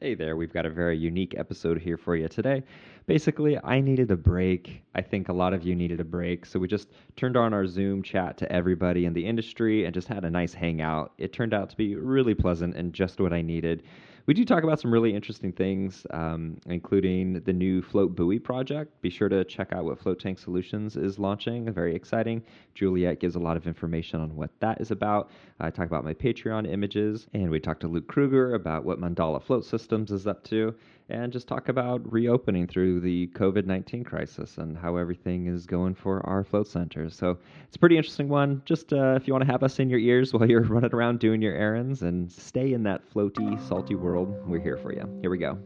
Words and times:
Hey 0.00 0.14
there, 0.14 0.36
we've 0.36 0.52
got 0.52 0.64
a 0.64 0.70
very 0.70 0.96
unique 0.96 1.34
episode 1.36 1.80
here 1.80 1.96
for 1.96 2.14
you 2.14 2.28
today. 2.28 2.62
Basically, 3.06 3.58
I 3.64 3.80
needed 3.80 4.12
a 4.12 4.16
break. 4.16 4.84
I 4.94 5.02
think 5.02 5.28
a 5.28 5.32
lot 5.32 5.52
of 5.52 5.64
you 5.64 5.74
needed 5.74 5.98
a 5.98 6.04
break, 6.04 6.46
so 6.46 6.60
we 6.60 6.68
just 6.68 6.92
turned 7.16 7.36
on 7.36 7.52
our 7.52 7.66
Zoom 7.66 8.04
chat 8.04 8.38
to 8.38 8.52
everybody 8.52 9.06
in 9.06 9.12
the 9.12 9.26
industry 9.26 9.86
and 9.86 9.92
just 9.92 10.06
had 10.06 10.24
a 10.24 10.30
nice 10.30 10.54
hangout. 10.54 11.14
It 11.18 11.32
turned 11.32 11.52
out 11.52 11.68
to 11.70 11.76
be 11.76 11.96
really 11.96 12.36
pleasant 12.36 12.76
and 12.76 12.92
just 12.92 13.18
what 13.18 13.32
I 13.32 13.42
needed. 13.42 13.82
We 14.28 14.34
do 14.34 14.44
talk 14.44 14.62
about 14.62 14.78
some 14.78 14.92
really 14.92 15.14
interesting 15.14 15.52
things, 15.52 16.06
um, 16.10 16.58
including 16.66 17.40
the 17.40 17.52
new 17.54 17.80
Float 17.80 18.14
Buoy 18.14 18.38
project. 18.38 19.00
Be 19.00 19.08
sure 19.08 19.30
to 19.30 19.42
check 19.42 19.72
out 19.72 19.86
what 19.86 19.98
Float 19.98 20.20
Tank 20.20 20.38
Solutions 20.38 20.98
is 20.98 21.18
launching. 21.18 21.72
Very 21.72 21.96
exciting. 21.96 22.42
Juliet 22.74 23.20
gives 23.20 23.36
a 23.36 23.38
lot 23.38 23.56
of 23.56 23.66
information 23.66 24.20
on 24.20 24.36
what 24.36 24.50
that 24.60 24.82
is 24.82 24.90
about. 24.90 25.30
I 25.60 25.70
talk 25.70 25.86
about 25.86 26.04
my 26.04 26.12
Patreon 26.12 26.70
images, 26.70 27.26
and 27.32 27.50
we 27.50 27.58
talk 27.58 27.80
to 27.80 27.88
Luke 27.88 28.06
Kruger 28.06 28.52
about 28.52 28.84
what 28.84 29.00
Mandala 29.00 29.42
Float 29.42 29.64
Systems 29.64 30.10
is 30.10 30.26
up 30.26 30.44
to 30.44 30.74
and 31.08 31.32
just 31.32 31.48
talk 31.48 31.68
about 31.68 32.00
reopening 32.10 32.66
through 32.66 33.00
the 33.00 33.28
COVID 33.28 33.66
19 33.66 34.04
crisis 34.04 34.58
and 34.58 34.76
how 34.76 34.96
everything 34.96 35.46
is 35.46 35.66
going 35.66 35.94
for 35.94 36.24
our 36.26 36.44
float 36.44 36.68
centers. 36.68 37.16
So 37.16 37.38
it's 37.66 37.76
a 37.76 37.78
pretty 37.78 37.96
interesting 37.96 38.28
one. 38.28 38.62
Just 38.64 38.92
uh, 38.92 39.14
if 39.14 39.26
you 39.26 39.32
want 39.32 39.44
to 39.44 39.50
have 39.50 39.62
us 39.62 39.78
in 39.78 39.88
your 39.88 40.00
ears 40.00 40.32
while 40.32 40.48
you're 40.48 40.62
running 40.62 40.94
around 40.94 41.20
doing 41.20 41.42
your 41.42 41.54
errands 41.54 42.02
and 42.02 42.30
stay 42.30 42.72
in 42.72 42.82
that 42.84 43.02
floaty, 43.12 43.60
salty 43.68 43.94
world, 43.94 44.34
we're 44.46 44.60
here 44.60 44.76
for 44.76 44.92
you. 44.92 45.08
Here 45.20 45.30
we 45.30 45.38
go. 45.38 45.58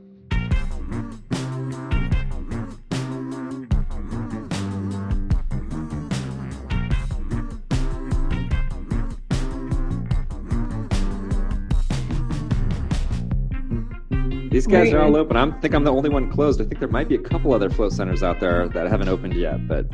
These 14.62 14.70
guys 14.72 14.92
are 14.92 15.02
all 15.02 15.16
open. 15.16 15.36
I 15.36 15.50
think 15.58 15.74
I'm 15.74 15.82
the 15.82 15.92
only 15.92 16.08
one 16.08 16.30
closed. 16.30 16.60
I 16.60 16.64
think 16.64 16.78
there 16.78 16.88
might 16.88 17.08
be 17.08 17.16
a 17.16 17.20
couple 17.20 17.52
other 17.52 17.68
float 17.68 17.92
centers 17.92 18.22
out 18.22 18.38
there 18.38 18.68
that 18.68 18.86
haven't 18.86 19.08
opened 19.08 19.34
yet, 19.34 19.66
but 19.66 19.86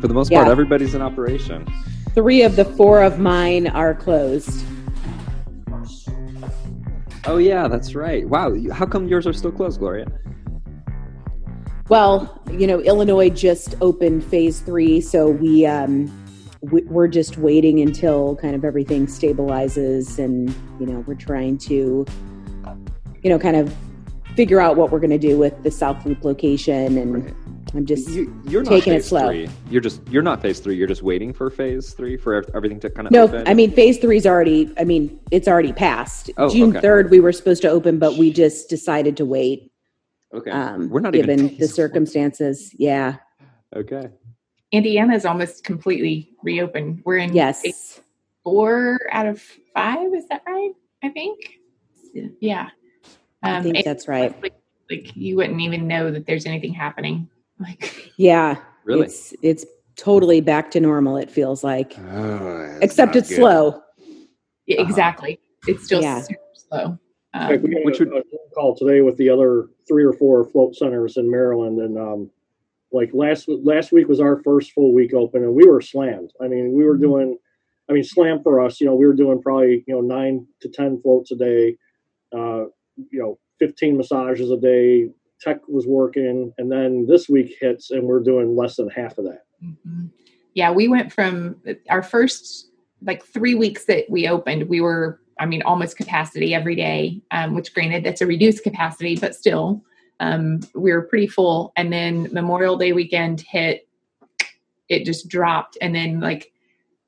for 0.00 0.08
the 0.08 0.14
most 0.14 0.32
yeah. 0.32 0.38
part, 0.38 0.50
everybody's 0.50 0.96
in 0.96 1.02
operation. 1.02 1.64
Three 2.12 2.42
of 2.42 2.56
the 2.56 2.64
four 2.64 3.04
of 3.04 3.20
mine 3.20 3.68
are 3.68 3.94
closed. 3.94 4.64
Oh 7.24 7.36
yeah, 7.36 7.68
that's 7.68 7.94
right. 7.94 8.28
Wow, 8.28 8.56
how 8.72 8.84
come 8.84 9.06
yours 9.06 9.28
are 9.28 9.32
still 9.32 9.52
closed, 9.52 9.78
Gloria? 9.78 10.06
Well, 11.88 12.42
you 12.50 12.66
know, 12.66 12.80
Illinois 12.80 13.30
just 13.30 13.76
opened 13.80 14.24
phase 14.24 14.58
three, 14.58 15.00
so 15.00 15.28
we 15.28 15.66
um, 15.66 16.12
we're 16.62 17.06
just 17.06 17.38
waiting 17.38 17.78
until 17.78 18.34
kind 18.36 18.56
of 18.56 18.64
everything 18.64 19.06
stabilizes, 19.06 20.18
and 20.18 20.52
you 20.80 20.86
know, 20.86 21.04
we're 21.06 21.14
trying 21.14 21.58
to 21.58 22.04
you 23.22 23.30
know, 23.30 23.38
kind 23.38 23.56
of 23.56 23.74
figure 24.34 24.60
out 24.60 24.76
what 24.76 24.90
we're 24.90 25.00
going 25.00 25.10
to 25.10 25.18
do 25.18 25.36
with 25.38 25.62
the 25.62 25.70
South 25.70 26.04
Loop 26.06 26.24
location, 26.24 26.96
and 26.98 27.24
right. 27.24 27.34
I'm 27.74 27.86
just 27.86 28.08
you, 28.08 28.32
are 28.58 28.62
taking 28.62 28.92
it 28.92 29.04
slow. 29.04 29.28
Three. 29.28 29.48
You're 29.70 29.80
just 29.80 30.00
you're 30.08 30.22
not 30.22 30.40
phase 30.40 30.60
three. 30.60 30.76
You're 30.76 30.86
just 30.86 31.02
waiting 31.02 31.32
for 31.32 31.50
phase 31.50 31.92
three 31.92 32.16
for 32.16 32.44
everything 32.54 32.80
to 32.80 32.90
kind 32.90 33.06
of 33.06 33.12
no. 33.12 33.24
Open. 33.24 33.46
I 33.46 33.54
mean, 33.54 33.72
phase 33.72 33.98
three 33.98 34.16
is 34.16 34.26
already. 34.26 34.72
I 34.78 34.84
mean, 34.84 35.18
it's 35.30 35.48
already 35.48 35.72
passed. 35.72 36.30
Oh, 36.36 36.50
June 36.50 36.72
third, 36.72 37.06
okay. 37.06 37.16
we 37.16 37.20
were 37.20 37.32
supposed 37.32 37.62
to 37.62 37.68
open, 37.68 37.98
but 37.98 38.14
we 38.14 38.32
just 38.32 38.68
decided 38.68 39.16
to 39.18 39.24
wait. 39.24 39.72
Okay, 40.32 40.50
um, 40.50 40.88
we're 40.90 41.00
not 41.00 41.12
given 41.12 41.46
even 41.46 41.58
the 41.58 41.68
circumstances. 41.68 42.72
Yeah. 42.78 43.16
Okay. 43.74 44.10
Indiana 44.70 45.14
is 45.14 45.24
almost 45.24 45.64
completely 45.64 46.30
reopened. 46.42 47.02
We're 47.04 47.18
in 47.18 47.34
yes 47.34 48.00
four 48.44 48.98
out 49.10 49.26
of 49.26 49.42
five. 49.74 50.14
Is 50.14 50.26
that 50.28 50.42
right? 50.46 50.72
I 51.02 51.08
think. 51.10 51.58
Yeah. 52.40 52.68
Um, 53.42 53.54
I 53.54 53.62
think 53.62 53.84
that's 53.84 54.08
right. 54.08 54.40
Like, 54.42 54.54
like, 54.90 55.16
you 55.16 55.36
wouldn't 55.36 55.60
even 55.60 55.86
know 55.86 56.10
that 56.10 56.26
there's 56.26 56.46
anything 56.46 56.72
happening. 56.72 57.28
Like 57.60 58.12
yeah, 58.16 58.58
really, 58.84 59.06
it's 59.06 59.34
it's 59.42 59.66
totally 59.96 60.40
back 60.40 60.70
to 60.70 60.78
normal. 60.78 61.16
It 61.16 61.28
feels 61.28 61.64
like, 61.64 61.98
oh, 61.98 62.78
except 62.80 63.16
it's 63.16 63.28
good. 63.30 63.38
slow. 63.38 63.82
Yeah, 64.66 64.80
exactly. 64.80 65.32
Uh-huh. 65.32 65.72
It's 65.72 65.84
still 65.84 66.00
yeah. 66.00 66.20
super 66.22 66.38
slow. 66.54 66.98
Um, 67.34 67.62
we 67.62 67.74
had 67.74 67.84
which 67.84 68.00
a, 68.00 68.04
would, 68.04 68.18
a 68.18 68.54
call 68.54 68.76
today 68.76 69.02
with 69.02 69.16
the 69.16 69.28
other 69.28 69.66
three 69.86 70.04
or 70.04 70.12
four 70.12 70.44
float 70.44 70.76
centers 70.76 71.16
in 71.16 71.30
Maryland, 71.30 71.80
and 71.80 71.98
um, 71.98 72.30
like 72.92 73.10
last 73.12 73.48
last 73.48 73.92
week 73.92 74.08
was 74.08 74.20
our 74.20 74.40
first 74.42 74.72
full 74.72 74.94
week 74.94 75.12
open, 75.14 75.42
and 75.42 75.54
we 75.54 75.66
were 75.66 75.80
slammed. 75.80 76.32
I 76.40 76.48
mean, 76.48 76.72
we 76.72 76.84
were 76.84 76.94
mm-hmm. 76.94 77.02
doing, 77.02 77.38
I 77.90 77.92
mean, 77.92 78.04
slam 78.04 78.42
for 78.42 78.64
us. 78.64 78.80
You 78.80 78.86
know, 78.86 78.94
we 78.94 79.06
were 79.06 79.14
doing 79.14 79.42
probably 79.42 79.84
you 79.86 79.94
know 79.94 80.00
nine 80.00 80.46
to 80.60 80.68
ten 80.68 81.00
floats 81.02 81.32
a 81.32 81.36
day. 81.36 81.76
Uh, 82.32 82.64
you 83.10 83.20
know 83.20 83.38
15 83.58 83.96
massages 83.96 84.50
a 84.50 84.56
day 84.56 85.08
tech 85.40 85.58
was 85.68 85.86
working 85.86 86.52
and 86.58 86.70
then 86.70 87.06
this 87.06 87.28
week 87.28 87.56
hits 87.60 87.90
and 87.90 88.02
we're 88.02 88.20
doing 88.20 88.56
less 88.56 88.76
than 88.76 88.90
half 88.90 89.18
of 89.18 89.24
that. 89.24 89.44
Mm-hmm. 89.64 90.06
yeah 90.54 90.70
we 90.70 90.88
went 90.88 91.12
from 91.12 91.56
our 91.90 92.02
first 92.02 92.70
like 93.02 93.24
three 93.24 93.54
weeks 93.54 93.84
that 93.86 94.04
we 94.08 94.28
opened 94.28 94.68
we 94.68 94.80
were 94.80 95.20
i 95.40 95.46
mean 95.46 95.62
almost 95.62 95.96
capacity 95.96 96.54
every 96.54 96.76
day 96.76 97.20
um, 97.32 97.54
which 97.54 97.74
granted 97.74 98.04
that's 98.04 98.20
a 98.20 98.26
reduced 98.26 98.62
capacity 98.62 99.16
but 99.16 99.34
still 99.34 99.82
um, 100.20 100.60
we 100.74 100.92
were 100.92 101.02
pretty 101.02 101.26
full. 101.26 101.72
And 101.76 101.92
then 101.92 102.28
memorial 102.32 102.76
day 102.76 102.92
weekend 102.92 103.40
hit 103.40 103.86
it 104.88 105.04
just 105.04 105.28
dropped. 105.28 105.76
And 105.80 105.94
then 105.94 106.20
like 106.20 106.52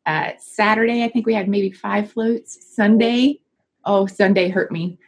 uh, 0.07 0.31
saturday 0.39 1.05
i 1.05 1.09
think 1.09 1.27
we 1.27 1.35
had 1.35 1.49
maybe 1.49 1.71
five 1.71 2.11
floats. 2.11 2.75
Sunday 2.75 3.41
oh 3.85 4.07
sunday 4.07 4.49
hurt 4.49 4.73
me 4.73 4.99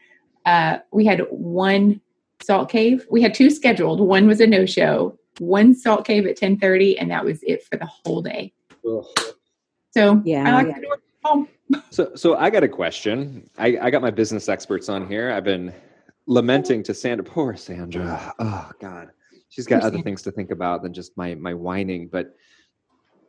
uh, 0.44 0.78
we 0.92 1.04
had 1.04 1.20
one 1.30 2.00
salt 2.42 2.70
cave. 2.70 3.06
We 3.10 3.22
had 3.22 3.34
two 3.34 3.50
scheduled. 3.50 4.00
One 4.00 4.26
was 4.26 4.40
a 4.40 4.46
no 4.46 4.66
show. 4.66 5.18
One 5.38 5.74
salt 5.74 6.04
cave 6.04 6.26
at 6.26 6.36
ten 6.36 6.58
thirty, 6.58 6.98
and 6.98 7.10
that 7.10 7.24
was 7.24 7.42
it 7.42 7.64
for 7.64 7.76
the 7.76 7.86
whole 7.86 8.22
day. 8.22 8.52
Ugh. 8.86 9.04
So 9.92 10.22
yeah, 10.24 10.48
I 10.48 10.52
like 10.52 10.68
yeah. 10.68 10.80
to 10.80 10.88
work 10.88 11.02
home. 11.24 11.48
So, 11.90 12.12
so 12.14 12.36
I 12.36 12.50
got 12.50 12.62
a 12.62 12.68
question. 12.68 13.48
I, 13.56 13.78
I 13.80 13.90
got 13.90 14.02
my 14.02 14.10
business 14.10 14.48
experts 14.48 14.88
on 14.88 15.06
here. 15.06 15.30
I've 15.32 15.44
been 15.44 15.72
lamenting 16.26 16.82
to 16.84 16.94
Sandra. 16.94 17.24
Poor 17.24 17.56
Sandra. 17.56 18.34
Oh 18.38 18.70
God, 18.80 19.10
she's 19.48 19.66
got 19.66 19.80
Poor 19.80 19.86
other 19.86 19.96
Sandra. 19.96 20.04
things 20.04 20.22
to 20.22 20.32
think 20.32 20.50
about 20.50 20.82
than 20.82 20.92
just 20.92 21.16
my 21.16 21.34
my 21.34 21.54
whining. 21.54 22.08
But 22.08 22.34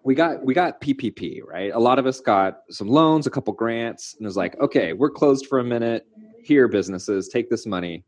we 0.04 0.16
got 0.16 0.44
we 0.44 0.54
got 0.54 0.82
PPP, 0.82 1.40
right? 1.46 1.72
A 1.74 1.80
lot 1.80 2.00
of 2.00 2.06
us 2.06 2.20
got 2.20 2.62
some 2.70 2.90
loans, 2.90 3.28
a 3.28 3.30
couple 3.30 3.54
grants, 3.54 4.16
and 4.18 4.26
it 4.26 4.28
was 4.28 4.38
like, 4.38 4.60
okay, 4.60 4.94
we're 4.94 5.12
closed 5.12 5.48
for 5.48 5.60
a 5.60 5.64
minute 5.64 6.06
here 6.46 6.68
businesses 6.68 7.28
take 7.28 7.50
this 7.50 7.66
money. 7.66 8.04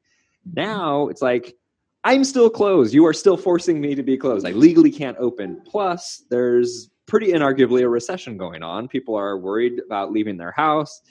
Now 0.53 1.07
it's 1.07 1.21
like 1.21 1.55
i'm 2.03 2.23
still 2.23 2.49
closed. 2.49 2.93
You 2.93 3.05
are 3.05 3.13
still 3.13 3.37
forcing 3.37 3.81
me 3.81 3.95
to 3.95 4.03
be 4.03 4.17
closed. 4.17 4.45
I 4.45 4.51
legally 4.51 4.91
can't 4.91 5.17
open. 5.19 5.61
Plus 5.65 6.23
there's 6.29 6.89
pretty 7.07 7.31
inarguably 7.31 7.83
a 7.83 7.89
recession 7.89 8.37
going 8.37 8.63
on. 8.63 8.87
People 8.87 9.15
are 9.15 9.37
worried 9.37 9.81
about 9.85 10.11
leaving 10.11 10.37
their 10.37 10.51
house. 10.51 11.01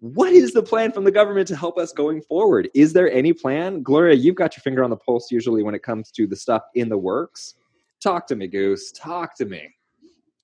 What 0.00 0.32
is 0.32 0.52
the 0.52 0.62
plan 0.62 0.92
from 0.92 1.04
the 1.04 1.10
government 1.10 1.48
to 1.48 1.56
help 1.56 1.78
us 1.78 1.92
going 1.92 2.22
forward? 2.22 2.68
Is 2.74 2.92
there 2.92 3.10
any 3.10 3.32
plan? 3.32 3.82
Gloria 3.82 4.14
you've 4.14 4.34
got 4.34 4.56
your 4.56 4.62
finger 4.62 4.84
on 4.84 4.90
the 4.90 4.96
pulse 4.96 5.30
usually 5.30 5.62
when 5.62 5.74
it 5.74 5.82
comes 5.82 6.10
to 6.12 6.26
the 6.26 6.36
stuff 6.36 6.62
in 6.74 6.88
the 6.88 6.98
works. 6.98 7.54
Talk 8.00 8.26
to 8.28 8.36
me 8.36 8.46
goose. 8.46 8.92
Talk 8.92 9.36
to 9.38 9.46
me. 9.46 9.74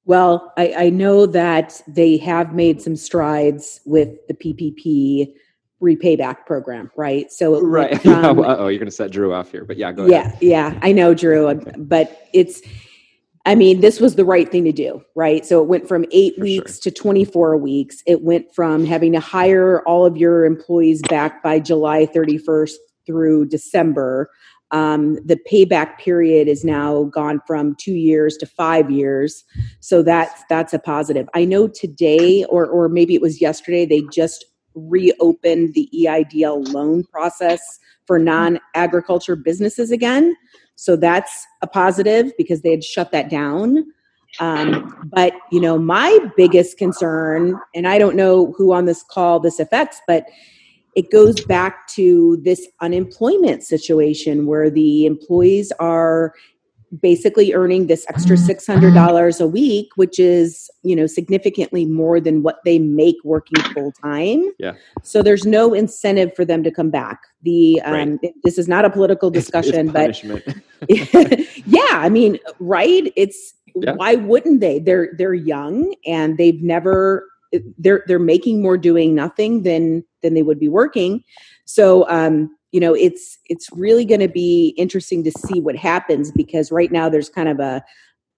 Well, 0.05 0.53
I, 0.57 0.75
I, 0.77 0.91
know 0.91 1.27
that 1.27 1.81
they 1.87 2.17
have 2.19 2.55
made 2.55 2.83
some 2.83 2.97
strides 2.97 3.81
with 3.85 4.27
the 4.27 4.35
PPP 4.35 5.33
repayback 5.83 6.47
program, 6.47 6.91
right? 6.97 7.31
So 7.31 7.61
right. 7.61 8.01
From, 8.03 8.39
oh, 8.39 8.69
you're 8.69 8.79
going 8.79 8.87
to 8.87 8.91
set 8.91 9.11
Drew 9.11 9.35
off 9.35 9.51
here, 9.51 9.65
but 9.65 9.77
yeah, 9.77 9.93
go 9.93 10.07
yeah, 10.07 10.21
ahead. 10.21 10.39
Yeah, 10.41 10.73
yeah. 10.73 10.79
I 10.83 10.93
know 10.93 11.15
Drew, 11.15 11.55
but 11.77 12.29
it's. 12.33 12.63
I 13.45 13.57
mean, 13.57 13.81
this 13.81 13.99
was 13.99 14.15
the 14.15 14.25
right 14.25 14.49
thing 14.49 14.63
to 14.67 14.73
do, 14.73 15.03
right? 15.17 15.45
So 15.45 15.61
it 15.61 15.67
went 15.67 15.89
from 15.89 16.05
eight 16.13 16.37
For 16.37 16.43
weeks 16.43 16.81
sure. 16.81 16.93
to 16.93 16.97
24 16.97 17.57
weeks. 17.57 18.01
It 18.07 18.23
went 18.23 18.55
from 18.55 18.85
having 18.85 19.13
to 19.15 19.19
hire 19.19 19.81
all 19.81 20.07
of 20.07 20.17
your 20.17 20.45
employees 20.45 21.03
back 21.09 21.43
by 21.43 21.59
July 21.59 22.07
31st 22.07 22.75
through 23.05 23.47
December. 23.47 24.31
Um, 24.71 25.17
the 25.27 25.41
payback 25.51 25.99
period 25.99 26.47
is 26.47 26.65
now 26.65 27.05
gone 27.05 27.41
from 27.45 27.75
two 27.81 27.95
years 27.95 28.37
to 28.37 28.47
five 28.47 28.93
years, 28.93 29.45
so 29.81 30.05
that's 30.05 30.45
that's 30.49 30.73
a 30.73 30.79
positive. 30.79 31.29
I 31.35 31.45
know 31.45 31.67
today, 31.67 32.45
or 32.45 32.67
or 32.67 32.89
maybe 32.89 33.15
it 33.15 33.21
was 33.21 33.41
yesterday, 33.41 33.85
they 33.85 34.03
just 34.13 34.47
reopened 34.75 35.75
the 35.75 35.89
EIDL 35.95 36.73
loan 36.73 37.05
process 37.05 37.79
for 38.07 38.19
non 38.19 38.59
agriculture 38.75 39.37
businesses 39.37 39.91
again. 39.91 40.37
So 40.77 40.97
that's 40.97 41.47
a 41.61 41.67
positive 41.67 42.33
because 42.37 42.63
they 42.63 42.71
had 42.71 42.85
shut 42.85 43.13
that 43.13 43.31
down. 43.31 43.85
Um, 44.41 45.09
but 45.13 45.35
you 45.51 45.61
know, 45.61 45.79
my 45.79 46.19
biggest 46.37 46.79
concern, 46.79 47.59
and 47.75 47.87
I 47.87 47.99
don't 47.99 48.17
know 48.17 48.53
who 48.57 48.73
on 48.73 48.87
this 48.87 49.03
call 49.03 49.41
this 49.41 49.61
affects, 49.61 50.01
but 50.07 50.27
it 50.95 51.11
goes 51.11 51.41
back 51.45 51.87
to 51.89 52.39
this 52.43 52.67
unemployment 52.81 53.63
situation 53.63 54.47
where 54.47 54.71
the 54.71 55.07
employees 55.07 55.73
are 55.79 56.35
basically 57.01 57.55
earning 57.55 57.87
this 57.87 58.05
extra 58.09 58.37
$600 58.37 59.41
a 59.41 59.47
week 59.47 59.89
which 59.97 60.19
is 60.19 60.71
you 60.83 60.95
know 60.95 61.07
significantly 61.07 61.87
more 61.87 62.21
than 62.21 62.43
what 62.43 62.59
they 62.65 62.79
make 62.79 63.17
working 63.25 63.63
full 63.73 63.93
time 63.93 64.43
Yeah. 64.59 64.73
so 65.03 65.23
there's 65.23 65.47
no 65.47 65.73
incentive 65.73 66.35
for 66.37 66.45
them 66.45 66.63
to 66.65 66.71
come 66.71 66.91
back. 66.91 67.21
The 67.45 67.81
um, 67.83 68.19
this 68.45 68.59
is 68.59 68.69
not 68.69 68.85
a 68.85 68.91
political 68.91 69.29
It's- 69.31 69.45
it's 69.49 69.51
discussion 69.51 69.89
but 69.89 70.23
yeah 71.67 71.81
i 71.93 72.09
mean 72.09 72.39
right? 72.61 73.13
It's 73.17 73.55
Yeah. 73.75 73.93
why 73.95 74.17
wouldn't 74.17 74.61
they? 74.61 74.79
They're 74.79 75.11
they're 75.17 75.33
young 75.35 75.95
and 76.07 76.37
they've 76.37 76.63
never 76.63 77.27
they're 77.79 78.05
they're 78.07 78.19
making 78.19 78.61
more 78.63 78.77
doing 78.77 79.15
nothing 79.15 79.63
than 79.63 80.05
than 80.23 80.35
they 80.35 80.43
would 80.43 80.59
be 80.61 80.69
working. 80.69 81.25
So 81.65 82.07
um 82.11 82.55
you 82.73 82.81
know 82.81 82.95
it's 82.95 83.39
it's 83.47 83.69
really 83.73 84.05
going 84.05 84.21
to 84.21 84.29
be 84.29 84.75
interesting 84.77 85.23
to 85.25 85.31
see 85.31 85.61
what 85.61 85.77
happens 85.77 86.33
because 86.33 86.73
right 86.73 86.91
now 86.91 87.09
there's 87.09 87.29
kind 87.29 87.49
of 87.49 87.61
a 87.61 87.83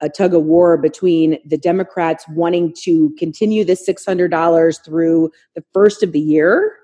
a 0.03 0.09
tug 0.09 0.35
of 0.35 0.43
war 0.43 0.77
between 0.77 1.39
the 1.47 1.57
democrats 1.57 2.25
wanting 2.29 2.75
to 2.83 3.15
continue 3.19 3.65
this 3.65 3.89
$600 3.89 4.85
through 4.85 5.31
the 5.55 5.65
first 5.73 6.03
of 6.03 6.13
the 6.13 6.21
year 6.21 6.77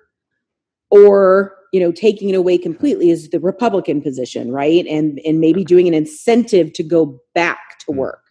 or 0.90 1.56
you 1.72 1.80
know 1.80 1.92
taking 1.92 2.28
it 2.30 2.34
away 2.34 2.56
completely 2.58 3.10
is 3.10 3.28
the 3.30 3.40
republican 3.40 4.00
position 4.00 4.50
right 4.52 4.86
and 4.86 5.20
and 5.24 5.40
maybe 5.40 5.64
doing 5.64 5.86
an 5.88 5.94
incentive 5.94 6.72
to 6.72 6.82
go 6.82 7.20
back 7.34 7.58
to 7.80 7.92
Mm. 7.92 7.96
work 7.96 8.22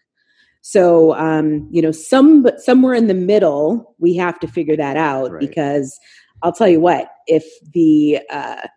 so 0.61 1.13
um 1.15 1.67
you 1.71 1.81
know 1.81 1.91
some 1.91 2.43
but 2.43 2.59
somewhere 2.61 2.93
in 2.93 3.07
the 3.07 3.13
middle 3.13 3.95
we 3.99 4.15
have 4.15 4.39
to 4.39 4.47
figure 4.47 4.75
that 4.77 4.97
out 4.97 5.31
Right. 5.31 5.39
because 5.39 5.97
i'll 6.43 6.51
tell 6.53 6.67
you 6.67 6.79
what 6.79 7.11
if 7.27 7.45
the 7.73 8.19
uh 8.29 8.67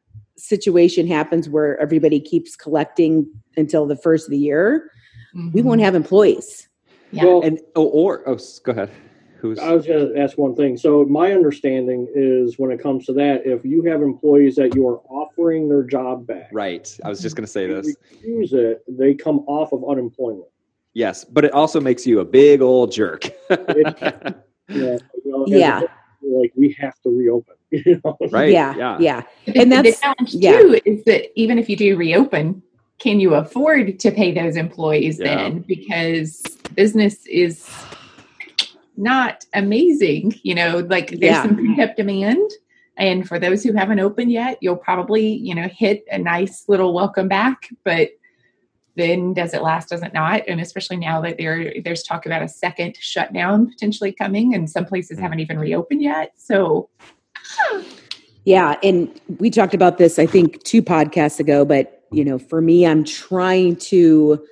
situation 0.42 1.06
happens 1.06 1.48
where 1.48 1.78
everybody 1.78 2.18
keeps 2.20 2.56
collecting 2.56 3.26
until 3.56 3.86
the 3.86 3.96
first 3.96 4.26
of 4.26 4.30
the 4.32 4.38
year 4.38 4.90
we 5.54 5.62
Mhm. 5.62 5.64
won't 5.64 5.80
have 5.80 5.94
employees 5.94 6.68
Yeah. 7.12 7.24
Well, 7.26 7.42
and 7.42 7.60
oh, 7.76 7.86
or 7.86 8.22
oh, 8.28 8.38
go 8.64 8.72
ahead. 8.72 8.90
Who's 9.38 9.58
I 9.58 9.72
was 9.74 9.86
going 9.86 10.12
to 10.14 10.20
ask 10.20 10.38
one 10.38 10.54
thing. 10.54 10.76
So 10.76 11.04
my 11.04 11.32
understanding 11.32 12.06
is 12.14 12.58
when 12.60 12.70
it 12.70 12.78
comes 12.80 13.04
to 13.06 13.12
that, 13.14 13.44
if 13.44 13.64
you 13.64 13.82
have 13.82 14.00
employees 14.00 14.54
that 14.56 14.74
you 14.76 14.86
are 14.88 14.98
offering 15.10 15.68
their 15.68 15.82
job 15.82 16.26
back, 16.28 16.48
right? 16.52 16.86
I 17.04 17.08
was 17.08 17.20
just 17.20 17.34
going 17.36 17.44
to 17.44 17.50
say 17.50 17.66
this. 17.66 17.94
refuse 18.12 18.52
it, 18.52 18.82
they 18.88 19.14
come 19.14 19.40
off 19.48 19.72
of 19.72 19.82
unemployment. 19.88 20.46
Yes, 20.94 21.24
but 21.24 21.44
it 21.44 21.52
also 21.52 21.80
makes 21.80 22.06
you 22.06 22.20
a 22.20 22.24
big 22.24 22.60
old 22.62 22.92
jerk. 22.92 23.28
Yeah, 24.68 24.96
you 25.24 25.30
know, 25.30 25.44
Yeah. 25.46 25.80
like 26.22 26.52
we 26.56 26.74
have 26.80 26.98
to 27.02 27.10
reopen. 27.10 27.56
You 27.86 28.00
know? 28.04 28.16
Right, 28.30 28.50
yeah 28.52 28.74
yeah. 28.76 28.96
yeah 29.00 29.22
The- 29.46 29.60
And 29.60 29.72
the 29.72 29.92
challenge 30.00 30.34
yeah. 30.34 30.58
too 30.58 30.80
is 30.84 31.04
that 31.04 31.30
even 31.38 31.58
if 31.58 31.68
you 31.68 31.76
do 31.76 31.96
reopen, 31.96 32.62
can 32.98 33.18
you 33.18 33.34
afford 33.34 33.98
to 33.98 34.10
pay 34.10 34.32
those 34.32 34.56
employees 34.56 35.18
Yeah. 35.18 35.36
then? 35.36 35.60
Because 35.66 36.42
business 36.74 37.26
is 37.26 37.68
not 38.96 39.44
amazing. 39.54 40.34
You 40.42 40.54
know, 40.54 40.78
like 40.88 41.08
there's 41.10 41.20
Yeah. 41.22 41.42
some 41.42 41.56
pent 41.56 41.80
up 41.80 41.96
demand. 41.96 42.50
And 42.98 43.26
for 43.26 43.38
those 43.38 43.64
who 43.64 43.72
haven't 43.72 44.00
opened 44.00 44.30
yet, 44.30 44.58
you'll 44.60 44.76
probably, 44.76 45.26
you 45.26 45.54
know, 45.54 45.66
hit 45.68 46.04
a 46.12 46.18
nice 46.18 46.68
little 46.68 46.92
welcome 46.92 47.26
back. 47.26 47.68
But 47.84 48.10
then 48.96 49.32
does 49.32 49.54
it 49.54 49.62
last? 49.62 49.88
Does 49.88 50.02
it 50.02 50.12
not? 50.12 50.42
And 50.46 50.60
especially 50.60 50.98
now 50.98 51.22
that 51.22 51.38
there 51.38 51.72
there's 51.82 52.02
talk 52.02 52.26
about 52.26 52.42
a 52.42 52.48
second 52.48 52.94
shutdown 53.00 53.66
potentially 53.70 54.12
coming, 54.12 54.54
and 54.54 54.68
some 54.68 54.84
places 54.84 55.16
Mm. 55.18 55.22
haven't 55.22 55.40
even 55.40 55.58
reopened 55.58 56.02
yet. 56.02 56.32
So 56.36 56.90
Yeah, 58.44 58.76
and 58.82 59.20
we 59.38 59.50
talked 59.50 59.74
about 59.74 59.98
this 59.98 60.18
I 60.18 60.26
think 60.26 60.62
two 60.64 60.82
podcasts 60.82 61.38
ago, 61.40 61.64
but 61.64 62.02
you 62.10 62.24
know, 62.24 62.38
for 62.38 62.60
me 62.60 62.86
I'm 62.86 63.04
trying 63.04 63.76
to 63.76 64.44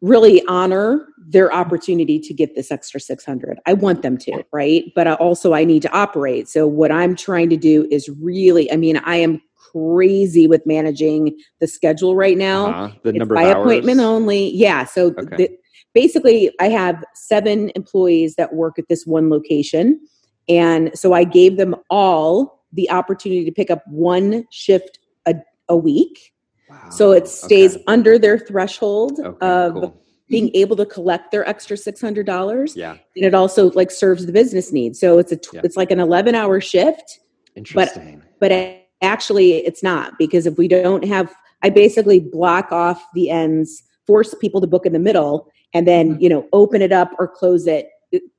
really 0.00 0.44
honor 0.46 1.06
their 1.30 1.52
opportunity 1.52 2.18
to 2.18 2.34
get 2.34 2.54
this 2.54 2.70
extra 2.70 2.98
600. 3.00 3.58
I 3.66 3.74
want 3.74 4.02
them 4.02 4.16
to, 4.18 4.42
right? 4.52 4.84
But 4.94 5.06
I 5.06 5.14
also 5.14 5.52
I 5.54 5.64
need 5.64 5.82
to 5.82 5.92
operate. 5.92 6.48
So 6.48 6.66
what 6.66 6.90
I'm 6.90 7.14
trying 7.14 7.50
to 7.50 7.56
do 7.56 7.86
is 7.90 8.08
really 8.20 8.70
I 8.72 8.76
mean, 8.76 8.96
I 9.04 9.16
am 9.16 9.40
crazy 9.72 10.46
with 10.46 10.64
managing 10.66 11.38
the 11.60 11.66
schedule 11.68 12.16
right 12.16 12.38
now 12.38 12.66
Uh-huh. 12.70 12.88
The 13.02 13.10
it's 13.10 13.18
number 13.18 13.34
by 13.34 13.42
of 13.44 13.56
hours. 13.58 13.64
appointment 13.64 14.00
only. 14.00 14.50
Yeah. 14.54 14.84
So 14.84 15.14
Okay. 15.18 15.36
the, 15.36 15.50
basically, 15.94 16.50
I 16.60 16.68
have 16.68 17.04
seven 17.14 17.70
employees 17.76 18.34
that 18.36 18.54
work 18.54 18.78
at 18.78 18.88
this 18.88 19.06
one 19.06 19.28
location. 19.30 20.00
And 20.48 20.90
so 20.98 21.12
I 21.12 21.24
gave 21.24 21.56
them 21.56 21.74
all 21.90 22.64
the 22.72 22.90
opportunity 22.90 23.44
to 23.44 23.52
pick 23.52 23.70
up 23.70 23.82
one 23.86 24.46
shift 24.50 24.98
a, 25.26 25.34
a 25.68 25.76
week. 25.76 26.32
Wow. 26.68 26.90
So 26.90 27.12
it 27.12 27.28
stays 27.28 27.74
Okay. 27.76 27.84
under 27.86 28.18
their 28.18 28.38
threshold 28.38 29.18
Okay, 29.20 29.46
of 29.46 29.72
cool. 29.74 30.02
being 30.28 30.50
able 30.54 30.76
to 30.76 30.84
collect 30.86 31.30
their 31.30 31.48
extra 31.48 31.76
$600. 31.76 32.76
Yeah, 32.76 32.92
And 33.16 33.24
it 33.24 33.34
also 33.34 33.70
like 33.70 33.90
serves 33.90 34.26
the 34.26 34.32
business 34.32 34.72
needs. 34.72 35.00
So 35.00 35.18
it's 35.18 35.32
a, 35.32 35.36
tw- 35.36 35.54
Yeah. 35.54 35.60
it's 35.64 35.76
like 35.76 35.90
an 35.90 36.00
11 36.00 36.34
hour 36.34 36.60
shift 36.60 37.20
interesting. 37.56 38.22
but 38.40 38.52
a- 38.52 38.84
actually 39.02 39.54
it's 39.66 39.82
not 39.82 40.18
because 40.18 40.46
if 40.46 40.58
we 40.58 40.66
don't 40.68 41.04
have 41.04 41.32
i 41.62 41.70
basically 41.70 42.18
block 42.20 42.72
off 42.72 43.04
the 43.14 43.30
ends 43.30 43.82
force 44.06 44.34
people 44.40 44.60
to 44.60 44.66
book 44.66 44.84
in 44.86 44.92
the 44.92 44.98
middle 44.98 45.48
and 45.72 45.86
then 45.86 46.12
mm-hmm. 46.14 46.22
you 46.22 46.28
know 46.28 46.48
open 46.52 46.82
it 46.82 46.92
up 46.92 47.10
or 47.18 47.28
close 47.28 47.66
it 47.66 47.88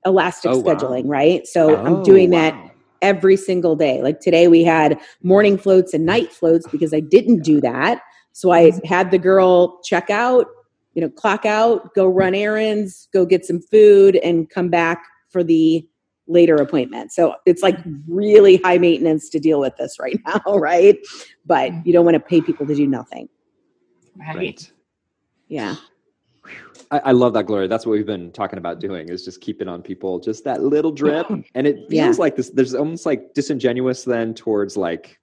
elastic 0.06 0.52
Oh, 0.52 0.60
wow. 0.60 0.74
scheduling 0.74 1.04
right? 1.06 1.46
So 1.48 1.76
i'm 1.78 1.98
Oh, 1.98 2.04
doing 2.04 2.30
that 2.32 2.54
every 3.02 3.38
single 3.38 3.76
day. 3.76 4.02
Like 4.02 4.20
today 4.20 4.48
we 4.48 4.64
had 4.64 5.00
morning 5.24 5.58
floats 5.58 5.94
and 5.94 6.06
night 6.06 6.32
floats 6.34 6.68
because 6.68 6.94
i 6.94 7.00
didn't 7.00 7.44
do 7.44 7.62
that. 7.62 8.02
So 8.34 8.52
i 8.52 8.72
mm-hmm. 8.72 8.88
had 8.88 9.12
the 9.12 9.20
girl 9.20 9.80
check 9.84 10.10
out 10.10 10.48
you 10.94 11.02
know 11.02 11.10
clock 11.10 11.46
out 11.46 11.94
go 11.94 12.08
run 12.08 12.34
errands 12.36 13.08
go 13.14 13.26
get 13.26 13.46
some 13.46 13.62
food 13.62 14.16
and 14.18 14.50
come 14.50 14.70
back 14.70 15.04
for 15.30 15.44
the 15.44 15.88
later 16.28 16.56
appointment. 16.56 17.12
So 17.12 17.36
it's 17.48 17.64
like 17.64 17.78
really 18.08 18.58
high 18.58 18.78
maintenance 18.78 19.30
to 19.30 19.40
deal 19.40 19.60
with 19.60 19.76
this 19.78 19.98
right 20.00 20.20
now 20.28 20.58
right? 20.58 20.98
But 21.46 21.72
mm. 21.72 21.86
you 21.86 21.94
don't 21.94 22.06
want 22.06 22.16
to 22.16 22.20
pay 22.20 22.42
people 22.42 22.68
to 22.68 22.76
do 22.76 22.88
nothing. 22.88 23.30
Right. 24.18 24.36
Right. 24.36 24.72
yeah 25.48 25.76
I, 26.92 27.00
I 27.00 27.12
love 27.12 27.34
that, 27.34 27.46
Gloria. 27.46 27.68
That's 27.68 27.86
what 27.86 27.92
we've 27.94 28.06
been 28.06 28.32
talking 28.32 28.58
about 28.58 28.80
doing 28.80 29.10
is 29.10 29.24
just 29.24 29.42
keeping 29.42 29.68
on 29.68 29.82
people 29.82 30.20
just 30.20 30.44
that 30.46 30.64
little 30.64 30.92
drip. 30.92 31.28
And 31.56 31.68
it 31.68 31.76
feels 31.90 31.92
Yeah. 31.92 32.12
like 32.18 32.36
this, 32.36 32.50
there's 32.50 32.74
almost 32.76 33.06
like 33.06 33.34
disingenuous 33.34 34.04
then 34.04 34.34
towards 34.34 34.76
like 34.78 35.20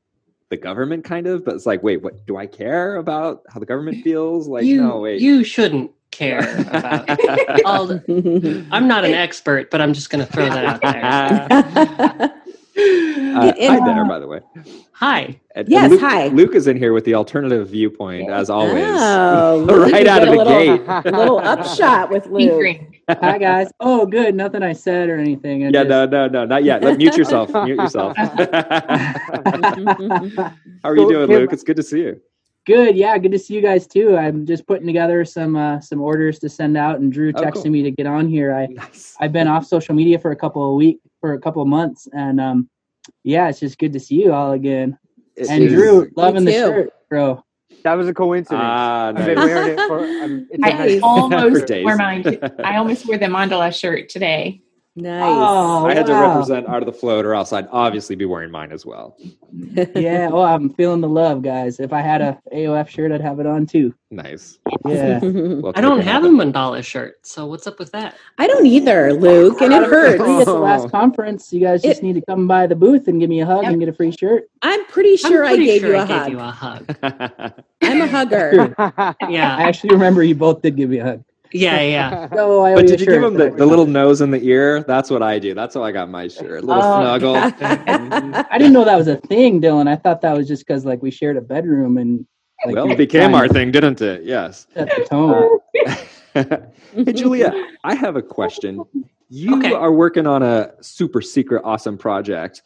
the 0.50 0.56
government 0.56 1.04
kind 1.04 1.26
of, 1.26 1.44
but 1.44 1.54
it's 1.56 1.66
like, 1.66 1.82
wait, 1.82 2.02
what 2.02 2.24
do 2.26 2.36
I 2.36 2.46
care 2.46 2.96
about 2.96 3.42
how 3.48 3.58
the 3.58 3.66
government 3.66 4.02
feels? 4.04 4.46
Like, 4.46 4.64
you, 4.64 4.80
no, 4.80 5.00
wait. 5.00 5.20
you 5.20 5.42
shouldn't 5.42 5.90
care 6.12 6.56
about 6.68 7.08
all 7.64 7.86
the, 7.86 8.64
I'm 8.70 8.86
not 8.86 9.04
an 9.04 9.12
expert, 9.14 9.70
but 9.72 9.80
I'm 9.80 9.92
just 9.92 10.08
going 10.08 10.24
to 10.24 10.32
throw 10.32 10.48
that 10.48 10.64
out 10.64 10.80
there. 12.20 12.42
Uh, 12.78 13.52
And- 13.58 13.80
hi 13.80 13.84
there, 13.94 14.04
by 14.04 14.18
the 14.18 14.26
way. 14.28 14.40
Hi. 14.92 15.20
And- 15.20 15.36
and 15.54 15.68
Yes, 15.68 15.90
Luke, 15.90 16.00
hi. 16.00 16.28
Luke 16.28 16.54
is 16.54 16.66
in 16.66 16.76
here 16.76 16.92
with 16.92 17.04
the 17.04 17.14
alternative 17.14 17.68
viewpoint, 17.68 18.30
as 18.30 18.50
always. 18.50 18.84
Oh, 18.86 19.64
right 19.90 20.06
out 20.06 20.22
of 20.22 20.28
the 20.28 20.36
little, 20.36 20.76
gate. 20.78 20.86
little 21.12 21.38
upshot 21.38 22.10
with 22.10 22.26
Luke. 22.30 22.78
Hi 23.08 23.38
guys. 23.38 23.70
Oh, 23.80 24.04
good. 24.04 24.34
Nothing 24.34 24.62
I 24.62 24.72
said 24.74 25.08
or 25.08 25.16
anything. 25.18 25.62
I 25.64 25.66
Yeah, 25.66 25.84
just- 25.84 25.88
no, 25.88 26.06
no, 26.06 26.28
no, 26.28 26.44
not 26.44 26.64
yet. 26.64 26.82
Let, 26.82 26.98
mute 26.98 27.16
yourself. 27.16 27.50
Mute 27.54 27.76
yourself. 27.76 28.14
How 28.16 28.34
are 30.84 30.96
you 30.96 31.08
doing, 31.08 31.28
Luke? 31.28 31.52
It's 31.52 31.62
good 31.62 31.76
to 31.76 31.82
see 31.82 32.00
you. 32.00 32.20
good. 32.66 32.96
Yeah, 32.96 33.16
good 33.18 33.32
to 33.32 33.38
see 33.38 33.54
you 33.54 33.62
guys 33.62 33.86
too. 33.86 34.16
I'm 34.16 34.44
just 34.44 34.66
putting 34.66 34.86
together 34.86 35.24
some 35.24 35.56
uh, 35.56 35.80
some 35.80 36.00
orders 36.00 36.38
to 36.40 36.48
send 36.48 36.76
out, 36.76 36.98
and 37.00 37.12
Drew 37.12 37.32
Oh, 37.36 37.50
cool. 37.50 37.70
me 37.70 37.82
to 37.82 37.90
get 37.90 38.06
on 38.06 38.28
here. 38.28 38.52
I 38.54 38.66
Nice. 38.66 39.14
I've 39.20 39.32
been 39.32 39.46
off 39.48 39.64
social 39.66 39.94
media 39.94 40.18
for 40.18 40.32
a 40.32 40.36
couple 40.36 40.68
of 40.68 40.76
week 40.76 40.98
for 41.26 41.34
a 41.34 41.40
couple 41.40 41.60
of 41.60 41.66
months, 41.66 42.06
and 42.12 42.40
um, 42.40 42.70
yeah, 43.24 43.48
it's 43.48 43.58
just 43.58 43.78
good 43.78 43.92
to 43.94 44.00
see 44.00 44.22
you 44.22 44.32
all 44.32 44.52
again. 44.52 44.96
It 45.34 45.48
and 45.50 45.64
is- 45.64 45.72
Drew, 45.72 46.08
loving 46.14 46.44
the 46.44 46.52
shirt, 46.52 46.92
bro. 47.10 47.42
That 47.82 47.94
was 47.94 48.08
a 48.08 48.14
coincidence. 48.14 48.62
Ah, 48.62 49.08
I've 49.08 49.16
been 49.26 49.38
wearing 49.38 49.78
it 49.78 49.86
for. 49.86 50.00
Um, 50.00 50.48
it's 50.50 50.62
a 50.62 50.66
I 50.96 51.00
almost 51.02 51.66
days. 51.66 51.84
wore 51.84 51.96
mine. 51.96 52.24
I 52.64 52.76
almost 52.76 53.06
wore 53.06 53.18
the 53.18 53.26
mandala 53.26 53.76
shirt 53.78 54.08
today. 54.08 54.62
Nice. 54.98 55.22
Oh, 55.26 55.84
I 55.86 55.94
had 55.94 56.06
to 56.06 56.14
represent 56.14 56.66
Art 56.66 56.82
of 56.82 56.86
the 56.86 56.92
Float, 56.98 57.26
or 57.26 57.34
else 57.34 57.52
I'd 57.52 57.68
obviously 57.70 58.16
be 58.16 58.24
wearing 58.24 58.50
mine 58.50 58.72
as 58.72 58.86
well. 58.86 59.16
Yeah, 59.94 60.28
well, 60.28 60.42
I'm 60.42 60.70
feeling 60.74 61.00
the 61.00 61.08
love, 61.08 61.42
guys. 61.42 61.80
If 61.80 61.92
I 61.92 62.00
had 62.02 62.20
a 62.20 62.38
AOF 62.52 62.88
shirt, 62.88 63.10
I'd 63.12 63.20
have 63.22 63.40
it 63.40 63.46
on 63.46 63.64
too. 63.66 63.94
Nice. 64.10 64.58
Yeah. 64.86 65.18
Welcome 65.22 65.72
I 65.74 65.80
don't 65.80 65.98
to 65.98 66.02
have 66.04 66.24
a 66.24 66.28
Canada. 66.28 66.52
mandala 66.52 66.84
shirt, 66.84 67.26
so 67.26 67.46
what's 67.46 67.66
up 67.66 67.78
with 67.78 67.90
that? 67.92 68.16
I 68.38 68.46
don't 68.46 68.66
either, 68.66 69.12
Luke, 69.14 69.60
and 69.62 69.72
it 69.72 69.76
oh, 69.80 69.84
At 69.84 69.88
hurts. 69.90 70.44
the 70.44 70.52
last 70.54 70.86
oh. 70.86 70.88
conference, 70.90 71.52
you 71.52 71.60
guys 71.60 71.82
just 71.82 72.00
It- 72.00 72.02
need 72.04 72.14
to 72.14 72.22
come 72.26 72.46
by 72.46 72.66
the 72.66 72.76
booth 72.76 73.08
and 73.08 73.18
give 73.20 73.30
me 73.30 73.40
a 73.40 73.46
hug 73.46 73.62
Yep. 73.62 73.72
and 73.72 73.80
get 73.80 73.88
a 73.88 73.92
free 73.94 74.12
shirt. 74.12 74.44
I'm 74.62 74.84
pretty 74.86 75.16
sure 75.16 75.44
I'm 75.44 75.52
I 75.52 75.56
pretty 75.56 75.64
gave 75.66 75.80
sure 75.80 75.90
you 75.90 75.96
I 75.96 76.02
a 76.04 76.06
gave 76.06 76.18
hug. 76.18 76.30
you 76.32 76.38
a 76.38 76.50
hug. 76.50 77.54
I'm 77.82 78.00
a 78.02 78.06
hugger. 78.08 78.74
Yeah. 79.30 79.56
I 79.56 79.62
actually 79.62 79.90
remember 79.90 80.22
you 80.22 80.34
both 80.34 80.62
did 80.62 80.76
give 80.76 80.90
me 80.90 80.98
a 80.98 81.04
hug. 81.04 81.24
Yeah, 81.52 81.80
yeah. 81.80 82.28
So 82.34 82.64
I 82.64 82.74
but 82.74 82.86
did 82.86 83.00
you 83.00 83.06
give 83.06 83.22
him 83.22 83.34
the, 83.34 83.50
the 83.50 83.66
little 83.66 83.86
nose 83.86 84.20
in 84.20 84.30
the 84.30 84.40
ear? 84.42 84.82
That's 84.84 85.10
what 85.10 85.22
I 85.22 85.38
do. 85.38 85.54
That's 85.54 85.74
how 85.74 85.82
I 85.84 85.92
got 85.92 86.08
my 86.10 86.28
shirt. 86.36 86.62
A 86.62 86.66
little 86.66 86.82
Oh. 86.82 87.00
snuggle. 87.00 87.36
I 88.50 88.58
didn't 88.58 88.72
know 88.72 88.84
that 88.84 88.96
was 88.96 89.08
a 89.08 89.16
thing, 89.16 89.60
Dylan. 89.60 89.88
I 89.88 89.96
thought 89.96 90.20
that 90.22 90.36
was 90.36 90.48
just 90.48 90.66
because 90.66 90.84
like 90.84 91.02
we 91.02 91.10
shared 91.10 91.36
a 91.36 91.40
bedroom 91.40 91.98
and 91.98 92.26
Like, 92.64 92.74
well, 92.74 92.90
it 92.90 92.96
became 92.96 93.30
trying 93.30 93.34
our 93.34 93.48
thing, 93.48 93.70
didn't 93.70 94.00
it? 94.02 94.24
Yes. 94.24 94.66
Set 94.74 94.88
the 94.88 95.04
tone. 95.04 95.58
hey, 96.94 97.12
Julia, 97.12 97.52
I 97.84 97.94
have 97.94 98.16
a 98.16 98.22
question. 98.22 98.82
You 99.28 99.58
Okay. 99.58 99.72
are 99.72 99.92
working 99.92 100.26
on 100.26 100.42
a 100.42 100.72
super 100.80 101.20
secret, 101.20 101.62
awesome 101.64 101.98
project. 101.98 102.62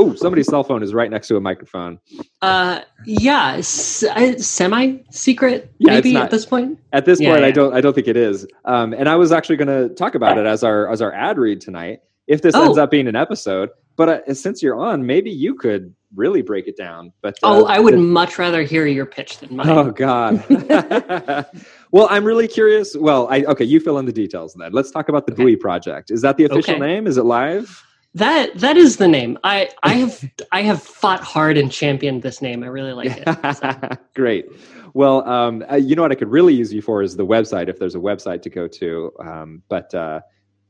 Oh, 0.00 0.14
somebody's 0.14 0.46
cell 0.46 0.62
phone 0.62 0.82
is 0.84 0.94
right 0.94 1.10
next 1.10 1.26
to 1.28 1.36
a 1.36 1.40
microphone. 1.40 1.98
Uh, 2.40 2.80
yeah, 3.04 3.56
s- 3.56 4.04
I- 4.08 4.36
semi-secret 4.36 5.72
Yeah, 5.78 5.94
maybe 5.94 6.12
not- 6.12 6.24
at 6.24 6.30
this 6.30 6.46
point. 6.46 6.78
At 6.92 7.04
this 7.04 7.20
Yeah, 7.20 7.32
point, 7.32 7.44
I 7.44 7.50
don't. 7.50 7.74
I 7.74 7.80
don't 7.80 7.94
think 7.94 8.06
it 8.06 8.16
is. 8.16 8.46
Um, 8.64 8.92
and 8.92 9.08
I 9.08 9.16
was 9.16 9.32
actually 9.32 9.56
going 9.56 9.88
to 9.88 9.92
talk 9.94 10.14
about 10.14 10.38
it 10.38 10.46
as 10.46 10.62
our 10.62 10.88
as 10.90 11.02
our 11.02 11.12
ad 11.12 11.36
read 11.38 11.60
tonight. 11.60 12.00
If 12.28 12.42
this 12.42 12.54
Oh. 12.54 12.64
ends 12.66 12.78
up 12.78 12.90
being 12.90 13.08
an 13.08 13.16
episode, 13.16 13.70
but 13.96 14.08
uh, 14.28 14.34
since 14.34 14.62
you're 14.62 14.76
on, 14.76 15.04
maybe 15.04 15.30
you 15.30 15.54
could 15.54 15.92
really 16.14 16.42
break 16.42 16.68
it 16.68 16.76
down. 16.76 17.12
But 17.22 17.34
uh, 17.42 17.62
Oh, 17.62 17.64
I 17.64 17.80
would 17.80 17.94
the- 17.94 17.98
much 17.98 18.38
rather 18.38 18.62
hear 18.62 18.86
your 18.86 19.06
pitch 19.06 19.38
than 19.38 19.56
mine. 19.56 19.68
Oh 19.68 19.90
God. 19.90 20.44
well, 21.90 22.06
I'm 22.10 22.24
really 22.24 22.48
curious. 22.48 22.96
Well, 22.96 23.28
I 23.30 23.44
okay. 23.44 23.64
You 23.64 23.80
fill 23.80 23.98
in 23.98 24.06
the 24.06 24.12
details 24.12 24.54
then. 24.54 24.72
Let's 24.72 24.90
talk 24.90 25.08
about 25.08 25.26
the 25.26 25.32
Okay. 25.32 25.42
Buoy 25.42 25.56
project. 25.56 26.10
Is 26.10 26.22
that 26.22 26.36
the 26.36 26.44
official 26.44 26.74
Okay. 26.74 26.80
name? 26.80 27.06
Is 27.06 27.16
it 27.16 27.24
live? 27.24 27.84
That 28.14 28.58
that 28.58 28.76
is 28.76 28.96
the 28.96 29.08
name. 29.08 29.38
I 29.44 29.68
I 29.82 29.94
have 29.94 30.24
I 30.52 30.62
have 30.62 30.82
fought 30.82 31.20
hard 31.20 31.56
and 31.58 31.70
championed 31.70 32.22
this 32.22 32.40
name. 32.42 32.62
I 32.64 32.68
really 32.68 32.92
like 32.92 33.10
it. 33.16 33.56
So, 33.56 33.96
Great. 34.14 34.46
Well, 34.94 35.28
um, 35.28 35.64
uh, 35.70 35.76
you 35.76 35.94
know 35.94 36.02
what 36.02 36.12
I 36.12 36.14
could 36.14 36.30
really 36.30 36.54
use 36.54 36.72
you 36.72 36.80
for 36.82 37.02
is 37.02 37.16
the 37.16 37.26
website. 37.26 37.68
If 37.68 37.78
there's 37.78 37.94
a 37.94 37.98
website 38.00 38.42
to 38.42 38.50
go 38.50 38.66
to, 38.66 39.12
um, 39.20 39.62
but 39.68 39.94
uh, 39.94 40.20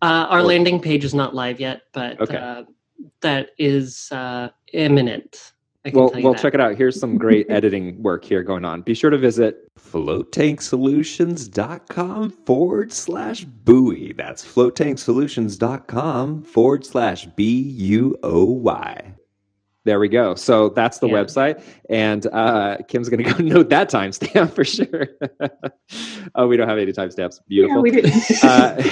uh, 0.02 0.26
our 0.28 0.42
landing 0.42 0.80
page 0.80 1.04
is 1.04 1.14
not 1.14 1.34
live 1.34 1.60
yet, 1.60 1.82
but 1.92 2.20
Okay. 2.20 2.36
uh, 2.36 2.64
that 3.20 3.50
is 3.58 4.08
uh, 4.10 4.48
imminent. 4.72 5.52
I 5.84 5.90
can 5.90 5.98
well, 5.98 6.10
tell 6.10 6.18
you 6.18 6.24
well, 6.24 6.32
that. 6.34 6.42
check 6.42 6.54
it 6.54 6.60
out. 6.60 6.74
Here's 6.76 6.98
some 6.98 7.16
great 7.18 7.46
editing 7.50 8.02
work 8.02 8.24
here 8.24 8.42
going 8.42 8.64
on. 8.64 8.82
Be 8.82 8.94
sure 8.94 9.10
to 9.10 9.18
visit 9.18 9.68
floattanksolutions.com 9.78 12.30
forward 12.30 12.92
slash 12.92 13.44
buoy. 13.44 14.12
That's 14.12 14.44
floattanksolutions.com 14.44 16.42
forward 16.42 16.84
slash 16.84 17.26
B 17.26 17.44
U 17.60 18.16
O 18.22 18.44
Y. 18.44 19.14
There 19.84 20.00
we 20.00 20.08
go. 20.08 20.34
So 20.34 20.68
that's 20.70 20.98
the 20.98 21.06
Yeah. 21.08 21.14
website. 21.14 21.62
And 21.88 22.26
uh, 22.32 22.78
Kim's 22.88 23.08
going 23.08 23.24
to 23.24 23.32
go 23.32 23.38
note 23.42 23.70
that 23.70 23.88
timestamp 23.90 24.52
for 24.54 24.64
sure. 24.64 25.08
oh, 26.34 26.46
we 26.46 26.56
don't 26.58 26.68
have 26.68 26.76
any 26.78 26.92
timestamps. 26.92 27.40
Beautiful. 27.48 27.76
Yeah, 27.76 27.82
we 27.82 27.90
didn't. 27.92 28.44
uh, 28.44 28.82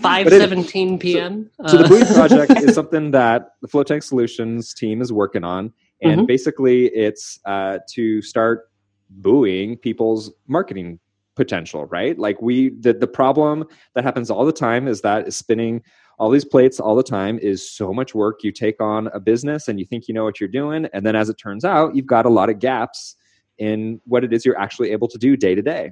Five 0.00 0.28
seventeen 0.28 0.98
p.m. 0.98 1.50
so 1.66 1.78
the 1.78 1.84
Uh, 1.84 1.88
buoy 1.88 2.04
project 2.04 2.52
is 2.62 2.74
something 2.80 3.10
that 3.12 3.50
the 3.62 3.68
float 3.68 3.86
tank 3.86 4.02
solutions 4.02 4.74
team 4.74 5.00
is 5.00 5.12
working 5.12 5.44
on 5.44 5.72
and 6.02 6.22
Mhm. 6.22 6.26
basically 6.26 6.86
it's 6.88 7.40
uh, 7.44 7.78
to 7.94 8.22
start 8.22 8.70
buoying 9.10 9.76
people's 9.76 10.30
marketing 10.46 10.98
potential 11.34 11.86
right 11.86 12.18
like 12.18 12.40
we 12.42 12.70
the, 12.80 12.92
the 12.92 13.06
problem 13.06 13.64
that 13.94 14.02
happens 14.04 14.28
all 14.30 14.44
the 14.44 14.52
time 14.52 14.88
is 14.88 15.00
that 15.02 15.32
spinning 15.32 15.80
all 16.18 16.30
these 16.30 16.44
plates 16.44 16.80
all 16.80 16.96
the 16.96 17.02
time 17.02 17.38
is 17.38 17.70
so 17.70 17.92
much 17.92 18.12
work 18.14 18.42
you 18.42 18.50
take 18.50 18.80
on 18.80 19.06
a 19.14 19.20
business 19.20 19.68
and 19.68 19.78
you 19.78 19.86
think 19.86 20.08
you 20.08 20.14
know 20.14 20.24
what 20.24 20.40
you're 20.40 20.48
doing 20.48 20.86
and 20.92 21.06
then 21.06 21.14
as 21.14 21.28
it 21.28 21.38
turns 21.38 21.64
out 21.64 21.94
you've 21.94 22.06
got 22.06 22.26
a 22.26 22.28
lot 22.28 22.50
of 22.50 22.58
gaps 22.58 23.14
in 23.58 24.00
what 24.04 24.24
it 24.24 24.32
is 24.32 24.44
you're 24.44 24.58
actually 24.58 24.90
able 24.90 25.06
to 25.08 25.16
do 25.18 25.36
day 25.36 25.54
to 25.54 25.62
day 25.62 25.90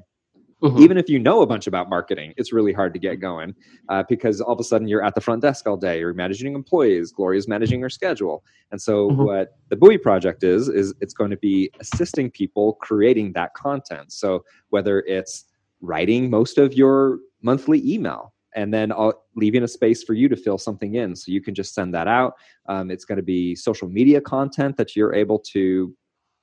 mhm. 0.63 0.81
even 0.81 0.97
if 0.97 1.09
you 1.09 1.19
know 1.19 1.43
a 1.43 1.47
bunch 1.47 1.67
about 1.67 1.89
marketing, 1.89 2.33
it's 2.37 2.53
really 2.53 2.73
hard 2.73 2.93
to 2.95 2.99
get 3.01 3.17
going 3.21 3.55
uh, 3.89 4.03
because 4.09 4.41
all 4.41 4.55
of 4.55 4.61
a 4.61 4.65
sudden 4.65 4.89
you're 4.89 5.05
at 5.05 5.15
the 5.15 5.21
front 5.21 5.43
desk 5.43 5.67
all 5.67 5.77
day. 5.77 5.99
You're 6.01 6.15
managing 6.15 6.55
employees. 6.55 7.13
Gloria's 7.13 7.49
managing 7.49 7.81
her 7.83 7.91
schedule. 7.91 8.45
And 8.71 8.81
so, 8.81 9.11
Mhm. 9.11 9.27
what 9.27 9.57
the 9.69 9.77
Buoy 9.77 9.99
project 9.99 10.43
is 10.43 10.69
is 10.69 10.95
it's 11.01 11.15
going 11.15 11.31
to 11.31 11.37
be 11.37 11.71
assisting 11.81 12.31
people 12.31 12.75
creating 12.75 13.33
that 13.35 13.55
content. 13.55 14.13
So 14.13 14.45
whether 14.71 15.01
it's 15.01 15.45
writing 15.81 16.31
most 16.31 16.59
of 16.59 16.75
your 16.75 17.19
monthly 17.43 17.81
email 17.87 18.33
and 18.55 18.73
then 18.73 18.91
uh, 18.91 19.13
leaving 19.35 19.63
a 19.63 19.69
space 19.69 20.03
for 20.03 20.15
you 20.15 20.29
to 20.31 20.37
fill 20.37 20.57
something 20.57 20.95
in, 20.95 21.15
so 21.15 21.31
you 21.31 21.43
can 21.43 21.55
just 21.55 21.75
send 21.75 21.93
that 21.95 22.09
out. 22.09 22.33
Um, 22.69 22.91
it's 22.91 23.05
going 23.05 23.17
to 23.19 23.23
be 23.23 23.55
social 23.55 23.87
media 23.89 24.21
content 24.21 24.79
that 24.79 24.97
you're 24.97 25.15
able 25.15 25.39
to 25.53 25.95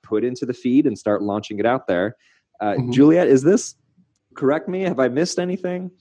put 0.03 0.23
into 0.23 0.45
the 0.45 0.53
feed 0.53 0.85
and 0.85 0.95
start 0.97 1.23
launching 1.23 1.57
it 1.57 1.65
out 1.65 1.87
there. 1.87 2.15
Uh, 2.59 2.75
Mhm. 2.75 2.93
Juliet, 2.93 3.27
is 3.27 3.41
this 3.41 3.75
correct 4.35 4.67
me? 4.67 4.81
Have 4.83 4.99
I 4.99 5.07
missed 5.07 5.39
anything? 5.39 5.91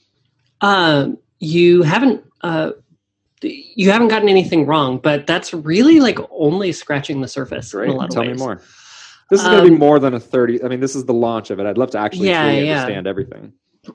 Um, 0.60 1.18
you 1.38 1.82
haven't 1.82 2.24
uh, 2.42 2.72
you 3.42 3.90
haven't 3.90 4.08
gotten 4.08 4.28
anything 4.28 4.66
wrong, 4.66 4.98
but 4.98 5.26
that's 5.26 5.52
really 5.52 6.00
like 6.00 6.18
only 6.30 6.72
scratching 6.72 7.20
the 7.20 7.28
surface 7.28 7.74
in 7.74 7.88
a 7.88 7.92
lot 7.92 8.08
of 8.08 8.14
Tell 8.14 8.24
me 8.24 8.34
more. 8.34 8.62
This 9.30 9.40
is 9.40 9.48
going 9.48 9.64
to 9.64 9.70
be 9.70 9.74
Um, 9.74 9.80
more 9.80 9.98
than 9.98 10.14
a 10.14 10.20
30. 10.20 10.62
I 10.62 10.68
mean, 10.68 10.80
this 10.80 10.94
is 10.94 11.06
the 11.06 11.14
launch 11.14 11.50
of 11.50 11.58
it. 11.58 11.66
I'd 11.66 11.78
love 11.78 11.90
to 11.92 11.98
actually 11.98 12.28
Yeah, 12.28 12.42
truly 12.42 12.66
yeah. 12.66 12.72
understand 12.82 13.06
everything. 13.06 13.52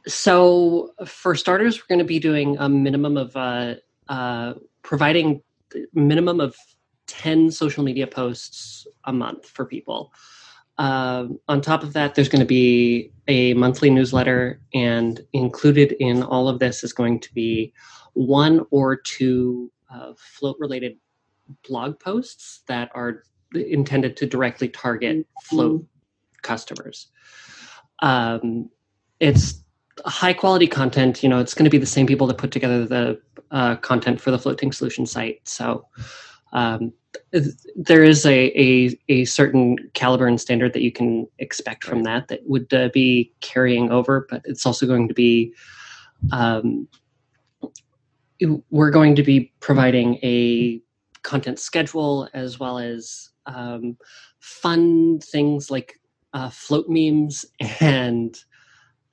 So, 0.08 0.94
for 1.06 1.36
starters, 1.36 1.78
we're 1.80 1.88
going 1.88 2.00
to 2.00 2.06
be 2.06 2.20
doing 2.20 2.58
a 2.60 2.68
minimum 2.68 3.16
of 3.18 3.36
uh, 3.38 3.76
uh, 4.10 4.56
providing 4.84 5.42
minimum 5.94 6.42
of 6.42 6.56
ten 7.06 7.52
social 7.52 7.84
media 7.84 8.08
posts 8.08 8.88
a 9.06 9.14
month 9.14 9.46
for 9.46 9.64
people. 9.66 10.12
Um, 10.78 11.40
on 11.48 11.62
top 11.62 11.84
of 11.84 11.94
that, 11.94 12.16
there's 12.16 12.30
going 12.30 12.42
to 12.42 12.46
be 12.46 13.12
a 13.28 13.54
monthly 13.56 13.90
newsletter, 13.90 14.62
and 14.74 15.20
included 15.34 15.94
in 16.00 16.24
all 16.24 16.48
of 16.48 16.60
this 16.60 16.84
is 16.84 16.94
going 16.94 17.20
to 17.22 17.34
be 17.34 17.74
one 18.14 18.66
or 18.70 18.96
two 18.96 19.72
uh, 19.90 20.14
float-related 20.16 20.98
blog 21.68 22.00
posts 22.00 22.62
that 22.68 22.92
are 22.94 23.24
intended 23.54 24.18
to 24.18 24.26
directly 24.26 24.70
target 24.70 25.26
float 25.44 25.86
customers. 26.42 27.08
Um, 28.00 28.70
it's 29.20 29.64
high 30.06 30.34
quality 30.34 30.68
content. 30.68 31.24
You 31.24 31.30
know, 31.30 31.40
it's 31.40 31.54
going 31.54 31.64
to 31.64 31.72
be 31.72 31.78
the 31.78 31.86
same 31.86 32.06
people 32.06 32.28
that 32.28 32.38
put 32.38 32.52
together 32.52 32.86
the 32.86 33.22
uh, 33.50 33.78
content 33.78 34.22
for 34.22 34.32
the 34.32 34.38
float 34.38 34.58
tank 34.58 34.74
solution 34.74 35.06
site. 35.06 35.40
So 35.48 35.88
um, 36.54 36.94
there 37.76 38.04
is 38.04 38.26
a, 38.26 38.52
a 38.60 38.98
a 39.10 39.26
certain 39.26 39.78
caliber 39.94 40.28
and 40.28 40.40
standard 40.40 40.74
that 40.74 40.82
you 40.82 40.92
can 40.92 41.28
expect 41.40 41.84
from 41.84 42.04
that 42.04 42.28
that 42.28 42.42
would 42.48 42.74
uh, 42.74 42.90
be 42.94 43.34
carrying 43.42 43.92
over, 43.92 44.28
but 44.30 44.42
it's 44.46 44.66
also 44.66 44.86
going 44.86 45.08
to 45.08 45.14
be. 45.14 45.54
Um, 46.32 46.88
we're 48.70 48.92
going 48.92 49.16
to 49.16 49.24
be 49.24 49.52
providing 49.62 50.16
a 50.22 50.80
content 51.24 51.60
schedule 51.60 52.30
as 52.34 52.60
well 52.60 52.78
as 52.78 53.32
um, 53.48 53.98
fun 54.40 55.20
things 55.20 55.72
like 55.72 56.00
uh, 56.34 56.50
float 56.50 56.86
memes 56.88 57.46
and 57.80 58.38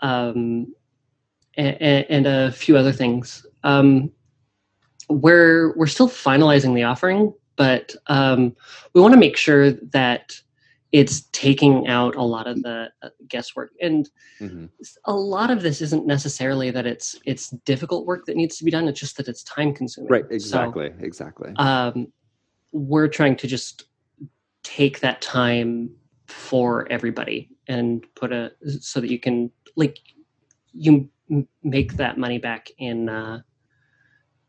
um, 0.01 0.75
and, 1.57 2.07
and 2.09 2.27
a 2.27 2.53
few 2.53 2.77
other 2.77 2.93
things. 2.93 3.47
Um, 3.63 4.11
we're 5.09 5.77
we're 5.77 5.87
still 5.87 6.09
finalizing 6.09 6.75
the 6.75 6.83
offering, 6.85 7.33
but 7.57 7.95
um, 8.09 8.55
we 8.95 9.01
want 9.01 9.15
to 9.15 9.21
make 9.21 9.37
sure 9.37 9.71
that 9.73 10.35
it's 10.93 11.23
taking 11.33 11.89
out 11.89 12.15
a 12.15 12.23
lot 12.23 12.47
of 12.47 12.63
the 12.63 12.89
uh, 13.03 13.09
guesswork. 13.29 13.73
And 13.81 14.09
Mhm. 14.41 14.71
a 15.07 15.15
lot 15.15 15.51
of 15.51 15.63
this 15.63 15.81
isn't 15.81 16.07
necessarily 16.07 16.71
that 16.71 16.87
it's 16.87 17.17
it's 17.25 17.51
difficult 17.65 18.07
work 18.07 18.27
that 18.27 18.37
needs 18.37 18.57
to 18.59 18.65
be 18.65 18.71
done. 18.71 18.89
It's 18.89 19.01
just 19.01 19.17
that 19.17 19.29
it's 19.29 19.43
time 19.45 19.75
consuming. 19.75 20.11
Right, 20.11 20.25
So, 20.25 20.35
exactly, 20.35 20.93
exactly. 21.01 21.53
um, 21.57 22.13
we're 22.73 23.09
trying 23.09 23.37
to 23.37 23.47
just 23.47 23.85
take 24.63 25.01
that 25.01 25.21
time 25.21 25.91
for 26.27 26.91
everybody 26.91 27.51
and 27.69 28.05
put 28.15 28.33
a 28.33 28.53
so 28.81 29.01
that 29.01 29.11
you 29.11 29.19
can 29.19 29.51
like 29.77 29.99
you 30.73 31.09
m- 31.31 31.49
make 31.63 31.95
that 31.95 32.19
money 32.19 32.39
back 32.39 32.69
in 32.79 33.09
uh, 33.09 33.41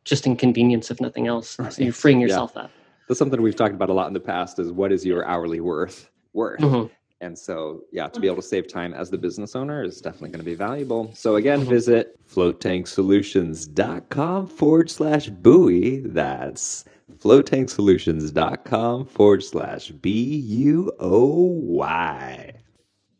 just 0.05 0.25
inconvenience 0.25 0.89
if 0.91 0.99
nothing 1.01 1.27
else 1.27 1.49
so 1.49 1.63
you're 1.77 1.87
Right. 1.87 1.95
freeing 1.95 2.19
Yeah. 2.21 2.27
yourself 2.27 2.55
up 2.57 2.71
That's 3.07 3.19
something 3.19 3.41
we've 3.41 3.55
talked 3.55 3.75
about 3.75 3.89
a 3.89 3.93
lot 3.93 4.07
in 4.07 4.13
the 4.13 4.19
past 4.19 4.57
is 4.59 4.71
what 4.71 4.91
is 4.91 5.05
your 5.05 5.25
hourly 5.25 5.59
worth 5.59 6.09
worth? 6.33 6.59
Mhm. 6.59 6.89
And 7.21 7.37
so, 7.37 7.81
yeah, 7.93 8.07
to 8.07 8.19
be 8.19 8.27
able 8.27 8.37
to 8.37 8.41
save 8.41 8.67
time 8.67 8.93
as 8.93 9.09
the 9.09 9.17
business 9.17 9.55
owner 9.55 9.83
is 9.83 10.01
definitely 10.01 10.29
going 10.29 10.39
to 10.39 10.45
be 10.45 10.55
valuable. 10.55 11.11
So, 11.13 11.35
again, 11.37 11.61
Mhm. 11.61 11.69
visit 11.69 12.19
floattanksolutions.com 12.27 14.47
forward 14.47 14.89
slash 14.89 15.29
buoy. 15.29 15.99
That's 15.99 16.83
floattanksolutions.com 17.19 19.05
forward 19.05 19.43
slash 19.43 19.91
B 19.91 20.11
U 20.37 20.91
O 20.99 21.35
Y. 21.61 22.51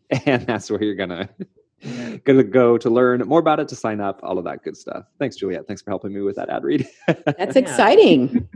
And 0.26 0.46
that's 0.46 0.70
where 0.70 0.84
you're 0.84 0.96
going 0.96 1.10
to. 1.10 1.30
Gonna 2.26 2.44
go 2.44 2.78
to 2.78 2.90
learn 2.90 3.22
more 3.28 3.40
about 3.40 3.60
it, 3.60 3.68
to 3.70 3.76
sign 3.76 4.00
up, 4.02 4.20
all 4.24 4.38
of 4.38 4.46
that 4.46 4.64
good 4.64 4.76
stuff. 4.78 5.06
Thanks, 5.20 5.36
Juliet. 5.36 5.68
Thanks 5.68 5.82
for 5.82 5.92
helping 5.92 6.14
me 6.14 6.22
with 6.22 6.36
that 6.38 6.50
ad 6.50 6.64
read. 6.64 6.88
That's 7.38 7.56
exciting. 7.56 8.48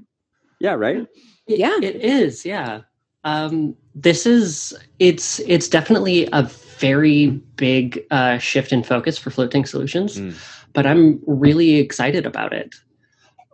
yeah, 0.60 0.74
right. 0.74 1.06
It- 1.48 1.60
Yeah. 1.60 1.78
it 1.82 1.96
is 1.98 2.46
yeah 2.46 2.82
um, 3.24 3.76
this 3.96 4.26
is 4.28 4.78
it's 5.00 5.40
it's 5.42 5.68
definitely 5.68 6.28
a 6.32 6.44
very 6.80 7.28
big 7.58 8.06
uh, 8.12 8.38
shift 8.38 8.72
in 8.72 8.84
focus 8.84 9.18
for 9.18 9.30
float 9.32 9.52
tank 9.52 9.66
solutions 9.68 10.18
Mm. 10.20 10.34
but 10.74 10.86
i'm 10.86 11.20
really 11.28 11.76
excited 11.78 12.26
about 12.28 12.54
it 12.54 12.76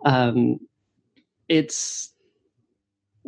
um, 0.05 0.59
it's 1.47 2.11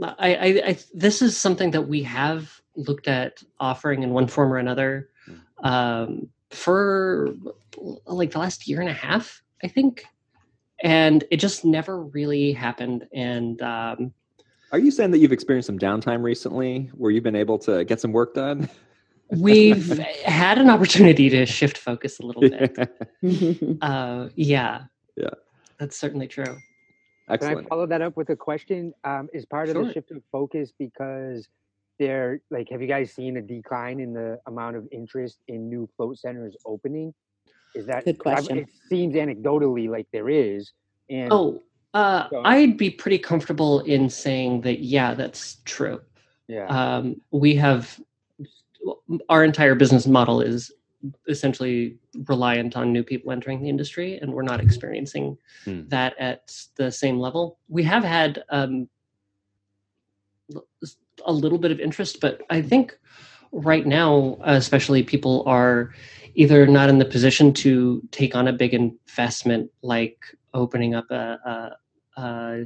I, 0.04 0.36
I, 0.36 0.46
I 0.70 0.78
this 0.94 1.22
is 1.22 1.36
something 1.38 1.72
that 1.72 1.84
we 1.88 2.04
have 2.04 2.62
looked 2.76 3.08
at 3.08 3.42
offering 3.60 4.04
in 4.04 4.12
one 4.12 4.28
form 4.28 4.52
or 4.54 4.58
another 4.58 5.10
um, 5.64 6.30
for 6.52 7.30
like 8.06 8.32
the 8.32 8.40
last 8.40 8.68
year 8.68 8.80
and 8.82 8.90
a 8.90 8.94
half, 8.94 9.42
I 9.64 9.68
think, 9.68 10.06
and 10.84 11.24
it 11.32 11.38
just 11.38 11.66
never 11.66 12.02
really 12.04 12.54
happened. 12.54 13.08
And 13.14 13.62
um, 13.62 14.14
Are 14.72 14.80
you 14.80 14.92
saying 14.92 15.12
that 15.12 15.20
you've 15.20 15.32
experienced 15.32 15.68
some 15.68 15.80
downtime 15.80 16.24
recently 16.24 16.90
where 16.94 17.12
you've 17.12 17.24
been 17.24 17.36
able 17.36 17.58
to 17.60 17.84
get 17.86 18.00
some 18.00 18.12
work 18.12 18.34
done? 18.34 18.70
we've 19.32 19.98
had 20.24 20.58
an 20.58 20.70
opportunity 20.70 21.30
to 21.30 21.46
shift 21.46 21.78
focus 21.78 22.20
a 22.20 22.26
little 22.26 22.42
bit. 22.44 22.78
Uh, 23.82 24.30
yeah, 24.36 24.84
Yeah. 25.18 25.30
that's 25.80 25.98
certainly 26.00 26.28
true. 26.28 26.46
Can 26.46 26.56
I 27.30 27.34
Excellent. 27.34 27.68
follow 27.68 27.86
that 27.88 28.02
up 28.02 28.16
with 28.16 28.30
a 28.30 28.38
question? 28.38 28.94
Um, 29.04 29.28
is 29.34 29.46
part 29.46 29.68
of 29.68 29.74
Sure. 29.76 29.84
the 29.86 29.92
shift 29.94 30.12
of 30.12 30.24
focus 30.32 30.72
because 30.80 31.50
they're 32.00 32.42
like, 32.52 32.70
have 32.70 32.82
you 32.82 32.88
guys 32.88 33.14
seen 33.14 33.38
a 33.38 33.42
decline 33.42 34.00
in 34.00 34.14
the 34.14 34.40
amount 34.48 34.76
of 34.76 34.88
interest 34.92 35.40
in 35.48 35.70
new 35.70 35.90
float 35.98 36.18
centers 36.18 36.56
opening? 36.66 37.14
Is 37.76 37.86
that 37.88 38.06
Good 38.06 38.20
'cause 38.20 38.34
I've- 38.34 38.48
question. 38.48 38.58
It 38.60 38.70
seems 38.90 39.16
anecdotally 39.16 39.90
like 39.90 40.08
there 40.12 40.30
is. 40.30 40.72
And 41.10 41.32
Oh, 41.32 41.64
uh, 41.94 42.28
Go. 42.30 42.42
I'd 42.44 42.78
be 42.78 42.90
pretty 42.90 43.18
comfortable 43.20 43.82
in 43.82 44.10
saying 44.10 44.62
that. 44.62 44.80
Yeah, 44.80 45.14
that's 45.14 45.58
true. 45.66 46.02
yeah, 46.48 46.68
um, 46.68 47.20
we 47.32 47.56
have 47.56 48.00
our 49.30 49.44
entire 49.44 49.76
business 49.76 50.08
model 50.08 50.40
is 50.40 50.72
essentially 51.28 51.98
reliant 52.28 52.76
on 52.78 52.92
new 52.94 53.04
people 53.04 53.32
entering 53.32 53.62
the 53.62 53.68
industry 53.70 54.18
and 54.18 54.34
we're 54.34 54.42
not 54.44 54.60
experiencing 54.62 55.38
Hmm. 55.66 55.88
that 55.90 56.18
at 56.18 56.56
the 56.76 56.90
same 56.92 57.20
level 57.20 57.60
we 57.70 57.84
have 57.84 58.04
had 58.04 58.44
um, 58.50 58.90
a 61.26 61.32
little 61.32 61.58
bit 61.58 61.72
of 61.72 61.80
interest 61.80 62.20
but 62.22 62.42
i 62.50 62.62
think 62.62 62.98
right 63.52 63.86
now 63.86 64.38
especially 64.44 65.04
people 65.04 65.44
are 65.48 65.94
either 66.36 66.68
not 66.68 66.90
in 66.90 67.00
the 67.00 67.06
position 67.06 67.52
to 67.52 68.02
take 68.12 68.36
on 68.36 68.48
a 68.48 68.54
big 68.54 68.74
investment 68.74 69.72
like 69.82 70.20
opening 70.54 70.94
up 70.94 71.10
a, 71.10 71.76
a, 72.18 72.22
a 72.22 72.66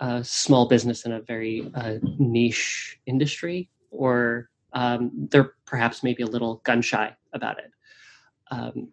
a 0.00 0.22
small 0.22 0.68
business 0.68 1.04
in 1.04 1.12
a 1.12 1.20
very 1.20 1.70
uh, 1.74 1.94
niche 2.18 2.98
industry, 3.06 3.68
or 3.90 4.48
um, 4.72 5.10
they're 5.30 5.54
perhaps 5.66 6.02
maybe 6.02 6.22
a 6.22 6.26
little 6.26 6.56
gun 6.64 6.82
shy 6.82 7.14
about 7.32 7.58
it. 7.58 7.72
Um, 8.50 8.88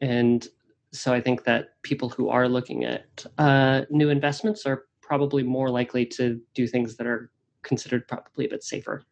and 0.00 0.46
so 0.92 1.12
I 1.12 1.20
think 1.20 1.44
that 1.44 1.82
people 1.82 2.08
who 2.08 2.28
are 2.28 2.48
looking 2.48 2.84
at 2.84 3.26
uh, 3.38 3.82
new 3.90 4.10
investments 4.10 4.64
are 4.64 4.84
probably 5.00 5.42
more 5.42 5.70
likely 5.70 6.06
to 6.06 6.40
do 6.54 6.66
things 6.66 6.96
that 6.96 7.06
are 7.06 7.30
considered 7.64 8.06
probably 8.06 8.46
a 8.46 8.48
bit 8.48 8.62
safer. 8.62 9.02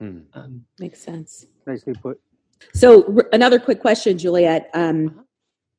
Hmm. 0.00 0.20
Um, 0.34 0.64
Makes 0.78 1.02
sense. 1.02 1.46
nicely 1.66 1.94
put. 1.94 2.20
So 2.74 3.04
r- 3.16 3.28
another 3.32 3.58
quick 3.58 3.80
question, 3.80 4.18
Juliet. 4.18 4.70
Um, 4.74 5.24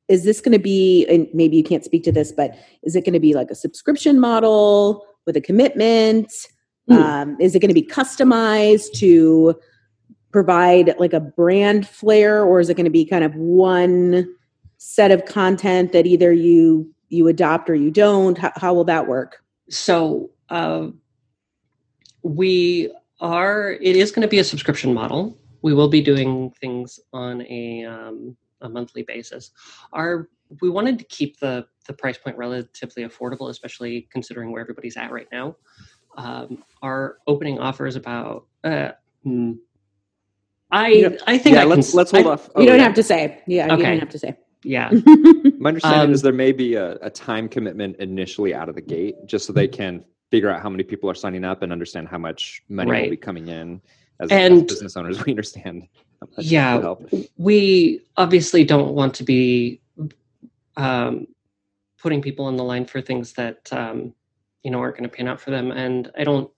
is 0.08 0.24
this 0.24 0.40
going 0.40 0.52
to 0.52 0.58
be, 0.58 1.06
and 1.06 1.28
maybe 1.34 1.56
you 1.56 1.64
can't 1.64 1.84
speak 1.84 2.02
to 2.04 2.12
this, 2.12 2.32
but 2.32 2.56
is 2.82 2.96
it 2.96 3.04
going 3.04 3.12
to 3.12 3.20
be 3.20 3.34
like 3.34 3.50
a 3.50 3.54
subscription 3.54 4.18
model 4.18 5.04
with 5.26 5.36
a 5.36 5.40
commitment? 5.40 6.32
Hmm. 6.88 6.94
Um, 6.94 7.36
is 7.40 7.54
it 7.54 7.60
going 7.60 7.68
to 7.68 7.74
be 7.74 7.86
customized 7.86 8.92
to 8.94 9.58
provide 10.32 10.94
like 10.98 11.12
a 11.12 11.20
brand 11.20 11.86
flair, 11.86 12.44
or 12.44 12.60
is 12.60 12.70
it 12.70 12.74
going 12.74 12.84
to 12.84 12.90
be 12.90 13.04
kind 13.04 13.24
of 13.24 13.34
one 13.34 14.26
set 14.78 15.10
of 15.10 15.24
content 15.24 15.92
that 15.92 16.06
either 16.06 16.32
you 16.32 16.92
you 17.08 17.28
adopt 17.28 17.68
or 17.68 17.74
you 17.74 17.90
don't? 17.90 18.38
How, 18.38 18.52
how 18.56 18.74
will 18.74 18.84
that 18.84 19.06
work? 19.06 19.42
so 19.70 20.30
uh, 20.48 20.88
we 22.22 22.92
are 23.20 23.72
it 23.72 23.96
is 23.96 24.10
going 24.12 24.22
to 24.22 24.28
be 24.28 24.38
a 24.38 24.44
subscription 24.44 24.92
model 24.94 25.36
we 25.62 25.74
will 25.74 25.88
be 25.88 26.00
doing 26.00 26.50
things 26.60 27.00
on 27.12 27.42
a 27.42 27.84
um, 27.84 28.36
a 28.62 28.68
monthly 28.68 29.02
basis 29.02 29.50
our 29.92 30.28
we 30.60 30.70
wanted 30.70 30.98
to 30.98 31.04
keep 31.06 31.38
the 31.40 31.66
the 31.86 31.92
price 31.92 32.18
point 32.18 32.36
relatively 32.36 33.04
affordable 33.04 33.50
especially 33.50 34.08
considering 34.12 34.52
where 34.52 34.60
everybody's 34.62 34.96
at 34.96 35.10
right 35.12 35.28
now 35.32 35.54
um, 36.16 36.62
our 36.82 37.18
opening 37.26 37.58
offer 37.58 37.86
is 37.86 37.96
about 37.96 38.46
uh, 38.64 38.90
hmm, 39.22 39.52
I 40.70 40.88
You 40.88 41.10
know- 41.10 41.16
I 41.26 41.38
think 41.38 41.54
yeah, 41.54 41.60
I 41.60 41.62
can, 41.62 41.70
let's 41.70 41.94
let's 41.94 42.10
hold 42.10 42.26
I- 42.26 42.30
off. 42.30 42.50
Oh, 42.54 42.60
you 42.60 42.66
don't 42.66 42.78
yeah. 42.78 42.84
have 42.84 42.94
to 42.94 43.02
say. 43.02 43.40
Yeah, 43.46 43.66
okay. 43.72 43.76
you 43.76 43.82
don't 43.84 43.98
have 44.00 44.08
to 44.10 44.18
say. 44.18 44.36
Yeah, 44.64 44.90
My 45.58 45.68
understanding 45.68 46.00
Um, 46.08 46.12
is 46.12 46.20
there 46.22 46.32
may 46.32 46.50
be 46.50 46.74
a, 46.74 46.94
a 47.00 47.08
time 47.08 47.48
commitment 47.48 47.96
initially 48.00 48.52
out 48.52 48.68
of 48.68 48.74
the 48.74 48.80
gate, 48.82 49.14
just 49.26 49.46
so 49.46 49.52
they 49.52 49.68
can 49.68 50.04
figure 50.30 50.50
out 50.50 50.62
how 50.62 50.68
many 50.68 50.82
people 50.82 51.08
are 51.10 51.14
signing 51.14 51.44
up 51.44 51.62
and 51.62 51.72
understand 51.72 52.08
how 52.08 52.18
much 52.18 52.62
money 52.68 52.90
will 53.02 53.10
be 53.10 53.16
coming 53.16 53.48
in. 53.48 53.80
As, 54.20 54.30
as 54.30 54.50
And- 54.50 54.66
business 54.66 54.96
owners, 54.96 55.24
we 55.24 55.32
understand. 55.32 55.88
How 56.20 56.28
much 56.36 56.46
Yeah. 56.46 56.94
we 57.36 58.00
obviously 58.16 58.64
don't 58.64 58.94
want 58.94 59.14
to 59.14 59.24
be 59.24 59.80
um, 60.76 61.26
putting 62.00 62.22
people 62.22 62.44
on 62.46 62.56
the 62.56 62.64
line 62.64 62.84
for 62.86 63.00
things 63.00 63.32
that 63.34 63.72
um, 63.72 64.14
you 64.62 64.70
know 64.70 64.80
aren't 64.80 64.96
going 64.96 65.08
to 65.08 65.14
pan 65.14 65.28
out 65.28 65.40
for 65.40 65.50
them. 65.50 65.70
And 65.70 66.10
I 66.16 66.24
don't. 66.24 66.50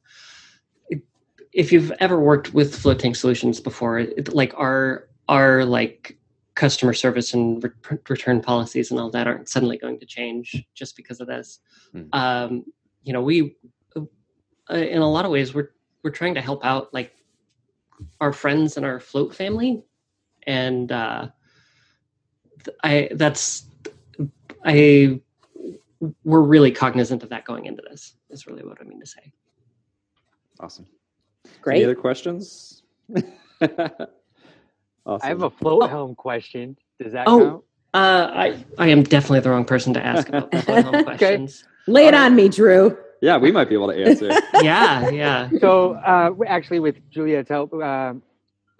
If 1.52 1.72
you've 1.72 1.90
ever 1.98 2.20
worked 2.20 2.54
with 2.54 2.76
float 2.76 3.00
tank 3.00 3.16
solutions 3.16 3.60
before, 3.60 3.98
it, 3.98 4.32
like 4.32 4.52
our 4.56 5.08
our 5.28 5.64
like 5.64 6.16
customer 6.54 6.92
service 6.92 7.34
and 7.34 7.62
re- 7.62 7.98
return 8.08 8.40
policies 8.40 8.90
and 8.90 9.00
all 9.00 9.10
that 9.10 9.26
aren't 9.26 9.48
suddenly 9.48 9.78
going 9.78 9.98
to 9.98 10.06
change 10.06 10.64
just 10.74 10.96
because 10.96 11.20
of 11.20 11.26
this. 11.26 11.60
Hmm. 11.92 12.02
Um, 12.12 12.64
you 13.02 13.12
know, 13.12 13.22
we 13.22 13.56
uh, 13.96 14.74
in 14.74 14.98
a 15.02 15.10
lot 15.10 15.24
of 15.24 15.30
ways 15.30 15.54
we're 15.54 15.70
we're 16.02 16.10
trying 16.10 16.34
to 16.34 16.40
help 16.40 16.64
out 16.64 16.92
like 16.94 17.14
our 18.20 18.32
friends 18.32 18.76
and 18.76 18.86
our 18.86 19.00
float 19.00 19.34
family 19.34 19.82
and 20.46 20.92
uh 20.92 21.28
i 22.84 23.08
that's 23.12 23.66
i 24.64 25.20
we're 26.24 26.40
really 26.40 26.70
cognizant 26.70 27.22
of 27.22 27.28
that 27.28 27.44
going 27.44 27.66
into 27.66 27.82
this 27.90 28.14
is 28.30 28.46
really 28.46 28.62
what 28.64 28.78
i 28.80 28.84
mean 28.84 29.00
to 29.00 29.06
say 29.06 29.32
Awesome. 30.60 30.86
Any 31.46 31.52
Great. 31.62 31.84
other 31.84 31.94
questions? 31.94 32.82
awesome. 33.16 33.22
I 35.22 35.26
have 35.28 35.42
a 35.42 35.48
float 35.50 35.88
helm 35.88 36.14
question. 36.14 36.76
Does 37.02 37.12
that 37.12 37.26
Oh. 37.26 37.40
count? 37.40 37.64
uh 37.92 38.30
i 38.32 38.64
i 38.78 38.86
am 38.88 39.02
definitely 39.02 39.40
the 39.40 39.50
wrong 39.50 39.64
person 39.64 39.92
to 39.94 40.04
ask 40.04 40.28
about 40.28 40.50
the 40.52 40.58
float 40.62 40.84
helm 40.84 40.96
Okay. 40.96 41.48
Questions 41.90 41.94
Lay 41.94 42.06
it 42.08 42.14
All 42.14 42.20
right. 42.20 42.26
on 42.26 42.34
me, 42.36 42.48
Drew. 42.48 42.96
yeah, 43.22 43.36
we 43.38 43.52
might 43.52 43.68
be 43.68 43.74
able 43.74 43.88
to 43.92 44.04
answer. 44.04 44.40
yeah 44.62 45.08
yeah 45.10 45.50
So 45.60 45.94
uh, 45.94 46.30
actually, 46.46 46.80
with 46.80 46.96
Juliet's 47.10 47.50
help, 47.50 47.72
um, 47.74 48.22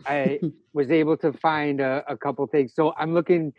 I 0.07 0.41
was 0.75 0.91
able 0.91 1.17
to 1.19 1.33
find 1.33 1.81
a, 1.81 2.05
a 2.09 2.17
couple 2.17 2.47
things. 2.49 2.75
So 2.75 2.95
I'm 2.99 3.15
looking. 3.15 3.53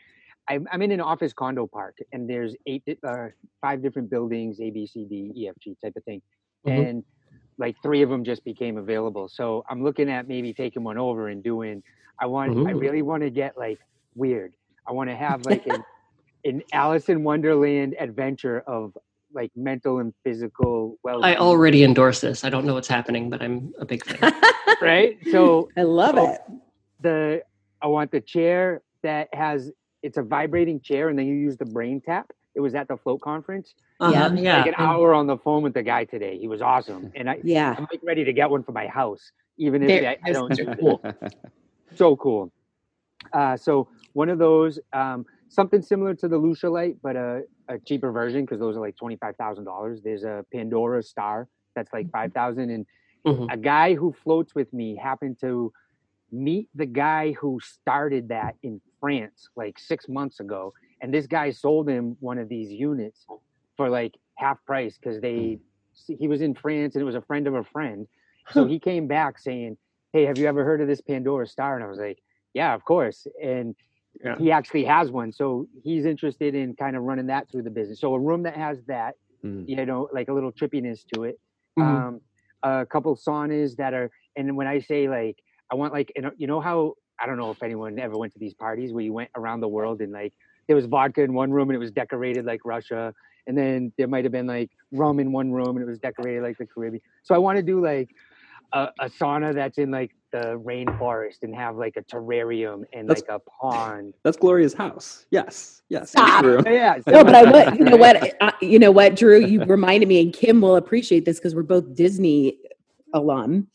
I'm, 0.49 0.67
I'm 0.71 0.81
in 0.81 0.91
an 0.91 1.01
office 1.01 1.33
condo 1.33 1.67
park, 1.67 1.97
and 2.13 2.29
there's 2.29 2.55
eight, 2.67 2.83
uh, 3.07 3.27
five 3.61 3.81
different 3.83 4.09
buildings, 4.09 4.59
A, 4.61 4.71
B, 4.71 4.87
C, 4.87 5.05
D, 5.09 5.31
E, 5.35 5.47
F, 5.49 5.55
G 5.61 5.77
type 5.83 5.93
of 5.97 6.03
thing, 6.05 6.21
Mhm. 6.67 6.89
and 6.89 7.03
like 7.57 7.77
three 7.83 8.01
of 8.01 8.09
them 8.09 8.23
just 8.25 8.43
became 8.45 8.77
available. 8.77 9.29
So 9.29 9.63
I'm 9.69 9.83
looking 9.83 10.09
at 10.09 10.27
maybe 10.27 10.53
taking 10.53 10.83
one 10.83 10.97
over 10.97 11.29
and 11.29 11.43
doing. 11.43 11.83
I 12.19 12.27
want. 12.27 12.57
I 12.67 12.71
really 12.71 13.03
want 13.03 13.23
to 13.23 13.29
get 13.31 13.57
like 13.57 13.79
weird. 14.15 14.53
I 14.87 14.93
want 14.93 15.09
to 15.09 15.15
have 15.15 15.43
like 15.45 15.65
an, 15.67 15.85
an 16.45 16.63
Alice 16.73 17.09
in 17.09 17.23
Wonderland 17.23 17.95
adventure 17.99 18.61
of 18.67 18.97
like 19.33 19.51
mental 19.55 19.99
and 19.99 20.13
physical 20.23 20.97
well. 21.03 21.23
i 21.23 21.35
already 21.35 21.83
endorse 21.83 22.19
this 22.21 22.43
i 22.43 22.49
don't 22.49 22.65
know 22.65 22.73
what's 22.73 22.87
happening 22.87 23.29
but 23.29 23.41
i'm 23.41 23.73
a 23.79 23.85
big 23.85 24.03
fan 24.05 24.33
right. 24.81 25.17
So 25.31 25.69
I 25.77 25.83
love 25.83 26.15
So- 26.15 26.29
it. 26.31 26.41
the 27.01 27.41
I 27.81 27.87
want 27.87 28.11
the 28.11 28.21
chair 28.21 28.81
that 29.03 29.29
has 29.33 29.71
it's 30.03 30.17
a 30.17 30.23
vibrating 30.23 30.79
chair, 30.81 31.09
and 31.09 31.17
then 31.19 31.27
you 31.27 31.35
use 31.35 31.57
the 31.57 31.65
brain 31.65 32.01
tap. 32.01 32.31
It 32.55 32.59
was 32.61 32.73
at 32.73 32.87
the 32.87 32.97
float 32.97 33.21
conference. 33.21 33.73
uh-huh, 33.99 34.31
yeah 34.35 34.57
like 34.57 34.67
an 34.67 34.73
hour 34.77 35.13
on 35.13 35.27
the 35.27 35.37
phone 35.37 35.61
with 35.61 35.73
the 35.75 35.83
guy 35.83 36.05
today. 36.05 36.37
He 36.39 36.47
was 36.47 36.61
awesome, 36.61 37.11
and 37.15 37.29
I 37.29 37.39
Yeah. 37.43 37.75
I'm 37.77 37.87
like 37.91 38.01
ready 38.03 38.23
to 38.23 38.33
get 38.33 38.49
one 38.49 38.63
for 38.63 38.71
my 38.71 38.87
house, 38.87 39.31
even 39.57 39.83
if 39.83 39.87
There- 39.89 40.09
I, 40.09 40.17
I 40.29 40.31
don't. 40.31 40.55
there's- 40.55 40.77
Cool, 40.79 41.03
so 41.95 42.15
cool. 42.15 42.51
Uh, 43.33 43.55
so 43.57 43.87
one 44.13 44.29
of 44.29 44.39
those, 44.39 44.79
um, 44.93 45.25
something 45.49 45.81
similar 45.81 46.13
to 46.15 46.27
the 46.27 46.37
Lucia 46.37 46.69
Light, 46.69 46.97
but 47.03 47.15
a, 47.15 47.43
a 47.71 47.79
cheaper 47.79 48.11
version 48.11 48.41
because 48.45 48.59
those 48.59 48.75
are 48.77 48.81
like 48.81 48.95
twenty 48.97 49.15
five 49.17 49.35
thousand 49.37 49.65
dollars. 49.65 50.01
There's 50.03 50.23
a 50.23 50.45
Pandora 50.53 51.01
Star 51.03 51.47
that's 51.75 51.91
like 51.93 52.11
five 52.11 52.33
thousand, 52.33 52.69
and 52.69 52.85
Mhm. 53.25 53.53
a 53.53 53.57
guy 53.57 53.93
who 53.93 54.11
floats 54.13 54.55
with 54.55 54.71
me 54.73 54.95
happened 54.95 55.39
to 55.41 55.71
meet 56.31 56.69
the 56.73 56.85
guy 56.85 57.33
who 57.33 57.59
started 57.59 58.29
that 58.29 58.55
in 58.63 58.81
France 58.99 59.49
like 59.55 59.77
six 59.77 60.07
months 60.07 60.39
ago, 60.39 60.73
and 61.01 61.13
this 61.13 61.27
guy 61.27 61.51
sold 61.51 61.87
him 61.87 62.17
one 62.19 62.37
of 62.37 62.49
these 62.49 62.71
units 62.71 63.25
for 63.77 63.89
like 63.89 64.15
half 64.35 64.63
price 64.65 64.97
because 64.97 65.21
they 65.21 65.59
he 66.07 66.27
was 66.27 66.41
in 66.41 66.55
France 66.55 66.95
and 66.95 67.01
it 67.01 67.05
was 67.05 67.15
a 67.15 67.21
friend 67.21 67.47
of 67.47 67.53
a 67.53 67.63
friend. 67.63 68.07
So 68.51 68.65
he 68.65 68.79
came 68.79 69.07
back 69.07 69.37
saying, 69.37 69.77
"Hey, 70.13 70.25
have 70.25 70.37
you 70.37 70.47
ever 70.47 70.63
heard 70.63 70.81
of 70.81 70.87
this 70.87 71.01
Pandora 71.01 71.45
Star?" 71.47 71.75
And 71.75 71.83
I 71.83 71.87
was 71.87 71.99
like, 71.99 72.19
"Yeah, 72.53 72.73
of 72.73 72.83
course." 72.83 73.27
And 73.41 73.75
Yeah. 74.23 74.37
he 74.37 74.51
actually 74.51 74.83
has 74.85 75.09
one, 75.09 75.31
so 75.31 75.67
he's 75.83 76.05
interested 76.05 76.53
in 76.53 76.75
kind 76.75 76.95
of 76.95 77.03
running 77.03 77.27
that 77.27 77.49
through 77.49 77.63
the 77.63 77.69
business. 77.69 77.99
So 77.99 78.13
a 78.13 78.19
room 78.19 78.43
that 78.43 78.55
has 78.55 78.83
that, 78.87 79.15
Mm. 79.43 79.67
you 79.67 79.85
know, 79.85 80.07
like 80.13 80.27
a 80.27 80.33
little 80.33 80.51
trippiness 80.51 81.03
to 81.13 81.23
it. 81.23 81.39
Mhm. 81.79 81.83
Um, 81.83 82.21
a 82.61 82.85
couple 82.85 83.15
saunas 83.15 83.75
that 83.77 83.93
are. 83.93 84.11
And 84.35 84.55
when 84.55 84.67
I 84.67 84.79
say 84.79 85.09
like, 85.09 85.41
I 85.71 85.75
want 85.75 85.93
like, 85.93 86.11
you 86.15 86.21
know, 86.21 86.31
you 86.37 86.45
know 86.45 86.59
how 86.59 86.93
I 87.19 87.25
don't 87.25 87.37
know 87.37 87.49
if 87.49 87.63
anyone 87.63 87.97
ever 87.97 88.15
went 88.17 88.33
to 88.33 88.39
these 88.39 88.53
parties 88.53 88.93
where 88.93 89.03
you 89.03 89.13
went 89.13 89.31
around 89.35 89.61
the 89.61 89.67
world 89.67 90.01
and 90.01 90.11
like 90.11 90.33
there 90.67 90.75
was 90.75 90.85
vodka 90.85 91.23
in 91.23 91.33
one 91.33 91.51
room 91.51 91.69
and 91.69 91.75
it 91.75 91.79
was 91.79 91.91
decorated 91.91 92.45
like 92.45 92.61
Russia, 92.65 93.13
and 93.47 93.57
then 93.57 93.91
there 93.97 94.07
might 94.07 94.25
have 94.25 94.31
been 94.31 94.45
like 94.47 94.69
rum 94.91 95.19
in 95.19 95.31
one 95.31 95.51
room 95.51 95.75
and 95.77 95.81
it 95.81 95.87
was 95.89 95.97
decorated 95.99 96.43
like 96.43 96.57
the 96.59 96.67
Caribbean. 96.67 97.01
So 97.23 97.33
I 97.33 97.39
want 97.39 97.57
to 97.57 97.63
do 97.63 97.83
like 97.83 98.09
a, 98.73 98.89
a 98.99 99.05
sauna 99.09 99.53
that's 99.55 99.79
in 99.79 99.89
like 99.89 100.11
the 100.31 100.59
rainforest 100.65 101.43
and 101.43 101.55
have 101.55 101.75
like 101.75 101.97
a 101.97 102.01
terrarium 102.03 102.83
and 102.93 103.07
That's- 103.07 103.23
like 103.29 103.41
a 103.41 103.49
pond. 103.49 104.13
That's 104.23 104.37
Gloria's 104.37 104.73
house. 104.73 105.25
Yes. 105.31 105.81
Yes. 105.89 106.11
Stop. 106.11 106.43
Yeah, 106.65 106.99
No, 107.07 107.23
but 107.23 107.35
I 107.35 107.43
would. 107.69 107.79
You 107.79 107.85
know 107.85 107.97
what? 107.97 108.33
Uh, 108.41 108.51
you 108.61 108.79
know 108.79 108.91
what, 108.91 109.15
Drew? 109.15 109.45
You 109.45 109.63
reminded 109.65 110.07
me, 110.09 110.21
and 110.21 110.33
Kim 110.33 110.61
will 110.61 110.75
appreciate 110.77 111.25
this 111.25 111.37
because 111.37 111.53
we're 111.53 111.63
both 111.63 111.93
Disney 111.93 112.57
alum. 113.13 113.67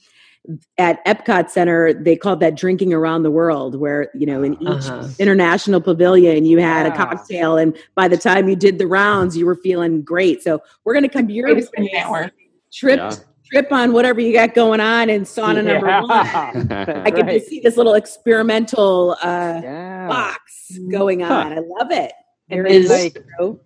At 0.78 1.04
Epcot 1.04 1.50
Center, 1.50 1.92
they 1.92 2.14
called 2.16 2.38
that 2.40 2.54
drinking 2.56 2.92
around 2.92 3.24
the 3.24 3.30
world, 3.32 3.74
where 3.78 4.10
you 4.14 4.26
know 4.26 4.42
in 4.44 4.54
each 4.62 4.68
Uh-huh. 4.86 5.08
international 5.18 5.80
pavilion 5.80 6.44
you 6.44 6.58
had 6.58 6.86
a 6.86 6.94
cocktail, 6.96 7.56
and 7.58 7.76
by 7.96 8.06
the 8.08 8.16
time 8.16 8.48
you 8.48 8.54
did 8.56 8.78
the 8.78 8.86
rounds, 8.86 9.36
you 9.36 9.44
were 9.44 9.56
feeling 9.56 10.02
great. 10.02 10.42
So 10.42 10.62
we're 10.84 10.94
going 10.94 11.02
to 11.02 11.08
come 11.08 11.26
to 11.26 11.32
your 11.34 11.46
Greatest 11.48 11.72
place, 11.74 11.90
network. 11.92 12.32
trip 12.72 12.98
Yeah. 12.98 13.10
Trip 13.52 13.70
on 13.72 13.92
whatever 13.92 14.20
you 14.20 14.32
got 14.32 14.54
going 14.54 14.80
on 14.80 15.08
in 15.10 15.22
sauna 15.22 15.64
number 15.64 15.86
one. 15.86 16.10
I 17.06 17.10
can 17.10 17.26
Right. 17.26 17.34
just 17.38 17.48
see 17.48 17.60
this 17.60 17.76
little 17.76 17.94
experimental 17.94 19.16
uh, 19.22 19.60
Yeah. 19.62 20.08
box 20.08 20.72
going 20.90 21.20
Huh. 21.20 21.34
on. 21.34 21.52
I 21.52 21.58
love 21.58 21.90
it. 21.90 22.12
And 22.50 22.62
Very 22.62 22.82
then, 22.86 22.88
like- 22.88 23.58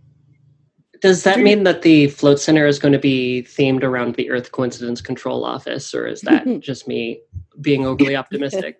Does 1.01 1.23
that 1.25 1.41
mean 1.41 1.65
that 1.65 1.81
the 1.83 2.09
float 2.09 2.39
center 2.41 2.67
is 2.67 2.79
going 2.79 2.93
to 2.93 2.99
be 2.99 3.43
themed 3.49 3.83
around 3.83 4.17
the 4.17 4.31
Earth 4.31 4.53
Coincidence 4.53 5.01
Control 5.01 5.45
Office, 5.47 5.95
or 5.95 6.07
is 6.07 6.21
that 6.23 6.45
just 6.61 6.87
me 6.87 7.23
being 7.63 7.87
overly 7.87 8.15
optimistic? 8.23 8.79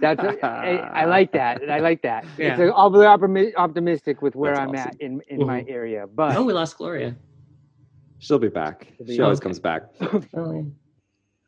That's 0.00 0.20
I, 0.42 0.76
I 0.94 1.04
like 1.06 1.32
that. 1.32 1.68
I 1.68 1.80
like 1.80 2.02
that. 2.02 2.24
Yeah. 2.38 2.56
It's 2.60 2.72
overly 2.76 3.52
optimistic 3.56 4.22
with 4.22 4.36
where 4.36 4.54
That's 4.54 4.68
I'm 4.68 4.74
awesome. 4.76 4.88
at 4.88 5.00
in 5.00 5.20
in 5.28 5.46
my 5.46 5.62
Mhm. 5.62 5.70
area, 5.70 6.06
but 6.06 6.36
oh, 6.36 6.44
we 6.44 6.52
lost 6.52 6.78
Gloria. 6.78 7.16
She'll 8.20 8.38
be 8.38 8.48
back. 8.48 8.86
She'll 8.96 9.06
be 9.06 9.16
She 9.16 9.22
always 9.22 9.38
back. 9.40 9.44
comes 9.44 9.58
back. 9.60 9.82
Oh, 10.34 10.66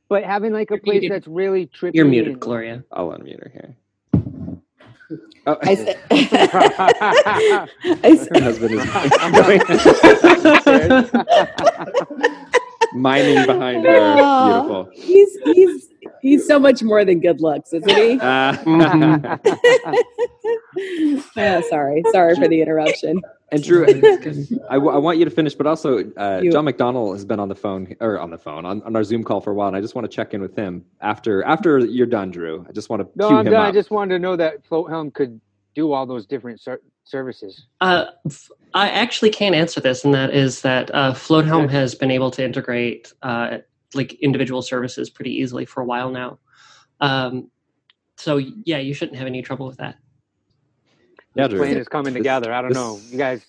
but 0.08 0.24
having 0.24 0.52
like 0.52 0.70
a 0.70 0.74
You're 0.74 0.80
place 0.80 1.00
muted. 1.02 1.12
that's 1.12 1.26
really 1.28 1.66
trippy. 1.66 1.92
You're 1.94 2.04
muted, 2.06 2.32
and- 2.32 2.40
Gloria. 2.40 2.82
I'll 2.92 3.10
unmute 3.10 3.38
her 3.40 3.50
here. 3.52 3.76
Oh, 5.46 5.56
I 5.62 5.74
said, 5.74 5.98
I 6.10 7.66
I 8.04 8.16
said- 8.16 8.36
her 8.36 8.42
husband 8.42 8.74
is 8.74 8.84
mining 12.94 13.46
behind 13.46 13.84
her. 13.86 14.14
Beautiful. 14.46 14.88
he's 14.94 15.36
he's 15.44 15.89
he's 16.22 16.46
so 16.46 16.58
much 16.58 16.82
more 16.82 17.04
than 17.04 17.20
good 17.20 17.40
looks, 17.40 17.72
isn't 17.72 17.90
he? 17.90 18.18
Uh, 18.30 18.56
oh, 21.36 21.60
sorry, 21.68 22.02
sorry 22.12 22.34
for 22.36 22.48
the 22.48 22.60
interruption. 22.60 23.20
and 23.52 23.62
Drew, 23.62 23.84
I, 24.68 24.74
w- 24.74 24.92
I 24.92 24.98
want 24.98 25.18
you 25.18 25.24
to 25.24 25.30
finish, 25.30 25.54
but 25.54 25.66
also 25.66 26.10
uh, 26.16 26.42
John 26.50 26.64
McDonald 26.64 27.14
has 27.14 27.24
been 27.24 27.40
on 27.40 27.48
the 27.48 27.54
phone 27.54 27.94
or 28.00 28.18
on 28.18 28.30
the 28.30 28.38
phone 28.38 28.64
on, 28.64 28.82
on 28.82 28.96
our 28.96 29.04
Zoom 29.04 29.24
call 29.24 29.40
for 29.40 29.50
a 29.50 29.54
while, 29.54 29.68
and 29.68 29.76
I 29.76 29.80
just 29.80 29.94
want 29.94 30.10
to 30.10 30.14
check 30.14 30.34
in 30.34 30.40
with 30.40 30.56
him 30.56 30.84
after 31.00 31.42
after 31.44 31.78
you're 31.78 32.06
done, 32.06 32.30
Drew. 32.30 32.64
I 32.68 32.72
just 32.72 32.88
want 32.90 33.02
to 33.02 33.08
no, 33.18 33.28
cue 33.28 33.36
I'm 33.38 33.46
him 33.46 33.52
done. 33.52 33.66
I 33.66 33.72
just 33.72 33.90
wanted 33.90 34.14
to 34.14 34.18
know 34.20 34.36
that 34.36 34.64
Float 34.64 34.90
Helm 34.90 35.10
could 35.10 35.40
do 35.74 35.92
all 35.92 36.06
those 36.06 36.26
different 36.26 36.60
ser- 36.60 36.80
services. 37.04 37.66
Uh, 37.80 38.06
f- 38.26 38.50
I 38.74 38.88
actually 38.90 39.30
can't 39.30 39.54
answer 39.54 39.80
this, 39.80 40.04
and 40.04 40.14
that 40.14 40.30
is 40.32 40.62
that 40.62 40.92
uh, 40.94 41.14
Float 41.14 41.44
Helm 41.44 41.64
Okay. 41.64 41.74
has 41.74 41.94
been 41.94 42.10
able 42.10 42.30
to 42.32 42.44
integrate 42.44 43.12
uh, 43.22 43.58
like 43.94 44.14
individual 44.14 44.62
services 44.62 45.10
pretty 45.10 45.32
easily 45.32 45.64
for 45.64 45.80
a 45.80 45.84
while 45.84 46.10
now. 46.10 46.38
Um, 47.00 47.50
so 48.16 48.36
yeah, 48.36 48.78
you 48.78 48.94
shouldn't 48.94 49.16
have 49.18 49.26
any 49.26 49.42
trouble 49.42 49.66
with 49.66 49.78
that. 49.78 49.96
yeah, 51.34 51.46
This 51.46 51.50
Drew. 51.56 51.58
plan 51.66 51.76
is 51.76 51.88
coming 51.88 52.14
together. 52.14 52.52
I 52.52 52.60
don't 52.62 52.70
this- 52.70 52.76
know. 52.78 52.98
You 53.10 53.18
guys 53.18 53.40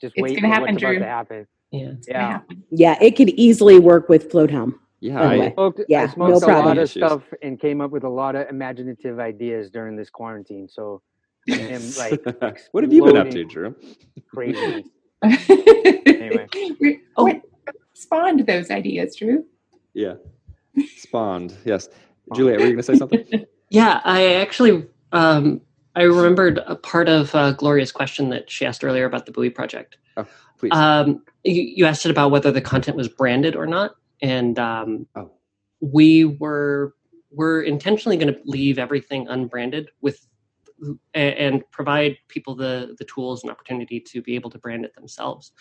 just 0.00 0.14
It's 0.16 0.22
wait 0.22 0.28
gonna 0.40 0.40
for 0.42 0.46
happen, 0.46 0.74
what's 0.74 0.82
about 0.82 0.90
Drew. 0.90 0.98
to 1.00 1.04
happen. 1.04 1.46
Yeah. 1.72 1.92
Yeah. 2.08 2.28
happen. 2.32 2.64
Yeah, 2.70 2.98
it 3.00 3.16
could 3.16 3.30
easily 3.30 3.78
work 3.78 4.08
with 4.08 4.30
Floathelm. 4.30 4.74
Yeah, 5.00 5.18
By 5.18 5.34
I. 5.46 5.52
Smoked, 5.52 5.80
Yeah, 5.88 6.00
I 6.02 6.06
no 6.06 6.12
smoked 6.12 6.42
a 6.42 6.46
problem. 6.46 6.66
lot 6.66 6.78
of 6.78 6.82
Issues. 6.84 7.02
stuff 7.02 7.22
and 7.42 7.58
came 7.58 7.80
up 7.80 7.90
with 7.90 8.04
a 8.04 8.08
lot 8.08 8.36
of 8.36 8.48
imaginative 8.48 9.18
ideas 9.18 9.70
during 9.70 9.96
this 9.96 10.10
quarantine. 10.10 10.68
So 10.68 11.00
I 11.50 11.54
am 11.54 11.82
like 11.98 12.22
what 12.72 12.84
have 12.84 12.92
you 12.92 13.04
been 13.04 13.16
up 13.16 13.30
to, 13.30 13.44
Drew? 13.44 13.74
crazy. 14.34 14.84
anyway, 15.22 16.46
Oh. 17.16 17.24
what 17.24 17.40
spawned 17.94 18.46
those 18.46 18.70
ideas, 18.70 19.16
Drew? 19.16 19.44
Yeah, 19.94 20.14
spawned. 20.96 21.56
Yes, 21.64 21.88
Juliet, 22.34 22.58
were 22.58 22.66
you 22.66 22.72
going 22.72 22.78
to 22.78 22.82
say 22.82 22.94
something? 22.94 23.24
Yeah, 23.72 24.00
I 24.02 24.34
actually 24.34 24.84
um, 25.12 25.60
I 25.94 26.02
remembered 26.02 26.58
a 26.66 26.74
part 26.74 27.08
of 27.08 27.32
uh, 27.36 27.52
Gloria's 27.52 27.92
question 27.92 28.28
that 28.30 28.50
she 28.50 28.66
asked 28.66 28.82
earlier 28.82 29.04
about 29.04 29.26
the 29.26 29.32
Buoy 29.32 29.48
project. 29.50 29.96
Please. 30.58 30.72
Um, 30.72 31.22
you, 31.44 31.62
you 31.62 31.86
asked 31.86 32.04
it 32.04 32.10
about 32.10 32.32
whether 32.32 32.50
the 32.50 32.60
content 32.60 32.96
was 32.96 33.08
branded 33.08 33.56
or 33.56 33.66
not, 33.66 33.92
and 34.20 34.58
um, 34.58 35.06
Oh. 35.16 35.30
we 35.80 36.24
were 36.24 36.94
we're 37.30 37.62
intentionally 37.62 38.16
going 38.16 38.32
to 38.34 38.40
leave 38.44 38.78
everything 38.78 39.28
unbranded 39.28 39.90
with 40.00 40.26
and 41.14 41.62
provide 41.70 42.16
people 42.28 42.54
the 42.54 42.96
the 42.98 43.04
tools 43.04 43.42
and 43.42 43.50
opportunity 43.52 44.00
to 44.00 44.20
be 44.20 44.34
able 44.34 44.50
to 44.50 44.58
brand 44.58 44.84
it 44.84 44.94
themselves. 44.94 45.52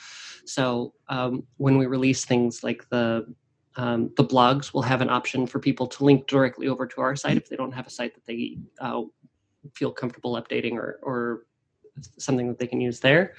So 0.46 0.94
um, 1.10 1.44
when 1.58 1.78
we 1.78 1.86
release 1.86 2.26
things 2.26 2.64
like 2.64 2.90
the 2.90 3.26
um, 3.76 4.12
the 4.18 4.24
blogs, 4.24 4.74
we'll 4.74 4.84
have 4.84 5.02
an 5.02 5.10
option 5.10 5.46
for 5.46 5.60
people 5.60 5.88
to 5.88 6.04
link 6.04 6.28
directly 6.28 6.68
over 6.68 6.86
to 6.88 7.02
our 7.02 7.16
site 7.16 7.38
if 7.38 7.50
they 7.50 7.56
don't 7.56 7.72
have 7.72 7.88
a 7.88 7.90
site 7.90 8.14
that 8.16 8.26
they 8.26 8.58
uh, 8.80 9.02
feel 9.74 9.92
comfortable 9.92 10.42
updating 10.42 10.74
or, 10.74 11.00
or 11.02 11.46
something 12.18 12.48
that 12.48 12.58
they 12.58 12.68
can 12.68 12.82
use 12.82 13.00
there. 13.00 13.34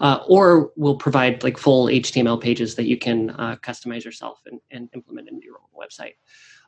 Uh, 0.00 0.20
or 0.28 0.72
we'll 0.76 0.96
provide 0.96 1.42
like 1.42 1.58
full 1.58 1.86
HTML 1.86 2.40
pages 2.40 2.74
that 2.74 2.86
you 2.86 2.96
can 2.96 3.30
uh, 3.30 3.56
customize 3.56 4.04
yourself 4.04 4.40
and, 4.46 4.60
and 4.70 4.88
implement 4.94 5.28
into 5.28 5.44
your 5.44 5.56
own 5.56 5.86
website, 5.86 6.14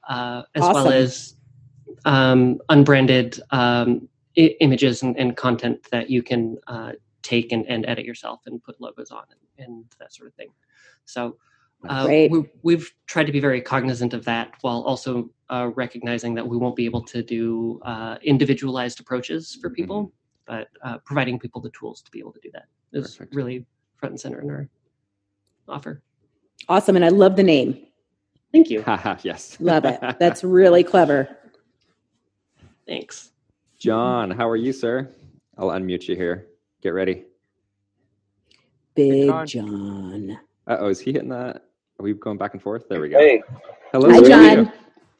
uh, 0.08 0.42
as 0.54 0.62
well 0.62 0.90
as 0.90 1.36
um, 2.04 2.58
unbranded 2.68 3.40
um, 3.50 4.08
I- 4.38 4.56
images 4.60 5.02
and, 5.02 5.18
and 5.18 5.36
content 5.36 5.86
that 5.90 6.10
you 6.10 6.22
can 6.22 6.58
uh, 6.66 6.92
take 7.22 7.52
and, 7.52 7.66
and 7.66 7.86
edit 7.86 8.04
yourself 8.04 8.40
and 8.46 8.62
put 8.62 8.80
logos 8.80 9.10
on 9.10 9.24
and, 9.58 9.66
and 9.66 9.84
that 9.98 10.12
sort 10.12 10.28
of 10.28 10.34
thing. 10.34 10.48
So 11.04 11.36
uh, 11.88 12.06
we, 12.08 12.44
we've 12.62 12.90
tried 13.06 13.26
to 13.26 13.32
be 13.32 13.40
very 13.40 13.60
cognizant 13.60 14.12
of 14.12 14.24
that 14.24 14.52
while 14.60 14.82
also 14.82 15.30
uh, 15.48 15.70
recognizing 15.74 16.34
that 16.34 16.46
we 16.46 16.56
won't 16.56 16.76
be 16.76 16.84
able 16.84 17.02
to 17.02 17.22
do 17.22 17.80
uh, 17.84 18.16
individualized 18.22 19.00
approaches 19.00 19.56
for 19.60 19.70
people, 19.70 20.12
but 20.46 20.68
uh, 20.82 20.98
providing 20.98 21.38
people 21.38 21.60
the 21.60 21.70
tools 21.70 22.02
to 22.02 22.10
be 22.10 22.18
able 22.18 22.32
to 22.32 22.40
do 22.40 22.50
that 22.52 22.66
is 22.92 23.16
Perfect. 23.16 23.34
really 23.34 23.64
front 23.96 24.12
and 24.12 24.20
center 24.20 24.40
in 24.40 24.50
our 24.50 24.68
offer. 25.68 26.02
Awesome, 26.68 26.96
and 26.96 27.04
I 27.04 27.08
love 27.08 27.36
the 27.36 27.42
name. 27.42 27.86
Thank 28.52 28.68
you. 28.68 28.84
Yes. 29.22 29.56
Love 29.60 29.84
it. 29.84 30.00
That's 30.18 30.44
really 30.44 30.84
clever. 30.84 31.28
Thanks. 32.86 33.30
John. 33.78 34.30
How 34.30 34.48
are 34.48 34.56
you, 34.56 34.72
sir? 34.72 35.08
I'll 35.56 35.68
unmute 35.68 36.08
you 36.08 36.16
here. 36.16 36.46
Get 36.82 36.90
ready. 36.90 37.24
Big 38.94 39.28
John. 39.28 39.46
John. 39.46 40.38
Uh 40.66 40.76
oh, 40.80 40.88
is 40.88 41.00
he 41.00 41.12
hitting 41.12 41.28
that? 41.30 41.64
Are 42.00 42.02
we 42.02 42.14
going 42.14 42.38
back 42.38 42.54
and 42.54 42.62
forth? 42.62 42.88
There 42.88 42.98
we 42.98 43.10
go. 43.10 43.18
Hey, 43.18 43.42
Hello. 43.92 44.08
Hi. 44.08 44.22
John. 44.26 44.72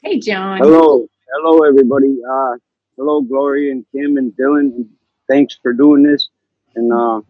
Hey, 0.02 0.18
John. 0.18 0.56
hello, 0.56 1.06
hello, 1.30 1.62
everybody. 1.68 2.16
Uh, 2.26 2.54
hello, 2.96 3.20
Gloria 3.20 3.72
and 3.72 3.84
Kim 3.92 4.16
and 4.16 4.32
Dylan. 4.32 4.88
Thanks 5.28 5.58
for 5.62 5.74
doing 5.74 6.02
this. 6.02 6.30
And 6.76 6.90
uh, 6.90 7.20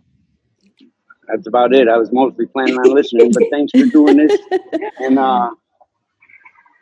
that's 1.26 1.48
about 1.48 1.74
it. 1.74 1.88
I 1.88 1.96
was 1.98 2.12
mostly 2.12 2.46
planning 2.46 2.76
on 2.78 2.94
listening, 2.94 3.32
but 3.32 3.42
thanks 3.50 3.72
for 3.72 3.86
doing 3.86 4.18
this. 4.18 4.38
And 5.00 5.18
uh, 5.18 5.50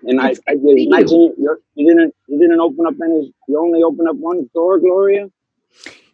and 0.02 0.20
I, 0.20 0.30
It's 0.32 0.40
I 0.46 0.56
good 0.56 0.60
to 0.60 0.66
did 0.74 0.76
see 0.76 0.86
imagine 0.88 1.34
you. 1.38 1.58
you 1.74 1.88
didn't 1.88 2.14
you 2.26 2.38
didn't 2.38 2.60
open 2.60 2.84
up 2.84 2.94
any. 3.02 3.32
You 3.48 3.58
only 3.58 3.82
opened 3.82 4.10
up 4.10 4.16
one 4.16 4.46
store, 4.50 4.78
Gloria. 4.78 5.30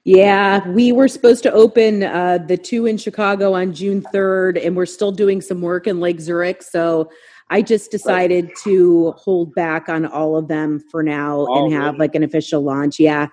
Yeah, 0.05 0.69
we 0.69 0.93
were 0.93 1.09
supposed 1.09 1.43
to 1.45 1.53
open 1.53 2.03
uh, 2.03 2.38
the 2.47 2.59
two 2.59 2.85
in 2.85 2.99
Chicago 2.99 3.55
on 3.55 3.73
June 3.73 4.03
3rd, 4.12 4.64
and 4.64 4.77
we're 4.77 4.85
still 4.85 5.12
doing 5.12 5.40
some 5.40 5.62
work 5.62 5.87
in 5.87 5.99
Lake 5.99 6.21
Zurich. 6.21 6.62
So 6.62 7.11
I 7.49 7.62
just 7.62 7.90
decided 7.90 8.51
to 8.64 9.12
hold 9.12 9.55
back 9.55 9.88
on 9.88 10.05
all 10.05 10.37
of 10.37 10.49
them 10.49 10.79
for 10.90 11.03
now 11.03 11.47
Oh, 11.49 11.64
and 11.64 11.73
have 11.73 11.85
really? 11.95 11.99
like 11.99 12.14
an 12.14 12.23
official 12.23 12.61
launch. 12.62 13.01
Yeah, 13.01 13.29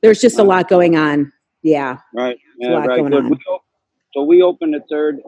there's 0.00 0.20
just 0.20 0.38
a 0.38 0.42
lot 0.42 0.68
going 0.68 0.96
on. 0.96 1.30
Yeah, 1.62 1.98
Right. 2.14 2.36
a 2.36 2.40
Yeah. 2.58 2.70
lot 2.78 2.86
Right. 2.86 2.96
going 3.00 3.10
Good. 3.10 3.24
on. 3.24 3.30
We 3.30 3.36
op- 3.50 3.64
so 4.14 4.22
we 4.22 4.42
opened 4.42 4.72
the 4.74 4.82
third. 4.88 5.20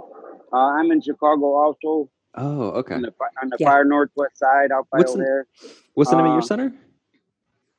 Uh, 0.53 0.57
I'm 0.57 0.91
in 0.93 1.03
Chicago 1.03 1.47
also 1.57 2.09
Oh, 2.37 2.69
okay. 2.79 2.95
on 2.95 3.03
the 3.03 3.13
on 3.43 3.51
the 3.51 3.57
Yeah. 3.61 3.69
far 3.69 3.85
northwest 3.85 4.39
side 4.39 4.73
out 4.73 4.87
by 4.91 4.99
What's 4.99 5.13
the- 5.13 5.21
O'Hare. 5.21 5.47
What's 5.93 6.09
the 6.11 6.17
name 6.17 6.27
of 6.27 6.33
your 6.33 6.39
Uh, 6.39 6.43
center? 6.43 6.73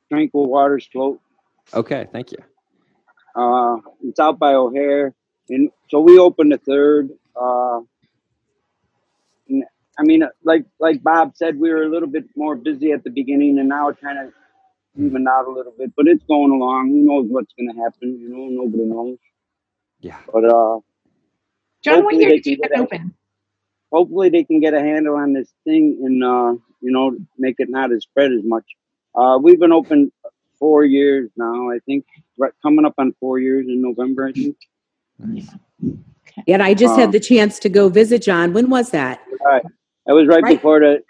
Tranquil 0.08 0.46
Waters 0.46 0.86
Float. 0.92 1.18
Okay, 1.74 2.06
thank 2.12 2.30
you. 2.30 2.38
Uh, 3.34 3.76
it's 4.02 4.20
out 4.20 4.38
by 4.38 4.54
O'Hare, 4.54 5.14
and 5.48 5.70
so 5.90 6.00
we 6.00 6.18
opened 6.18 6.52
the 6.52 6.58
third. 6.58 7.10
Uh, 7.34 7.80
and 9.48 9.64
I 9.98 10.02
mean, 10.02 10.24
like 10.44 10.64
like 10.78 11.02
Bob 11.02 11.36
said, 11.36 11.58
we 11.58 11.70
were 11.70 11.82
a 11.82 11.88
little 11.90 12.08
bit 12.08 12.24
more 12.36 12.56
busy 12.56 12.92
at 12.92 13.04
the 13.04 13.10
beginning, 13.10 13.58
and 13.58 13.68
now 13.68 13.88
it 13.88 14.00
kind 14.02 14.18
of 14.18 14.32
evened 14.98 15.28
out 15.28 15.46
a 15.46 15.50
little 15.50 15.72
bit. 15.76 15.92
But 15.96 16.08
it's 16.08 16.24
going 16.24 16.50
along. 16.52 16.90
Who 16.90 17.02
knows 17.04 17.26
what's 17.28 17.52
going 17.54 17.74
to 17.74 17.82
happen? 17.82 18.18
You 18.20 18.28
know, 18.28 18.62
nobody 18.64 18.84
knows. 18.84 19.18
Yeah. 20.00 20.18
But 20.32 20.44
uh, 20.44 20.80
John, 21.82 22.04
what 22.04 22.14
hopefully 22.14 22.24
year 22.24 22.30
they 22.30 22.38
did 22.38 22.46
you 22.46 22.56
can 22.58 22.62
get 22.62 22.70
get 22.70 22.80
a- 22.80 22.82
open? 22.82 23.14
hopefully 23.92 24.30
they 24.30 24.44
can 24.44 24.60
get 24.60 24.74
a 24.74 24.80
handle 24.80 25.16
on 25.16 25.32
this 25.32 25.52
thing 25.64 26.00
and 26.02 26.24
uh, 26.24 26.52
you 26.80 26.90
know 26.92 27.16
make 27.38 27.56
it 27.58 27.68
not 27.70 27.92
as 27.92 28.02
spread 28.02 28.32
as 28.32 28.42
much. 28.44 28.64
Uh, 29.14 29.38
we've 29.42 29.60
been 29.60 29.72
open 29.72 30.10
four 30.62 30.84
years 30.84 31.28
now. 31.36 31.70
I 31.72 31.80
think 31.86 32.04
right 32.38 32.52
coming 32.62 32.84
up 32.84 32.94
on 32.96 33.12
four 33.18 33.40
years 33.40 33.66
in 33.66 33.82
November. 33.82 34.28
I 34.28 34.32
think. 34.32 34.56
Nice. 35.18 35.48
And 36.46 36.62
I 36.62 36.72
just 36.72 36.94
Um, 36.94 37.00
had 37.00 37.10
the 37.12 37.18
chance 37.18 37.58
to 37.58 37.68
go 37.68 37.88
visit 37.88 38.22
John. 38.22 38.52
When 38.52 38.70
was 38.70 38.90
that? 38.90 39.20
Right. 39.44 39.64
That 40.06 40.12
was 40.14 40.28
right, 40.28 40.40
Right. 40.44 40.56
before 40.56 40.78
the 40.78 41.02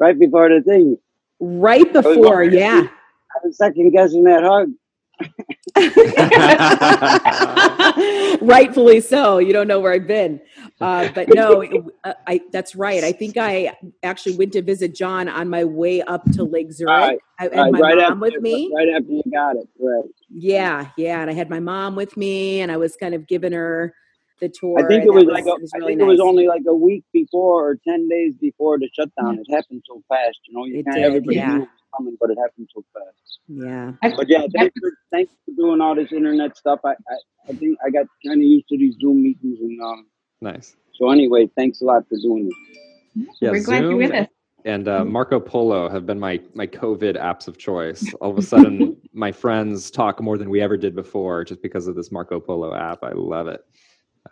right 0.00 0.18
before 0.18 0.48
the 0.48 0.60
thing. 0.62 0.98
Right 1.38 1.86
was 1.94 2.04
before, 2.04 2.38
wondering. 2.38 2.54
yeah. 2.54 2.88
I 3.34 3.38
was 3.44 3.56
second 3.56 3.90
guessing 3.92 4.24
that 4.24 4.42
hug. 4.42 4.72
Rightfully 8.40 9.00
so. 9.00 9.38
You 9.38 9.52
don't 9.52 9.68
know 9.68 9.80
where 9.80 9.92
I've 9.92 10.06
been, 10.06 10.40
uh, 10.80 11.08
but 11.14 11.28
no, 11.34 11.60
it- 11.62 11.84
uh, 12.04 12.14
I, 12.26 12.40
that's 12.52 12.74
right. 12.76 13.02
I 13.04 13.12
think 13.12 13.36
I 13.36 13.76
actually 14.02 14.36
went 14.36 14.52
to 14.52 14.62
visit 14.62 14.94
John 14.94 15.28
on 15.28 15.48
my 15.48 15.64
way 15.64 16.02
up 16.02 16.30
to 16.32 16.44
Lake 16.44 16.72
Zurich. 16.72 16.90
Right, 16.90 17.18
I 17.38 17.42
had 17.44 17.52
Right, 17.52 17.72
my 17.72 17.80
right 17.80 17.96
mom 17.96 18.12
after, 18.12 18.20
with 18.20 18.40
me. 18.40 18.72
Right 18.74 18.88
after 18.88 19.12
you 19.12 19.22
got 19.32 19.56
it. 19.56 19.68
Right. 19.78 20.04
Yeah, 20.30 20.90
yeah, 20.96 21.20
and 21.20 21.30
I 21.30 21.34
had 21.34 21.50
my 21.50 21.60
mom 21.60 21.96
with 21.96 22.16
me, 22.16 22.60
and 22.60 22.70
I 22.70 22.76
was 22.76 22.96
kind 22.96 23.14
of 23.14 23.26
giving 23.26 23.52
her 23.52 23.94
the 24.40 24.48
tour. 24.48 24.78
I 24.78 24.86
think 24.88 25.04
it 25.04 25.10
was 25.12 25.24
that 25.24 25.32
like 25.32 25.44
a, 25.46 25.50
it 25.50 25.60
was 25.62 25.72
I 25.74 25.78
really 25.78 25.92
think 25.92 26.02
it 26.02 26.04
was 26.06 26.20
only 26.20 26.46
like 26.46 26.62
a 26.68 26.74
week 26.74 27.04
before 27.12 27.70
or 27.70 27.76
ten 27.86 28.08
days 28.08 28.34
before 28.40 28.78
the 28.78 28.88
shutdown. 28.92 29.38
It 29.38 29.46
happened 29.54 29.82
so 29.86 30.02
fast, 30.08 30.38
you 30.48 30.54
know. 30.56 30.64
You 30.64 30.78
It 30.80 30.84
can't 30.84 30.96
did, 30.96 31.04
everybody 31.04 31.36
yeah. 31.36 31.46
knew 31.48 31.56
it 31.56 31.60
was 31.60 31.68
coming, 31.96 32.16
but 32.20 32.30
it 32.30 32.38
happened 32.42 32.68
so 32.74 32.84
fast. 32.94 33.38
Yeah. 33.48 33.92
But 34.16 34.28
yeah, 34.28 34.46
thanks 34.54 34.74
for 34.80 34.90
thanks 35.10 35.32
for 35.44 35.52
doing 35.56 35.80
all 35.80 35.94
this 35.94 36.12
internet 36.12 36.56
stuff. 36.56 36.80
I 36.84 36.90
I, 36.90 37.16
I 37.48 37.52
think 37.54 37.78
I 37.84 37.90
got 37.90 38.06
kind 38.26 38.40
of 38.40 38.44
used 38.46 38.68
to 38.68 38.78
these 38.78 38.94
Zoom 39.00 39.22
meetings, 39.22 39.58
and 39.60 39.80
um, 39.82 40.06
nice. 40.40 40.76
so 40.94 41.10
anyway, 41.10 41.48
thanks 41.56 41.80
a 41.80 41.84
lot 41.84 42.04
for 42.08 42.16
doing 42.22 42.44
this. 42.46 43.28
Yeah, 43.40 43.50
We're 43.50 43.64
glad 43.64 43.82
you're 43.82 43.96
with 43.96 44.12
us. 44.12 44.28
and 44.64 44.86
uh, 44.86 45.04
Marco 45.04 45.40
Polo 45.40 45.88
have 45.88 46.04
been 46.06 46.20
my 46.20 46.40
my 46.54 46.66
COVID 46.66 47.16
apps 47.20 47.48
of 47.48 47.58
choice. 47.58 48.04
All 48.20 48.30
of 48.30 48.38
a 48.38 48.42
sudden, 48.42 48.96
my 49.12 49.32
friends 49.32 49.90
talk 49.90 50.20
more 50.20 50.36
than 50.38 50.50
we 50.50 50.60
ever 50.60 50.76
did 50.76 50.94
before, 50.94 51.42
just 51.44 51.62
because 51.62 51.88
of 51.88 51.96
this 51.96 52.12
Marco 52.12 52.38
Polo 52.38 52.74
app. 52.74 53.02
I 53.02 53.12
love 53.12 53.48
it. 53.48 53.64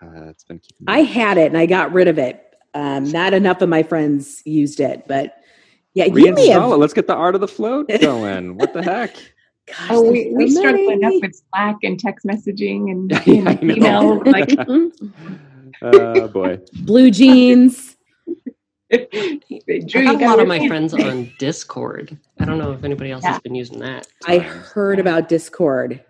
Uh, 0.02 0.28
it's 0.28 0.44
been 0.44 0.58
keeping 0.58 0.84
me 0.86 0.92
I 0.92 0.98
had 1.02 1.38
it 1.38 1.46
and 1.46 1.56
I 1.58 1.66
got 1.66 1.92
rid 1.92 2.08
of 2.08 2.18
it. 2.18 2.42
Um, 2.74 3.04
not 3.10 3.32
enough 3.34 3.62
of 3.62 3.68
my 3.68 3.82
friends 3.82 4.42
used 4.44 4.80
it, 4.80 5.04
but 5.08 5.36
yeah, 5.94 6.04
you 6.06 6.34
may 6.34 6.48
have. 6.48 6.64
it. 6.70 6.76
Let's 6.76 6.92
get 6.92 7.06
the 7.06 7.14
art 7.14 7.34
of 7.34 7.40
the 7.40 7.48
float 7.48 7.88
going. 8.00 8.56
what 8.56 8.72
the 8.74 8.82
heck? 8.82 9.14
Gosh, 9.66 9.76
Oh, 9.90 10.02
there's 10.02 10.12
we, 10.12 10.24
so 10.30 10.36
we 10.36 10.50
struggle 10.50 10.88
enough 10.90 11.14
with 11.22 11.34
Slack 11.50 11.76
and 11.82 11.98
text 11.98 12.24
messaging 12.26 12.90
and, 12.90 13.10
Yeah, 13.26 13.48
and 13.50 13.62
know. 13.80 14.22
email. 14.22 14.22
Like, 14.24 14.54
Oh 15.82 16.28
boy. 16.32 16.58
BlueJeans. 16.84 17.96
Drew, 18.92 18.98
I 20.08 20.12
you 20.12 20.18
got 20.18 20.22
a 20.22 20.26
lot 20.26 20.38
of 20.40 20.46
my 20.46 20.68
friends 20.68 20.94
on 20.94 21.32
Discord. 21.40 22.16
I 22.38 22.44
don't 22.44 22.58
know 22.58 22.70
if 22.72 22.84
anybody 22.84 23.10
else 23.10 23.24
Yeah. 23.24 23.32
has 23.32 23.40
been 23.40 23.54
using 23.56 23.80
that. 23.80 24.06
I 24.26 24.38
heard 24.38 25.00
about 25.00 25.28
Discord. 25.28 26.04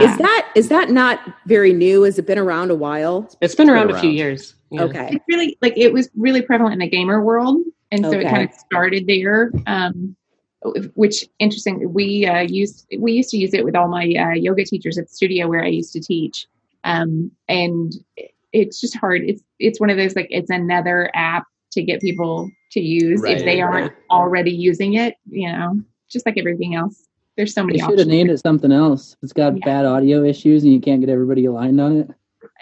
Yeah. 0.00 0.12
Is 0.12 0.18
that 0.18 0.52
is 0.54 0.68
that 0.68 0.90
not 0.90 1.20
very 1.46 1.72
new? 1.72 2.02
Has 2.02 2.18
it 2.18 2.26
been 2.26 2.38
around 2.38 2.70
a 2.70 2.74
while? 2.74 3.28
It's 3.40 3.54
been 3.54 3.66
been 3.66 3.74
around 3.74 3.90
a 3.90 4.00
few 4.00 4.10
years. 4.10 4.54
Yeah. 4.70 4.84
Okay. 4.84 5.10
It's 5.12 5.24
really 5.28 5.58
like 5.60 5.74
it 5.76 5.92
was 5.92 6.08
really 6.16 6.42
prevalent 6.42 6.72
in 6.72 6.78
the 6.78 6.88
gamer 6.88 7.22
world, 7.22 7.58
and 7.90 8.04
so 8.04 8.08
Okay. 8.08 8.20
it 8.26 8.30
kind 8.30 8.48
of 8.48 8.54
started 8.54 9.06
there. 9.06 9.50
Um, 9.66 10.16
which 10.94 11.28
interesting. 11.38 11.92
We 11.92 12.26
uh, 12.26 12.42
used 12.42 12.86
we 12.98 13.12
used 13.12 13.30
to 13.30 13.36
use 13.36 13.52
it 13.54 13.64
with 13.64 13.76
all 13.76 13.88
my 13.88 14.04
uh, 14.04 14.34
yoga 14.34 14.64
teachers 14.64 14.98
at 14.98 15.08
the 15.08 15.12
studio 15.12 15.48
where 15.48 15.62
I 15.62 15.68
used 15.68 15.92
to 15.94 16.00
teach, 16.00 16.46
um, 16.84 17.30
and 17.48 17.92
it's 18.52 18.80
just 18.80 18.96
hard. 18.96 19.22
It's 19.24 19.42
it's 19.58 19.80
one 19.80 19.90
of 19.90 19.96
those 19.96 20.14
like 20.14 20.28
it's 20.30 20.50
another 20.50 21.10
app 21.14 21.44
to 21.72 21.82
get 21.82 22.00
people 22.00 22.50
to 22.72 22.80
use 22.80 23.24
if 23.24 23.44
they 23.44 23.60
aren't 23.60 23.92
right. 23.92 24.02
already 24.10 24.52
using 24.52 24.94
it. 24.94 25.16
You 25.28 25.52
know, 25.52 25.80
just 26.08 26.26
like 26.26 26.38
everything 26.38 26.74
else. 26.74 27.08
There's 27.36 27.54
so 27.54 27.62
They 27.62 27.66
many 27.66 27.78
should 27.78 27.98
have 27.98 28.08
named 28.08 28.30
it 28.30 28.38
something 28.38 28.72
else. 28.72 29.16
It's 29.22 29.32
got 29.32 29.54
Yeah. 29.56 29.64
bad 29.64 29.84
audio 29.86 30.22
issues 30.24 30.64
and 30.64 30.72
you 30.72 30.80
can't 30.80 31.00
get 31.00 31.08
everybody 31.08 31.46
aligned 31.46 31.80
on 31.80 31.96
it. 32.00 32.10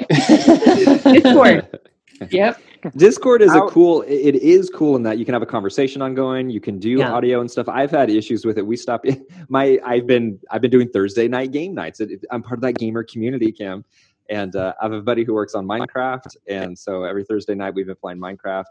Discord. 1.12 1.66
Yep. 2.30 2.60
Discord 2.96 3.40
is 3.40 3.54
a 3.54 3.62
cool. 3.62 4.02
It 4.02 4.34
is 4.34 4.68
cool 4.68 4.94
in 4.96 5.02
that 5.04 5.16
you 5.16 5.24
can 5.24 5.32
have 5.32 5.40
a 5.40 5.46
conversation 5.46 6.02
ongoing. 6.02 6.50
You 6.50 6.60
can 6.60 6.78
do 6.78 6.90
Yeah. 6.90 7.12
audio 7.14 7.40
and 7.40 7.50
stuff. 7.50 7.66
I've 7.66 7.90
had 7.90 8.10
issues 8.10 8.44
with 8.44 8.58
it. 8.58 8.66
We 8.66 8.76
stopped. 8.76 9.08
My 9.48 9.78
I've 9.86 10.06
been 10.06 10.38
I've 10.50 10.60
been 10.60 10.70
doing 10.70 10.90
Thursday 10.90 11.28
night 11.28 11.50
game 11.50 11.72
nights. 11.74 11.98
It, 12.00 12.22
I'm 12.30 12.42
part 12.42 12.58
of 12.58 12.60
that 12.62 12.74
gamer 12.74 13.04
community, 13.04 13.50
Cam, 13.50 13.86
and 14.28 14.54
uh, 14.54 14.74
I 14.78 14.84
have 14.84 14.92
a 14.92 15.00
buddy 15.00 15.24
who 15.24 15.32
works 15.32 15.54
on 15.54 15.66
Minecraft, 15.66 16.36
and 16.46 16.78
so 16.78 17.04
every 17.04 17.24
Thursday 17.24 17.54
night 17.54 17.72
we've 17.72 17.86
been 17.86 17.96
playing 17.96 18.18
Minecraft, 18.18 18.66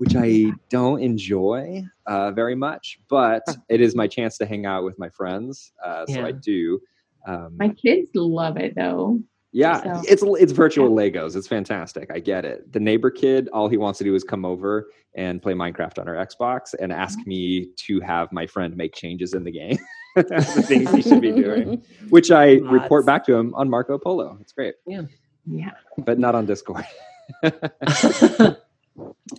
which 0.00 0.14
I 0.16 0.50
don't 0.70 1.02
enjoy 1.02 1.82
uh, 2.06 2.30
very 2.32 2.54
much, 2.54 2.98
but 3.10 3.42
it 3.68 3.80
is 3.82 3.94
my 3.94 4.06
chance 4.08 4.38
to 4.38 4.46
hang 4.46 4.64
out 4.64 4.82
with 4.82 4.98
my 4.98 5.10
friends. 5.10 5.72
Uh, 5.84 6.06
so 6.06 6.24
I 6.24 6.32
do. 6.32 6.80
Um, 7.26 7.54
My 7.58 7.68
kids 7.68 8.08
love 8.14 8.56
it 8.56 8.74
though. 8.74 9.20
yeah, 9.52 9.82
So- 9.82 10.02
it's 10.08 10.22
it's 10.42 10.52
virtual 10.52 10.88
Legos. 10.90 11.36
It's 11.36 11.46
fantastic. 11.46 12.10
I 12.10 12.18
get 12.18 12.46
it. 12.46 12.72
The 12.72 12.80
neighbor 12.80 13.10
kid, 13.10 13.48
all 13.52 13.68
he 13.68 13.76
wants 13.76 13.98
to 13.98 14.04
do 14.04 14.14
is 14.14 14.24
come 14.24 14.46
over 14.46 14.88
and 15.14 15.42
play 15.42 15.52
Minecraft 15.52 15.98
on 15.98 16.08
our 16.08 16.14
Xbox 16.14 16.72
and 16.80 16.92
ask 16.92 17.18
me 17.26 17.66
to 17.86 18.00
have 18.00 18.32
my 18.32 18.46
friend 18.46 18.74
make 18.76 18.94
changes 18.94 19.34
in 19.34 19.44
the 19.44 19.50
game. 19.52 19.76
the 20.16 20.64
things 20.66 20.90
he 20.92 21.02
should 21.02 21.20
be 21.20 21.30
doing, 21.30 21.84
which 22.08 22.30
I 22.32 22.54
Lots. 22.54 22.72
report 22.72 23.06
back 23.06 23.24
to 23.26 23.34
him 23.34 23.54
on 23.54 23.68
Marco 23.70 23.96
Polo. 23.98 24.38
It's 24.40 24.52
great, 24.52 24.74
Yeah, 24.86 25.02
Yeah. 25.46 25.70
but 25.98 26.18
not 26.18 26.34
on 26.34 26.46
Discord. 26.46 26.84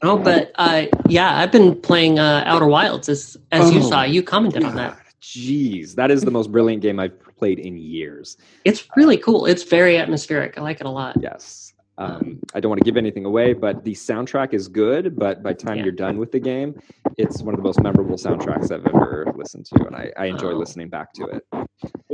Oh, 0.04 0.18
but 0.18 0.52
uh, 0.56 0.86
yeah, 1.08 1.40
I've 1.40 1.52
been 1.52 1.80
playing 1.80 2.20
uh, 2.20 2.44
Outer 2.46 2.68
Wilds 2.68 3.10
as 3.10 3.38
as 3.52 3.72
you 3.74 3.80
Oh, 3.82 3.90
saw. 3.90 4.04
You 4.04 4.24
commented 4.24 4.64
on 4.64 4.76
that. 4.76 4.98
Jeez, 5.22 5.96
that 5.96 6.10
is 6.12 6.22
the 6.24 6.32
most 6.32 6.52
brilliant 6.52 6.82
game 6.82 7.00
I've 7.00 7.14
played 7.38 7.60
in 7.60 7.78
years. 7.78 8.38
It's 8.66 8.88
really 8.96 9.18
cool. 9.18 9.46
It's 9.46 9.64
very 9.64 9.98
atmospheric. 9.98 10.58
I 10.58 10.62
like 10.62 10.80
it 10.80 10.86
a 10.86 10.90
lot. 10.90 11.16
Yes. 11.22 11.74
Um, 11.98 12.40
I 12.56 12.60
don't 12.60 12.70
want 12.70 12.80
to 12.80 12.86
give 12.86 12.98
anything 12.98 13.26
away, 13.26 13.54
but 13.54 13.84
the 13.84 13.92
soundtrack 13.94 14.54
is 14.54 14.68
good. 14.68 15.16
But 15.16 15.44
by 15.44 15.54
the 15.54 15.60
time 15.60 15.78
Yeah. 15.78 15.84
you're 15.84 15.92
done 15.92 16.18
with 16.18 16.32
the 16.32 16.40
game, 16.40 16.80
it's 17.18 17.44
one 17.44 17.54
of 17.54 17.60
the 17.60 17.64
most 17.64 17.82
memorable 17.84 18.16
soundtracks 18.18 18.72
I've 18.72 18.88
ever 18.88 19.32
listened 19.36 19.66
to, 19.68 19.86
and 19.86 19.96
I, 19.96 20.12
I 20.18 20.26
enjoy 20.26 20.52
Oh. 20.54 20.58
listening 20.58 20.90
back 20.90 21.14
to 21.14 21.26
it. 21.26 21.44
What, 21.52 21.68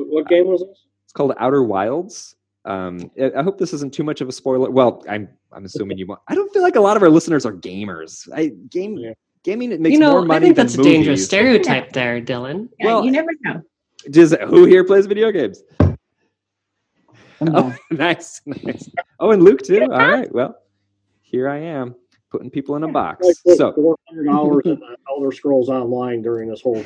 what 0.08 0.28
game 0.28 0.48
was 0.48 0.62
this? 0.62 0.84
It's 1.06 1.14
called 1.14 1.34
Outer 1.40 1.64
Wilds. 1.64 2.36
Um, 2.68 3.10
I 3.20 3.32
I 3.40 3.44
hope 3.44 3.58
this 3.58 3.74
isn't 3.74 3.94
too 3.94 4.04
much 4.04 4.20
of 4.22 4.28
a 4.28 4.32
spoiler. 4.32 4.70
Well, 4.70 5.04
I'm 5.10 5.30
I'm 5.52 5.66
assuming 5.66 5.98
you 5.98 6.06
want. 6.06 6.22
I 6.28 6.36
don't 6.36 6.52
feel 6.54 6.62
like 6.62 6.76
a 6.76 6.82
lot 6.82 6.98
of 6.98 7.02
our 7.04 7.10
listeners 7.10 7.46
are 7.46 7.54
gamers. 7.54 8.28
I 8.36 8.50
game 8.70 8.98
Yeah. 8.98 9.14
gaming 9.44 9.72
it 9.72 9.80
makes 9.80 9.94
you 9.94 10.00
know, 10.00 10.12
more 10.12 10.26
money 10.26 10.36
I 10.36 10.40
think 10.50 10.56
than 10.58 10.66
that's 10.68 10.76
a 10.78 10.84
dangerous 10.84 11.08
movies. 11.20 11.26
stereotype 11.26 11.94
there, 11.94 12.22
Dylan. 12.22 12.68
Yeah, 12.80 12.86
Well- 12.88 13.06
you 13.06 13.12
never 13.12 13.30
know. 13.44 13.62
Does 14.12 14.36
who 14.48 14.66
here 14.66 14.84
plays 14.84 15.06
video 15.08 15.32
games? 15.32 15.64
Oh, 17.42 17.76
nice, 17.92 18.42
nice. 18.46 18.90
Oh, 19.20 19.32
and 19.32 19.44
Luke 19.44 19.62
too. 19.64 19.82
All 19.84 19.90
right. 19.90 20.32
Well, 20.34 20.56
here 21.22 21.50
I 21.50 21.58
am 21.58 21.96
putting 22.32 22.50
people 22.50 22.76
in 22.76 22.84
a 22.84 22.88
box. 22.88 23.26
Like 23.46 23.58
So 23.58 23.74
400 23.74 24.30
hours 24.30 24.66
of 24.66 24.82
Elder 25.10 25.32
Scrolls 25.32 25.70
Online 25.70 26.22
during 26.22 26.50
this 26.50 26.62
whole. 26.62 26.84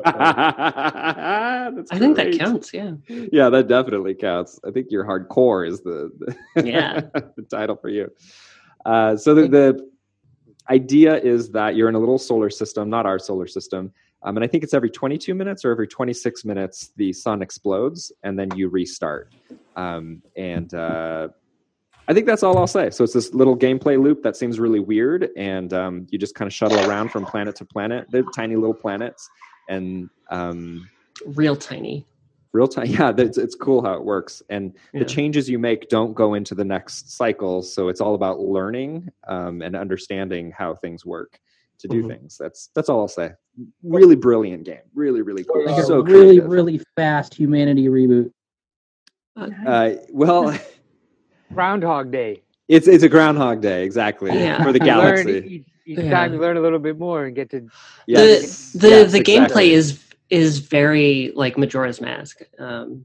I 0.04 1.72
think 1.92 2.16
that 2.16 2.36
counts. 2.38 2.72
Yeah. 2.72 2.94
Yeah, 3.08 3.48
that 3.50 3.68
definitely 3.68 4.14
counts. 4.14 4.58
I 4.66 4.70
think 4.70 4.88
your 4.90 5.04
hardcore 5.04 5.68
is 5.68 5.82
the, 5.82 6.10
the 6.54 6.66
Yeah. 6.66 7.00
the 7.14 7.42
title 7.50 7.76
for 7.76 7.88
you. 7.88 8.10
Uh, 8.84 9.16
so 9.16 9.34
the, 9.34 9.48
the 9.48 9.90
idea 10.68 11.16
is 11.18 11.50
that 11.50 11.76
you're 11.76 11.88
in 11.88 11.94
a 11.94 11.98
little 11.98 12.18
solar 12.18 12.50
system, 12.50 12.90
not 12.90 13.06
our 13.06 13.18
solar 13.18 13.46
system, 13.46 13.92
um, 14.24 14.36
and 14.36 14.44
I 14.44 14.46
think 14.46 14.64
it's 14.64 14.74
every 14.74 14.90
22 14.90 15.34
minutes 15.34 15.64
or 15.64 15.70
every 15.70 15.86
26 15.86 16.44
minutes 16.44 16.92
the 16.96 17.12
sun 17.12 17.42
explodes 17.42 18.10
and 18.22 18.38
then 18.38 18.50
you 18.56 18.68
restart. 18.68 19.32
Um, 19.76 20.22
and 20.36 20.72
uh, 20.72 21.28
I 22.08 22.14
think 22.14 22.26
that's 22.26 22.42
all 22.42 22.56
I'll 22.58 22.66
say. 22.66 22.90
So 22.90 23.04
it's 23.04 23.12
this 23.12 23.34
little 23.34 23.56
gameplay 23.56 24.02
loop 24.02 24.22
that 24.22 24.36
seems 24.36 24.58
really 24.58 24.80
weird, 24.80 25.30
and 25.36 25.72
um, 25.72 26.06
you 26.10 26.18
just 26.18 26.34
kind 26.34 26.46
of 26.46 26.52
shuttle 26.52 26.78
around 26.88 27.10
from 27.10 27.24
planet 27.24 27.56
to 27.56 27.64
planet. 27.64 28.06
They're 28.10 28.24
tiny 28.34 28.56
little 28.56 28.74
planets, 28.74 29.28
and 29.68 30.08
um, 30.30 30.88
Real 31.26 31.56
tiny. 31.56 32.06
real 32.52 32.68
time. 32.68 32.86
Yeah, 32.86 33.12
it's, 33.16 33.38
it's 33.38 33.54
cool 33.54 33.82
how 33.82 33.94
it 33.94 34.04
works, 34.04 34.42
and 34.48 34.72
Yeah. 34.92 35.00
the 35.00 35.04
changes 35.06 35.48
you 35.48 35.58
make 35.58 35.88
don't 35.88 36.14
go 36.14 36.34
into 36.34 36.54
the 36.54 36.64
next 36.64 37.10
cycle. 37.16 37.62
So 37.62 37.88
it's 37.88 38.00
all 38.00 38.14
about 38.14 38.40
learning 38.40 39.08
um, 39.28 39.62
and 39.62 39.74
understanding 39.76 40.52
how 40.56 40.74
things 40.76 41.04
work 41.06 41.38
to 41.78 41.88
do 41.88 42.02
Mhm. 42.04 42.08
things. 42.08 42.38
That's 42.38 42.68
that's 42.74 42.88
all 42.88 43.00
I'll 43.00 43.08
say. 43.08 43.32
Really 43.82 44.16
brilliant 44.16 44.64
game. 44.64 44.78
Really, 44.94 45.22
really 45.22 45.44
cool. 45.44 45.64
like 45.66 45.76
a 45.78 45.84
so 45.84 46.00
really, 46.02 46.26
creative. 46.38 46.50
really 46.50 46.80
fast 46.96 47.34
humanity 47.34 47.86
reboot. 47.88 48.30
Uh, 49.36 49.92
well, 50.10 50.56
Groundhog 51.52 52.10
Day. 52.12 52.42
it's 52.68 52.86
it's 52.88 53.02
a 53.04 53.08
Groundhog 53.08 53.60
Day 53.60 53.84
exactly 53.84 54.30
Yeah. 54.32 54.62
for 54.62 54.72
the 54.72 54.78
You 54.78 54.86
learn 54.86 55.26
galaxy. 55.26 55.66
Each- 55.86 55.98
each 55.98 56.04
Yeah. 56.04 56.10
time 56.10 56.32
you 56.32 56.40
learn 56.40 56.56
a 56.56 56.60
little 56.60 56.78
bit 56.78 56.98
more 56.98 57.24
and 57.26 57.34
get 57.34 57.50
to 57.50 57.68
Yes. 58.06 58.72
The 58.72 58.78
the 58.78 58.88
Yes, 58.88 59.12
the 59.12 59.18
exactly. 59.18 59.34
gameplay 59.68 59.68
is 59.70 60.00
is 60.30 60.58
very 60.58 61.32
like 61.34 61.56
Majora's 61.58 62.00
Mask. 62.00 62.40
Um, 62.58 63.04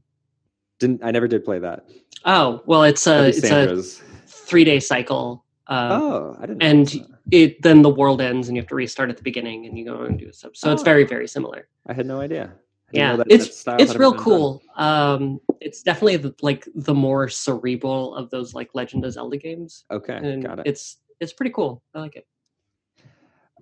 Didn't 0.79 1.01
I 1.03 1.11
never 1.11 1.27
did 1.27 1.43
play 1.43 1.59
that. 1.59 1.85
oh 2.25 2.61
well, 2.65 2.83
it's 2.83 3.05
a 3.07 3.23
Maybe 3.23 3.37
it's 3.37 3.51
a 3.51 4.03
three 4.27 4.63
day 4.63 4.79
cycle. 4.79 5.43
Uh, 5.67 5.89
oh, 6.01 6.37
I 6.39 6.45
didn't. 6.47 6.63
and 6.63 6.95
know 6.95 7.05
it 7.31 7.61
then 7.61 7.83
the 7.83 7.89
world 7.89 8.21
ends 8.21 8.47
and 8.47 8.57
you 8.57 8.61
have 8.61 8.67
to 8.69 8.75
restart 8.75 9.09
at 9.11 9.17
the 9.17 9.21
beginning 9.23 9.67
and 9.67 9.77
you 9.77 9.85
go 9.85 10.01
and 10.01 10.17
do 10.17 10.31
stuff. 10.31 10.51
So 10.55 10.71
it's 10.71 10.81
Oh. 10.81 10.85
very 10.85 11.03
very 11.03 11.27
similar. 11.27 11.67
I 11.87 11.93
had 11.93 12.07
no 12.07 12.19
idea. 12.21 12.53
Yeah, 12.91 13.17
that- 13.17 13.27
it's 13.29 13.63
that 13.65 13.79
it's 13.79 13.93
real 13.95 14.09
ever 14.09 14.15
done. 14.17 14.23
cool. 14.23 14.61
Um, 14.77 15.39
it's 15.61 15.83
definitely 15.83 16.17
the, 16.17 16.33
like 16.41 16.67
the 16.73 16.95
more 16.95 17.29
cerebral 17.29 18.15
of 18.15 18.31
those 18.31 18.55
like 18.55 18.69
Legend 18.73 19.05
of 19.05 19.11
Zelda 19.13 19.37
games, 19.37 19.85
Okay, 19.91 20.15
and 20.15 20.43
got 20.43 20.57
it. 20.59 20.65
it's 20.65 20.97
it's 21.19 21.33
pretty 21.33 21.51
cool. 21.51 21.83
I 21.93 21.99
like 21.99 22.15
it. 22.15 22.25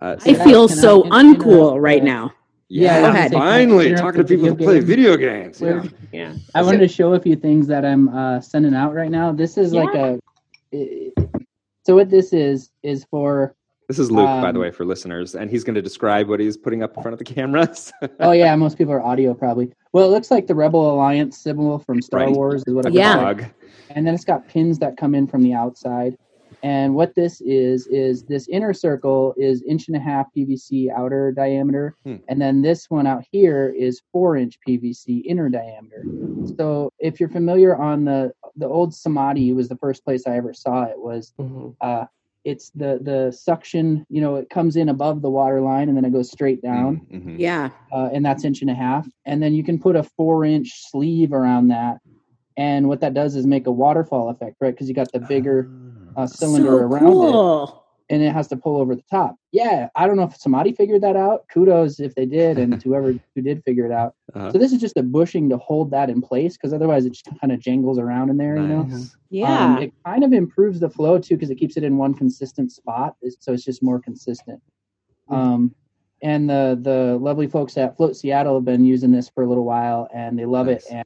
Uh, 0.01 0.15
I 0.25 0.29
I- 0.29 0.33
feel 0.33 0.67
can 0.67 0.77
I 0.77 0.81
so 0.81 1.03
interrupt, 1.05 1.41
uncool 1.41 1.81
right 1.81 2.03
now. 2.03 2.33
Yeah, 2.69 2.99
Go 2.99 3.05
yeah, 3.07 3.13
ahead. 3.13 3.31
finally 3.31 3.93
talking 3.95 4.21
to 4.21 4.27
people 4.27 4.47
who 4.49 4.55
video 4.55 4.65
play 4.67 4.79
video 4.81 5.15
games. 5.17 5.61
Yeah. 5.61 5.83
Yeah. 6.11 6.33
I 6.53 6.61
wanted 6.63 6.79
to 6.79 6.87
show 6.89 7.13
a 7.13 7.19
few 7.19 7.37
things 7.37 7.65
that 7.67 7.85
I'm 7.85 8.09
uh, 8.09 8.41
sending 8.41 8.73
out 8.73 8.93
right 8.93 9.09
now. 9.09 9.31
This 9.31 9.57
is 9.57 9.73
like 9.73 9.95
a. 9.95 10.19
i- 10.73 11.11
So 11.85 11.95
what 11.95 12.09
this 12.09 12.33
is 12.33 12.71
is 12.83 13.05
for. 13.09 13.55
This 13.87 13.99
is 13.99 14.11
Luke, 14.11 14.25
by 14.25 14.51
the 14.51 14.59
Um, 14.59 14.63
way, 14.63 14.71
for 14.71 14.83
listeners, 14.83 15.33
and 15.33 15.49
he's 15.49 15.63
going 15.63 15.75
to 15.75 15.81
describe 15.81 16.27
what 16.27 16.41
he's 16.41 16.57
putting 16.57 16.83
up 16.83 16.97
in 16.97 17.01
front 17.01 17.13
of 17.13 17.19
the 17.19 17.23
cameras. 17.23 17.93
Oh 18.19 18.33
yeah, 18.33 18.53
most 18.57 18.77
people 18.77 18.91
are 18.91 19.01
audio 19.01 19.33
probably. 19.33 19.71
Well, 19.93 20.03
it 20.05 20.09
looks 20.11 20.29
like 20.29 20.45
the 20.45 20.55
Rebel 20.55 20.91
Alliance 20.93 21.37
symbol 21.37 21.79
from 21.79 22.01
Star 22.01 22.19
Right. 22.25 22.35
Wars 22.35 22.65
is 22.67 22.73
what 22.73 22.85
it 22.85 22.89
Like 22.89 22.99
Yeah. 22.99 23.15
like. 23.15 23.53
and 23.91 24.05
then 24.05 24.13
it's 24.13 24.25
got 24.25 24.45
pins 24.49 24.77
that 24.79 24.97
come 24.97 25.15
in 25.15 25.25
from 25.25 25.41
the 25.41 25.53
outside. 25.53 26.17
And 26.63 26.95
what 26.95 27.13
this 27.15 27.39
is 27.41 27.87
is 27.87 28.23
this 28.23 28.47
inner 28.47 28.73
circle 28.73 29.33
is 29.37 29.61
inch 29.63 29.87
and 29.87 29.97
a 29.97 29.99
half 29.99 30.27
PVC 30.35 30.89
outer 30.91 31.31
diameter, 31.31 31.95
Hmm. 32.03 32.15
and 32.27 32.41
then 32.41 32.61
this 32.61 32.89
one 32.89 33.05
out 33.07 33.23
here 33.31 33.69
is 33.77 34.01
four 34.11 34.35
inch 34.35 34.57
PVC 34.67 35.19
inner 35.25 35.49
diameter. 35.49 36.03
So 36.57 36.89
if 36.99 37.19
you're 37.19 37.29
familiar 37.29 37.75
on 37.75 38.05
the 38.05 38.31
the 38.55 38.67
old 38.67 38.93
Samadhi 38.93 39.53
was 39.53 39.69
the 39.69 39.77
first 39.77 40.03
place 40.03 40.25
I 40.25 40.37
ever 40.37 40.53
saw 40.53 40.83
it 40.83 40.99
was 40.99 41.33
Mhm. 41.39 41.75
uh, 41.81 42.05
it's 42.43 42.69
the 42.71 42.99
the 43.01 43.31
suction 43.31 44.05
you 44.09 44.21
know 44.21 44.35
it 44.35 44.49
comes 44.49 44.75
in 44.77 44.89
above 44.89 45.21
the 45.21 45.29
water 45.29 45.61
line 45.61 45.89
and 45.89 45.97
then 45.97 46.05
it 46.05 46.13
goes 46.13 46.31
straight 46.31 46.61
down 46.61 47.01
Mhm. 47.11 47.35
Yeah. 47.37 47.69
uh, 47.91 48.09
and 48.13 48.25
that's 48.25 48.43
inch 48.45 48.61
and 48.61 48.69
a 48.71 48.73
half. 48.73 49.07
And 49.25 49.43
then 49.43 49.53
you 49.53 49.63
can 49.63 49.77
put 49.79 49.95
a 49.95 50.03
four 50.03 50.43
inch 50.45 50.71
sleeve 50.89 51.33
around 51.33 51.67
that. 51.67 51.99
And 52.55 52.87
what 52.87 53.01
that 53.01 53.13
does 53.13 53.35
is 53.35 53.45
make 53.45 53.67
a 53.67 53.71
waterfall 53.71 54.29
effect, 54.29 54.55
right? 54.59 54.73
Because 54.73 54.87
you 54.89 54.95
got 54.95 55.11
the 55.11 55.19
bigger 55.19 55.69
uh, 55.69 56.06
cylinder 56.25 56.69
so 56.69 56.77
around 56.77 57.73
it 57.73 57.73
and 58.09 58.21
it 58.21 58.31
has 58.31 58.47
to 58.47 58.55
pull 58.55 58.77
over 58.77 58.95
the 58.95 59.03
top. 59.09 59.35
Yeah, 59.51 59.89
I 59.95 60.07
don't 60.07 60.15
know 60.15 60.23
if 60.23 60.37
somebody 60.37 60.71
figured 60.71 61.01
that 61.01 61.15
out. 61.15 61.45
Kudos 61.49 61.99
if 61.99 62.15
they 62.15 62.25
did, 62.25 62.57
and 62.57 62.81
whoever 62.83 63.13
who 63.13 63.41
did 63.41 63.63
figure 63.63 63.85
it 63.85 63.91
out. 63.91 64.15
Uh-huh. 64.33 64.51
So 64.51 64.57
this 64.57 64.71
is 64.71 64.79
just 64.79 64.97
a 64.97 65.03
bushing 65.03 65.49
to 65.49 65.57
hold 65.57 65.91
that 65.91 66.09
in 66.09 66.21
place 66.21 66.55
because 66.55 66.73
otherwise 66.73 67.05
it 67.05 67.11
just 67.11 67.27
kind 67.41 67.51
of 67.51 67.59
jangles 67.59 67.99
around 67.99 68.29
in 68.29 68.37
there, 68.37 68.55
you 68.55 68.67
know? 68.67 68.89
Yeah. 69.29 69.75
Um, 69.75 69.83
it 69.83 69.93
kind 70.05 70.23
of 70.23 70.31
improves 70.31 70.79
the 70.79 70.89
flow 70.89 71.19
too 71.19 71.35
because 71.35 71.49
it 71.49 71.55
keeps 71.55 71.75
it 71.75 71.83
in 71.83 71.97
one 71.97 72.13
consistent 72.13 72.71
spot, 72.71 73.15
so 73.39 73.51
it's 73.53 73.65
just 73.65 73.83
more 73.83 73.99
consistent. 73.99 74.61
Um, 75.29 75.75
and 76.21 76.49
the 76.49 76.79
the 76.81 77.17
lovely 77.19 77.47
folks 77.47 77.77
at 77.77 77.97
Float 77.97 78.15
Seattle 78.15 78.55
have 78.55 78.65
been 78.65 78.85
using 78.85 79.11
this 79.11 79.29
for 79.29 79.43
a 79.43 79.47
little 79.47 79.65
while, 79.65 80.07
and 80.13 80.39
they 80.39 80.45
love 80.45 80.67
Nice. 80.67 80.85
it. 80.85 80.93
And 80.93 81.05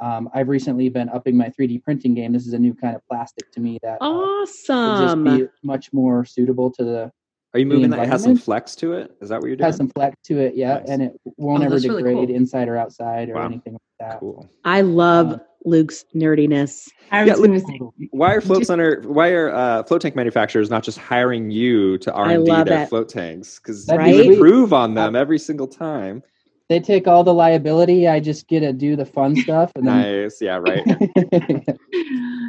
um, 0.00 0.28
I've 0.34 0.48
recently 0.48 0.88
been 0.88 1.08
upping 1.08 1.36
my 1.36 1.48
3D 1.58 1.82
printing 1.82 2.14
game. 2.14 2.32
This 2.32 2.46
is 2.46 2.52
a 2.52 2.58
new 2.58 2.74
kind 2.74 2.94
of 2.96 3.02
plastic 3.08 3.50
to 3.52 3.60
me 3.60 3.78
that 3.82 3.98
uh, 4.00 4.44
just 4.46 4.68
awesome. 4.70 5.24
be 5.24 5.46
much 5.62 5.92
more 5.92 6.24
suitable 6.24 6.70
to 6.72 6.84
the. 6.84 7.12
Are 7.54 7.58
you 7.60 7.66
moving 7.66 7.88
that? 7.90 8.00
It 8.00 8.08
has 8.08 8.22
some 8.22 8.36
flex 8.36 8.76
to 8.76 8.92
it. 8.92 9.10
Is 9.22 9.30
that 9.30 9.40
what 9.40 9.46
you're 9.48 9.56
doing? 9.56 9.64
It 9.64 9.70
has 9.70 9.76
some 9.76 9.88
flex 9.88 10.16
to 10.26 10.38
it, 10.38 10.54
yeah, 10.54 10.74
Nice. 10.80 10.88
and 10.90 11.02
it 11.02 11.20
won't 11.38 11.62
Oh, 11.62 11.66
ever 11.66 11.74
that's 11.76 11.88
really 11.88 12.02
degrade 12.02 12.28
cool. 12.28 12.36
inside 12.36 12.68
or 12.68 12.76
outside 12.76 13.30
or 13.30 13.36
Wow. 13.36 13.46
anything 13.46 13.72
like 13.72 13.82
that. 14.10 14.20
Cool. 14.20 14.46
I 14.66 14.82
love 14.82 15.32
Uh, 15.32 15.38
Luke's 15.64 16.04
nerdiness. 16.14 16.88
I 17.10 17.24
Yeah, 17.24 17.32
was 17.32 17.40
look- 17.40 17.48
going 17.48 17.60
to 17.60 17.66
say, 17.66 18.06
Why 18.10 18.34
are 18.34 18.40
float 18.42 18.58
Just- 18.60 18.68
center? 18.68 19.02
Why 19.06 19.30
are 19.30 19.50
uh, 19.52 19.82
float 19.84 20.02
tank 20.02 20.14
manufacturers 20.14 20.68
not 20.70 20.82
just 20.84 20.98
hiring 20.98 21.50
you 21.50 21.96
to 21.98 22.12
R 22.12 22.28
and 22.30 22.44
D 22.44 22.50
their 22.64 22.82
it. 22.82 22.88
float 22.90 23.08
tanks? 23.08 23.58
Because 23.58 23.86
That'd 23.86 24.14
you 24.14 24.32
improve 24.34 24.72
on 24.74 24.92
them 24.94 25.16
every 25.16 25.38
single 25.38 25.66
time. 25.66 26.22
They 26.68 26.80
take 26.80 27.08
all 27.08 27.24
the 27.24 27.32
liability. 27.32 28.06
I 28.08 28.20
just 28.20 28.46
get 28.46 28.60
to 28.60 28.72
do 28.72 28.94
the 28.94 29.06
fun 29.06 29.36
stuff, 29.42 29.72
and 29.74 29.86
then 29.86 29.96
Nice. 30.24 30.40
Yeah. 30.40 30.56
Right. 30.56 30.84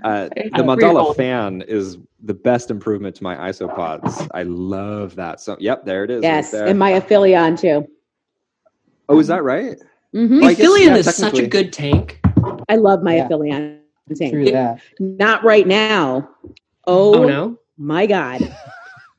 Uh, 0.02 0.30
the 0.30 0.48
a 0.62 0.64
Mandala 0.64 1.14
fan 1.14 1.62
is 1.68 1.98
the 2.24 2.34
best 2.34 2.72
improvement 2.72 3.14
to 3.18 3.24
my 3.24 3.36
isopods. 3.36 4.30
I 4.34 4.44
love 4.44 5.16
that. 5.16 5.42
So, 5.42 5.58
yep, 5.60 5.84
there 5.84 6.06
it 6.06 6.10
is. 6.10 6.24
Yes, 6.24 6.54
right 6.54 6.60
there. 6.60 6.68
and 6.70 6.80
my 6.80 6.94
Aphelion 6.94 7.60
too. 7.60 7.86
oh, 9.10 9.20
is 9.20 9.28
that 9.28 9.44
right? 9.44 9.78
hmm 10.14 10.40
Well, 10.40 10.50
I 10.50 10.54
guess, 10.54 10.80
yeah, 10.80 10.96
is 10.96 11.14
such 11.16 11.40
a 11.40 11.48
good 11.48 11.74
tank. 11.74 12.22
I 12.70 12.78
love 12.78 13.04
my 13.04 13.18
Yeah. 13.18 13.28
Aphelion. 13.28 13.80
tank. 14.16 14.32
through 14.32 14.52
that. 14.52 14.80
Not 15.02 15.44
right 15.44 15.68
now. 15.68 16.30
Oh, 16.88 17.16
Oh 17.16 17.26
no. 17.26 17.58
my 17.78 18.06
God. 18.06 18.56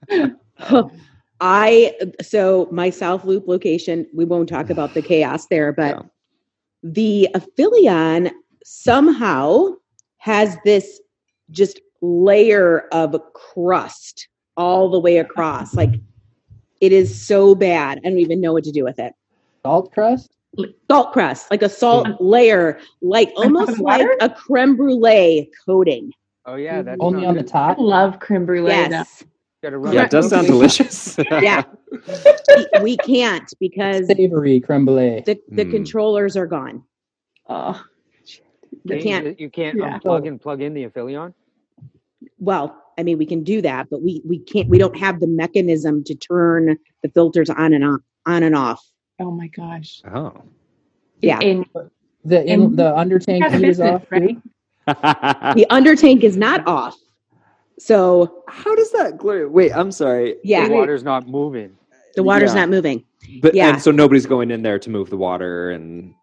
I 1.40 1.94
so 2.20 2.68
my 2.70 2.90
South 2.90 3.24
Loop 3.24 3.48
location, 3.48 4.07
we 4.14 4.24
won't 4.24 4.48
talk 4.48 4.70
about 4.70 4.94
the 4.94 5.03
chaos 5.03 5.46
there, 5.46 5.72
but 5.72 5.96
Yeah. 5.96 6.03
the 6.83 7.29
Aphelion 7.35 8.31
somehow 8.64 9.74
has 10.18 10.57
this 10.64 11.00
just 11.50 11.81
layer 12.03 12.88
of 12.92 13.16
crust 13.35 14.29
all 14.57 14.90
the 14.90 15.00
way 15.00 15.18
across. 15.18 15.74
Like 15.74 15.94
it 16.81 16.92
is 16.92 17.14
so 17.20 17.55
bad. 17.55 17.98
I 17.98 18.09
don't 18.09 18.18
even 18.18 18.40
know 18.40 18.53
what 18.53 18.64
to 18.64 18.72
do 18.72 18.85
with 18.85 18.98
it. 18.98 19.12
Salt 19.64 19.92
crust. 19.92 20.31
Salt 20.90 21.12
crust, 21.12 21.50
like 21.50 21.62
a 21.62 21.68
salt 21.68 22.09
layer, 22.20 22.81
like 23.03 23.33
almost 23.37 23.79
like 23.79 24.07
a 24.20 24.29
creme 24.29 24.76
brulee 24.76 25.48
coating. 25.64 26.12
Oh 26.44 26.57
yeah, 26.57 26.83
that's 26.83 27.00
Only 27.00 27.24
on 27.24 27.37
the 27.37 27.42
top. 27.42 27.72
I 27.72 27.74
top. 27.74 27.79
love 27.83 28.18
creme 28.18 28.44
brulee. 28.46 28.70
though. 28.70 28.74
Yes. 28.90 29.24
Gotta 29.62 29.79
run 29.79 29.92
Yeah, 29.92 30.05
it 30.05 30.11
does 30.11 30.31
sound 30.31 30.46
delicious. 30.46 31.16
Yeah. 31.31 31.64
we, 32.57 32.66
we 32.83 32.96
can't 32.96 33.53
because 33.61 34.07
Savory 34.07 34.61
creme 34.61 34.85
brulee. 34.87 35.23
the, 35.27 35.38
the 35.51 35.64
Mm. 35.64 35.70
controllers 35.70 36.37
are 36.37 36.46
gone. 36.46 36.83
Oh, 37.49 37.83
We 38.85 39.01
Can't- 39.03 39.25
can't. 39.27 39.40
You 39.40 39.51
can't 39.51 39.77
Yeah. 39.79 39.99
unplug 39.99 40.27
and 40.27 40.40
plug 40.40 40.62
in 40.62 40.73
the 40.73 40.85
Aphelion. 40.87 41.35
Well, 42.38 42.75
I 42.99 43.03
mean, 43.03 43.18
we 43.18 43.27
can 43.27 43.42
do 43.44 43.61
that, 43.62 43.88
but 43.90 44.03
we 44.03 44.23
we 44.27 44.38
can't. 44.38 44.68
We 44.68 44.79
don't 44.79 44.96
have 44.96 45.20
the 45.20 45.27
mechanism 45.27 46.05
to 46.05 46.14
turn 46.14 46.77
the 47.03 47.09
filters 47.11 47.51
on 47.51 47.73
and 47.75 47.85
off, 47.85 48.01
on 48.27 48.42
and 48.42 48.55
off. 48.55 48.83
oh 49.20 49.31
my 49.31 49.49
gosh. 49.49 50.01
oh. 50.14 50.33
Yeah. 51.20 51.38
And 51.40 51.66
The 52.25 52.44
in, 52.46 52.62
And- 52.62 52.77
the 52.79 52.96
under 52.96 53.18
tank 53.18 53.42
Got 53.44 53.53
a 53.55 53.57
heat 53.59 53.68
is 53.68 53.81
off. 53.81 54.05
right? 54.11 54.38
The 54.87 55.66
under 55.70 55.94
tank 55.96 56.25
is 56.25 56.37
not 56.38 56.66
off. 56.66 56.96
So 57.80 58.42
How 58.46 58.74
does 58.74 58.92
that 58.92 59.16
glory? 59.18 59.46
Wait, 59.46 59.72
I'm 59.74 59.90
sorry. 59.90 60.36
yeah, 60.44 60.68
The 60.68 60.74
water's 60.74 61.02
not 61.02 61.26
moving. 61.26 61.76
the 62.14 62.22
water's 62.22 62.50
Yeah. 62.52 62.60
not 62.60 62.68
moving. 62.70 63.04
But 63.40 63.54
Yeah. 63.54 63.70
and 63.70 63.80
so 63.82 63.90
nobody's 63.90 64.26
going 64.26 64.50
in 64.50 64.62
there 64.62 64.78
to 64.78 64.90
move 64.90 65.08
the 65.10 65.16
water 65.16 65.70
and 65.70 66.14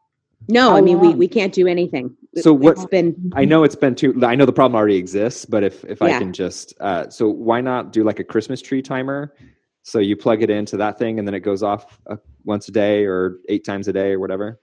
No, 0.50 0.70
How 0.70 0.76
I 0.78 0.82
mean 0.82 1.00
we, 1.00 1.08
long? 1.08 1.18
we 1.18 1.28
can't 1.28 1.52
do 1.54 1.66
anything. 1.68 2.16
So 2.36 2.54
what- 2.54 2.74
It's 2.74 2.86
been 2.86 3.32
I 3.36 3.44
know 3.44 3.64
it's 3.64 3.76
been 3.76 3.96
too 3.96 4.14
I 4.24 4.36
know 4.36 4.46
the 4.46 4.54
problem 4.54 4.76
already 4.78 4.96
exists, 4.98 5.46
but 5.46 5.64
if 5.64 5.84
if 5.86 6.02
I 6.02 6.18
can 6.20 6.32
just 6.32 6.74
uh 6.80 7.10
so 7.10 7.28
why 7.30 7.60
not 7.62 7.92
do 7.92 8.04
like 8.04 8.20
a 8.20 8.24
Christmas 8.24 8.62
tree 8.62 8.82
timer? 8.82 9.34
So 9.82 10.00
you 10.00 10.16
plug 10.16 10.44
it 10.44 10.50
into 10.50 10.78
that 10.78 11.00
thing 11.00 11.18
and 11.18 11.28
then 11.28 11.34
it 11.34 11.40
goes 11.40 11.64
off 11.64 12.00
uh, 12.08 12.18
once 12.46 12.68
a 12.68 12.72
day 12.72 13.06
or 13.06 13.40
eight 13.50 13.66
times 13.66 13.88
a 13.88 13.94
day 13.94 14.12
or 14.12 14.20
whatever. 14.20 14.60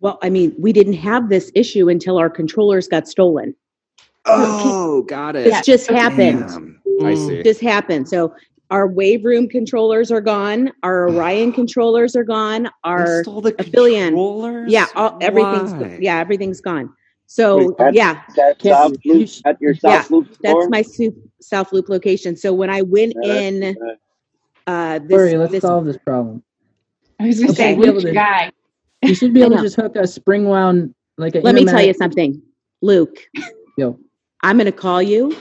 well. 0.00 0.18
I 0.22 0.28
mean, 0.30 0.52
we 0.58 0.72
didn't 0.72 0.94
have 1.10 1.28
this 1.28 1.50
issue 1.54 1.88
until 1.88 2.18
our 2.18 2.28
controllers 2.28 2.88
got 2.88 3.06
stolen. 3.08 3.54
Oh, 4.26 5.02
got 5.02 5.36
it. 5.36 5.44
This 5.44 5.64
just 5.66 5.90
happened. 5.90 6.40
Damn. 6.48 6.80
I 7.02 7.12
Mm. 7.14 7.26
see. 7.26 7.42
This 7.42 7.60
happened. 7.60 8.08
So 8.08 8.34
our 8.70 8.88
wave 8.88 9.24
room 9.24 9.48
controllers 9.48 10.10
are 10.10 10.20
gone. 10.20 10.72
Our 10.82 11.08
Orion 11.14 11.52
controllers 11.52 12.16
are 12.16 12.24
gone. 12.24 12.68
Our 12.84 13.18
Install 13.18 13.40
the 13.42 13.52
controllers? 13.52 14.72
yeah, 14.72 14.86
all, 14.96 15.18
everything's 15.20 15.72
Why? 15.72 15.98
yeah, 16.00 16.18
everything's 16.18 16.60
gone. 16.60 16.90
So 17.26 17.56
Wait, 17.58 17.68
that's- 17.78 17.94
yeah, 17.94 18.22
That 18.36 18.58
Can't- 18.58 18.74
South 18.94 18.96
Loop 19.04 19.28
sh- 19.28 19.40
at 19.44 19.60
your 19.60 19.72
Yeah, 19.82 20.00
South 20.02 20.10
Loop 20.10 20.28
that's 20.42 20.68
my 20.68 20.82
soup, 20.82 21.14
South 21.40 21.72
Loop 21.72 21.88
location. 21.88 22.36
So 22.36 22.52
when 22.52 22.70
I 22.70 22.82
went 22.82 23.14
Yeah, 23.22 23.34
in, 23.34 23.60
that's- 23.60 23.96
uh, 24.66 24.98
this, 25.00 25.16
Hurry, 25.16 25.36
let's 25.36 25.52
this 25.52 25.62
solve 25.62 25.84
this 25.86 25.98
problem. 25.98 26.42
I 27.20 27.26
was 27.26 27.36
just 27.38 27.50
Okay, 27.50 27.56
saying, 27.56 27.78
we'll 27.78 27.94
Luke's 27.94 28.10
guy. 28.12 28.50
You 29.02 29.14
should 29.14 29.34
be 29.34 29.42
able 29.42 29.56
to 29.56 29.62
just 29.62 29.76
hook 29.76 29.96
a 29.96 30.06
spring 30.06 30.44
wound 30.46 30.94
like 31.18 31.34
a 31.34 31.40
let 31.40 31.54
me 31.54 31.64
tell 31.64 31.82
you 31.82 31.92
something, 31.94 32.40
Luke. 32.82 33.18
Yo, 33.76 33.98
I'm 34.44 34.58
going 34.58 34.66
to 34.66 34.72
call 34.72 35.00
you, 35.00 35.34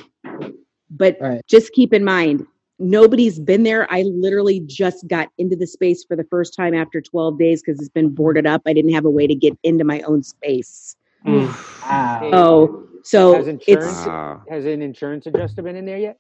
but 0.90 1.20
all 1.22 1.28
right. 1.28 1.42
just 1.50 1.74
keep 1.74 1.94
in 1.94 2.06
mind, 2.06 2.48
nobody's 2.80 3.38
been 3.38 3.64
there. 3.64 3.86
I 3.92 4.04
literally 4.04 4.62
just 4.62 5.10
got 5.10 5.28
into 5.38 5.58
the 5.58 5.68
space 5.68 6.06
for 6.06 6.16
the 6.16 6.24
first 6.24 6.56
time 6.56 6.74
after 6.74 7.02
12 7.02 7.38
days 7.38 7.62
because 7.62 7.82
it's 7.82 7.90
been 7.90 8.10
boarded 8.10 8.48
up. 8.48 8.62
I 8.66 8.72
didn't 8.72 8.94
have 8.94 9.04
a 9.04 9.10
way 9.10 9.28
to 9.28 9.36
get 9.36 9.58
into 9.64 9.84
my 9.84 10.00
own 10.04 10.24
space. 10.24 10.96
Wow. 11.26 12.30
Oh, 12.32 12.88
so 13.04 13.36
Has 13.36 13.48
it's 13.68 13.86
Wow. 13.86 14.42
has 14.50 14.66
an 14.66 14.82
insurance 14.82 15.28
adjuster 15.28 15.62
been 15.62 15.76
in 15.76 15.86
there 15.86 15.98
yet? 15.98 16.18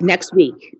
next 0.00 0.34
week. 0.34 0.78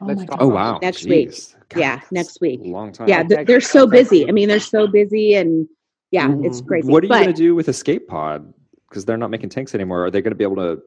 Oh 0.00 0.06
Let's 0.06 0.24
talk 0.24 0.38
Oh 0.40 0.48
wow. 0.48 0.78
it. 0.78 0.82
Next 0.82 1.04
week. 1.06 1.28
Jeez. 1.28 1.54
Yeah, 1.76 2.00
next 2.10 2.40
week. 2.40 2.60
Long 2.64 2.90
time. 2.90 3.08
Yeah, 3.08 3.22
they're 3.22 3.60
so 3.60 3.86
busy. 3.86 4.28
I 4.28 4.32
mean, 4.32 4.48
they're 4.48 4.58
so 4.58 4.88
busy, 4.88 5.34
and 5.34 5.68
yeah, 6.10 6.34
it's 6.42 6.60
Mhm. 6.60 6.66
crazy. 6.66 6.92
What 6.92 7.04
are 7.04 7.06
you 7.06 7.10
but 7.12 7.22
going 7.22 7.34
to 7.34 7.40
do 7.40 7.54
with 7.54 7.68
Escape 7.68 8.08
Pod? 8.08 8.52
Because 8.88 9.04
they're 9.04 9.16
not 9.16 9.30
making 9.30 9.50
tanks 9.50 9.74
anymore. 9.74 10.06
Are 10.06 10.10
they 10.10 10.22
going 10.22 10.32
to 10.32 10.36
be 10.36 10.44
able 10.44 10.56
to? 10.56 10.82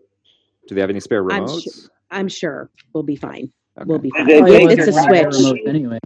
Do 0.67 0.75
they 0.75 0.81
have 0.81 0.89
any 0.89 0.99
spare 0.99 1.19
I'm 1.31 1.45
remotes? 1.45 1.61
su- 1.61 1.89
I'm 2.09 2.27
sure 2.27 2.69
we'll 2.93 3.03
be 3.03 3.15
fine. 3.15 3.51
Okay. 3.77 3.85
We'll 3.85 3.99
be 3.99 4.11
fine. 4.11 4.29
Oh, 4.29 4.45
it's 4.45 4.87
a 4.87 4.93
switch. 4.93 5.61
anyway. 5.67 5.99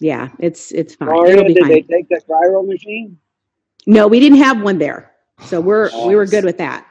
Yeah, 0.00 0.28
it's 0.38 0.72
it's 0.72 0.94
fine. 0.94 1.08
Gloria, 1.08 1.32
It'll 1.32 1.44
be 1.44 1.54
did 1.54 1.64
they 1.64 1.82
take 1.82 2.08
the 2.08 2.20
gyro 2.26 2.62
machine? 2.62 3.18
No, 3.86 4.06
we 4.06 4.20
didn't 4.20 4.38
have 4.38 4.62
one 4.62 4.78
there, 4.78 5.12
so 5.44 5.58
oh, 5.58 5.60
we're 5.60 6.06
we 6.06 6.14
were 6.14 6.26
good 6.26 6.44
with 6.44 6.58
that. 6.58 6.86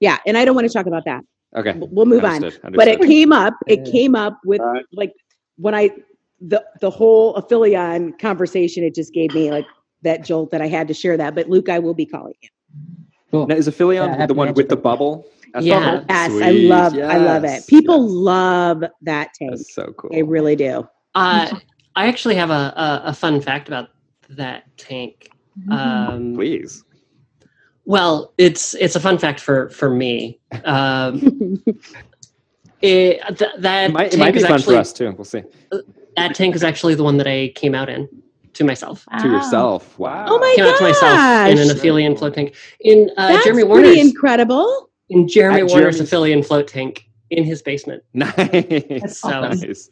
Yeah, 0.00 0.18
and 0.26 0.36
I 0.36 0.44
don't 0.44 0.54
want 0.54 0.66
to 0.66 0.72
talk 0.72 0.86
about 0.86 1.04
that. 1.04 1.24
Okay. 1.56 1.74
We'll 1.76 2.06
move 2.06 2.24
on. 2.24 2.36
Understood. 2.36 2.74
But 2.74 2.88
it 2.88 3.00
came 3.00 3.32
up. 3.32 3.54
It 3.66 3.90
came 3.90 4.14
up 4.14 4.38
with 4.44 4.60
Alright. 4.60 4.84
like 4.92 5.12
when 5.56 5.74
I 5.74 5.90
the 6.40 6.64
the 6.80 6.90
whole 6.90 7.34
Aphelion 7.34 8.18
conversation. 8.18 8.84
It 8.84 8.94
just 8.94 9.12
gave 9.12 9.34
me 9.34 9.50
like 9.50 9.66
that 10.02 10.24
jolt 10.24 10.50
that 10.50 10.62
I 10.62 10.68
had 10.68 10.88
to 10.88 10.94
share 10.94 11.16
that. 11.16 11.34
But 11.34 11.48
Luke, 11.48 11.68
I 11.68 11.78
will 11.78 11.94
be 11.94 12.06
calling 12.06 12.34
you. 12.40 12.48
Cool. 13.30 13.46
Now, 13.46 13.54
is 13.56 13.68
Aphelion 13.68 14.18
Yeah, 14.18 14.26
the 14.26 14.34
one 14.34 14.54
with 14.54 14.68
the 14.68 14.76
bubble? 14.76 15.26
That's 15.52 15.64
Yeah. 15.66 15.80
bubble? 15.96 16.06
Yes, 16.08 16.30
I 16.32 16.50
Sweet. 16.50 16.68
love 16.68 16.94
I 16.94 17.18
love 17.18 17.44
it. 17.44 17.66
People 17.66 18.02
yes. 18.02 18.12
love 18.12 18.84
that 19.02 19.34
tank. 19.34 19.50
That's 19.52 19.74
so 19.74 19.92
cool. 19.96 20.10
They 20.10 20.22
really 20.22 20.56
do. 20.56 20.88
Uh, 21.14 21.56
I 21.96 22.06
actually 22.06 22.36
have 22.36 22.50
a, 22.50 22.52
a, 22.76 23.02
a 23.06 23.14
fun 23.14 23.40
fact 23.40 23.68
about 23.68 23.88
that 24.30 24.64
tank. 24.76 25.30
Mm-hmm. 25.58 25.72
Um, 25.72 26.34
Please. 26.34 26.84
well, 27.84 28.32
it's 28.38 28.74
it's 28.74 28.94
a 28.96 29.00
fun 29.00 29.18
fact 29.18 29.40
for 29.40 29.68
for 29.70 29.90
me. 29.90 30.38
Um, 30.64 31.62
it, 32.80 33.20
th- 33.36 33.50
that 33.58 33.90
It 33.90 33.92
might, 33.92 34.14
it 34.14 34.18
might 34.18 34.34
be 34.34 34.40
fun 34.40 34.52
actually 34.52 34.76
for 34.76 34.80
us 34.80 34.92
too. 34.92 35.12
We'll 35.12 35.24
see. 35.24 35.42
that 36.16 36.34
tank 36.34 36.54
is 36.54 36.62
actually 36.62 36.94
the 36.94 37.04
one 37.04 37.16
that 37.18 37.26
I 37.26 37.48
came 37.56 37.74
out 37.74 37.88
in 37.88 38.08
to 38.58 38.64
myself. 38.64 39.06
To 39.20 39.28
yourself. 39.28 39.98
Wow. 39.98 40.26
Oh 40.28 40.38
my 40.38 40.52
Came 40.56 40.66
out 40.66 40.76
to 40.78 40.84
myself 40.84 41.12
in 41.50 41.58
an 41.58 41.68
gosh. 41.68 41.76
Aphelion 41.76 42.16
float 42.18 42.34
tank 42.34 42.54
in 42.80 43.10
uh, 43.16 43.28
That's 43.28 43.44
Jeremy 43.44 43.62
pretty 43.64 43.68
Warner's 43.82 43.96
incredible. 43.98 44.90
in 45.08 45.26
Jeremy 45.28 45.60
At 45.62 45.66
Warner's 45.68 45.96
Jeremy's- 45.96 46.12
Aphelion 46.12 46.42
float 46.44 46.68
tank 46.68 47.08
in 47.30 47.44
his 47.44 47.62
basement. 47.62 48.02
Nice. 48.14 48.36
So- 49.20 49.40
nice. 49.40 49.90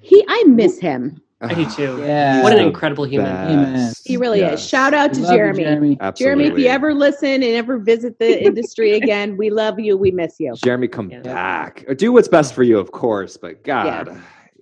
He, 0.00 0.24
I 0.28 0.44
miss 0.46 0.78
him. 0.78 1.20
I 1.40 1.52
do 1.52 1.68
too. 1.68 1.98
Yeah. 2.06 2.42
What 2.42 2.52
an 2.52 2.60
incredible 2.60 3.04
human. 3.04 3.26
Amen. 3.30 3.92
He 4.04 4.16
really 4.16 4.38
Yes. 4.40 4.60
is. 4.62 4.68
Shout 4.68 4.94
out 4.94 5.12
to 5.14 5.20
Love 5.20 5.32
you, 5.32 5.36
Jeremy. 5.36 5.62
Jeremy. 5.64 5.96
Absolutely. 6.00 6.44
Jeremy, 6.44 6.44
if 6.60 6.64
you 6.64 6.70
ever 6.72 6.94
listen 6.94 7.28
and 7.28 7.44
ever 7.44 7.78
visit 7.78 8.18
the 8.20 8.42
industry 8.46 8.92
again, 8.92 9.36
we 9.36 9.50
love 9.50 9.78
you. 9.80 9.96
We 9.96 10.12
miss 10.12 10.36
you. 10.38 10.54
Jeremy, 10.64 10.86
come 10.88 11.10
Yeah. 11.10 11.20
back. 11.22 11.84
Do 11.96 12.12
what's 12.12 12.28
best 12.28 12.54
for 12.54 12.62
you, 12.62 12.78
of 12.78 12.92
course. 12.92 13.36
But 13.36 13.64
God, 13.64 14.16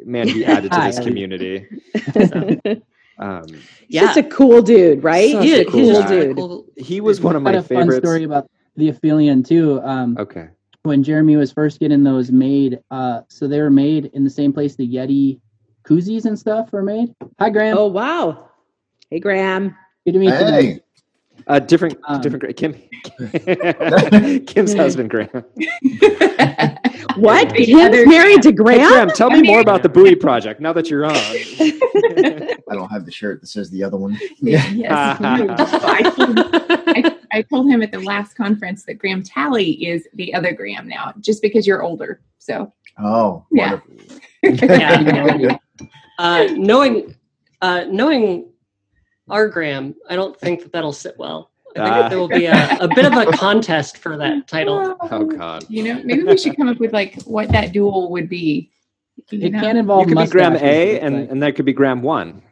man, 0.05 0.27
he 0.29 0.45
added 0.47 0.73
to 0.73 0.81
this 0.81 0.97
Hi. 0.99 1.05
community. 1.05 1.67
Um, 3.19 3.45
Yeah. 3.89 4.01
Just 4.03 4.17
a 4.19 4.23
cool 4.25 4.61
dude, 4.63 5.03
right? 5.05 5.31
Such 5.33 5.45
He 5.45 5.61
a 5.61 5.65
cool 5.65 5.81
he's 5.81 5.99
cool 5.99 6.09
dude. 6.09 6.37
cool- 6.37 6.67
he 6.77 7.01
was 7.01 7.21
one 7.21 7.37
of 7.37 7.45
Got 7.45 7.53
my 7.53 7.59
a 7.59 7.63
fun 7.63 7.91
story 7.93 8.25
about 8.25 8.51
the 8.77 8.91
Aphelion 8.91 9.45
too. 9.47 9.81
Um, 9.83 10.17
Okay. 10.19 10.49
when 10.83 11.03
Jeremy 11.03 11.37
was 11.37 11.53
first 11.53 11.79
getting 11.81 12.03
those 12.03 12.31
made, 12.33 12.81
uh, 12.91 13.21
so 13.29 13.47
they 13.47 13.61
were 13.61 13.71
made 13.71 14.07
in 14.15 14.25
the 14.25 14.31
same 14.31 14.53
place 14.53 14.75
the 14.75 14.89
Yeti 14.89 15.39
koozies 15.85 16.25
and 16.25 16.39
stuff 16.39 16.73
were 16.73 16.83
made. 16.83 17.15
Hi, 17.39 17.51
Graham. 17.51 17.79
Oh 17.79 17.87
wow. 17.87 18.49
Hey 19.11 19.21
Graham. 19.21 19.77
Good 20.05 20.13
to 20.15 20.19
meet 20.19 20.27
you. 20.31 20.33
Hey, 20.35 20.81
Uh, 21.47 21.59
different, 21.59 21.99
Um, 22.09 22.21
different. 22.23 22.41
Gra- 22.43 22.53
Kim, 22.55 22.75
Kim's 24.47 24.73
husband, 24.75 25.11
Graham. 25.11 25.45
What? 27.17 27.51
The 27.51 27.65
Kim's 27.65 28.07
married 28.07 28.43
to 28.43 28.49
Hey, 28.49 28.55
Graham? 28.55 28.91
Graham, 28.91 29.09
tell 29.11 29.31
me 29.31 29.43
more 29.43 29.61
about 29.61 29.83
the 29.83 29.89
Buoy 29.89 30.15
Project 30.15 30.61
now 30.61 30.73
that 30.73 30.91
you're 30.91 31.05
on. 31.05 31.15
I 31.15 32.75
don't 32.75 32.91
have 32.91 33.05
the 33.05 33.13
shirt 33.13 33.41
that 33.41 33.47
says 33.47 33.71
the 33.71 33.83
other 33.83 33.97
one. 33.97 34.19
yes. 34.41 34.71
you 34.71 35.47
do. 35.47 35.57
So 35.57 35.81
I, 35.83 36.03
told, 36.03 36.39
I, 36.89 37.17
I 37.33 37.43
told 37.43 37.69
him 37.69 37.83
at 37.83 37.93
the 37.93 38.01
last 38.01 38.35
conference 38.35 38.85
that 38.85 38.95
Graham 38.95 39.23
Talley 39.23 39.87
is 39.87 40.09
the 40.15 40.35
other 40.35 40.53
Graham 40.53 40.89
now, 40.89 41.13
just 41.21 41.43
because 41.43 41.67
you're 41.67 41.83
older. 41.83 42.21
So 42.39 42.73
Oh, 42.99 43.45
Yeah. 43.51 43.81
Yeah. 44.43 45.57
uh, 46.19 46.47
knowing 46.53 47.15
uh, 47.61 47.85
knowing 47.89 48.53
our 49.31 49.49
Graham, 49.49 49.95
I 50.09 50.17
don't 50.17 50.39
think 50.39 50.63
that 50.63 50.73
that'll 50.73 50.93
sit 50.93 51.17
well. 51.19 51.51
I 51.77 51.85
think 51.85 51.95
that 51.95 52.09
there 52.11 52.19
will 52.19 52.29
be 52.29 52.47
a, 52.47 52.77
a 52.81 52.89
bit 52.89 53.05
of 53.05 53.13
a 53.15 53.27
contest 53.37 53.99
for 53.99 54.17
that 54.17 54.47
title. 54.49 54.97
Oh 55.01 55.25
God. 55.25 55.65
You 55.69 55.83
know, 55.85 56.03
maybe 56.05 56.23
we 56.25 56.37
should 56.39 56.57
come 56.57 56.69
up 56.69 56.79
with 56.79 56.93
like 56.93 57.21
what 57.23 57.49
that 57.51 57.73
duel 57.73 58.11
would 58.13 58.29
be. 58.29 58.71
You 59.31 59.47
It 59.47 59.53
know? 59.53 59.61
can 59.61 59.77
You 59.77 59.81
involve 59.81 60.09
could 60.09 60.19
be 60.19 60.27
Graham 60.27 60.57
A, 60.57 61.01
and 61.01 61.15
and 61.31 61.43
that 61.43 61.57
could 61.57 61.65
be 61.65 61.73
Graham 61.73 62.03
One. 62.03 62.43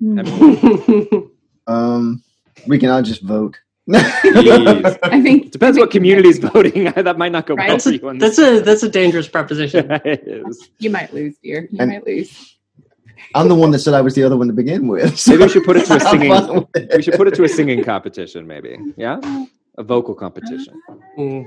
Hmm. 0.00 0.18
I 0.18 0.22
mean, 0.22 1.30
Um, 1.68 2.22
we 2.68 2.78
can 2.78 2.90
all 2.90 3.02
just 3.02 3.22
vote. 3.22 3.58
I 3.92 5.20
think 5.22 5.52
Depends 5.52 5.78
what 5.78 5.90
community 5.90 6.28
is 6.28 6.38
voting. 6.38 6.84
that 6.92 7.18
might 7.18 7.32
not 7.32 7.46
go 7.46 7.54
well 7.56 7.78
for 7.78 7.90
you. 7.90 8.08
On 8.08 8.18
that's 8.18 8.36
this. 8.36 8.60
a 8.60 8.64
that's 8.64 8.82
a 8.82 8.88
dangerous 8.88 9.28
proposition. 9.28 9.90
it 10.04 10.22
is. 10.26 10.70
you 10.78 10.90
might 10.90 11.12
lose, 11.14 11.36
dear. 11.42 11.68
You 11.70 11.78
And- 11.80 11.90
might 11.90 12.06
lose. 12.06 12.55
I'm 13.34 13.48
the 13.48 13.54
one 13.54 13.70
that 13.72 13.78
said 13.80 13.94
I 13.94 14.00
was 14.00 14.14
the 14.14 14.22
other 14.22 14.36
one 14.36 14.46
to 14.48 14.52
begin 14.52 14.88
with. 14.88 15.26
Maybe 15.28 15.42
we 15.44 15.48
should 15.48 15.64
put 15.64 15.76
it 15.76 15.86
to 15.86 15.94
a 15.94 15.96
I'm 16.00 16.00
singing. 16.10 16.30
fine 16.32 16.54
with 16.54 16.66
it. 16.76 16.92
We 16.96 17.02
should 17.02 17.14
put 17.14 17.28
it 17.28 17.34
to 17.34 17.44
a 17.44 17.48
singing 17.48 17.82
competition, 17.84 18.46
maybe. 18.46 18.78
Yeah, 18.96 19.18
a 19.78 19.82
vocal 19.82 20.14
competition. 20.14 20.80
Mm. 21.18 21.46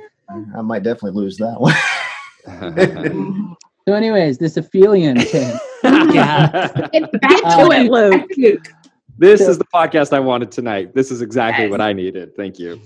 I 0.58 0.62
might 0.62 0.84
definitely 0.84 1.20
lose 1.22 1.38
that 1.38 1.60
one. 1.60 1.74
So, 3.88 3.96
anyways, 3.96 4.38
this 4.38 4.56
Aphelion 4.56 5.16
tank. 5.32 5.60
Yeah. 6.14 6.88
Get 6.94 7.12
back 7.22 7.38
to 7.38 7.66
to 7.66 7.72
it, 7.72 7.86
it, 7.86 7.92
Luke. 7.92 8.12
Back 8.12 8.30
to 8.30 8.42
Luke. 8.42 8.66
this 9.18 9.42
is 9.42 9.58
the 9.58 9.66
podcast 9.66 10.14
I 10.14 10.20
wanted 10.20 10.52
tonight. 10.52 10.94
This 10.94 11.10
is 11.10 11.22
exactly 11.24 11.64
Yes. 11.66 11.72
what 11.72 11.82
I 11.82 11.94
needed. 11.94 12.36
Thank 12.36 12.60
you. 12.60 12.80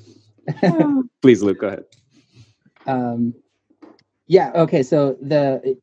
Please, 1.22 1.44
Luke, 1.44 1.60
go 1.60 1.68
ahead. 1.68 1.84
um, 2.88 3.34
yeah. 4.28 4.52
Okay. 4.56 4.82
So 4.84 5.18
the 5.22 5.78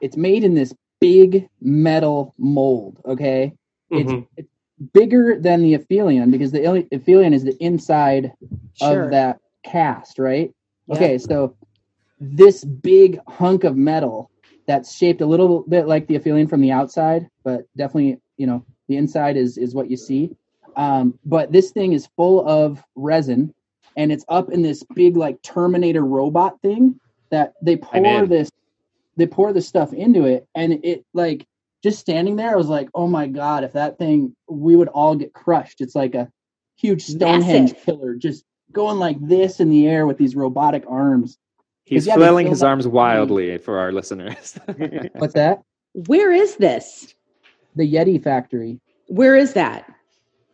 it's 0.00 0.16
made 0.16 0.42
in 0.44 0.54
this 0.54 0.72
big 1.02 1.48
metal 1.60 2.34
mold. 2.38 2.98
Okay, 3.04 3.52
Mhm. 3.92 4.26
it's 4.36 4.48
bigger 4.92 5.38
than 5.38 5.62
the 5.62 5.74
Aphelion 5.74 6.30
because 6.30 6.50
the 6.52 6.64
Ele- 6.64 6.88
Aphelion 6.92 7.32
is 7.34 7.44
the 7.44 7.56
inside 7.62 8.32
Sure. 8.74 9.04
of 9.04 9.10
that 9.10 9.38
cast, 9.64 10.18
right? 10.18 10.50
Okay, 10.90 11.18
so 11.18 11.54
this 12.20 12.64
big 12.64 13.20
hunk 13.28 13.64
of 13.64 13.76
metal 13.76 14.30
that's 14.66 14.96
shaped 14.96 15.20
a 15.20 15.26
little 15.26 15.64
bit 15.68 15.86
like 15.86 16.06
the 16.06 16.14
Aphelion 16.18 16.48
from 16.48 16.60
the 16.60 16.70
outside, 16.70 17.28
but 17.44 17.64
definitely, 17.76 18.18
you 18.38 18.46
know, 18.46 18.64
the 18.88 18.96
inside 18.96 19.36
is 19.36 19.58
is 19.58 19.74
what 19.74 19.90
you 19.90 19.96
see. 19.96 20.34
Um, 20.76 21.18
but 21.24 21.52
this 21.52 21.70
thing 21.72 21.92
is 21.92 22.06
full 22.16 22.46
of 22.48 22.82
resin, 22.96 23.52
and 23.96 24.10
it's 24.12 24.24
up 24.28 24.50
in 24.50 24.62
this 24.62 24.82
big 24.94 25.16
like 25.16 25.40
Terminator 25.42 26.04
robot 26.04 26.60
thing 26.62 26.98
that 27.30 27.54
they 27.62 27.76
pour 27.76 28.26
this 28.26 28.50
they 29.16 29.26
pour 29.26 29.52
this 29.52 29.68
stuff 29.68 29.92
into 29.92 30.24
it, 30.24 30.46
and 30.54 30.84
it 30.84 31.04
like 31.14 31.46
just 31.82 31.98
standing 31.98 32.36
there, 32.36 32.50
I 32.52 32.56
was 32.56 32.68
like, 32.68 32.88
oh 32.94 33.06
my 33.06 33.26
god, 33.26 33.64
if 33.64 33.72
that 33.72 33.98
thing, 33.98 34.34
we 34.48 34.76
would 34.76 34.88
all 34.88 35.14
get 35.16 35.32
crushed. 35.32 35.80
It's 35.80 35.94
like 35.94 36.14
a 36.14 36.30
huge 36.76 37.04
Stonehenge 37.04 37.72
Massive. 37.72 37.84
pillar 37.84 38.14
just 38.14 38.44
going 38.72 38.98
like 38.98 39.16
this 39.20 39.60
in 39.60 39.68
the 39.70 39.86
air 39.86 40.06
with 40.06 40.16
these 40.16 40.34
robotic 40.36 40.84
arms. 40.88 41.38
He's 41.84 42.06
Yeah, 42.06 42.14
flailing 42.14 42.46
his 42.46 42.62
arms 42.62 42.84
the- 42.84 42.90
wildly 42.90 43.58
for 43.58 43.78
our 43.78 43.92
listeners. 43.92 44.58
What's 45.14 45.34
that? 45.34 45.62
Where 46.06 46.32
is 46.32 46.56
this? 46.56 47.14
The 47.76 47.90
Yeti 47.92 48.22
factory. 48.22 48.80
Where 49.08 49.36
is 49.36 49.52
that? 49.54 49.92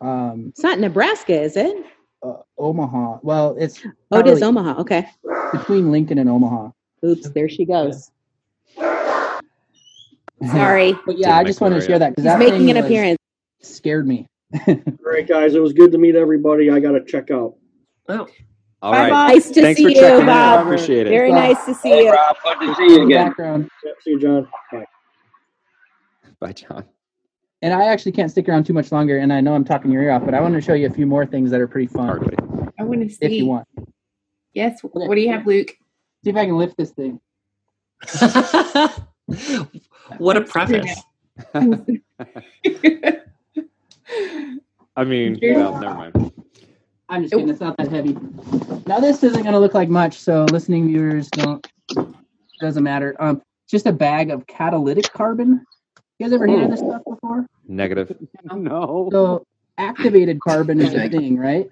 Um, 0.01 0.47
It's 0.49 0.63
not 0.63 0.79
Nebraska, 0.79 1.39
is 1.41 1.55
it? 1.55 1.85
uh, 2.23 2.33
Omaha. 2.57 3.19
Well, 3.21 3.55
it's 3.59 3.81
Oh, 4.11 4.19
it 4.19 4.27
is 4.27 4.41
Omaha. 4.41 4.81
Okay. 4.81 5.07
between 5.53 5.91
Lincoln 5.91 6.17
and 6.17 6.29
Omaha. 6.29 6.71
Oops, 7.05 7.29
there 7.29 7.47
she 7.47 7.63
goes. 7.65 8.11
Sorry. 10.51 10.93
But 11.05 11.17
yeah, 11.17 11.35
I 11.35 11.39
Didn't 11.39 11.47
just 11.47 11.61
wanted 11.61 11.79
to 11.81 11.85
share 11.85 11.99
that 11.99 12.15
because 12.15 12.31
He's 12.31 12.39
making 12.39 12.69
an 12.69 12.75
was- 12.77 12.85
appearance. 12.85 13.17
scared 13.61 14.07
me. 14.07 14.25
All 14.67 14.75
right, 15.05 15.27
guys, 15.27 15.53
it 15.53 15.59
was 15.61 15.73
good 15.73 15.91
to 15.91 15.97
meet 15.97 16.15
everybody. 16.15 16.71
I 16.71 16.79
got 16.79 16.91
to 16.93 17.03
check 17.05 17.29
out. 17.29 17.55
Oh, 18.07 18.27
All 18.81 18.91
right. 18.93 19.09
Nice 19.11 19.49
to 19.51 19.61
Thanks 19.61 19.77
see 19.79 19.95
you. 19.95 20.01
Bob. 20.01 20.27
I 20.29 20.61
appreciate 20.63 21.05
it. 21.05 21.09
Very 21.11 21.29
Bye. 21.31 21.49
nice 21.49 21.65
to 21.65 21.75
see 21.75 22.03
you. 22.05 22.11
Rob, 22.11 22.35
good 22.43 22.59
to 22.67 22.75
see 22.75 22.95
you 22.95 23.03
again. 23.05 23.27
background. 23.27 23.69
Yeah, 23.85 23.91
see 24.01 24.09
you, 24.11 24.19
John. 24.19 24.47
Bye. 24.71 24.85
Bye, 26.39 26.53
John. 26.53 26.83
And 27.61 27.73
I 27.73 27.87
actually 27.87 28.13
can't 28.13 28.31
stick 28.31 28.47
around 28.49 28.63
too 28.65 28.73
much 28.73 28.91
longer. 28.91 29.17
And 29.19 29.31
I 29.33 29.41
know 29.41 29.53
I'm 29.53 29.65
talking 29.65 29.91
your 29.91 30.01
ear 30.01 30.11
off, 30.11 30.23
but 30.25 30.33
I 30.33 30.39
want 30.41 30.55
to 30.55 30.61
show 30.61 30.73
you 30.73 30.87
a 30.87 30.91
few 30.91 31.05
more 31.05 31.25
things 31.25 31.51
that 31.51 31.59
are 31.61 31.67
pretty 31.67 31.87
fun 31.87 32.07
Hardly. 32.07 32.35
I 32.79 32.83
want 32.83 33.01
to 33.01 33.09
see. 33.09 33.25
if 33.25 33.31
you 33.33 33.45
want. 33.45 33.67
Yes. 34.53 34.79
What 34.81 35.13
do 35.13 35.21
you 35.21 35.29
have, 35.31 35.45
Luke? 35.45 35.75
See 36.23 36.29
if 36.31 36.35
I 36.35 36.45
can 36.45 36.57
lift 36.57 36.75
this 36.77 36.89
thing. 36.91 37.19
what 40.17 40.37
a 40.37 40.41
preface. 40.41 41.01
I 44.95 45.03
mean, 45.05 45.39
well, 45.41 45.79
never 45.79 45.95
mind. 45.95 46.31
I'm 47.09 47.23
just 47.23 47.33
kidding. 47.33 47.49
It's 47.49 47.59
not 47.59 47.77
that 47.77 47.87
heavy. 47.89 48.17
Now 48.85 48.99
this 48.99 49.23
isn't 49.23 49.41
going 49.41 49.53
to 49.53 49.59
look 49.59 49.73
like 49.73 49.89
much, 49.89 50.17
so 50.17 50.45
listening 50.45 50.87
viewers 50.87 51.27
don't 51.29 51.65
doesn't 52.59 52.83
matter. 52.83 53.15
Um, 53.19 53.41
just 53.67 53.85
a 53.85 53.93
bag 53.93 54.29
of 54.29 54.45
catalytic 54.47 55.11
carbon. 55.13 55.65
You 56.17 56.25
guys 56.25 56.33
ever 56.33 56.47
heard 56.47 56.63
of 56.63 56.71
this 56.71 56.79
stuff 56.79 57.01
before? 57.07 57.45
Negative. 57.67 58.15
no. 58.43 59.09
So 59.11 59.45
activated 59.77 60.41
carbon 60.41 60.81
is 60.81 60.93
a 60.93 61.07
thing, 61.09 61.37
right? 61.37 61.69